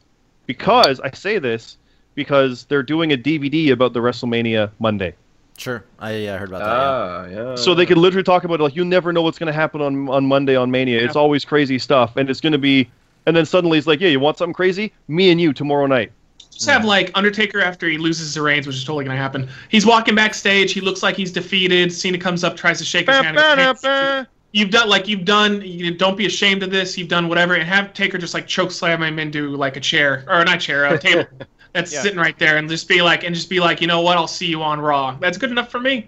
because 0.45 0.99
I 0.99 1.11
say 1.11 1.39
this 1.39 1.77
because 2.15 2.65
they're 2.65 2.83
doing 2.83 3.11
a 3.11 3.17
DVD 3.17 3.71
about 3.71 3.93
the 3.93 3.99
WrestleMania 3.99 4.71
Monday. 4.79 5.13
sure. 5.57 5.83
I 5.99 6.27
uh, 6.27 6.37
heard 6.37 6.49
about 6.49 6.59
that. 6.59 6.67
Ah, 6.67 7.49
yeah. 7.49 7.55
So 7.55 7.75
they 7.75 7.85
could 7.85 7.97
literally 7.97 8.23
talk 8.23 8.43
about 8.43 8.59
it 8.59 8.63
like 8.63 8.75
you 8.75 8.85
never 8.85 9.11
know 9.13 9.21
what's 9.21 9.37
going 9.37 9.47
to 9.47 9.53
happen 9.53 9.81
on 9.81 10.09
on 10.09 10.25
Monday 10.25 10.55
on 10.55 10.71
Mania. 10.71 11.03
It's 11.03 11.15
always 11.15 11.45
crazy 11.45 11.79
stuff, 11.79 12.17
and 12.17 12.29
it's 12.29 12.41
going 12.41 12.53
to 12.53 12.59
be. 12.59 12.89
And 13.27 13.35
then 13.35 13.45
suddenly 13.45 13.79
it's 13.79 13.87
like, 13.87 14.01
yeah, 14.01 14.09
you 14.09 14.19
want 14.19 14.37
something 14.37 14.53
crazy? 14.53 14.93
Me 15.07 15.31
and 15.31 15.41
you 15.41 15.51
tomorrow 15.51 15.87
night. 15.87 16.11
Just 16.55 16.69
have 16.69 16.85
like 16.85 17.11
Undertaker 17.15 17.59
after 17.59 17.89
he 17.89 17.97
loses 17.97 18.33
the 18.33 18.41
reigns, 18.41 18.65
which 18.65 18.77
is 18.77 18.83
totally 18.85 19.03
gonna 19.03 19.17
happen. 19.17 19.49
He's 19.67 19.85
walking 19.85 20.15
backstage. 20.15 20.71
He 20.71 20.79
looks 20.79 21.03
like 21.03 21.17
he's 21.17 21.33
defeated. 21.33 21.91
Cena 21.91 22.17
comes 22.17 22.45
up, 22.45 22.55
tries 22.55 22.77
to 22.77 22.85
shake 22.85 23.07
his 23.07 23.17
hand. 23.17 24.27
And 24.55 24.71
can't. 24.71 24.73
You've 24.73 24.81
done 24.81 24.89
like 24.89 25.07
you've 25.07 25.25
done. 25.25 25.61
You 25.61 25.91
don't 25.95 26.17
be 26.17 26.25
ashamed 26.25 26.63
of 26.63 26.71
this. 26.71 26.97
You've 26.97 27.07
done 27.09 27.27
whatever, 27.29 27.53
and 27.55 27.63
have 27.63 27.93
Taker 27.93 28.17
just 28.17 28.33
like 28.33 28.47
choke 28.47 28.71
slam 28.71 29.03
him 29.03 29.19
into 29.19 29.49
like 29.55 29.77
a 29.77 29.79
chair 29.81 30.25
or 30.27 30.43
not 30.45 30.59
chair, 30.59 30.85
a 30.85 30.97
table 30.99 31.25
that's 31.73 31.93
Yeah. 31.93 32.01
sitting 32.01 32.19
right 32.19 32.37
there, 32.39 32.57
and 32.57 32.69
just 32.69 32.87
be 32.87 33.01
like, 33.01 33.23
and 33.23 33.35
just 33.35 33.49
be 33.49 33.59
like, 33.59 33.81
you 33.81 33.87
know 33.87 34.01
what? 34.01 34.17
I'll 34.17 34.27
see 34.27 34.47
you 34.47 34.61
on 34.63 34.79
Raw. 34.79 35.15
That's 35.19 35.37
good 35.37 35.51
enough 35.51 35.69
for 35.71 35.79
me. 35.79 36.07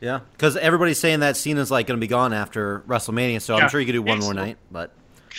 Yeah, 0.00 0.20
because 0.32 0.56
everybody's 0.58 0.98
saying 1.00 1.20
that 1.20 1.36
Cena's 1.38 1.70
like 1.70 1.86
going 1.86 1.98
to 1.98 2.00
be 2.04 2.08
gone 2.08 2.32
after 2.34 2.80
WrestleMania, 2.86 3.40
so 3.40 3.56
Yeah. 3.56 3.64
I'm 3.64 3.70
sure 3.70 3.80
you 3.80 3.86
could 3.86 3.92
do 3.92 4.02
one 4.02 4.18
more 4.18 4.30
Excellent. 4.32 4.36
night. 4.36 4.56
But 4.70 4.92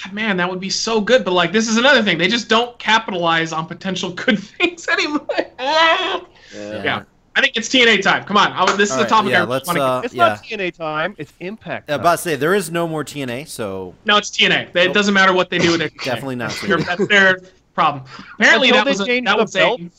God, 0.04 0.14
man, 0.14 0.38
that 0.38 0.50
would 0.50 0.60
be 0.60 0.70
so 0.72 1.00
good. 1.00 1.24
But 1.24 1.34
like, 1.34 1.52
this 1.52 1.68
is 1.68 1.78
another 1.78 2.02
thing. 2.02 2.18
They 2.18 2.28
just 2.28 2.50
don't 2.50 2.78
capitalize 2.80 3.54
on 3.54 3.68
potential 3.68 4.12
good 4.12 4.40
things 4.58 4.88
anymore. 4.88 5.28
yeah. 5.60 6.20
yeah. 6.56 7.04
I 7.38 7.42
think 7.42 7.56
it's 7.56 7.70
TNA 7.70 8.02
time. 8.02 8.24
Come 8.24 8.36
on, 8.36 8.52
I, 8.52 8.64
would- 8.64 8.78
this 8.78 8.90
is 8.90 8.94
All 8.96 8.98
a 8.98 9.02
right, 9.04 9.10
topic 9.10 9.32
yeah, 9.32 9.42
I 9.44 9.46
let's, 9.46 9.68
want 9.68 9.78
to. 9.78 9.84
uh, 9.84 10.02
It's 10.04 10.14
yeah. 10.14 10.28
not 10.30 10.44
TNA 10.44 10.74
time. 10.74 11.16
It's 11.20 11.32
Impact. 11.40 11.88
time. 11.88 12.00
about 12.00 12.14
to 12.14 12.18
say 12.18 12.36
there 12.36 12.56
is 12.56 12.72
no 12.72 12.88
more 12.88 13.04
TNA, 13.04 13.48
so 13.48 13.94
No, 14.06 14.18
it's 14.18 14.32
TNA. 14.32 14.76
It 14.76 14.92
doesn't 14.94 15.14
matter 15.14 15.34
what 15.34 15.52
they 15.52 15.60
do 15.60 15.72
with 15.74 15.82
it. 15.82 15.94
definitely 16.04 16.36
not. 16.36 16.60
Your- 16.64 16.80
TNA. 16.80 16.86
That's 16.88 17.08
their 17.08 17.38
problem. 17.76 18.06
Apparently, 18.40 18.70
Until 18.70 18.86
that 18.86 18.90
was 18.90 19.02
a, 19.02 19.20
that 19.22 19.38
the 19.38 19.44
was 19.44 19.56
a 19.56 19.90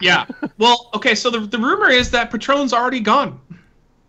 yeah. 0.00 0.26
Well, 0.58 0.90
okay. 0.94 1.14
So 1.14 1.30
the, 1.30 1.40
the 1.40 1.58
rumor 1.58 1.88
is 1.90 2.10
that 2.10 2.30
Patron's 2.30 2.72
already 2.72 3.00
gone. 3.00 3.40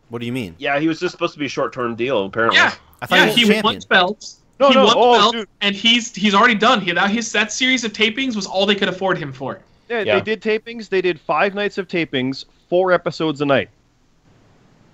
What 0.10 0.20
do 0.20 0.26
you 0.26 0.34
mean? 0.34 0.56
Yeah, 0.58 0.80
he 0.80 0.88
was 0.88 1.00
just 1.00 1.12
supposed 1.12 1.34
to 1.34 1.40
be 1.40 1.46
a 1.46 1.50
short-term 1.50 1.96
deal, 1.96 2.26
apparently. 2.26 2.58
Yeah, 2.58 2.74
I 3.02 3.06
thought 3.06 3.16
yeah. 3.20 3.26
he 3.28 3.30
was 3.30 3.36
He 3.36 3.44
champion. 3.46 3.64
won 3.64 3.80
belts. 3.90 4.40
No, 4.60 4.70
he 4.70 4.74
no, 4.76 4.86
won 4.86 4.94
the 4.94 5.00
oh, 5.00 5.14
belt, 5.20 5.34
dude. 5.36 5.48
and 5.62 5.76
he's 5.76 6.14
he's 6.16 6.34
already 6.34 6.56
done. 6.56 6.82
He 6.82 6.92
that 6.92 7.12
his 7.12 7.32
that 7.32 7.52
series 7.54 7.84
of 7.86 7.94
tapings 7.94 8.36
was 8.36 8.46
all 8.48 8.66
they 8.66 8.76
could 8.76 8.90
afford 8.90 9.18
him 9.20 9.32
for. 9.32 9.62
Yeah, 9.90 10.02
Yeah. 10.02 10.20
they 10.20 10.36
did 10.36 10.42
tapings. 10.42 10.90
They 10.90 11.02
did 11.02 11.20
five 11.20 11.56
nights 11.56 11.78
of 11.78 11.88
tapings, 11.88 12.46
four 12.70 12.92
episodes 12.92 13.42
a 13.42 13.46
night. 13.46 13.70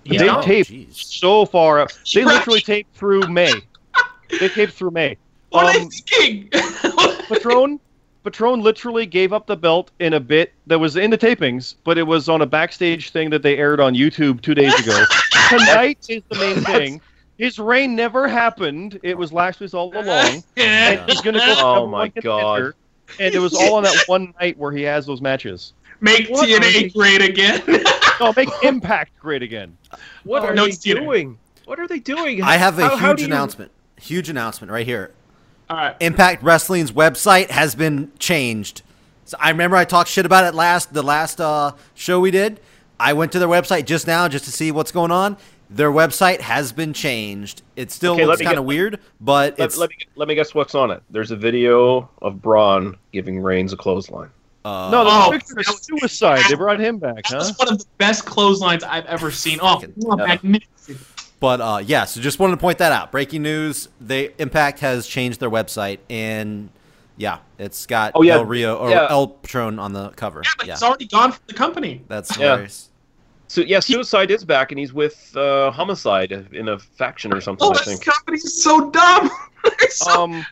Yeah. 0.04 0.18
They 0.20 0.28
Oh, 0.28 0.42
taped 0.42 0.70
jeez. 0.70 0.94
so 0.94 1.44
far 1.44 1.80
up. 1.80 1.90
They 2.14 2.24
literally 2.24 2.60
taped 2.60 2.96
through 2.96 3.28
May. 3.28 3.52
They 4.40 4.48
taped 4.48 4.72
through 4.72 4.92
May. 4.92 5.16
What 5.50 5.66
are 5.76 5.80
Um, 5.80 5.88
they 5.88 5.96
thinking? 6.16 6.48
Patron, 7.28 7.80
Patron 8.24 8.60
literally 8.60 9.06
gave 9.06 9.32
up 9.32 9.46
the 9.46 9.56
belt 9.56 9.90
in 10.00 10.14
a 10.14 10.20
bit 10.20 10.52
that 10.66 10.78
was 10.78 10.96
in 10.96 11.10
the 11.10 11.18
tapings, 11.18 11.74
but 11.84 11.98
it 11.98 12.02
was 12.04 12.28
on 12.28 12.42
a 12.42 12.46
backstage 12.46 13.10
thing 13.10 13.30
that 13.30 13.42
they 13.42 13.56
aired 13.56 13.80
on 13.80 13.94
YouTube 13.94 14.40
two 14.42 14.54
days 14.54 14.74
ago. 14.80 15.04
Tonight 15.50 15.98
is 16.08 16.22
the 16.30 16.38
main 16.38 16.60
thing. 16.64 17.00
His 17.38 17.58
reign 17.58 17.94
never 17.94 18.26
happened. 18.28 18.98
It 19.02 19.16
was 19.18 19.32
Lashley's 19.32 19.74
all 19.74 19.92
along. 19.92 20.42
yeah. 20.56 20.90
And 21.00 21.10
he's 21.10 21.20
gonna 21.20 21.38
go. 21.38 21.54
Oh 21.58 21.86
my 21.86 21.98
one 21.98 22.10
contender, 22.12 22.72
God. 22.72 22.72
And 23.20 23.34
it 23.34 23.38
was 23.38 23.54
all 23.54 23.74
on 23.74 23.82
that 23.84 24.04
one 24.06 24.32
night 24.40 24.58
where 24.58 24.72
he 24.72 24.82
has 24.82 25.06
those 25.06 25.20
matches. 25.20 25.72
Make 26.00 26.28
What 26.28 26.48
TNA 26.48 26.92
great 26.92 27.22
again. 27.22 27.62
No, 28.18 28.32
make 28.34 28.48
Impact 28.62 29.18
great 29.18 29.42
again. 29.42 29.76
What 30.24 30.42
Oh, 30.42 30.46
are 30.46 30.54
no, 30.54 30.62
they 30.64 30.70
it's 30.70 30.78
TNA. 30.78 31.00
doing? 31.00 31.38
What 31.66 31.78
are 31.78 31.86
they 31.86 31.98
doing? 31.98 32.42
I 32.42 32.56
have 32.56 32.78
a 32.78 32.88
How- 32.88 32.96
how 32.96 33.08
huge 33.10 33.20
you- 33.20 33.26
announcement. 33.26 33.70
Huge 34.00 34.30
announcement 34.30 34.72
right 34.72 34.86
here. 34.86 35.12
all 35.68 35.76
right. 35.76 35.96
Impact 36.00 36.42
Wrestling's 36.42 36.92
website 36.92 37.50
has 37.50 37.74
been 37.74 38.10
changed. 38.18 38.80
So 39.26 39.36
I 39.40 39.50
remember 39.50 39.76
I 39.76 39.84
talked 39.84 40.08
shit 40.08 40.24
about 40.24 40.44
it 40.44 40.54
last 40.54 40.94
the 40.94 41.02
last 41.02 41.40
uh, 41.42 41.72
show 41.94 42.20
we 42.20 42.30
did. 42.30 42.58
I 42.98 43.12
went 43.12 43.32
to 43.32 43.38
their 43.38 43.48
website 43.48 43.84
just 43.84 44.06
now 44.06 44.28
just 44.28 44.44
to 44.46 44.50
see 44.52 44.70
what's 44.72 44.92
going 44.92 45.10
on. 45.10 45.36
Their 45.68 45.90
website 45.90 46.40
has 46.40 46.72
been 46.72 46.92
changed. 46.92 47.62
It 47.74 47.90
still 47.90 48.14
Okay, 48.14 48.24
looks 48.26 48.40
kind 48.42 48.58
of 48.58 48.64
weird, 48.64 49.00
but 49.20 49.58
Let, 49.58 49.66
it's 49.66 49.76
let 49.76 49.90
me 49.90 49.96
let 50.14 50.28
me 50.28 50.34
guess 50.36 50.54
what's 50.54 50.74
on 50.76 50.90
it. 50.92 51.02
There's 51.10 51.32
a 51.32 51.36
video 51.36 52.08
of 52.22 52.40
Braun 52.40 52.96
giving 53.12 53.40
Reigns 53.40 53.72
a 53.72 53.76
clothesline. 53.76 54.30
uh, 54.64 54.90
No, 54.90 55.04
the 55.04 55.10
Oh, 55.10 55.30
picture 55.32 55.54
that 55.54 55.60
is 55.62 55.66
was- 55.68 55.82
suicide. 55.82 56.42
They 56.48 56.54
brought 56.54 56.78
him 56.80 56.98
back, 56.98 57.16
That 57.16 57.24
huh? 57.32 57.36
was 57.38 57.58
one 57.58 57.68
of 57.72 57.78
the 57.80 57.84
best 57.98 58.24
clotheslines 58.26 58.84
I've 58.84 59.06
ever 59.06 59.30
seen. 59.32 59.58
Oh, 59.60 59.82
magnificent. 60.16 60.98
But 61.40 61.60
uh, 61.60 61.82
yeah, 61.84 62.04
so 62.04 62.20
just 62.20 62.38
wanted 62.38 62.52
to 62.56 62.60
point 62.60 62.78
that 62.78 62.92
out. 62.92 63.10
Breaking 63.12 63.42
news: 63.42 63.88
They 64.00 64.32
Impact 64.38 64.78
has 64.80 65.06
changed 65.06 65.40
their 65.40 65.50
website, 65.50 65.98
and 66.08 66.70
yeah, 67.16 67.38
it's 67.58 67.86
got 67.86 68.12
Oh, 68.14 68.22
yeah. 68.22 68.34
El 68.34 68.44
Rio 68.44 68.76
or 68.76 68.88
Yeah. 68.90 69.06
El 69.10 69.26
Patron 69.28 69.78
on 69.78 69.92
the 69.92 70.10
cover. 70.10 70.42
Yeah, 70.44 70.50
but 70.58 70.66
Yeah, 70.68 70.74
he's 70.74 70.82
already 70.82 71.06
gone 71.06 71.32
from 71.32 71.42
the 71.48 71.54
company. 71.54 72.02
that's 72.08 72.38
Yeah. 72.38 72.66
Hilarious. 73.48 73.54
So 73.54 73.60
yeah, 73.62 73.80
Suicide 73.80 74.30
is 74.30 74.44
back, 74.44 74.72
and 74.72 74.78
he's 74.78 74.92
with 74.92 75.34
uh, 75.36 75.70
Homicide 75.70 76.32
in 76.52 76.68
a 76.68 76.78
faction 76.78 77.32
or 77.32 77.40
something. 77.40 77.66
Oh, 77.66 77.70
I 77.70 77.74
this 77.78 77.84
think. 77.84 78.04
company's 78.04 78.62
so 78.62 78.90
dumb. 78.90 79.30
So 79.90 80.22
Um, 80.22 80.46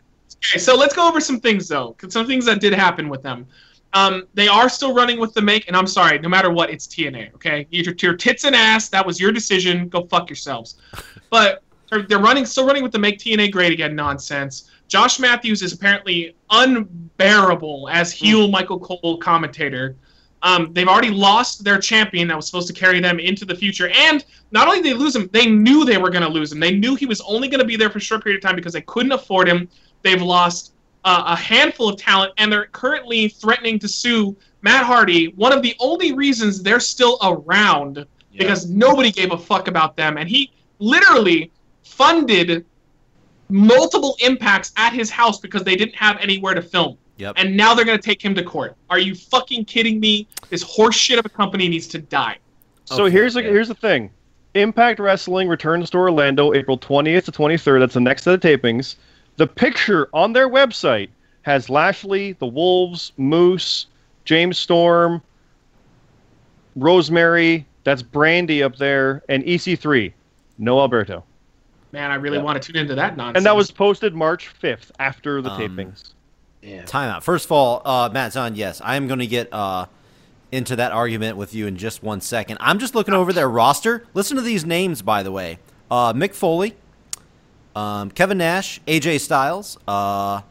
Okay, 0.51 0.59
so 0.59 0.75
let's 0.75 0.93
go 0.93 1.07
over 1.07 1.19
some 1.21 1.39
things 1.39 1.67
though, 1.67 1.93
'cause 1.93 2.11
some 2.13 2.27
things 2.27 2.45
that 2.45 2.59
did 2.59 2.73
happen 2.73 3.07
with 3.09 3.23
them. 3.23 3.47
Um, 3.93 4.23
they 4.33 4.47
are 4.47 4.67
still 4.69 4.93
running 4.93 5.19
with 5.19 5.33
the 5.33 5.41
make, 5.41 5.67
and 5.67 5.75
I'm 5.75 5.87
sorry, 5.87 6.19
no 6.19 6.27
matter 6.29 6.51
what, 6.51 6.69
it's 6.69 6.85
TNA. 6.85 7.33
Okay, 7.35 7.65
your, 7.71 7.95
your 8.01 8.15
tits 8.15 8.43
and 8.43 8.53
ass. 8.55 8.89
That 8.89 9.05
was 9.05 9.19
your 9.19 9.31
decision. 9.31 9.87
Go 9.87 10.05
fuck 10.05 10.29
yourselves. 10.29 10.75
But 11.31 11.63
they're, 11.89 12.03
they're 12.03 12.19
running, 12.19 12.45
still 12.45 12.65
running 12.67 12.83
with 12.83 12.91
the 12.91 12.99
make 12.99 13.17
TNA 13.19 13.51
great 13.51 13.71
again 13.71 13.95
nonsense. 13.95 14.69
Josh 14.87 15.19
Matthews 15.19 15.61
is 15.63 15.73
apparently 15.73 16.35
unbearable 16.51 17.89
as 17.91 18.11
heel 18.11 18.47
Michael 18.47 18.79
Cole 18.79 19.17
commentator. 19.17 19.95
Um, 20.45 20.71
they've 20.73 20.87
already 20.87 21.09
lost 21.09 21.63
their 21.63 21.79
champion 21.79 22.27
that 22.27 22.37
was 22.37 22.45
supposed 22.45 22.67
to 22.67 22.73
carry 22.73 22.99
them 22.99 23.19
into 23.19 23.45
the 23.45 23.55
future, 23.55 23.89
and 23.89 24.23
not 24.51 24.67
only 24.67 24.83
did 24.83 24.91
they 24.91 24.93
lose 24.93 25.15
him, 25.15 25.27
they 25.33 25.47
knew 25.47 25.83
they 25.83 25.97
were 25.97 26.11
going 26.11 26.21
to 26.21 26.29
lose 26.29 26.51
him. 26.51 26.59
They 26.59 26.75
knew 26.75 26.93
he 26.93 27.07
was 27.07 27.19
only 27.21 27.47
going 27.47 27.61
to 27.61 27.65
be 27.65 27.75
there 27.75 27.89
for 27.89 27.97
a 27.97 28.01
short 28.01 28.23
period 28.23 28.37
of 28.37 28.47
time 28.47 28.55
because 28.55 28.73
they 28.73 28.81
couldn't 28.81 29.11
afford 29.11 29.49
him. 29.49 29.67
They've 30.03 30.21
lost 30.21 30.73
uh, 31.03 31.23
a 31.25 31.35
handful 31.35 31.89
of 31.89 31.97
talent, 31.97 32.33
and 32.37 32.53
they're 32.53 32.67
currently 32.67 33.27
threatening 33.27 33.79
to 33.79 33.87
sue 33.87 34.37
Matt 34.61 34.85
Hardy. 34.85 35.29
One 35.29 35.51
of 35.51 35.63
the 35.63 35.75
only 35.79 36.13
reasons 36.13 36.61
they're 36.61 36.79
still 36.79 37.17
around 37.23 38.05
because 38.37 38.69
nobody 38.69 39.11
gave 39.11 39.31
a 39.31 39.37
fuck 39.37 39.67
about 39.67 39.97
them, 39.97 40.17
and 40.17 40.29
he 40.29 40.51
literally 40.77 41.51
funded 41.83 42.65
multiple 43.49 44.15
impacts 44.19 44.73
at 44.77 44.93
his 44.93 45.09
house 45.09 45.39
because 45.39 45.63
they 45.63 45.75
didn't 45.75 45.95
have 45.95 46.17
anywhere 46.19 46.53
to 46.53 46.61
film. 46.61 46.99
Yep. 47.17 47.35
And 47.37 47.55
now 47.55 47.73
they're 47.73 47.85
going 47.85 47.97
to 47.97 48.03
take 48.03 48.23
him 48.23 48.35
to 48.35 48.43
court. 48.43 48.75
Are 48.89 48.99
you 48.99 49.15
fucking 49.15 49.65
kidding 49.65 49.99
me? 49.99 50.27
This 50.49 50.61
horse 50.63 50.95
shit 50.95 51.17
of 51.17 51.25
a 51.25 51.29
company 51.29 51.67
needs 51.69 51.87
to 51.87 51.99
die. 51.99 52.37
so 52.85 53.03
Okay, 53.05 53.11
here's 53.11 53.33
the 53.35 53.41
here's 53.41 53.67
the 53.69 53.75
thing. 53.75 54.09
Impact 54.53 54.99
Wrestling 54.99 55.47
returns 55.47 55.89
to 55.91 55.97
Orlando 55.97 56.53
April 56.53 56.77
20th 56.77 57.25
to 57.25 57.31
23rd. 57.31 57.79
That's 57.79 57.93
the 57.93 57.99
next 57.99 58.23
set 58.23 58.33
of 58.35 58.39
tapings. 58.41 58.95
The 59.37 59.47
picture 59.47 60.07
on 60.13 60.33
their 60.33 60.49
website 60.49 61.09
has 61.41 61.69
Lashley, 61.69 62.33
the 62.33 62.45
Wolves, 62.47 63.11
Moose, 63.17 63.87
James 64.23 64.57
Storm, 64.57 65.21
Rosemary. 66.75 67.65
That's 67.83 68.01
Brandy 68.01 68.63
up 68.63 68.77
there, 68.77 69.21
and 69.29 69.43
EC3. 69.43 70.11
No 70.57 70.79
Alberto. 70.79 71.23
Man, 71.91 72.11
I 72.11 72.15
really 72.15 72.37
Yeah. 72.37 72.43
want 72.43 72.61
to 72.61 72.71
tune 72.71 72.81
into 72.81 72.95
that 72.95 73.15
nonsense. 73.15 73.37
And 73.37 73.45
that 73.45 73.55
was 73.55 73.71
posted 73.71 74.15
March 74.15 74.47
5th 74.61 74.91
after 74.99 75.41
the 75.41 75.51
Um, 75.51 75.61
tapings. 75.61 76.13
Yeah. 76.65 76.83
Timeout. 76.83 77.21
First 77.23 77.45
of 77.45 77.51
all, 77.51 77.81
uh, 77.85 78.09
Matt 78.11 78.33
Zahn, 78.33 78.55
yes, 78.55 78.81
I 78.83 78.95
am 78.95 79.07
going 79.07 79.19
to 79.19 79.27
get 79.27 79.53
uh, 79.53 79.85
into 80.51 80.75
that 80.77 80.91
argument 80.91 81.37
with 81.37 81.53
you 81.53 81.67
in 81.67 81.77
just 81.77 82.01
one 82.01 82.21
second. 82.21 82.57
I'm 82.59 82.79
just 82.79 82.95
looking 82.95 83.13
over 83.13 83.31
their 83.31 83.47
roster. 83.49 84.05
Listen 84.15 84.35
to 84.37 84.41
these 84.41 84.65
names, 84.65 85.01
by 85.03 85.21
the 85.21 85.31
way: 85.31 85.59
uh, 85.91 86.13
Mick 86.13 86.33
Foley, 86.33 86.75
um, 87.75 88.09
Kevin 88.09 88.39
Nash, 88.39 88.81
AJ 88.87 89.19
Styles, 89.19 89.77
uh, 89.87 90.41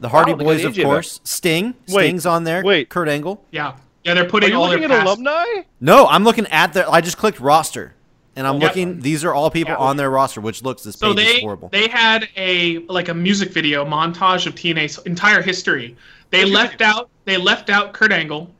the 0.00 0.08
Hardy 0.08 0.32
Wow, 0.32 0.38
Boys, 0.38 0.64
of 0.64 0.72
AJ 0.72 0.76
back. 0.76 0.84
course. 0.86 1.20
Sting, 1.24 1.74
Wait, 1.88 2.06
Sting's 2.06 2.24
on 2.26 2.44
there. 2.44 2.62
wait. 2.64 2.88
Kurt 2.88 3.08
Angle. 3.08 3.44
yeah, 3.50 3.76
yeah. 4.04 4.14
They're 4.14 4.24
Are 4.24 4.28
putting 4.28 4.50
you 4.50 4.56
all 4.56 4.68
looking 4.68 4.88
their 4.88 4.98
at 5.00 5.04
past. 5.04 5.18
alumni? 5.18 5.44
No, 5.80 6.06
I'm 6.06 6.24
looking 6.24 6.46
at 6.46 6.72
their. 6.72 6.90
I 6.90 7.02
just 7.02 7.18
clicked 7.18 7.40
roster. 7.40 7.94
And 8.36 8.46
I'm 8.46 8.54
Yep. 8.60 8.62
looking; 8.62 9.00
these 9.00 9.24
are 9.24 9.34
all 9.34 9.50
people 9.50 9.72
Yeah. 9.72 9.78
on 9.78 9.96
their 9.96 10.08
roster, 10.10 10.40
which 10.40 10.62
looks 10.62 10.82
this 10.84 10.94
So 10.96 11.14
page 11.14 11.26
is 11.36 11.40
horrible. 11.40 11.68
they 11.72 11.88
had 11.88 12.28
a 12.36 12.78
like 12.88 13.08
a 13.08 13.14
music 13.14 13.52
video 13.52 13.84
montage 13.84 14.46
of 14.46 14.54
TNA's 14.54 14.98
entire 14.98 15.42
history. 15.42 15.96
They 16.30 16.44
left 16.44 16.80
out 16.80 17.08
they 17.24 17.36
left 17.36 17.70
out 17.70 17.92
Kurt 17.92 18.12
Angle. 18.12 18.50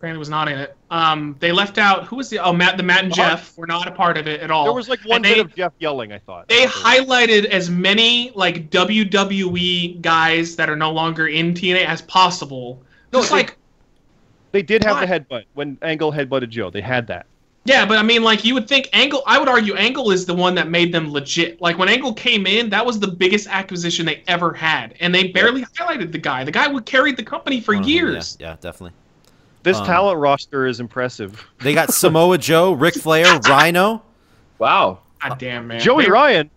Granted, 0.00 0.18
was 0.20 0.28
not 0.30 0.48
in 0.48 0.58
it. 0.58 0.76
Um, 0.92 1.34
they 1.40 1.50
left 1.50 1.76
out 1.76 2.04
who 2.04 2.16
was 2.16 2.30
the 2.30 2.38
oh 2.38 2.52
Matt 2.52 2.76
the 2.76 2.82
Matt 2.84 3.02
and 3.04 3.12
Uh-huh. 3.12 3.30
Jeff 3.30 3.56
were 3.58 3.66
not 3.66 3.86
a 3.88 3.90
part 3.90 4.16
of 4.16 4.26
it 4.28 4.40
at 4.40 4.50
all. 4.50 4.64
There 4.64 4.72
was 4.72 4.88
like 4.88 5.00
one 5.00 5.16
And 5.16 5.24
they, 5.24 5.40
of 5.40 5.54
Jeff 5.56 5.72
yelling. 5.80 6.12
I 6.12 6.18
thought 6.18 6.48
They 6.48 6.64
highlighted 6.66 7.46
as 7.46 7.68
many 7.68 8.30
like 8.34 8.70
WWE 8.70 10.00
guys 10.00 10.56
that 10.56 10.70
are 10.70 10.76
no 10.76 10.92
longer 10.92 11.26
in 11.28 11.52
TNA 11.52 11.84
as 11.84 12.00
possible. 12.02 12.80
No, 13.12 13.18
Just 13.20 13.30
they- 13.30 13.36
like 13.36 13.56
They 14.52 14.62
did 14.62 14.82
have 14.84 14.96
Why? 14.96 15.06
the 15.06 15.12
headbutt 15.20 15.44
when 15.54 15.76
Angle 15.82 16.12
headbutted 16.12 16.48
Joe. 16.48 16.70
They 16.70 16.80
had 16.80 17.06
that. 17.08 17.26
Yeah, 17.68 17.84
but 17.84 17.98
I 17.98 18.02
mean, 18.02 18.22
like 18.22 18.44
you 18.44 18.54
would 18.54 18.66
think 18.66 18.88
Angle. 18.92 19.22
I 19.26 19.38
would 19.38 19.48
argue 19.48 19.74
Angle 19.74 20.10
is 20.10 20.24
the 20.24 20.34
one 20.34 20.54
that 20.54 20.68
made 20.70 20.92
them 20.92 21.12
legit. 21.12 21.60
Like 21.60 21.76
when 21.78 21.88
Angle 21.88 22.14
came 22.14 22.46
in, 22.46 22.70
that 22.70 22.84
was 22.84 22.98
the 22.98 23.08
biggest 23.08 23.46
acquisition 23.48 24.06
they 24.06 24.22
ever 24.26 24.52
had, 24.54 24.94
and 25.00 25.14
they 25.14 25.28
barely 25.28 25.64
highlighted 25.78 26.10
the 26.12 26.18
guy. 26.18 26.44
The 26.44 26.50
guy 26.50 26.70
who 26.70 26.80
carried 26.80 27.16
the 27.16 27.22
company 27.22 27.60
for 27.60 27.74
Uh, 27.74 27.82
years. 27.82 28.36
Yeah, 28.40 28.50
yeah, 28.50 28.56
definitely. 28.60 28.92
This 29.64 29.76
Um, 29.76 29.84
talent 29.86 30.18
roster 30.18 30.66
is 30.66 30.80
impressive. 30.80 31.44
They 31.60 31.74
got 31.74 31.92
Samoa 31.92 32.38
Joe, 32.38 32.72
Ric 32.72 32.94
Flair, 32.94 33.38
Rhino. 33.48 34.02
Wow. 34.58 35.00
God 35.22 35.38
damn 35.38 35.66
man, 35.66 35.80
Joey 35.80 36.04
they're, 36.04 36.12
Ryan, 36.12 36.50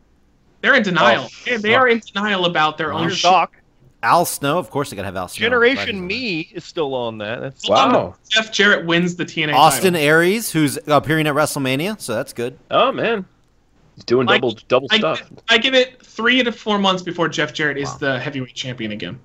they're 0.61 0.75
in 0.75 0.83
denial. 0.83 1.25
Oh, 1.25 1.29
they, 1.45 1.57
they 1.57 1.75
are 1.75 1.87
in 1.87 1.99
denial 2.13 2.45
about 2.45 2.77
their 2.77 2.93
own 2.93 3.03
Wow. 3.03 3.09
shit. 3.09 3.23
Doc, 3.23 3.57
Al 4.03 4.25
Snow, 4.25 4.57
of 4.57 4.69
course 4.71 4.89
they 4.89 4.95
gotta 4.95 5.05
have 5.05 5.15
Al 5.15 5.27
Snow. 5.27 5.43
Generation 5.45 6.05
Me 6.05 6.49
is 6.53 6.63
still 6.65 6.93
on 6.95 7.17
that. 7.19 7.39
That's 7.39 7.69
Wow. 7.69 8.15
Jeff 8.29 8.51
Jarrett 8.51 8.85
wins 8.85 9.15
the 9.15 9.25
TNA. 9.25 9.53
Austin 9.53 9.93
title. 9.93 10.07
Aries, 10.07 10.51
who's 10.51 10.79
appearing 10.87 11.27
at 11.27 11.35
WrestleMania, 11.35 11.99
so 12.01 12.15
that's 12.15 12.33
good. 12.33 12.57
Oh 12.71 12.91
man. 12.91 13.25
He's 13.95 14.05
doing 14.05 14.25
Like, 14.25 14.41
double 14.41 14.57
double 14.67 14.87
I, 14.91 14.97
stuff. 14.97 15.23
I 15.49 15.57
give 15.57 15.73
it 15.75 16.03
three 16.03 16.41
to 16.43 16.51
four 16.51 16.79
months 16.79 17.03
before 17.03 17.29
Jeff 17.29 17.53
Jarrett 17.53 17.77
is 17.77 17.95
the 17.97 18.19
heavyweight 18.19 18.55
champion 18.55 18.91
again. 18.91 19.19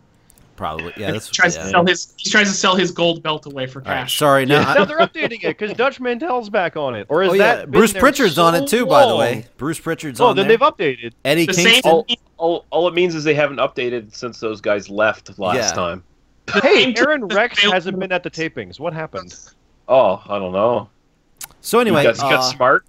Probably, 0.57 0.92
yeah. 0.96 1.12
That's 1.12 1.28
he 1.28 1.34
tries 1.34 1.57
yeah. 1.57 1.64
to 1.64 1.68
sell 1.70 1.86
his 1.86 2.14
he 2.16 2.30
tries 2.30 2.48
to 2.48 2.54
sell 2.54 2.74
his 2.76 2.90
gold 2.90 3.22
belt 3.22 3.46
away 3.46 3.66
for 3.66 3.80
All 3.80 3.84
right, 3.92 4.00
cash. 4.02 4.18
sorry, 4.18 4.46
now. 4.46 4.62
now 4.74 4.84
they're 4.84 4.98
updating 4.98 5.44
it 5.44 5.59
because 5.59 5.72
Dutch 5.74 6.00
Mantell's 6.00 6.48
back 6.48 6.76
on 6.76 6.94
it. 6.94 7.07
Or 7.11 7.22
is 7.22 7.30
oh 7.30 7.36
that 7.38 7.59
yeah, 7.59 7.64
been 7.66 7.70
Bruce 7.72 7.92
there 7.92 8.00
Pritchard's 8.00 8.38
on 8.38 8.54
it 8.54 8.68
so 8.68 8.78
too. 8.78 8.86
By 8.86 9.07
the 9.07 9.16
way, 9.16 9.46
Bruce 9.59 9.78
Pritchard's 9.78 10.20
Oh, 10.20 10.26
on 10.26 10.30
Oh, 10.30 10.34
then 10.34 10.48
there. 10.48 10.57
they've 10.57 10.66
updated. 10.66 11.12
Eddie 11.24 11.46
The 11.46 11.52
same- 11.54 11.66
Kingston. 11.66 11.90
all, 11.92 12.07
all, 12.38 12.64
all 12.70 12.88
it 12.88 12.94
means 12.94 13.14
is 13.14 13.22
they 13.24 13.34
haven't 13.34 13.59
updated 13.59 14.14
since 14.14 14.40
those 14.40 14.61
guys 14.61 14.88
left 14.88 15.38
last 15.38 15.57
Yeah. 15.57 15.72
time. 15.72 16.02
Hey, 16.62 16.94
Aron 16.96 17.26
Rex 17.28 17.61
hasn't 17.62 17.98
been 17.98 18.12
at 18.12 18.22
the 18.22 18.30
tapings. 18.30 18.78
What 18.80 18.92
happened? 18.94 19.34
Oh, 19.88 20.22
I 20.28 20.38
don't 20.38 20.52
know. 20.52 20.88
So 21.61 21.80
anyway, 21.80 22.02
you 22.02 22.09
guys 22.09 22.20
got 22.20 22.32
uh, 22.34 22.42
smart. 22.42 22.86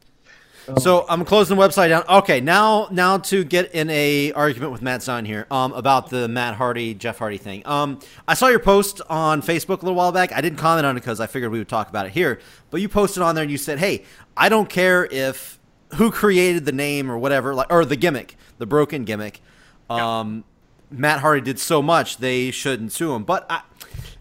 So 0.79 1.05
I'm 1.07 1.23
closing 1.23 1.55
the 1.55 1.63
website 1.63 1.89
down. 1.89 2.03
Okay, 2.09 2.41
now 2.41 2.89
now 2.91 3.17
to 3.19 3.45
get 3.45 3.73
in 3.73 3.89
a 3.89 4.33
argument 4.33 4.73
with 4.73 4.81
Matt 4.81 5.01
Stein 5.01 5.23
here 5.23 5.47
um, 5.49 5.71
about 5.71 6.09
the 6.09 6.27
Matt 6.27 6.55
Hardy 6.55 6.93
Jeff 6.93 7.19
Hardy 7.19 7.37
thing. 7.37 7.65
Um, 7.65 7.99
I 8.27 8.33
saw 8.33 8.47
your 8.47 8.59
post 8.59 8.99
on 9.09 9.41
Facebook 9.41 9.81
a 9.81 9.85
little 9.85 9.95
while 9.95 10.11
back. 10.11 10.33
I 10.33 10.41
didn't 10.41 10.59
comment 10.59 10.85
on 10.85 10.97
it 10.97 10.99
because 10.99 11.21
I 11.21 11.27
figured 11.27 11.51
we 11.51 11.59
would 11.59 11.69
talk 11.69 11.89
about 11.89 12.05
it 12.05 12.11
here. 12.11 12.39
But 12.69 12.81
you 12.81 12.89
posted 12.89 13.23
on 13.23 13.33
there 13.33 13.43
and 13.43 13.51
you 13.51 13.57
said, 13.57 13.79
"Hey, 13.79 14.03
I 14.35 14.49
don't 14.49 14.69
care 14.69 15.05
if 15.05 15.57
who 15.95 16.11
created 16.11 16.65
the 16.65 16.71
name 16.71 17.09
or 17.09 17.17
whatever, 17.17 17.55
like 17.55 17.71
or 17.71 17.85
the 17.85 17.95
gimmick, 17.95 18.35
the 18.57 18.65
broken 18.65 19.05
gimmick. 19.05 19.41
Um, 19.89 20.43
Matt 20.91 21.19
Hardy 21.19 21.41
did 21.41 21.59
so 21.59 21.81
much, 21.81 22.17
they 22.17 22.51
shouldn't 22.51 22.91
sue 22.91 23.13
him. 23.13 23.23
But 23.23 23.45
I, 23.49 23.61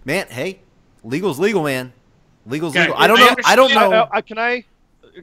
man, 0.05 0.27
hey, 0.29 0.61
legal's 1.03 1.39
legal, 1.39 1.65
man. 1.65 1.93
Legal's 2.47 2.75
Okay, 2.77 2.83
legal. 2.83 2.97
I 2.97 3.07
don't 3.07 3.19
I 3.19 3.27
know. 3.27 3.37
I 3.45 3.57
don't 3.57 3.75
know. 3.75 3.93
Uh, 3.93 4.09
uh, 4.13 4.21
can 4.21 4.39
I? 4.39 4.65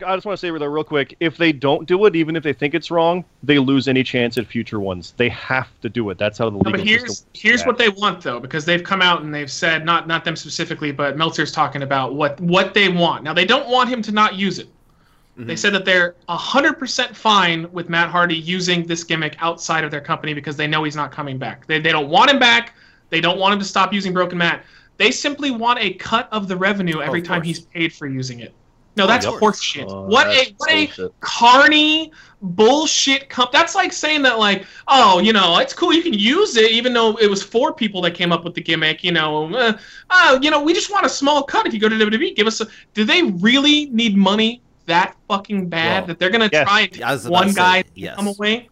I 0.05 0.15
just 0.15 0.25
want 0.25 0.35
to 0.35 0.37
say 0.37 0.49
real, 0.49 0.65
real 0.67 0.83
quick. 0.83 1.15
If 1.19 1.37
they 1.37 1.51
don't 1.51 1.87
do 1.87 2.05
it, 2.05 2.15
even 2.15 2.35
if 2.35 2.41
they 2.43 2.53
think 2.53 2.73
it's 2.73 2.89
wrong, 2.89 3.23
they 3.43 3.59
lose 3.59 3.87
any 3.87 4.03
chance 4.03 4.37
at 4.39 4.47
future 4.47 4.79
ones. 4.79 5.13
They 5.17 5.29
have 5.29 5.69
to 5.81 5.89
do 5.89 6.09
it. 6.09 6.17
That's 6.17 6.39
how 6.39 6.49
the 6.49 6.57
No, 6.57 6.71
but 6.71 6.79
here's 6.79 7.01
system. 7.07 7.29
here's 7.33 7.61
Yeah. 7.61 7.67
what 7.67 7.77
they 7.77 7.89
want 7.89 8.21
though, 8.21 8.39
because 8.39 8.65
they've 8.65 8.83
come 8.83 9.01
out 9.01 9.21
and 9.21 9.33
they've 9.33 9.51
said 9.51 9.85
not 9.85 10.07
not 10.07 10.25
them 10.25 10.35
specifically, 10.35 10.91
but 10.91 11.15
Meltzer's 11.15 11.51
talking 11.51 11.83
about 11.83 12.15
what 12.15 12.39
what 12.41 12.73
they 12.73 12.89
want. 12.89 13.23
Now 13.23 13.33
they 13.33 13.45
don't 13.45 13.69
want 13.69 13.89
him 13.89 14.01
to 14.01 14.11
not 14.11 14.35
use 14.35 14.57
it. 14.57 14.67
Mm-hmm. 15.37 15.47
They 15.47 15.55
said 15.55 15.73
that 15.73 15.85
they're 15.85 16.15
hundred 16.27 16.79
percent 16.79 17.15
fine 17.15 17.71
with 17.71 17.87
Matt 17.89 18.09
Hardy 18.09 18.35
using 18.35 18.87
this 18.87 19.03
gimmick 19.03 19.35
outside 19.41 19.83
of 19.83 19.91
their 19.91 20.01
company 20.01 20.33
because 20.33 20.55
they 20.55 20.67
know 20.67 20.83
he's 20.83 20.95
not 20.95 21.11
coming 21.11 21.37
back. 21.37 21.67
They 21.67 21.79
they 21.79 21.91
don't 21.91 22.09
want 22.09 22.31
him 22.31 22.39
back. 22.39 22.73
They 23.09 23.21
don't 23.21 23.37
want 23.37 23.53
him 23.53 23.59
to 23.59 23.65
stop 23.65 23.93
using 23.93 24.11
Broken 24.13 24.39
Matt. 24.39 24.63
They 24.97 25.11
simply 25.11 25.51
want 25.51 25.79
a 25.79 25.93
cut 25.93 26.27
of 26.31 26.47
the 26.47 26.55
revenue 26.57 27.01
every 27.01 27.19
of 27.19 27.27
time 27.27 27.41
course. 27.41 27.47
he's 27.47 27.59
paid 27.61 27.93
for 27.93 28.07
using 28.07 28.39
it. 28.39 28.53
No, 28.95 29.07
that's 29.07 29.25
of 29.25 29.39
horse 29.39 29.61
shit. 29.61 29.87
Oh, 29.87 30.03
what 30.03 30.25
that's 30.25 30.49
a 30.49 30.53
what 30.57 30.99
a 30.99 31.09
carny 31.19 32.11
bullshit 32.43 33.29
comp 33.29 33.53
that's 33.53 33.73
like 33.73 33.93
saying 33.93 34.21
that 34.21 34.37
like 34.37 34.65
oh 34.89 35.17
you 35.19 35.31
know 35.31 35.59
it's 35.59 35.73
cool 35.73 35.93
you 35.93 36.03
can 36.03 36.11
use 36.11 36.57
it 36.57 36.71
even 36.71 36.91
though 36.93 37.15
it 37.15 37.29
was 37.29 37.41
four 37.41 37.73
people 37.73 38.01
that 38.01 38.11
came 38.11 38.33
up 38.33 38.43
with 38.43 38.53
the 38.53 38.59
gimmick 38.59 39.01
you 39.01 39.13
know 39.13 39.53
uh, 39.55 39.71
oh 40.09 40.37
you 40.41 40.51
know 40.51 40.61
we 40.61 40.73
just 40.73 40.91
want 40.91 41.05
a 41.05 41.09
small 41.09 41.41
cut 41.41 41.65
if 41.65 41.73
you 41.73 41.79
go 41.79 41.87
to 41.87 41.95
wwe 41.95 42.35
give 42.35 42.45
us 42.45 42.59
a 42.59 42.67
do 42.93 43.05
they 43.05 43.23
really 43.23 43.85
need 43.91 44.17
money 44.17 44.61
that 44.87 45.15
fucking 45.29 45.69
bad 45.69 46.01
Well, 46.01 46.07
that 46.07 46.19
they're 46.19 46.29
gonna 46.29 46.49
yes. 46.51 46.67
try 46.67 46.81
and 46.81 46.91
take 46.91 47.31
one 47.31 47.47
to 47.47 47.53
say, 47.53 47.61
guy 47.61 47.83
yes. 47.95 48.17
come 48.17 48.27
away 48.27 48.69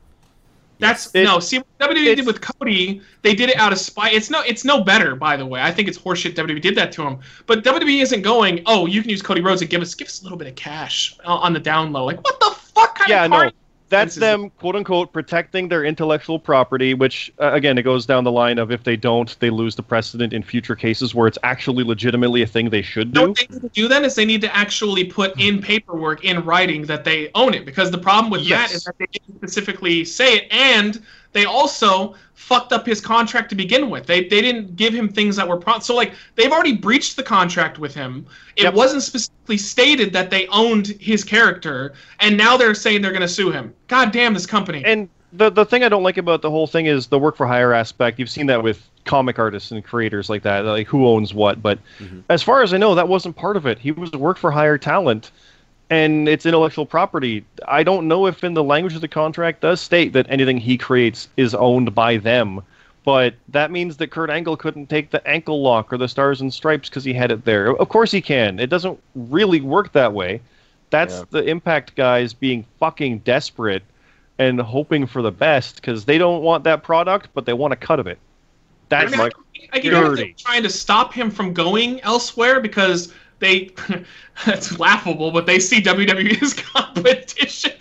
that's 0.82 1.14
It- 1.16 1.24
no 1.24 1.40
see 1.40 1.60
what 1.60 1.68
WWE 1.80 2.16
did 2.16 2.26
with 2.26 2.42
Cody. 2.42 3.02
They 3.22 3.34
did 3.36 3.50
it 3.50 3.58
out 3.58 3.72
of 3.72 3.80
spite. 3.80 4.14
It's 4.14 4.30
no, 4.30 4.42
it's 4.42 4.66
no 4.66 4.84
better, 4.84 5.16
by 5.16 5.38
the 5.38 5.46
way. 5.46 5.62
I 5.62 5.72
think 5.72 5.88
it's 5.88 5.98
horseshit. 5.98 6.36
WWE 6.36 6.62
did 6.62 6.76
that 6.76 6.92
to 6.94 7.04
him, 7.04 7.20
but 7.46 7.64
WWE 7.64 8.02
isn't 8.02 8.22
going. 8.24 8.62
Oh, 8.66 8.86
you 8.88 9.02
can 9.02 9.10
use 9.10 9.22
Cody 9.22 9.42
Rhodes 9.42 9.62
and 9.62 9.70
give 9.70 9.82
us 9.82 9.96
give 9.96 10.08
us 10.10 10.20
a 10.22 10.24
little 10.24 10.38
bit 10.38 10.48
of 10.48 10.56
cash 10.56 11.16
uh, 11.26 11.34
on 11.36 11.54
the 11.54 11.60
down 11.60 11.94
low. 11.94 12.06
Like 12.06 12.22
what 12.24 12.40
the 12.40 12.52
fuck 12.52 12.96
kind 12.96 13.10
Yeah, 13.10 13.26
of 13.26 13.32
no. 13.32 13.52
That's 13.92 14.16
them, 14.16 14.50
quote 14.52 14.76
unquote, 14.76 15.14
protecting 15.14 15.68
their 15.68 15.84
intellectual 15.84 16.40
property. 16.40 16.94
Which, 16.94 17.32
uh, 17.40 17.52
again, 17.52 17.78
it 17.78 17.84
goes 17.84 18.06
down 18.06 18.24
the 18.24 18.32
line 18.32 18.58
of 18.58 18.72
if 18.72 18.84
they 18.84 18.96
don't, 18.96 19.38
they 19.40 19.50
lose 19.50 19.76
the 19.76 19.84
precedent 19.84 20.34
in 20.34 20.42
future 20.42 20.76
cases 20.76 21.14
where 21.14 21.28
it's 21.28 21.38
actually 21.44 21.84
legitimately 21.84 22.42
a 22.42 22.48
thing 22.48 22.70
they 22.70 22.82
should 22.82 23.14
do. 23.14 23.28
what 23.28 23.38
they 23.38 23.48
need 23.54 23.62
to 23.62 23.70
do 23.70 23.88
then 23.88 24.06
is 24.06 24.16
they 24.16 24.26
need 24.26 24.42
to 24.42 24.56
actually 24.56 25.04
put 25.04 25.40
in 25.40 25.62
paperwork 25.62 26.24
in 26.24 26.44
writing 26.46 26.84
that 26.86 27.04
they 27.04 27.30
own 27.36 27.54
it 27.54 27.66
because 27.66 27.92
the 27.92 27.98
problem 27.98 28.32
with 28.32 28.42
Yes. 28.42 28.70
that 28.72 28.76
is 28.78 28.84
that 28.86 28.98
they 28.98 29.06
didn't 29.12 29.36
specifically 29.38 30.06
say 30.06 30.38
it 30.38 30.48
and 30.52 31.02
they 31.34 31.46
also 31.46 32.16
fucked 32.42 32.74
up 32.74 32.88
his 32.88 33.00
contract 33.00 33.50
to 33.50 33.56
begin 33.56 33.90
with. 33.90 34.08
They 34.08 34.22
they 34.22 34.42
didn't 34.42 34.76
give 34.76 34.94
him 34.94 35.08
things 35.08 35.36
that 35.36 35.48
were 35.48 35.58
pro- 35.58 35.80
so 35.80 35.96
like 35.96 36.14
they've 36.36 36.52
already 36.52 36.76
breached 36.76 37.16
the 37.16 37.24
contract 37.24 37.78
with 37.78 37.94
him. 37.94 38.26
It 38.56 38.64
Yep. 38.64 38.74
wasn't 38.74 39.04
specifically 39.04 39.58
stated 39.58 40.12
that 40.14 40.32
they 40.32 40.48
owned 40.48 40.88
his 41.00 41.24
character 41.24 41.94
and 42.20 42.36
now 42.36 42.58
they're 42.58 42.74
saying 42.74 43.04
they're 43.04 43.12
going 43.12 43.22
to 43.22 43.28
sue 43.28 43.52
him. 43.52 43.74
God 43.88 44.12
damn 44.12 44.34
this 44.34 44.48
company. 44.48 44.82
And 44.84 45.08
the 45.32 45.52
the 45.52 45.66
thing 45.66 45.84
I 45.84 45.90
don't 45.90 46.04
like 46.04 46.18
about 46.18 46.42
the 46.42 46.50
whole 46.50 46.68
thing 46.68 46.88
is 46.88 47.08
the 47.08 47.20
work 47.20 47.38
for 47.38 47.46
hire 47.46 47.74
aspect. 47.74 48.18
You've 48.18 48.30
seen 48.30 48.48
that 48.48 48.64
with 48.64 48.90
comic 49.06 49.38
artists 49.38 49.72
and 49.72 49.84
creators 49.84 50.30
like 50.30 50.42
that, 50.44 50.66
like 50.66 50.88
who 50.88 51.08
owns 51.08 51.34
what. 51.34 51.62
But 51.62 51.78
mm-hmm. 52.00 52.22
as 52.30 52.42
far 52.42 52.64
as 52.64 52.74
I 52.74 52.78
know, 52.78 52.96
that 52.96 53.08
wasn't 53.08 53.36
part 53.36 53.56
of 53.56 53.68
it. 53.68 53.78
He 53.78 53.92
was 53.92 54.10
a 54.14 54.18
work 54.18 54.38
for 54.38 54.52
hire 54.52 54.80
talent, 54.80 55.32
and 55.92 56.28
it's 56.30 56.46
intellectual 56.46 56.86
property. 56.86 57.46
I 57.68 57.84
don't 57.84 58.08
know 58.08 58.26
if 58.26 58.44
in 58.44 58.54
the 58.56 58.64
language 58.64 58.96
of 58.96 59.02
the 59.02 59.08
contract 59.10 59.62
does 59.62 59.82
state 59.82 60.14
that 60.14 60.26
anything 60.30 60.58
he 60.58 60.78
creates 60.78 61.28
is 61.38 61.54
owned 61.54 61.94
by 61.94 62.18
them. 62.18 62.62
But 63.04 63.34
that 63.50 63.72
means 63.72 63.98
that 63.98 64.08
Kurt 64.12 64.30
Angle 64.30 64.56
couldn't 64.58 64.88
take 64.88 65.10
the 65.10 65.26
ankle 65.28 65.62
lock 65.62 65.92
or 65.92 65.98
the 65.98 66.08
stars 66.08 66.40
and 66.40 66.54
stripes 66.54 66.88
because 66.88 67.04
he 67.04 67.14
had 67.14 67.32
it 67.32 67.46
there. 67.46 67.76
Of 67.76 67.90
course 67.90 68.12
he 68.12 68.22
can. 68.22 68.60
It 68.60 68.70
doesn't 68.70 68.98
really 69.16 69.60
work 69.60 69.92
that 69.92 70.14
way. 70.14 70.40
That's 70.92 71.16
Yeah. 71.20 71.24
the 71.32 71.44
Impact 71.46 71.96
guys 71.96 72.34
being 72.34 72.64
fucking 72.80 73.20
desperate 73.20 73.84
and 74.40 74.62
hoping 74.62 75.08
for 75.08 75.22
the 75.22 75.32
best 75.32 75.76
because 75.76 76.06
they 76.06 76.18
don't 76.18 76.42
want 76.42 76.64
that 76.64 76.84
product, 76.84 77.30
but 77.34 77.46
they 77.46 77.54
want 77.54 77.74
a 77.74 77.76
cut 77.76 78.00
of 78.00 78.08
it. 78.08 78.18
I 78.92 79.06
That's 79.06 79.12
mean, 79.12 79.20
Mike- 79.20 79.34
I 79.74 79.80
get 79.80 79.94
it, 79.94 79.96
dirty. 79.96 80.24
they're 80.24 80.32
trying 80.38 80.64
to 80.64 80.70
stop 80.70 81.14
him 81.14 81.32
from 81.32 81.54
going 81.54 82.02
elsewhere 82.02 82.60
because 82.60 83.14
they 83.42 83.72
it's 84.48 84.80
laughable, 84.80 85.32
but 85.32 85.46
they 85.46 85.60
see 85.60 85.82
WWE 85.82 86.42
as 86.42 86.54
competition. 86.54 87.74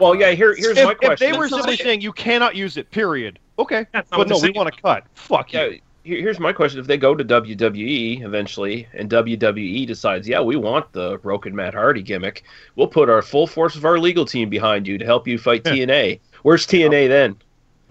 Well, 0.00 0.14
yeah. 0.14 0.30
Here, 0.30 0.54
here's 0.54 0.78
if, 0.78 0.84
my 0.84 0.92
if 0.92 0.98
question. 0.98 1.30
they 1.32 1.36
were 1.36 1.48
simply 1.48 1.76
saying 1.76 2.00
you 2.00 2.12
cannot 2.12 2.56
use 2.56 2.78
it, 2.78 2.90
period. 2.90 3.38
Okay, 3.58 3.86
but 3.92 4.28
no, 4.28 4.38
we 4.38 4.50
want 4.50 4.68
a 4.68 4.72
cut. 4.72 5.04
Fuck 5.14 5.52
yeah, 5.52 5.66
you. 5.66 5.80
here- 6.04 6.20
here's 6.20 6.40
my 6.40 6.52
question: 6.52 6.80
If 6.80 6.86
they 6.86 6.96
go 6.96 7.14
to 7.14 7.22
WWE 7.24 8.24
eventually, 8.24 8.88
and 8.94 9.10
WWE 9.10 9.86
decides, 9.86 10.26
yeah, 10.26 10.40
we 10.40 10.56
want 10.56 10.90
the 10.92 11.18
broken 11.18 11.54
Matt 11.54 11.74
Hardy 11.74 12.02
gimmick, 12.02 12.44
we'll 12.76 12.88
put 12.88 13.10
our 13.10 13.20
full 13.20 13.46
force 13.46 13.76
of 13.76 13.84
our 13.84 13.98
legal 13.98 14.24
team 14.24 14.48
behind 14.48 14.86
you 14.86 14.96
to 14.96 15.04
help 15.04 15.28
you 15.28 15.36
fight 15.36 15.64
TNA. 15.64 16.20
Where's 16.42 16.66
TNA 16.66 17.08
then? 17.08 17.36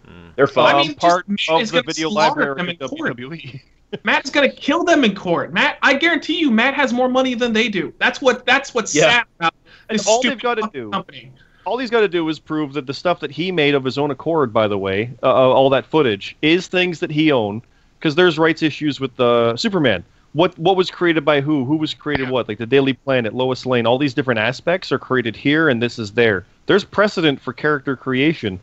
Mm. 0.08 0.36
They're 0.36 0.50
Well, 0.56 0.66
I 0.66 0.82
mean, 0.82 0.96
part 0.96 1.28
just 1.36 1.50
of 1.50 1.72
the 1.72 1.84
video 1.84 2.10
library 2.10 2.60
of 2.60 2.70
in. 2.70 2.78
WWE. 2.78 3.62
Matt 4.04 4.26
is 4.26 4.32
gonna 4.32 4.50
kill 4.52 4.84
them 4.84 5.04
in 5.04 5.16
court. 5.16 5.54
Matt, 5.54 5.78
I 5.82 5.94
guarantee 5.94 6.40
you, 6.40 6.50
Matt 6.52 6.74
has 6.74 6.92
more 6.94 7.10
money 7.10 7.34
than 7.36 7.54
they 7.54 7.70
do. 7.70 7.94
That's 8.00 8.22
what. 8.22 8.46
That's 8.46 8.74
what's 8.74 8.94
Yeah. 8.96 9.02
sad 9.10 9.24
about 9.40 9.54
this 9.90 10.08
all 10.08 10.22
they've 10.22 10.40
gotta 10.40 10.68
do- 10.74 10.90
company. 10.90 11.32
all 11.66 11.78
he's 11.78 11.90
got 11.90 12.02
to 12.02 12.08
do 12.10 12.28
is 12.28 12.40
prove 12.40 12.74
that 12.74 12.88
the 12.88 12.94
stuff 12.94 13.20
that 13.22 13.32
he 13.32 13.52
made 13.52 13.74
of 13.74 13.84
his 13.86 13.98
own 13.98 14.12
accord, 14.12 14.52
by 14.52 14.68
the 14.68 14.78
way, 14.78 15.10
uh, 15.24 15.28
uh, 15.28 15.54
all 15.54 15.70
that 15.70 15.86
footage 15.86 16.36
is 16.42 16.68
things 16.68 17.00
that 17.00 17.10
he 17.12 17.32
owned. 17.32 17.62
Because 18.00 18.16
there's 18.16 18.38
rights 18.38 18.62
issues 18.62 19.00
with 19.00 19.16
the 19.16 19.56
Superman. 19.56 20.04
what 20.34 20.58
what 20.60 20.76
was 20.76 20.90
created 20.92 21.24
by 21.24 21.40
who, 21.40 21.64
who 21.64 21.78
was 21.78 21.94
created 21.94 22.30
what, 22.30 22.48
like 22.50 22.58
the 22.58 22.66
Daily 22.66 22.92
Planet, 22.94 23.34
Lois 23.34 23.66
Lane, 23.66 23.86
all 23.86 23.98
these 23.98 24.14
different 24.16 24.40
aspects 24.42 24.92
are 24.92 24.98
created 25.00 25.36
here, 25.38 25.70
and 25.70 25.82
this 25.82 25.98
is 26.00 26.12
there. 26.12 26.44
There's 26.66 26.84
precedent 26.84 27.40
for 27.40 27.54
character 27.54 27.96
creation, 27.96 28.60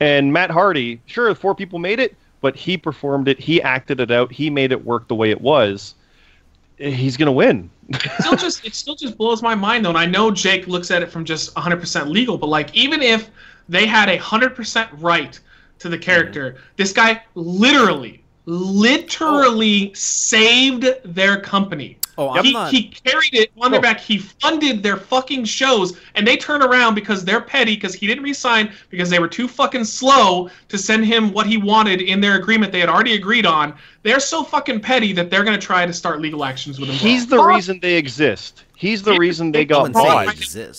and 0.00 0.32
Matt 0.32 0.50
Hardy, 0.50 0.98
sure, 1.06 1.32
four 1.36 1.54
people 1.54 1.78
made 1.78 2.00
it, 2.00 2.16
but 2.40 2.56
he 2.56 2.76
performed 2.76 3.28
it, 3.28 3.38
he 3.38 3.60
acted 3.62 4.00
it 4.00 4.10
out, 4.10 4.32
he 4.32 4.50
made 4.50 4.72
it 4.72 4.84
work 4.84 5.08
the 5.08 5.14
way 5.14 5.30
it 5.30 5.40
was. 5.40 5.94
He's 6.78 7.16
gonna 7.16 7.32
win. 7.32 7.70
still 8.20 8.36
just 8.36 8.64
it 8.64 8.74
still 8.74 8.94
just 8.94 9.16
blows 9.18 9.42
my 9.42 9.54
mind 9.54 9.84
though 9.84 9.88
and 9.88 9.98
i 9.98 10.06
know 10.06 10.30
jake 10.30 10.66
looks 10.68 10.90
at 10.90 11.02
it 11.02 11.10
from 11.10 11.24
just 11.24 11.52
100% 11.54 12.08
legal 12.08 12.38
but 12.38 12.46
like 12.46 12.74
even 12.74 13.02
if 13.02 13.30
they 13.68 13.86
had 13.86 14.08
a 14.08 14.18
100% 14.18 14.88
right 14.98 15.40
to 15.78 15.88
the 15.88 15.98
character 15.98 16.52
mm-hmm. 16.52 16.62
this 16.76 16.92
guy 16.92 17.22
literally 17.34 18.22
literally 18.46 19.92
saved 19.94 20.86
their 21.04 21.40
company 21.40 21.98
Oh, 22.20 22.28
I'm 22.36 22.44
he, 22.44 22.52
not. 22.52 22.70
he 22.70 22.88
carried 22.88 23.32
it 23.32 23.50
on 23.58 23.70
their 23.70 23.80
Oh. 23.80 23.82
back. 23.82 23.98
He 23.98 24.18
funded 24.18 24.82
their 24.82 24.98
fucking 24.98 25.46
shows, 25.46 25.98
and 26.14 26.26
they 26.26 26.36
turn 26.36 26.62
around 26.62 26.94
because 26.94 27.24
they're 27.24 27.40
petty 27.40 27.76
because 27.76 27.94
he 27.94 28.06
didn't 28.06 28.22
resign 28.24 28.70
because 28.90 29.08
they 29.08 29.18
were 29.18 29.26
too 29.26 29.48
fucking 29.48 29.84
slow 29.84 30.50
to 30.68 30.76
send 30.76 31.06
him 31.06 31.32
what 31.32 31.46
he 31.46 31.56
wanted 31.56 32.02
in 32.02 32.20
their 32.20 32.34
agreement 32.34 32.72
they 32.72 32.80
had 32.80 32.90
already 32.90 33.14
agreed 33.14 33.46
on. 33.46 33.72
They're 34.02 34.20
so 34.20 34.44
fucking 34.44 34.80
petty 34.80 35.14
that 35.14 35.30
they're 35.30 35.44
gonna 35.44 35.56
try 35.56 35.86
to 35.86 35.94
start 35.94 36.20
legal 36.20 36.44
actions 36.44 36.78
with 36.78 36.90
him. 36.90 36.96
He's 36.96 37.26
the 37.26 37.36
Fuck. 37.38 37.46
reason 37.46 37.80
they 37.80 37.94
exist. 37.94 38.64
He's 38.76 39.02
the 39.02 39.16
reason 39.16 39.50
they 39.50 39.64
got 39.64 39.90
bought 39.92 40.28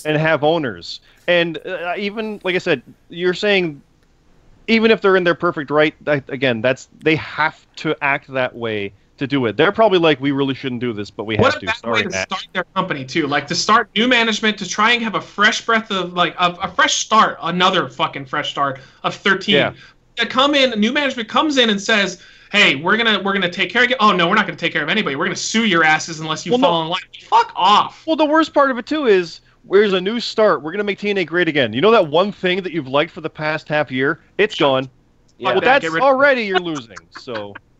and 0.05 0.17
have 0.17 0.43
owners. 0.43 1.01
And 1.27 1.57
uh, 1.65 1.95
even 1.97 2.39
like 2.43 2.53
I 2.53 2.59
said, 2.59 2.83
you're 3.09 3.33
saying 3.33 3.81
even 4.67 4.91
if 4.91 5.01
they're 5.01 5.15
in 5.15 5.23
their 5.23 5.33
perfect 5.33 5.71
right, 5.71 5.95
that, 6.05 6.29
again, 6.29 6.61
that's 6.61 6.87
they 6.99 7.15
have 7.15 7.65
to 7.77 7.95
act 8.03 8.31
that 8.33 8.55
way 8.55 8.93
to 9.21 9.27
do 9.27 9.45
it. 9.45 9.55
They're 9.57 9.71
probably 9.71 9.97
like, 9.99 10.19
we 10.19 10.31
really 10.31 10.53
shouldn't 10.53 10.81
do 10.81 10.91
this, 10.93 11.09
but 11.09 11.23
we 11.23 11.37
What 11.37 11.53
have 11.53 11.55
a 11.55 11.59
to. 11.61 11.65
bad 11.67 11.77
Sorry, 11.77 11.93
way 11.93 12.03
to 12.03 12.09
Matt. 12.09 12.27
start 12.29 12.47
their 12.53 12.63
company 12.75 13.05
too. 13.05 13.25
Like 13.27 13.47
to 13.47 13.55
start 13.55 13.89
new 13.95 14.07
management 14.07 14.57
to 14.59 14.67
try 14.67 14.91
and 14.91 15.01
have 15.03 15.15
a 15.15 15.21
fresh 15.21 15.65
breath 15.65 15.89
of 15.91 16.13
like 16.13 16.35
a, 16.37 16.51
a 16.61 16.67
fresh 16.71 16.95
start, 16.95 17.37
another 17.41 17.87
fucking 17.87 18.25
fresh 18.25 18.51
start 18.51 18.79
of 19.03 19.15
thirteen. 19.15 19.55
Yeah. 19.55 19.73
To 20.17 20.25
come 20.25 20.53
in, 20.55 20.77
new 20.79 20.91
management 20.91 21.29
comes 21.29 21.57
in 21.57 21.69
and 21.69 21.79
says, 21.81 22.21
"Hey, 22.51 22.75
we're 22.75 22.97
gonna 22.97 23.21
we're 23.23 23.33
gonna 23.33 23.49
take 23.49 23.69
care 23.71 23.83
of 23.83 23.89
you." 23.89 23.95
Oh 24.01 24.11
no, 24.11 24.27
we're 24.27 24.35
not 24.35 24.45
gonna 24.45 24.57
take 24.57 24.73
care 24.73 24.83
of 24.83 24.89
anybody. 24.89 25.15
We're 25.15 25.25
gonna 25.25 25.35
sue 25.37 25.65
your 25.65 25.83
asses 25.85 26.19
unless 26.19 26.45
you 26.45 26.51
Well, 26.51 26.59
no- 26.59 26.67
fall 26.67 26.81
in 26.83 26.89
line. 26.89 27.01
Fuck 27.23 27.53
off. 27.55 28.03
Well, 28.05 28.17
the 28.17 28.25
worst 28.25 28.53
part 28.53 28.69
of 28.71 28.77
it 28.77 28.85
too 28.85 29.05
is 29.07 29.39
where's 29.63 29.93
a 29.93 30.01
new 30.01 30.19
start. 30.19 30.61
We're 30.61 30.71
gonna 30.73 30.83
make 30.83 30.99
TNA 30.99 31.25
great 31.27 31.47
again. 31.47 31.71
You 31.71 31.79
know 31.79 31.91
that 31.91 32.07
one 32.07 32.31
thing 32.31 32.61
that 32.63 32.73
you've 32.73 32.87
liked 32.89 33.11
for 33.11 33.21
the 33.21 33.29
past 33.29 33.67
half 33.69 33.89
year? 33.89 34.19
It's 34.37 34.55
gone. 34.55 34.89
Yeah. 35.37 35.53
well, 35.53 35.61
that's 35.61 35.81
get 35.83 35.91
rid 35.93 36.03
of- 36.03 36.07
already 36.07 36.43
you're 36.43 36.59
losing. 36.59 36.97
So 37.11 37.53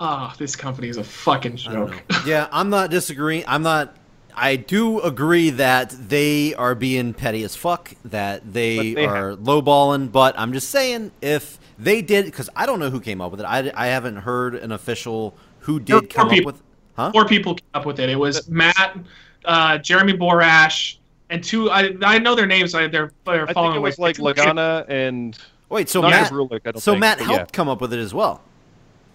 Ah, 0.00 0.34
this 0.38 0.54
company 0.54 0.88
is 0.88 0.96
a 0.96 1.04
fucking 1.04 1.56
joke. 1.56 2.02
yeah, 2.26 2.48
I'm 2.52 2.70
not 2.70 2.90
disagreeing. 2.90 3.44
I'm 3.46 3.62
not. 3.62 3.96
I 4.34 4.54
do 4.54 5.00
agree 5.00 5.50
that 5.50 5.90
they 5.90 6.54
are 6.54 6.76
being 6.76 7.12
petty 7.14 7.42
as 7.42 7.56
fuck. 7.56 7.92
That 8.04 8.52
they, 8.52 8.94
they 8.94 9.04
are 9.06 9.32
lowballing. 9.34 10.12
But 10.12 10.38
I'm 10.38 10.52
just 10.52 10.70
saying, 10.70 11.10
if 11.20 11.58
they 11.78 12.02
did, 12.02 12.26
because 12.26 12.48
I 12.54 12.64
don't 12.66 12.78
know 12.78 12.90
who 12.90 13.00
came 13.00 13.20
up 13.20 13.32
with 13.32 13.40
it. 13.40 13.44
I, 13.44 13.72
I 13.74 13.88
haven't 13.88 14.16
heard 14.16 14.54
an 14.54 14.70
official 14.70 15.34
who 15.60 15.80
There 15.80 15.96
were 15.96 16.02
did 16.02 16.10
come 16.10 16.28
up 16.28 16.32
people. 16.32 16.52
with. 16.52 16.62
Huh? 16.94 17.10
Four 17.12 17.24
people 17.26 17.54
came 17.56 17.66
up 17.74 17.86
with 17.86 17.98
it. 17.98 18.08
It 18.08 18.16
was 18.16 18.48
Matt, 18.48 18.96
uh, 19.44 19.78
Jeremy 19.78 20.12
Borash, 20.14 20.98
and 21.30 21.42
two. 21.42 21.70
I 21.70 21.96
I 22.02 22.18
know 22.18 22.36
their 22.36 22.46
names. 22.46 22.74
I, 22.74 22.86
they're 22.86 23.12
they're 23.24 23.42
I 23.42 23.46
think 23.46 23.54
following 23.54 23.76
it 23.76 23.80
was 23.80 23.98
away. 23.98 24.14
like 24.20 24.36
Lagana 24.36 24.84
and 24.88 25.36
Wait, 25.68 25.88
so 25.88 26.00
Matt. 26.02 26.30
Gavrilic, 26.30 26.60
I 26.64 26.70
don't 26.72 26.80
So 26.80 26.92
think, 26.92 27.00
Matt 27.00 27.18
helped 27.20 27.50
yeah. 27.50 27.56
come 27.56 27.68
up 27.68 27.80
with 27.80 27.92
it 27.92 27.98
as 27.98 28.14
well. 28.14 28.40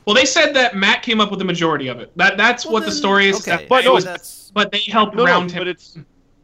Well, 0.06 0.16
they 0.16 0.26
said 0.26 0.54
that 0.56 0.76
Matt 0.76 1.02
came 1.02 1.22
up 1.22 1.30
with 1.30 1.40
the 1.40 1.46
majority 1.46 1.88
of 1.88 2.00
it. 2.00 2.12
That 2.18 2.38
that's 2.38 2.66
Well, 2.66 2.74
what 2.74 2.86
the 2.86 2.92
story 2.92 3.28
is. 3.30 3.48
Okay, 3.48 3.66
But 3.70 3.84
it 3.86 3.88
no, 3.88 3.94
was- 3.94 4.04
that's 4.06 4.52
but 4.54 4.72
they 4.72 4.80
helped 4.80 5.16
No, 5.16 5.26
no, 5.26 5.42
him. 5.42 5.48
but 5.48 5.68
it's 5.68 5.98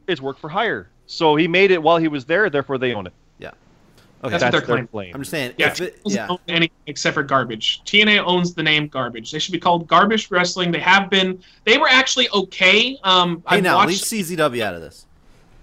it's 0.08 0.22
work 0.22 0.38
for 0.40 0.50
hire. 0.50 0.90
So 1.06 1.36
he 1.36 1.48
made 1.48 1.72
it 1.72 1.82
while 1.82 1.98
he 1.98 2.08
was 2.08 2.26
there, 2.26 2.50
therefore 2.50 2.78
they 2.78 2.94
own 2.94 3.08
it. 3.08 3.14
Yeah. 3.40 3.50
Okay. 3.50 3.56
That's 3.58 4.22
what 4.22 4.30
That's 4.32 4.42
they're 4.42 4.52
their 4.52 4.62
claiming. 4.62 4.88
claim. 4.88 5.12
I'm 5.16 5.22
just 5.22 5.32
saying. 5.32 5.54
Yeah, 5.58 5.68
if 5.70 5.82
it, 5.82 6.00
yeah. 6.06 6.28
own 6.30 6.40
anything 6.48 6.72
except 6.88 7.14
for 7.14 7.24
garbage. 7.24 7.82
TNA 7.86 8.20
owns 8.26 8.54
the 8.54 8.64
name 8.64 8.88
garbage. 8.88 9.32
They 9.32 9.40
should 9.40 9.52
be 9.54 9.60
called 9.60 9.88
Garbage 9.88 10.30
Wrestling. 10.32 10.72
They 10.72 10.80
have 10.80 11.10
been. 11.10 11.42
They 11.66 11.78
were 11.78 11.88
actually 11.90 12.30
okay. 12.32 13.00
Um, 13.04 13.38
Hey, 13.48 13.58
I've 13.58 13.64
now 13.64 13.78
leave 13.80 13.88
watched. 14.00 14.04
CZW 14.06 14.62
out 14.62 14.76
of 14.76 14.82
this. 14.82 15.06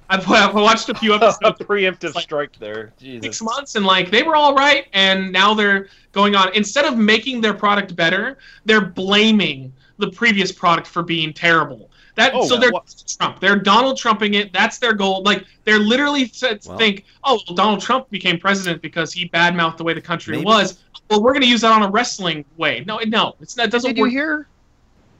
I've, 0.08 0.30
I've 0.30 0.54
watched 0.54 0.88
a 0.88 0.94
few 0.94 1.14
episodes. 1.14 1.38
a 1.44 1.48
episodes. 1.48 1.68
preemptive 1.68 2.14
Like- 2.14 2.22
strike 2.24 2.58
there. 2.58 2.92
six 2.98 3.42
months 3.42 3.74
and 3.76 3.84
like 3.84 4.10
they 4.10 4.22
were 4.22 4.36
all 4.36 4.54
right 4.54 4.86
and 4.92 5.32
now 5.32 5.54
they're 5.54 5.88
going 6.12 6.34
on 6.34 6.54
instead 6.54 6.84
of 6.84 6.96
making 6.96 7.40
their 7.40 7.54
product 7.54 7.94
better 7.96 8.38
they're 8.64 8.80
blaming 8.84 9.72
the 9.98 10.10
previous 10.10 10.52
product 10.52 10.86
for 10.86 11.02
being 11.02 11.32
terrible 11.32 11.90
that 12.14 12.32
Oh, 12.34 12.46
so 12.46 12.56
they're 12.56 12.70
what- 12.70 12.92
trump 13.18 13.40
they're 13.40 13.58
donald 13.58 13.98
trumping 13.98 14.34
it 14.34 14.52
that's 14.52 14.78
their 14.78 14.92
goal 14.94 15.22
like 15.24 15.44
they're 15.64 15.78
literally 15.78 16.28
said, 16.28 16.60
Well- 16.66 16.78
think 16.78 17.04
oh 17.24 17.38
well, 17.48 17.54
donald 17.56 17.80
trump 17.80 18.08
became 18.10 18.38
president 18.38 18.82
because 18.82 19.12
he 19.12 19.28
badmouthed 19.28 19.76
the 19.76 19.84
way 19.84 19.92
the 19.94 20.00
country 20.00 20.36
Maybe. 20.36 20.44
was 20.46 20.82
well 21.10 21.22
we're 21.22 21.32
going 21.32 21.42
to 21.42 21.48
use 21.48 21.60
that 21.62 21.72
on 21.72 21.82
a 21.82 21.90
wrestling 21.90 22.44
way 22.56 22.84
no 22.86 22.98
no 23.06 23.34
it's 23.40 23.56
not 23.56 23.66
it 23.66 23.70
doesn't 23.72 23.90
Did 23.90 23.96
you 23.98 24.02
work 24.04 24.10
hear 24.12 24.46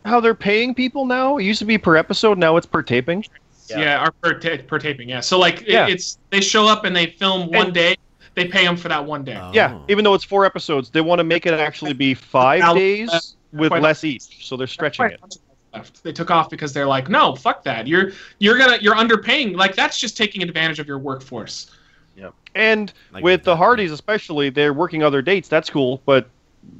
how 0.04 0.20
they're 0.20 0.34
paying 0.36 0.72
people 0.72 1.04
now? 1.04 1.36
It 1.38 1.42
used 1.42 1.58
to 1.58 1.64
be 1.64 1.78
per 1.78 1.96
episode, 1.96 2.38
now 2.38 2.56
it's 2.56 2.64
per 2.64 2.80
taping. 2.80 3.24
Yeah, 3.70 3.78
Yeah. 3.80 4.04
or 4.06 4.10
per, 4.12 4.38
ta- 4.38 4.62
per 4.66 4.78
taping 4.78 5.08
yeah 5.08 5.20
so 5.20 5.38
like 5.38 5.62
it- 5.62 5.68
Yeah. 5.68 5.86
it's 5.88 6.18
they 6.30 6.40
show 6.40 6.66
up 6.66 6.84
and 6.84 6.94
they 6.94 7.06
film 7.06 7.48
one 7.48 7.66
And- 7.66 7.74
day 7.74 7.96
they 8.34 8.46
pay 8.46 8.64
them 8.64 8.76
for 8.76 8.88
that 8.88 9.02
one 9.04 9.24
day 9.24 9.38
oh. 9.40 9.50
Yeah, 9.54 9.72
Oh. 9.74 9.84
even 9.88 10.04
though 10.04 10.12
it's 10.12 10.24
four 10.24 10.44
episodes, 10.44 10.90
they 10.90 11.00
want 11.00 11.20
to 11.20 11.24
make 11.24 11.46
it 11.46 11.54
actually 11.54 11.94
be 11.94 12.12
five 12.12 12.60
Al- 12.60 12.74
days 12.74 13.36
with 13.52 13.70
quite- 13.70 13.80
less 13.82 14.04
each. 14.04 14.46
So 14.46 14.58
they're 14.58 14.66
stretching 14.66 15.06
it. 15.06 15.38
left. 15.72 16.02
They 16.04 16.12
took 16.12 16.30
off 16.30 16.50
because 16.50 16.74
they're 16.74 16.86
like, 16.86 17.08
no, 17.08 17.34
fuck 17.34 17.64
that. 17.64 17.86
You're 17.86 18.12
you're 18.38 18.58
gonna 18.58 18.76
you're 18.82 18.94
underpaying. 18.94 19.56
Like 19.56 19.74
that's 19.74 19.98
just 19.98 20.18
taking 20.18 20.42
advantage 20.42 20.78
of 20.78 20.86
your 20.86 20.98
workforce. 20.98 21.70
Yeah. 22.14 22.28
And 22.54 22.92
I 23.14 23.20
with 23.22 23.40
get 23.40 23.44
the 23.44 23.50
that, 23.52 23.56
Hardys, 23.56 23.90
especially, 23.90 24.50
they're 24.50 24.74
working 24.74 25.02
other 25.02 25.22
dates. 25.22 25.48
That's 25.48 25.70
cool, 25.70 26.02
but 26.04 26.28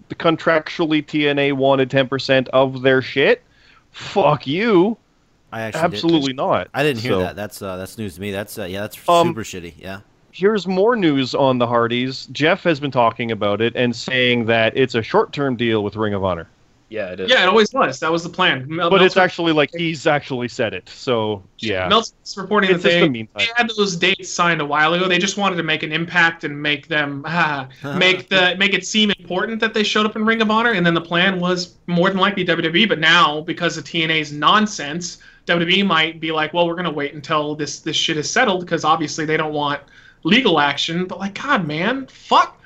the 0.08 0.14
contractually 0.14 1.02
TNA 1.06 1.54
wanted 1.54 1.90
ten 1.90 2.06
percent 2.06 2.48
of 2.48 2.82
their 2.82 3.00
shit. 3.00 3.42
Fuck 3.92 4.46
you! 4.46 4.98
I 5.52 5.62
actually 5.62 5.82
Absolutely 5.82 6.28
Did. 6.28 6.36
not. 6.36 6.68
I 6.74 6.82
didn't 6.82 7.00
hear 7.00 7.12
So, 7.12 7.20
that. 7.20 7.36
That's 7.36 7.62
uh, 7.62 7.76
that's 7.76 7.96
news 7.98 8.16
to 8.16 8.20
me. 8.20 8.30
That's 8.30 8.58
uh, 8.58 8.64
yeah, 8.64 8.80
that's 8.80 8.96
Um, 9.08 9.28
super 9.28 9.42
shitty. 9.44 9.74
Yeah. 9.78 10.00
Here's 10.32 10.66
more 10.66 10.96
news 10.96 11.34
on 11.34 11.56
the 11.58 11.66
Hardys. 11.66 12.26
Jeff 12.32 12.62
has 12.64 12.78
been 12.78 12.90
talking 12.90 13.30
about 13.32 13.62
it 13.62 13.74
and 13.74 13.96
saying 13.96 14.44
that 14.46 14.76
it's 14.76 14.94
a 14.94 15.02
short-term 15.02 15.56
deal 15.56 15.82
with 15.82 15.96
Ring 15.96 16.12
of 16.12 16.24
Honor, 16.24 16.46
Yeah, 16.90 17.12
it 17.12 17.20
is. 17.20 17.30
Yeah, 17.30 17.44
it 17.44 17.48
always 17.48 17.72
was. 17.72 18.00
That 18.00 18.12
was 18.12 18.22
the 18.22 18.28
plan. 18.28 18.66
Mel- 18.68 18.90
but 18.90 19.00
it's 19.00 19.16
actually 19.16 19.52
like 19.52 19.70
he's 19.74 20.06
actually 20.06 20.48
said 20.48 20.74
it. 20.74 20.90
So 20.90 21.42
yeah, 21.60 21.88
Meltzer's 21.88 22.36
reporting 22.36 22.70
it's 22.70 22.82
that 22.82 22.88
they, 22.90 23.00
the 23.00 23.08
meantime. 23.08 23.34
they 23.38 23.48
had 23.56 23.70
those 23.78 23.96
dates 23.96 24.28
signed 24.30 24.60
a 24.60 24.66
while 24.66 24.92
ago. 24.92 25.08
They 25.08 25.16
just 25.18 25.38
wanted 25.38 25.56
to 25.56 25.62
make 25.62 25.82
an 25.82 25.90
impact 25.90 26.44
and 26.44 26.60
make 26.60 26.86
them 26.88 27.22
ah, 27.26 27.66
make 27.96 28.28
the 28.28 28.56
make 28.58 28.74
it 28.74 28.86
seem 28.86 29.10
important 29.18 29.58
that 29.60 29.72
they 29.72 29.82
showed 29.84 30.04
up 30.04 30.16
in 30.16 30.26
Ring 30.26 30.42
of 30.42 30.50
Honor. 30.50 30.72
And 30.72 30.84
then 30.84 30.92
the 30.92 31.00
plan 31.00 31.40
was 31.40 31.76
more 31.86 32.10
than 32.10 32.18
likely 32.18 32.44
WWE. 32.44 32.86
But 32.90 32.98
now, 32.98 33.40
because 33.40 33.78
of 33.78 33.84
TNA's 33.84 34.32
nonsense, 34.32 35.16
WWE 35.46 35.86
might 35.86 36.20
be 36.20 36.32
like, 36.32 36.52
well, 36.52 36.66
we're 36.66 36.74
gonna 36.74 36.92
wait 36.92 37.14
until 37.14 37.54
this 37.54 37.80
this 37.80 37.96
shit 37.96 38.16
is 38.16 38.30
settled 38.30 38.60
because 38.60 38.84
obviously 38.84 39.24
they 39.24 39.36
don't 39.36 39.52
want 39.52 39.80
legal 40.24 40.58
action. 40.60 41.06
But 41.06 41.18
like, 41.18 41.40
God, 41.40 41.66
man, 41.66 42.06
fuck. 42.08 42.60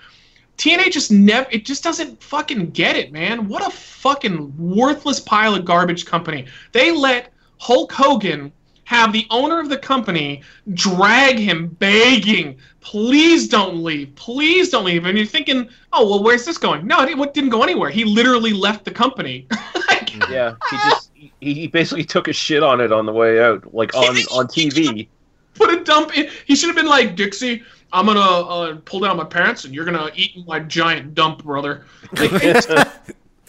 TNA 0.56 0.90
just 0.90 1.10
never 1.10 1.48
it 1.50 1.64
just 1.64 1.82
doesn't 1.82 2.22
fucking 2.22 2.70
get 2.70 2.96
it, 2.96 3.12
man. 3.12 3.48
What 3.48 3.66
a 3.66 3.70
fucking 3.70 4.54
worthless 4.58 5.20
pile 5.20 5.54
of 5.54 5.64
garbage 5.64 6.04
company. 6.04 6.46
They 6.72 6.90
let 6.90 7.32
Hulk 7.58 7.92
Hogan 7.92 8.52
have 8.84 9.12
the 9.12 9.24
owner 9.30 9.60
of 9.60 9.68
the 9.68 9.78
company 9.78 10.42
drag 10.74 11.38
him 11.38 11.68
begging, 11.68 12.58
please 12.80 13.46
don't 13.46 13.84
leave, 13.84 14.12
please 14.16 14.68
don't 14.68 14.84
leave. 14.84 15.06
And 15.06 15.16
you're 15.16 15.26
thinking, 15.26 15.68
oh 15.92 16.10
well, 16.10 16.24
where's 16.24 16.44
this 16.44 16.58
going? 16.58 16.86
No, 16.88 17.00
it 17.02 17.32
didn't- 17.32 17.50
go 17.50 17.62
anywhere. 17.62 17.90
He 17.90 18.04
literally 18.04 18.52
left 18.52 18.84
the 18.84 18.90
company. 18.90 19.46
Like, 19.88 20.30
Yeah, 20.30 20.54
he 20.70 20.76
just 20.76 21.09
he, 21.40 21.54
he 21.54 21.66
basically 21.66 22.04
took 22.04 22.28
a 22.28 22.32
shit 22.32 22.62
on 22.62 22.80
it 22.80 22.92
on 22.92 23.06
the 23.06 23.12
way 23.12 23.42
out, 23.42 23.74
like 23.74 23.94
on 23.94 24.16
on 24.32 24.46
TV. 24.46 25.08
put 25.54 25.70
a 25.72 25.84
dump 25.84 26.16
in. 26.16 26.28
He 26.46 26.56
should 26.56 26.68
have 26.68 26.76
been 26.76 26.86
like 26.86 27.16
Dixie. 27.16 27.62
I'm 27.92 28.06
gonna 28.06 28.20
uh, 28.20 28.78
pull 28.84 29.00
down 29.00 29.16
my 29.16 29.24
pants, 29.24 29.64
and 29.64 29.74
you're 29.74 29.84
gonna 29.84 30.10
eat 30.14 30.46
my 30.46 30.60
giant 30.60 31.14
dump, 31.14 31.42
brother. 31.42 31.84
Like, 32.12 32.66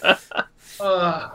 uh, 0.79 1.29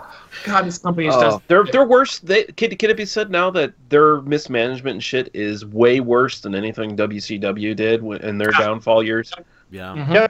God, 0.44 0.66
this 0.66 0.78
company 0.78 1.06
is 1.06 1.14
Oh, 1.14 1.20
just 1.20 1.48
they're 1.48 1.64
they're 1.64 1.86
worse. 1.86 2.18
They, 2.18 2.44
can, 2.44 2.74
can 2.76 2.90
it 2.90 2.96
be 2.96 3.06
said 3.06 3.30
now 3.30 3.50
that 3.52 3.72
their 3.88 4.20
mismanagement 4.22 4.94
and 4.94 5.02
shit 5.04 5.30
is 5.34 5.64
way 5.64 6.00
worse 6.00 6.40
than 6.40 6.54
anything 6.54 6.96
WCW 6.96 7.74
did 7.76 8.02
in 8.22 8.38
their 8.38 8.50
Yeah. 8.52 8.58
downfall 8.58 9.02
years? 9.04 9.32
Yeah. 9.70 9.94
Mhm. 9.96 10.14
Yeah. 10.14 10.26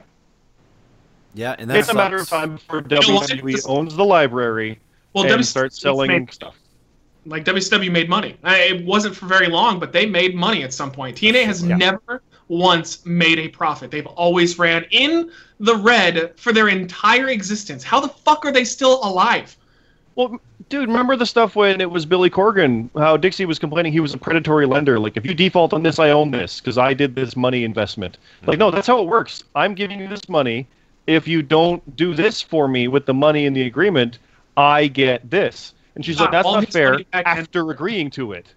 Yeah. 1.33 1.55
And 1.59 1.69
that 1.69 1.77
it's 1.77 1.89
a 1.89 1.93
matter 1.95 2.17
of 2.17 2.29
time 2.29 2.53
before 2.55 2.81
know 2.81 2.97
what? 2.97 3.29
WWE 3.29 3.67
owns 3.67 3.95
the 3.95 4.05
library 4.05 4.79
well, 5.13 5.23
and 5.25 5.33
WCW 5.41 5.45
starts 5.45 5.81
selling 5.81 6.11
made- 6.11 6.33
stuff. 6.33 6.55
like 7.25 7.43
WCW 7.45 7.91
made 7.91 8.09
money. 8.09 8.37
I, 8.43 8.59
it 8.63 8.85
wasn't 8.85 9.15
for 9.15 9.25
very 9.25 9.47
long, 9.47 9.79
but 9.79 9.91
they 9.91 10.05
made 10.05 10.35
money 10.35 10.63
at 10.63 10.73
some 10.73 10.91
point. 10.91 11.17
TNA 11.17 11.43
has 11.45 11.63
Yeah. 11.65 11.75
never 11.77 12.21
once 12.47 13.05
made 13.05 13.39
a 13.39 13.49
profit. 13.49 13.91
They've 13.91 14.05
always 14.07 14.57
ran 14.57 14.85
in 14.91 15.29
the 15.59 15.75
red 15.75 16.33
for 16.39 16.53
their 16.53 16.69
entire 16.69 17.27
existence. 17.29 17.83
How 17.83 17.99
the 17.99 18.07
fuck 18.07 18.45
are 18.45 18.51
they 18.53 18.63
still 18.63 19.03
alive? 19.03 19.57
Well, 20.15 20.39
dude, 20.69 20.87
remember 20.87 21.15
the 21.17 21.25
stuff 21.25 21.55
when 21.55 21.81
it 21.81 21.91
was 21.91 22.05
Billy 22.05 22.29
Corgan? 22.29 22.89
How 22.97 23.17
Dixie 23.17 23.45
was 23.45 23.59
complaining 23.59 23.91
he 23.91 23.99
was 23.99 24.13
a 24.13 24.17
predatory 24.17 24.65
lender. 24.65 24.97
Like, 24.97 25.17
if 25.17 25.25
you 25.25 25.33
default 25.33 25.73
on 25.73 25.83
this, 25.83 25.99
I 25.99 26.09
own 26.11 26.31
this 26.31 26.59
because 26.61 26.77
I 26.77 26.93
did 26.93 27.13
this 27.13 27.35
money 27.35 27.63
investment. 27.65 28.17
Like, 28.45 28.57
no, 28.57 28.71
that's 28.71 28.87
how 28.87 28.99
it 29.01 29.07
works. 29.07 29.43
I'm 29.53 29.75
giving 29.75 29.99
you 29.99 30.07
this 30.07 30.27
money. 30.29 30.65
If 31.05 31.27
you 31.27 31.41
don't 31.41 31.95
do 31.95 32.13
this 32.13 32.41
for 32.41 32.67
me 32.67 32.87
with 32.87 33.05
the 33.05 33.13
money 33.13 33.45
in 33.45 33.53
the 33.53 33.63
agreement, 33.63 34.17
I 34.57 34.87
get 34.87 35.29
this. 35.29 35.73
And 35.95 36.03
she's 36.03 36.19
like, 36.19 36.31
that's 36.31 36.45
not 36.45 36.67
fair. 36.71 36.91
money 36.93 37.07
and- 37.13 37.25
After 37.25 37.69
agreeing 37.71 38.09
to 38.11 38.33
it. 38.33 38.53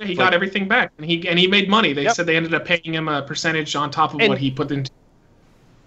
He 0.00 0.12
It's 0.12 0.18
got 0.18 0.32
everything 0.32 0.66
back, 0.66 0.92
and 0.96 1.04
he 1.04 1.28
and 1.28 1.38
he 1.38 1.46
made 1.46 1.68
money. 1.68 1.92
They 1.92 2.04
Yep. 2.04 2.14
said 2.14 2.26
they 2.26 2.36
ended 2.36 2.54
up 2.54 2.64
paying 2.64 2.94
him 2.94 3.06
a 3.08 3.20
percentage 3.20 3.76
on 3.76 3.90
top 3.90 4.14
of 4.14 4.20
And- 4.20 4.30
what 4.30 4.38
he 4.38 4.50
put 4.50 4.70
into. 4.72 4.90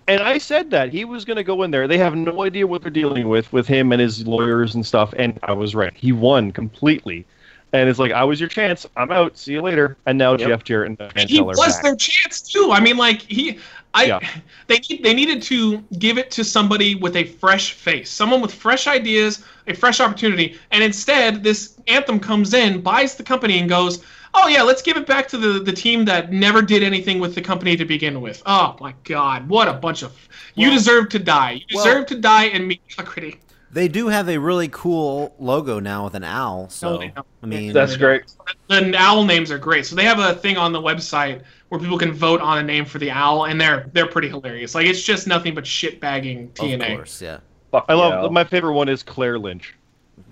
And 0.07 0.22
I 0.22 0.38
said 0.38 0.69
that 0.72 0.90
he 0.91 1.06
was 1.06 1.23
going 1.26 1.38
to 1.38 1.44
go 1.45 1.64
in 1.64 1.72
there. 1.72 1.88
They 1.88 1.98
have 1.98 2.14
no 2.14 2.44
idea 2.44 2.68
what 2.68 2.81
they're 2.81 2.91
dealing 2.91 3.30
with 3.30 3.52
with 3.53 3.65
him 3.68 3.91
and 3.94 4.02
his 4.02 4.27
lawyers 4.27 4.76
and 4.76 4.85
stuff. 4.85 5.14
And 5.18 5.40
I 5.44 5.53
was 5.53 5.73
right. 5.76 5.94
He 5.95 6.11
won 6.11 6.52
completely. 6.52 7.26
And 7.72 7.90
it's 7.90 7.98
like, 7.99 8.11
I 8.11 8.23
was 8.26 8.40
your 8.40 8.49
chance. 8.49 8.85
I'm 8.98 9.11
out. 9.11 9.38
See 9.38 9.53
you 9.53 9.61
later. 9.61 9.95
And 10.06 10.18
now 10.18 10.31
Yep. 10.34 10.40
Jeff 10.41 10.64
Jarrett 10.65 10.90
and 10.90 10.98
Van 10.98 11.27
he 11.27 11.38
Teller 11.38 11.53
was 11.56 11.73
back. 11.76 11.84
their 11.84 11.95
chance 11.95 12.41
too. 12.41 12.69
I 12.72 12.81
mean, 12.81 12.98
like 12.98 13.22
he, 13.22 13.57
I, 13.94 14.06
Yeah. 14.06 14.20
they 14.68 14.80
need, 14.90 15.03
they 15.03 15.14
needed 15.14 15.41
to 15.44 15.84
give 15.99 16.18
it 16.18 16.32
to 16.32 16.44
somebody 16.44 16.95
with 16.95 17.15
a 17.15 17.26
fresh 17.26 17.74
face, 17.74 18.10
someone 18.10 18.41
with 18.41 18.53
fresh 18.53 18.88
ideas, 18.88 19.44
a 19.68 19.74
fresh 19.74 19.99
opportunity, 19.99 20.57
and 20.72 20.84
instead 20.84 21.44
this 21.44 21.78
anthem 21.88 22.20
comes 22.20 22.53
in, 22.53 22.82
buys 22.82 23.15
the 23.15 23.24
company, 23.24 23.60
and 23.60 23.70
goes, 23.70 24.03
"Oh 24.34 24.48
yeah, 24.48 24.64
let's 24.64 24.82
give 24.82 24.98
it 24.98 25.06
back 25.06 25.28
to 25.30 25.38
the 25.38 25.60
the 25.60 25.74
team 25.74 26.06
that 26.06 26.32
never 26.32 26.61
did 26.61 26.84
anything 26.84 27.20
with 27.20 27.36
the 27.36 27.41
company 27.41 27.76
to 27.76 27.86
begin 27.86 28.22
with." 28.22 28.41
Oh 28.45 28.76
my 28.80 28.94
God, 29.03 29.48
what 29.48 29.68
a 29.68 29.74
bunch 29.74 30.02
of 30.03 30.11
you 30.56 30.70
deserve 30.70 31.10
to 31.10 31.20
die. 31.20 31.64
You 31.68 31.78
well- 31.78 31.86
deserve 31.86 32.06
to 32.07 32.15
die 32.20 32.45
in 32.45 32.68
mediocrity. 32.68 33.40
They 33.72 33.88
do 33.88 34.07
have 34.07 34.30
a 34.30 34.38
really 34.38 34.68
cool 34.68 35.34
logo 35.40 35.80
now 35.80 36.03
with 36.03 36.14
an 36.14 36.24
owl. 36.24 36.70
So 36.70 36.91
No, 36.91 36.98
they. 36.99 37.14
I 37.41 37.45
mean, 37.48 37.74
That's 37.74 37.98
great. 37.98 38.22
The 38.68 38.95
owl 38.95 39.26
names 39.26 39.49
are 39.49 39.57
great. 39.57 39.88
So 39.88 39.95
they 39.95 40.03
have 40.06 40.20
a 40.20 40.36
thing 40.36 40.57
on 40.57 40.74
the 40.74 40.80
website 40.80 41.41
where 41.73 41.79
people 41.79 41.97
can 41.97 42.13
vote 42.13 42.39
on 42.39 42.59
a 42.59 42.63
name 42.63 42.85
for 42.85 42.99
the 42.99 43.09
owl, 43.09 43.45
and 43.45 43.59
they're 43.59 43.89
they're 43.93 44.05
pretty 44.05 44.29
hilarious. 44.29 44.75
Like 44.75 44.85
it's 44.85 45.01
just 45.01 45.25
nothing 45.25 45.55
but 45.55 45.65
shit 45.65 45.99
bagging 45.99 46.49
TNA. 46.49 46.75
of 46.75 46.79
TNA. 46.81 46.95
course, 46.97 47.19
yeah. 47.19 47.39
Fuck 47.71 47.85
I 47.89 47.95
love 47.95 48.25
yeah. 48.25 48.29
my 48.29 48.43
favorite 48.43 48.73
one 48.73 48.89
is 48.89 49.01
Claire 49.01 49.39
Lynch. 49.39 49.73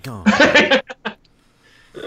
Oh, 0.07 0.23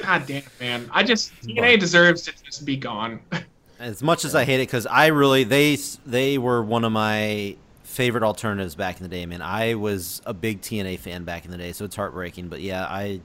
God 0.02 0.26
damn, 0.28 0.44
man! 0.60 0.88
I 0.92 1.02
just 1.02 1.32
TNA 1.42 1.80
deserves 1.80 2.22
to 2.22 2.44
just 2.44 2.64
be 2.64 2.76
gone. 2.76 3.18
as 3.80 4.04
much 4.04 4.24
as 4.24 4.36
I 4.36 4.44
hate 4.44 4.60
it, 4.60 4.68
because 4.68 4.86
I 4.86 5.08
really 5.08 5.42
they 5.42 5.78
they 6.06 6.38
were 6.38 6.62
one 6.62 6.84
of 6.84 6.92
my 6.92 7.56
favorite 7.82 8.22
alternatives 8.22 8.76
back 8.76 8.98
in 8.98 9.02
the 9.02 9.08
day. 9.08 9.26
Man, 9.26 9.42
I 9.42 9.74
was 9.74 10.22
a 10.26 10.32
big 10.32 10.60
TNA 10.60 11.00
fan 11.00 11.24
back 11.24 11.44
in 11.44 11.50
the 11.50 11.58
day, 11.58 11.72
so 11.72 11.84
it's 11.84 11.96
heartbreaking. 11.96 12.46
But 12.46 12.60
yeah, 12.60 12.84
I 12.84 13.20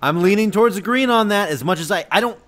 I'm 0.00 0.22
leaning 0.22 0.50
towards 0.50 0.76
the 0.76 0.80
green 0.80 1.10
on 1.10 1.28
that. 1.28 1.50
As 1.50 1.62
much 1.62 1.80
as 1.80 1.90
I 1.90 2.06
I 2.10 2.20
don't 2.20 2.38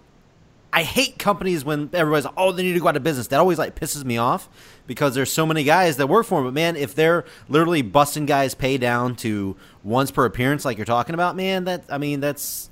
I 0.76 0.82
hate 0.82 1.18
companies 1.18 1.64
when 1.64 1.88
everybody's 1.92 2.24
like, 2.24 2.34
oh 2.36 2.50
they 2.52 2.62
need 2.64 2.72
to 2.74 2.80
go 2.80 2.88
out 2.88 2.96
of 2.96 3.02
business. 3.04 3.28
That 3.28 3.38
always 3.38 3.58
like 3.58 3.74
pisses 3.78 4.04
me 4.04 4.18
off 4.18 4.48
because 4.88 5.14
there's 5.14 5.32
so 5.32 5.46
many 5.46 5.62
guys 5.62 5.96
that 5.98 6.08
work 6.08 6.26
for 6.26 6.40
them. 6.40 6.46
But 6.48 6.54
man, 6.54 6.74
if 6.76 6.94
they're 6.94 7.24
literally 7.48 7.80
busting 7.82 8.26
guys 8.26 8.54
pay 8.54 8.76
down 8.76 9.14
to 9.16 9.56
once 9.84 10.10
per 10.10 10.24
appearance, 10.24 10.64
like 10.64 10.76
you're 10.76 10.84
talking 10.84 11.14
about, 11.14 11.36
man, 11.36 11.64
that 11.64 11.84
I 11.88 11.98
mean 11.98 12.18
that's 12.20 12.70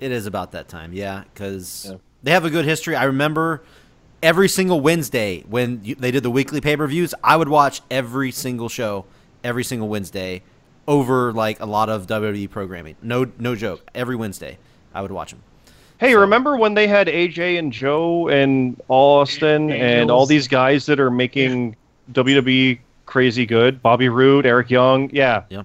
it 0.00 0.12
is 0.12 0.26
about 0.26 0.52
that 0.52 0.68
time, 0.68 0.92
yeah, 0.92 1.24
because 1.32 1.86
Yeah. 1.90 1.96
they 2.22 2.30
have 2.32 2.44
a 2.44 2.50
good 2.50 2.64
history. 2.66 2.94
I 2.94 3.04
remember 3.04 3.62
every 4.22 4.48
single 4.48 4.80
Wednesday 4.80 5.42
when 5.48 5.80
you, 5.82 5.94
they 5.94 6.10
did 6.10 6.22
the 6.22 6.30
weekly 6.30 6.60
pay 6.60 6.76
per 6.76 6.86
views, 6.86 7.14
I 7.24 7.36
would 7.36 7.48
watch 7.48 7.80
every 7.90 8.32
single 8.32 8.68
show 8.68 9.06
every 9.42 9.64
single 9.64 9.88
Wednesday 9.88 10.42
over 10.86 11.32
like 11.32 11.58
a 11.60 11.66
lot 11.66 11.88
of 11.88 12.06
WWE 12.06 12.50
programming. 12.50 12.96
No, 13.02 13.30
no 13.38 13.54
joke. 13.56 13.82
Every 13.94 14.14
Wednesday, 14.16 14.58
I 14.92 15.00
would 15.00 15.10
watch 15.10 15.30
them. 15.30 15.42
Hey, 16.00 16.12
So- 16.12 16.20
remember 16.20 16.56
when 16.56 16.74
they 16.74 16.86
had 16.88 17.08
AJ 17.08 17.58
and 17.58 17.72
Joe 17.72 18.28
and 18.28 18.80
Austin 18.88 19.70
and 19.70 20.10
all 20.10 20.26
these 20.26 20.48
guys 20.48 20.86
that 20.86 20.98
are 20.98 21.10
making 21.10 21.76
WWE 22.12 22.80
crazy 23.06 23.44
good? 23.46 23.82
Bobby 23.82 24.08
Roode, 24.08 24.46
Eric 24.46 24.70
Young, 24.70 25.10
yeah, 25.12 25.42
Yeah. 25.50 25.62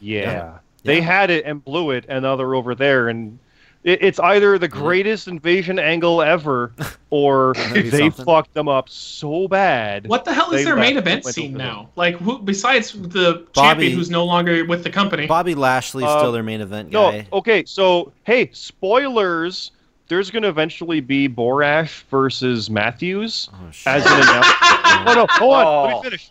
yeah. 0.00 0.20
Yeah. 0.22 0.50
They 0.82 1.00
had 1.00 1.30
it 1.30 1.44
and 1.44 1.62
blew 1.64 1.90
it, 1.90 2.04
and 2.08 2.22
now 2.22 2.36
they're 2.36 2.54
over 2.54 2.74
there, 2.74 3.08
and 3.08 3.38
it, 3.86 4.02
it's 4.02 4.18
either 4.20 4.58
the 4.58 4.68
greatest 4.68 5.26
invasion 5.28 5.78
angle 5.78 6.20
ever, 6.20 6.72
or 7.10 7.54
they 7.72 7.88
something. 7.88 8.24
fucked 8.26 8.52
them 8.52 8.68
up 8.68 8.90
so 8.90 9.48
bad. 9.48 10.06
What 10.08 10.24
the 10.26 10.34
hell 10.34 10.52
is 10.52 10.64
their 10.66 10.76
main 10.76 10.98
event 10.98 11.24
scene 11.24 11.52
over 11.54 11.58
there. 11.58 11.66
now? 11.66 11.88
Like, 11.96 12.16
who 12.16 12.38
besides 12.40 12.92
the 12.92 13.46
Bobby- 13.54 13.68
champion 13.68 13.92
who's 13.94 14.10
no 14.10 14.24
longer 14.26 14.64
with 14.66 14.84
the 14.84 14.90
company? 14.90 15.26
Bobby 15.26 15.54
Lashley's 15.54 16.04
Uh, 16.06 16.18
still 16.18 16.32
their 16.32 16.42
main 16.42 16.60
event 16.60 16.90
No, 16.90 17.10
guy. 17.12 17.26
okay, 17.32 17.64
so 17.64 18.12
hey, 18.24 18.50
spoilers. 18.52 19.70
There's 20.08 20.30
going 20.30 20.44
to 20.44 20.48
eventually 20.48 21.00
be 21.00 21.28
Borash 21.28 22.04
versus 22.12 22.70
Matthews 22.70 23.48
Oh, 23.52 23.66
as 23.86 24.06
an 24.06 24.12
announcement. 24.12 25.04
no, 25.06 25.14
no, 25.14 25.26
hold 25.30 25.54
on. 25.54 25.64
Let 25.86 25.94
Oh. 25.94 25.96
me 25.98 26.02
finish. 26.04 26.30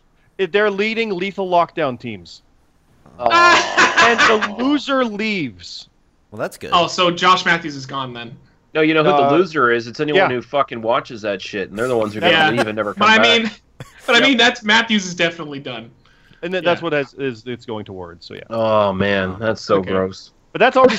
They're 0.53 0.71
leading 0.71 1.09
lethal 1.13 1.49
lockdown 1.49 1.99
teams, 1.99 2.41
Oh. 3.19 3.27
and 3.29 4.19
the 4.19 4.63
loser 4.63 5.03
leaves. 5.03 5.89
Well, 6.35 6.41
that's 6.41 6.57
good. 6.57 6.71
oh, 6.73 6.87
so 6.87 7.09
Josh 7.11 7.45
Matthews 7.45 7.75
is 7.77 7.85
gone 7.85 8.11
then. 8.13 8.37
No, 8.73 8.81
you 8.81 8.93
know 8.93 9.03
who 9.05 9.09
Uh, 9.11 9.29
the 9.29 9.37
loser 9.37 9.71
is? 9.71 9.87
It's 9.87 10.01
anyone 10.01 10.29
yeah. 10.29 10.35
who 10.35 10.41
fucking 10.41 10.81
watches 10.81 11.21
that 11.21 11.41
shit, 11.41 11.69
and 11.69 11.79
they're 11.79 11.87
the 11.87 11.95
ones 11.97 12.13
who 12.13 12.17
are 12.17 12.21
gonna 12.21 12.33
Yeah. 12.33 12.51
leave 12.51 12.67
and 12.67 12.75
never 12.75 12.93
come 12.93 13.07
But 13.07 13.19
I 13.19 13.21
mean, 13.39 13.49
but 14.05 14.15
I 14.15 14.19
mean 14.19 14.35
that's 14.37 14.63
Matthews 14.63 15.05
is 15.05 15.15
definitely 15.15 15.59
done. 15.59 15.91
And 16.43 16.53
then 16.53 16.63
that's 16.65 16.81
Yeah. 16.81 16.83
what 16.83 16.93
has, 16.93 17.13
is 17.13 17.43
it's 17.45 17.65
going 17.65 17.85
towards. 17.85 18.25
So 18.25 18.33
yeah, 18.33 18.41
oh 18.49 18.91
man, 18.91 19.37
that's 19.39 19.61
so 19.61 19.77
Okay. 19.77 19.91
gross. 19.91 20.31
but 20.51 20.59
that's 20.59 20.75
already 20.75 20.97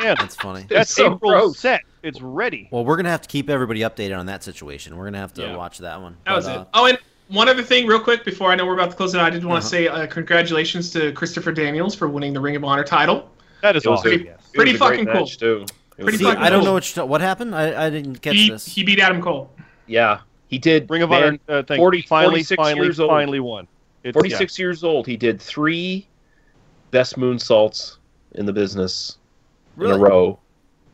yeah, 0.00 0.14
that's 0.20 0.36
funny. 0.36 0.64
that's 0.70 0.90
so 0.94 1.06
April 1.14 1.18
gross. 1.18 1.58
set. 1.58 1.80
It's 2.04 2.20
ready. 2.22 2.68
Well, 2.70 2.84
we're 2.84 2.96
gonna 2.96 3.10
have 3.10 3.22
to 3.22 3.28
keep 3.28 3.50
everybody 3.50 3.80
updated 3.80 4.16
on 4.16 4.26
that 4.26 4.44
situation. 4.44 4.96
We're 4.96 5.06
gonna 5.06 5.18
have 5.18 5.34
to 5.34 5.42
Yeah. 5.42 5.56
watch 5.56 5.78
that 5.78 6.00
one. 6.00 6.16
That 6.24 6.36
was 6.36 6.46
But, 6.46 6.56
uh, 6.56 6.60
it. 6.60 6.68
Oh, 6.72 6.86
and 6.86 6.98
one 7.26 7.48
other 7.48 7.64
thing, 7.64 7.88
real 7.88 7.98
quick, 7.98 8.24
before 8.24 8.52
I 8.52 8.54
know 8.54 8.64
we're 8.64 8.74
about 8.74 8.90
to 8.90 8.96
close 8.96 9.12
it, 9.12 9.18
out, 9.20 9.26
I 9.26 9.30
did 9.30 9.44
want 9.44 9.58
Uh-huh. 9.58 9.62
to 9.62 9.66
say 9.68 9.88
uh, 9.88 10.06
congratulations 10.06 10.92
to 10.92 11.10
Christopher 11.12 11.50
Daniels 11.50 11.96
for 11.96 12.06
winning 12.06 12.32
the 12.32 12.38
Ring 12.40 12.54
of 12.54 12.62
Honor 12.62 12.84
title. 12.84 13.28
That 13.62 13.76
is 13.76 13.86
awesome. 13.86 14.02
pretty- 14.10 14.24
yes. 14.24 14.40
It 14.52 14.56
Pretty 14.56 14.72
was 14.72 14.80
a 14.80 14.84
great 14.86 14.98
fucking 15.06 15.12
cool. 15.18 15.26
Too. 15.26 15.56
It 15.56 15.60
was 15.60 16.04
Pretty 16.04 16.18
See, 16.18 16.24
fucking 16.24 16.42
I 16.42 16.50
don't 16.50 16.60
cool. 16.60 16.66
know 16.66 16.72
what, 16.74 17.08
what 17.08 17.20
happened. 17.20 17.54
I, 17.54 17.86
I 17.86 17.90
didn't 17.90 18.16
catch 18.22 18.34
He, 18.34 18.50
this. 18.50 18.66
he 18.66 18.82
beat 18.84 18.98
Adam 19.00 19.20
Cole. 19.22 19.50
Yeah, 19.86 20.20
he 20.48 20.58
did. 20.58 20.88
Ring 20.90 21.02
of 21.02 21.10
man, 21.10 21.38
Honor 21.48 21.58
uh, 21.60 21.62
thing 21.62 21.76
40 21.78 22.02
finally, 22.02 22.30
46 22.42 22.56
finally, 22.56 22.86
years 22.86 23.00
old. 23.00 23.10
finally 23.10 23.40
won. 23.40 23.66
It's, 24.04 24.14
46 24.14 24.58
years 24.58 24.84
old. 24.84 25.06
He 25.06 25.16
did 25.16 25.40
three 25.40 26.06
best 26.90 27.16
moonsaults 27.16 27.96
in 28.32 28.46
the 28.46 28.52
business 28.52 29.18
in 29.78 29.86
a 29.90 29.98
row, 29.98 30.38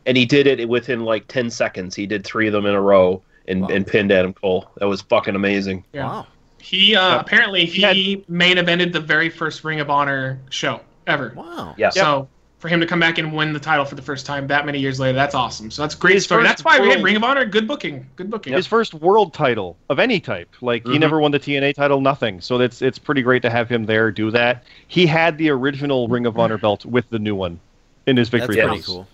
and 0.07 0.17
he 0.17 0.25
did 0.25 0.47
it 0.47 0.69
within 0.69 1.05
like 1.05 1.27
10 1.29 1.51
seconds. 1.51 1.95
He 1.95 2.07
did 2.07 2.25
three 2.25 2.47
of 2.47 2.53
them 2.53 2.67
in 2.67 2.75
a 2.75 2.81
row 2.81 3.23
and, 3.49 3.63
Wow. 3.63 3.69
and 3.69 3.87
pinned 3.87 4.11
Adam 4.13 4.33
Cole. 4.33 4.71
That 4.79 4.87
was 4.87 5.03
fucking 5.03 5.35
amazing. 5.37 5.85
Yeah. 5.93 6.07
Wow. 6.07 6.27
He 6.59 6.95
uh, 6.97 7.17
Yep. 7.17 7.21
apparently 7.23 7.65
He 7.67 7.83
he, 7.93 8.25
main 8.29 8.57
evented 8.57 8.93
the 8.93 9.01
very 9.01 9.29
first 9.29 9.65
Ring 9.65 9.81
of 9.81 9.91
Honor 9.91 10.41
show 10.51 10.81
ever. 11.07 11.33
Wow. 11.37 11.75
Yeah. 11.77 11.91
So 11.91 12.29
for 12.63 12.69
him 12.69 12.79
to 12.79 12.87
come 12.87 13.01
back 13.01 13.19
and 13.19 13.33
win 13.35 13.53
the 13.53 13.59
title 13.59 13.85
for 13.85 13.97
the 13.97 14.03
first 14.03 14.25
time 14.25 14.47
that 14.47 14.65
many 14.65 14.79
years 14.79 15.01
later, 15.01 15.15
that's 15.17 15.35
awesome. 15.35 15.69
So 15.69 15.83
that's 15.83 15.97
a 15.97 15.99
great 15.99 16.15
His 16.15 16.23
story. 16.25 16.45
That's 16.45 16.65
why 16.65 16.79
we 16.79 16.87
had 16.87 16.99
world- 16.99 17.05
Ring 17.05 17.17
of 17.17 17.25
Honor. 17.25 17.45
Good 17.45 17.67
booking. 17.67 18.07
Good 18.15 18.31
booking. 18.31 18.53
His 18.53 18.69
first 18.69 18.95
world 18.95 19.35
title 19.35 19.77
of 19.91 19.99
any 19.99 20.21
type. 20.21 20.49
Like 20.61 20.87
he 20.87 20.93
Mhm. 20.93 21.01
never 21.01 21.19
won 21.21 21.33
the 21.33 21.41
TNA 21.41 21.73
title, 21.75 22.01
nothing. 22.01 22.41
So 22.41 22.61
it's 22.61 22.81
it's 22.81 23.01
pretty 23.01 23.21
great 23.21 23.43
to 23.43 23.51
have 23.51 23.69
him 23.69 23.85
there 23.85 24.13
do 24.13 24.31
that. 24.31 24.63
He 24.87 25.07
had 25.07 25.39
the 25.39 25.51
original 25.51 26.07
Ring 26.07 26.25
of 26.25 26.39
Honor 26.39 26.57
belt 26.57 26.85
with 26.87 27.11
the 27.11 27.19
new 27.19 27.35
one 27.35 27.59
in 28.07 28.17
his 28.17 28.29
victory. 28.29 28.55
That's 28.55 28.69
victory 28.69 28.83
pretty 28.83 28.87
cool. 28.87 29.09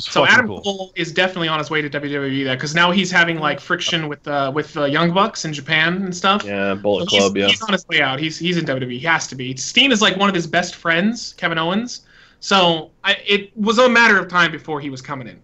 So 0.00 0.24
Adam 0.26 0.46
cool. 0.48 0.62
Cole 0.62 0.92
is 0.96 1.12
definitely 1.12 1.48
on 1.48 1.58
his 1.58 1.70
way 1.70 1.82
to 1.82 1.90
WWE 1.90 2.42
there 2.42 2.56
because 2.56 2.74
now 2.74 2.90
he's 2.90 3.10
having 3.12 3.38
like 3.38 3.60
friction 3.60 4.08
with 4.08 4.26
uh, 4.26 4.50
with 4.52 4.74
uh, 4.78 4.86
Young 4.86 5.12
Bucks 5.12 5.44
in 5.44 5.52
Japan 5.52 6.02
and 6.02 6.16
stuff. 6.16 6.42
Yeah, 6.42 6.72
Bullet 6.74 7.10
So 7.10 7.16
he's, 7.16 7.20
Club. 7.20 7.36
Yeah. 7.36 7.46
he's 7.48 7.60
on 7.62 7.72
his 7.72 7.86
way 7.86 8.00
out. 8.00 8.18
He's 8.18 8.38
he's 8.38 8.56
in 8.56 8.64
WWE. 8.64 8.98
He 8.98 9.06
has 9.06 9.26
to 9.28 9.34
be. 9.36 9.54
Steen 9.56 9.92
is 9.92 10.00
like 10.00 10.16
one 10.16 10.30
of 10.30 10.34
his 10.34 10.46
best 10.46 10.74
friends, 10.76 11.34
Kevin 11.34 11.58
Owens. 11.58 12.00
So 12.44 12.90
I, 13.02 13.16
it 13.26 13.56
was 13.56 13.78
a 13.78 13.88
matter 13.88 14.18
of 14.18 14.28
time 14.28 14.52
before 14.52 14.78
he 14.78 14.90
was 14.90 15.00
coming 15.00 15.26
in. 15.28 15.42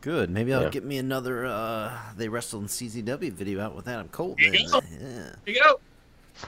Good. 0.00 0.30
Maybe 0.30 0.52
I'll 0.52 0.62
Yeah. 0.64 0.68
get 0.68 0.82
me 0.84 0.98
another 0.98 1.46
uh 1.46 1.96
they 2.16 2.28
wrestled 2.28 2.64
in 2.64 2.68
CZW 2.68 3.32
video 3.32 3.60
out 3.60 3.76
with 3.76 3.86
Adam 3.86 4.08
Cole. 4.08 4.34
There 4.40 4.52
you 4.52 4.68
go. 4.68 4.80
Yeah. 4.90 4.98
There 4.98 5.54
you 5.54 5.62
go. 5.62 5.78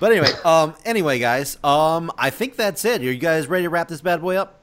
But 0.00 0.10
anyway, 0.10 0.30
um 0.44 0.74
anyway 0.84 1.20
guys, 1.20 1.56
um 1.62 2.10
I 2.18 2.30
think 2.30 2.56
that's 2.56 2.84
it. 2.84 3.00
Are 3.00 3.04
you 3.04 3.14
guys 3.14 3.46
ready 3.46 3.62
to 3.62 3.70
wrap 3.70 3.86
this 3.86 4.00
bad 4.00 4.20
boy 4.22 4.34
up? 4.34 4.58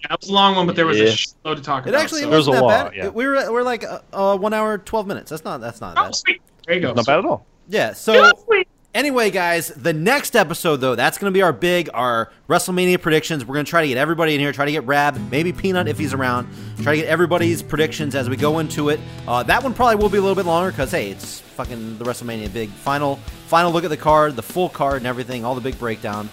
Yeah, 0.00 0.14
it 0.14 0.20
was 0.22 0.30
a 0.30 0.32
long 0.32 0.56
one, 0.56 0.66
but 0.66 0.76
there 0.76 0.86
was 0.86 0.96
Yeah. 0.98 1.04
a 1.04 1.08
shitload 1.08 1.56
to 1.56 1.62
talk 1.62 1.86
It 1.86 1.90
about. 1.90 2.00
actually 2.00 2.22
so. 2.22 2.30
There's 2.30 2.46
wasn't 2.48 2.56
a 2.56 2.60
that 2.60 2.64
lot, 2.84 2.90
bad. 2.92 2.96
yeah. 2.96 3.08
We 3.10 3.26
were 3.26 3.52
we're 3.52 3.62
like 3.62 3.84
uh, 3.84 4.00
uh, 4.14 4.36
1 4.38 4.54
hour 4.54 4.78
12 4.78 5.06
minutes. 5.06 5.28
That's 5.28 5.44
not 5.44 5.60
that's 5.60 5.82
not 5.82 5.98
Oh, 5.98 6.04
bad. 6.04 6.14
sweet. 6.14 6.40
There 6.66 6.74
you 6.76 6.80
go. 6.80 6.94
Not 6.94 7.04
bad 7.04 7.18
at 7.18 7.26
all. 7.26 7.44
Yeah, 7.68 7.88
Yeah, 7.88 7.92
so 7.92 8.30
sweet. 8.46 8.66
Anyway, 8.94 9.28
guys, 9.28 9.68
the 9.70 9.92
next 9.92 10.36
episode 10.36 10.76
though, 10.76 10.94
that's 10.94 11.18
going 11.18 11.28
to 11.32 11.36
be 11.36 11.42
our 11.42 11.52
big, 11.52 11.90
our 11.92 12.30
WrestleMania 12.48 13.02
predictions. 13.02 13.44
We're 13.44 13.54
going 13.54 13.66
to 13.66 13.70
try 13.70 13.82
to 13.82 13.88
get 13.88 13.98
everybody 13.98 14.34
in 14.34 14.40
here, 14.40 14.52
try 14.52 14.66
to 14.66 14.70
get 14.70 14.86
Rab, 14.86 15.18
maybe 15.32 15.52
Peanut 15.52 15.88
if 15.88 15.98
he's 15.98 16.14
around, 16.14 16.48
try 16.80 16.94
to 16.94 17.02
get 17.02 17.08
everybody's 17.08 17.60
predictions 17.60 18.14
as 18.14 18.30
we 18.30 18.36
go 18.36 18.60
into 18.60 18.90
it. 18.90 19.00
Uh, 19.26 19.42
that 19.42 19.64
one 19.64 19.74
probably 19.74 19.96
will 19.96 20.08
be 20.08 20.18
a 20.18 20.20
little 20.20 20.36
bit 20.36 20.46
longer 20.46 20.70
because 20.70 20.92
hey, 20.92 21.10
it's 21.10 21.40
fucking 21.40 21.98
the 21.98 22.04
WrestleMania 22.04 22.52
big 22.52 22.70
final, 22.70 23.16
final 23.48 23.72
look 23.72 23.82
at 23.82 23.90
the 23.90 23.96
card, 23.96 24.36
the 24.36 24.42
full 24.42 24.68
card 24.68 24.98
and 24.98 25.08
everything, 25.08 25.44
all 25.44 25.56
the 25.56 25.60
big 25.60 25.76
breakdown. 25.76 26.30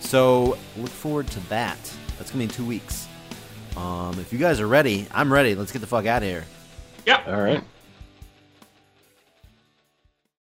So 0.00 0.58
look 0.76 0.90
forward 0.90 1.28
to 1.28 1.40
that. 1.48 1.78
That's 2.18 2.30
going 2.30 2.32
to 2.32 2.36
be 2.36 2.44
in 2.44 2.50
two 2.50 2.66
weeks. 2.66 3.08
Um, 3.78 4.18
if 4.20 4.30
you 4.30 4.38
guys 4.38 4.60
are 4.60 4.68
ready, 4.68 5.06
I'm 5.10 5.32
ready. 5.32 5.54
Let's 5.54 5.72
get 5.72 5.78
the 5.78 5.86
fuck 5.86 6.04
out 6.04 6.22
of 6.22 6.28
here. 6.28 6.44
Yep. 7.06 7.28
All 7.28 7.40
right. 7.40 7.64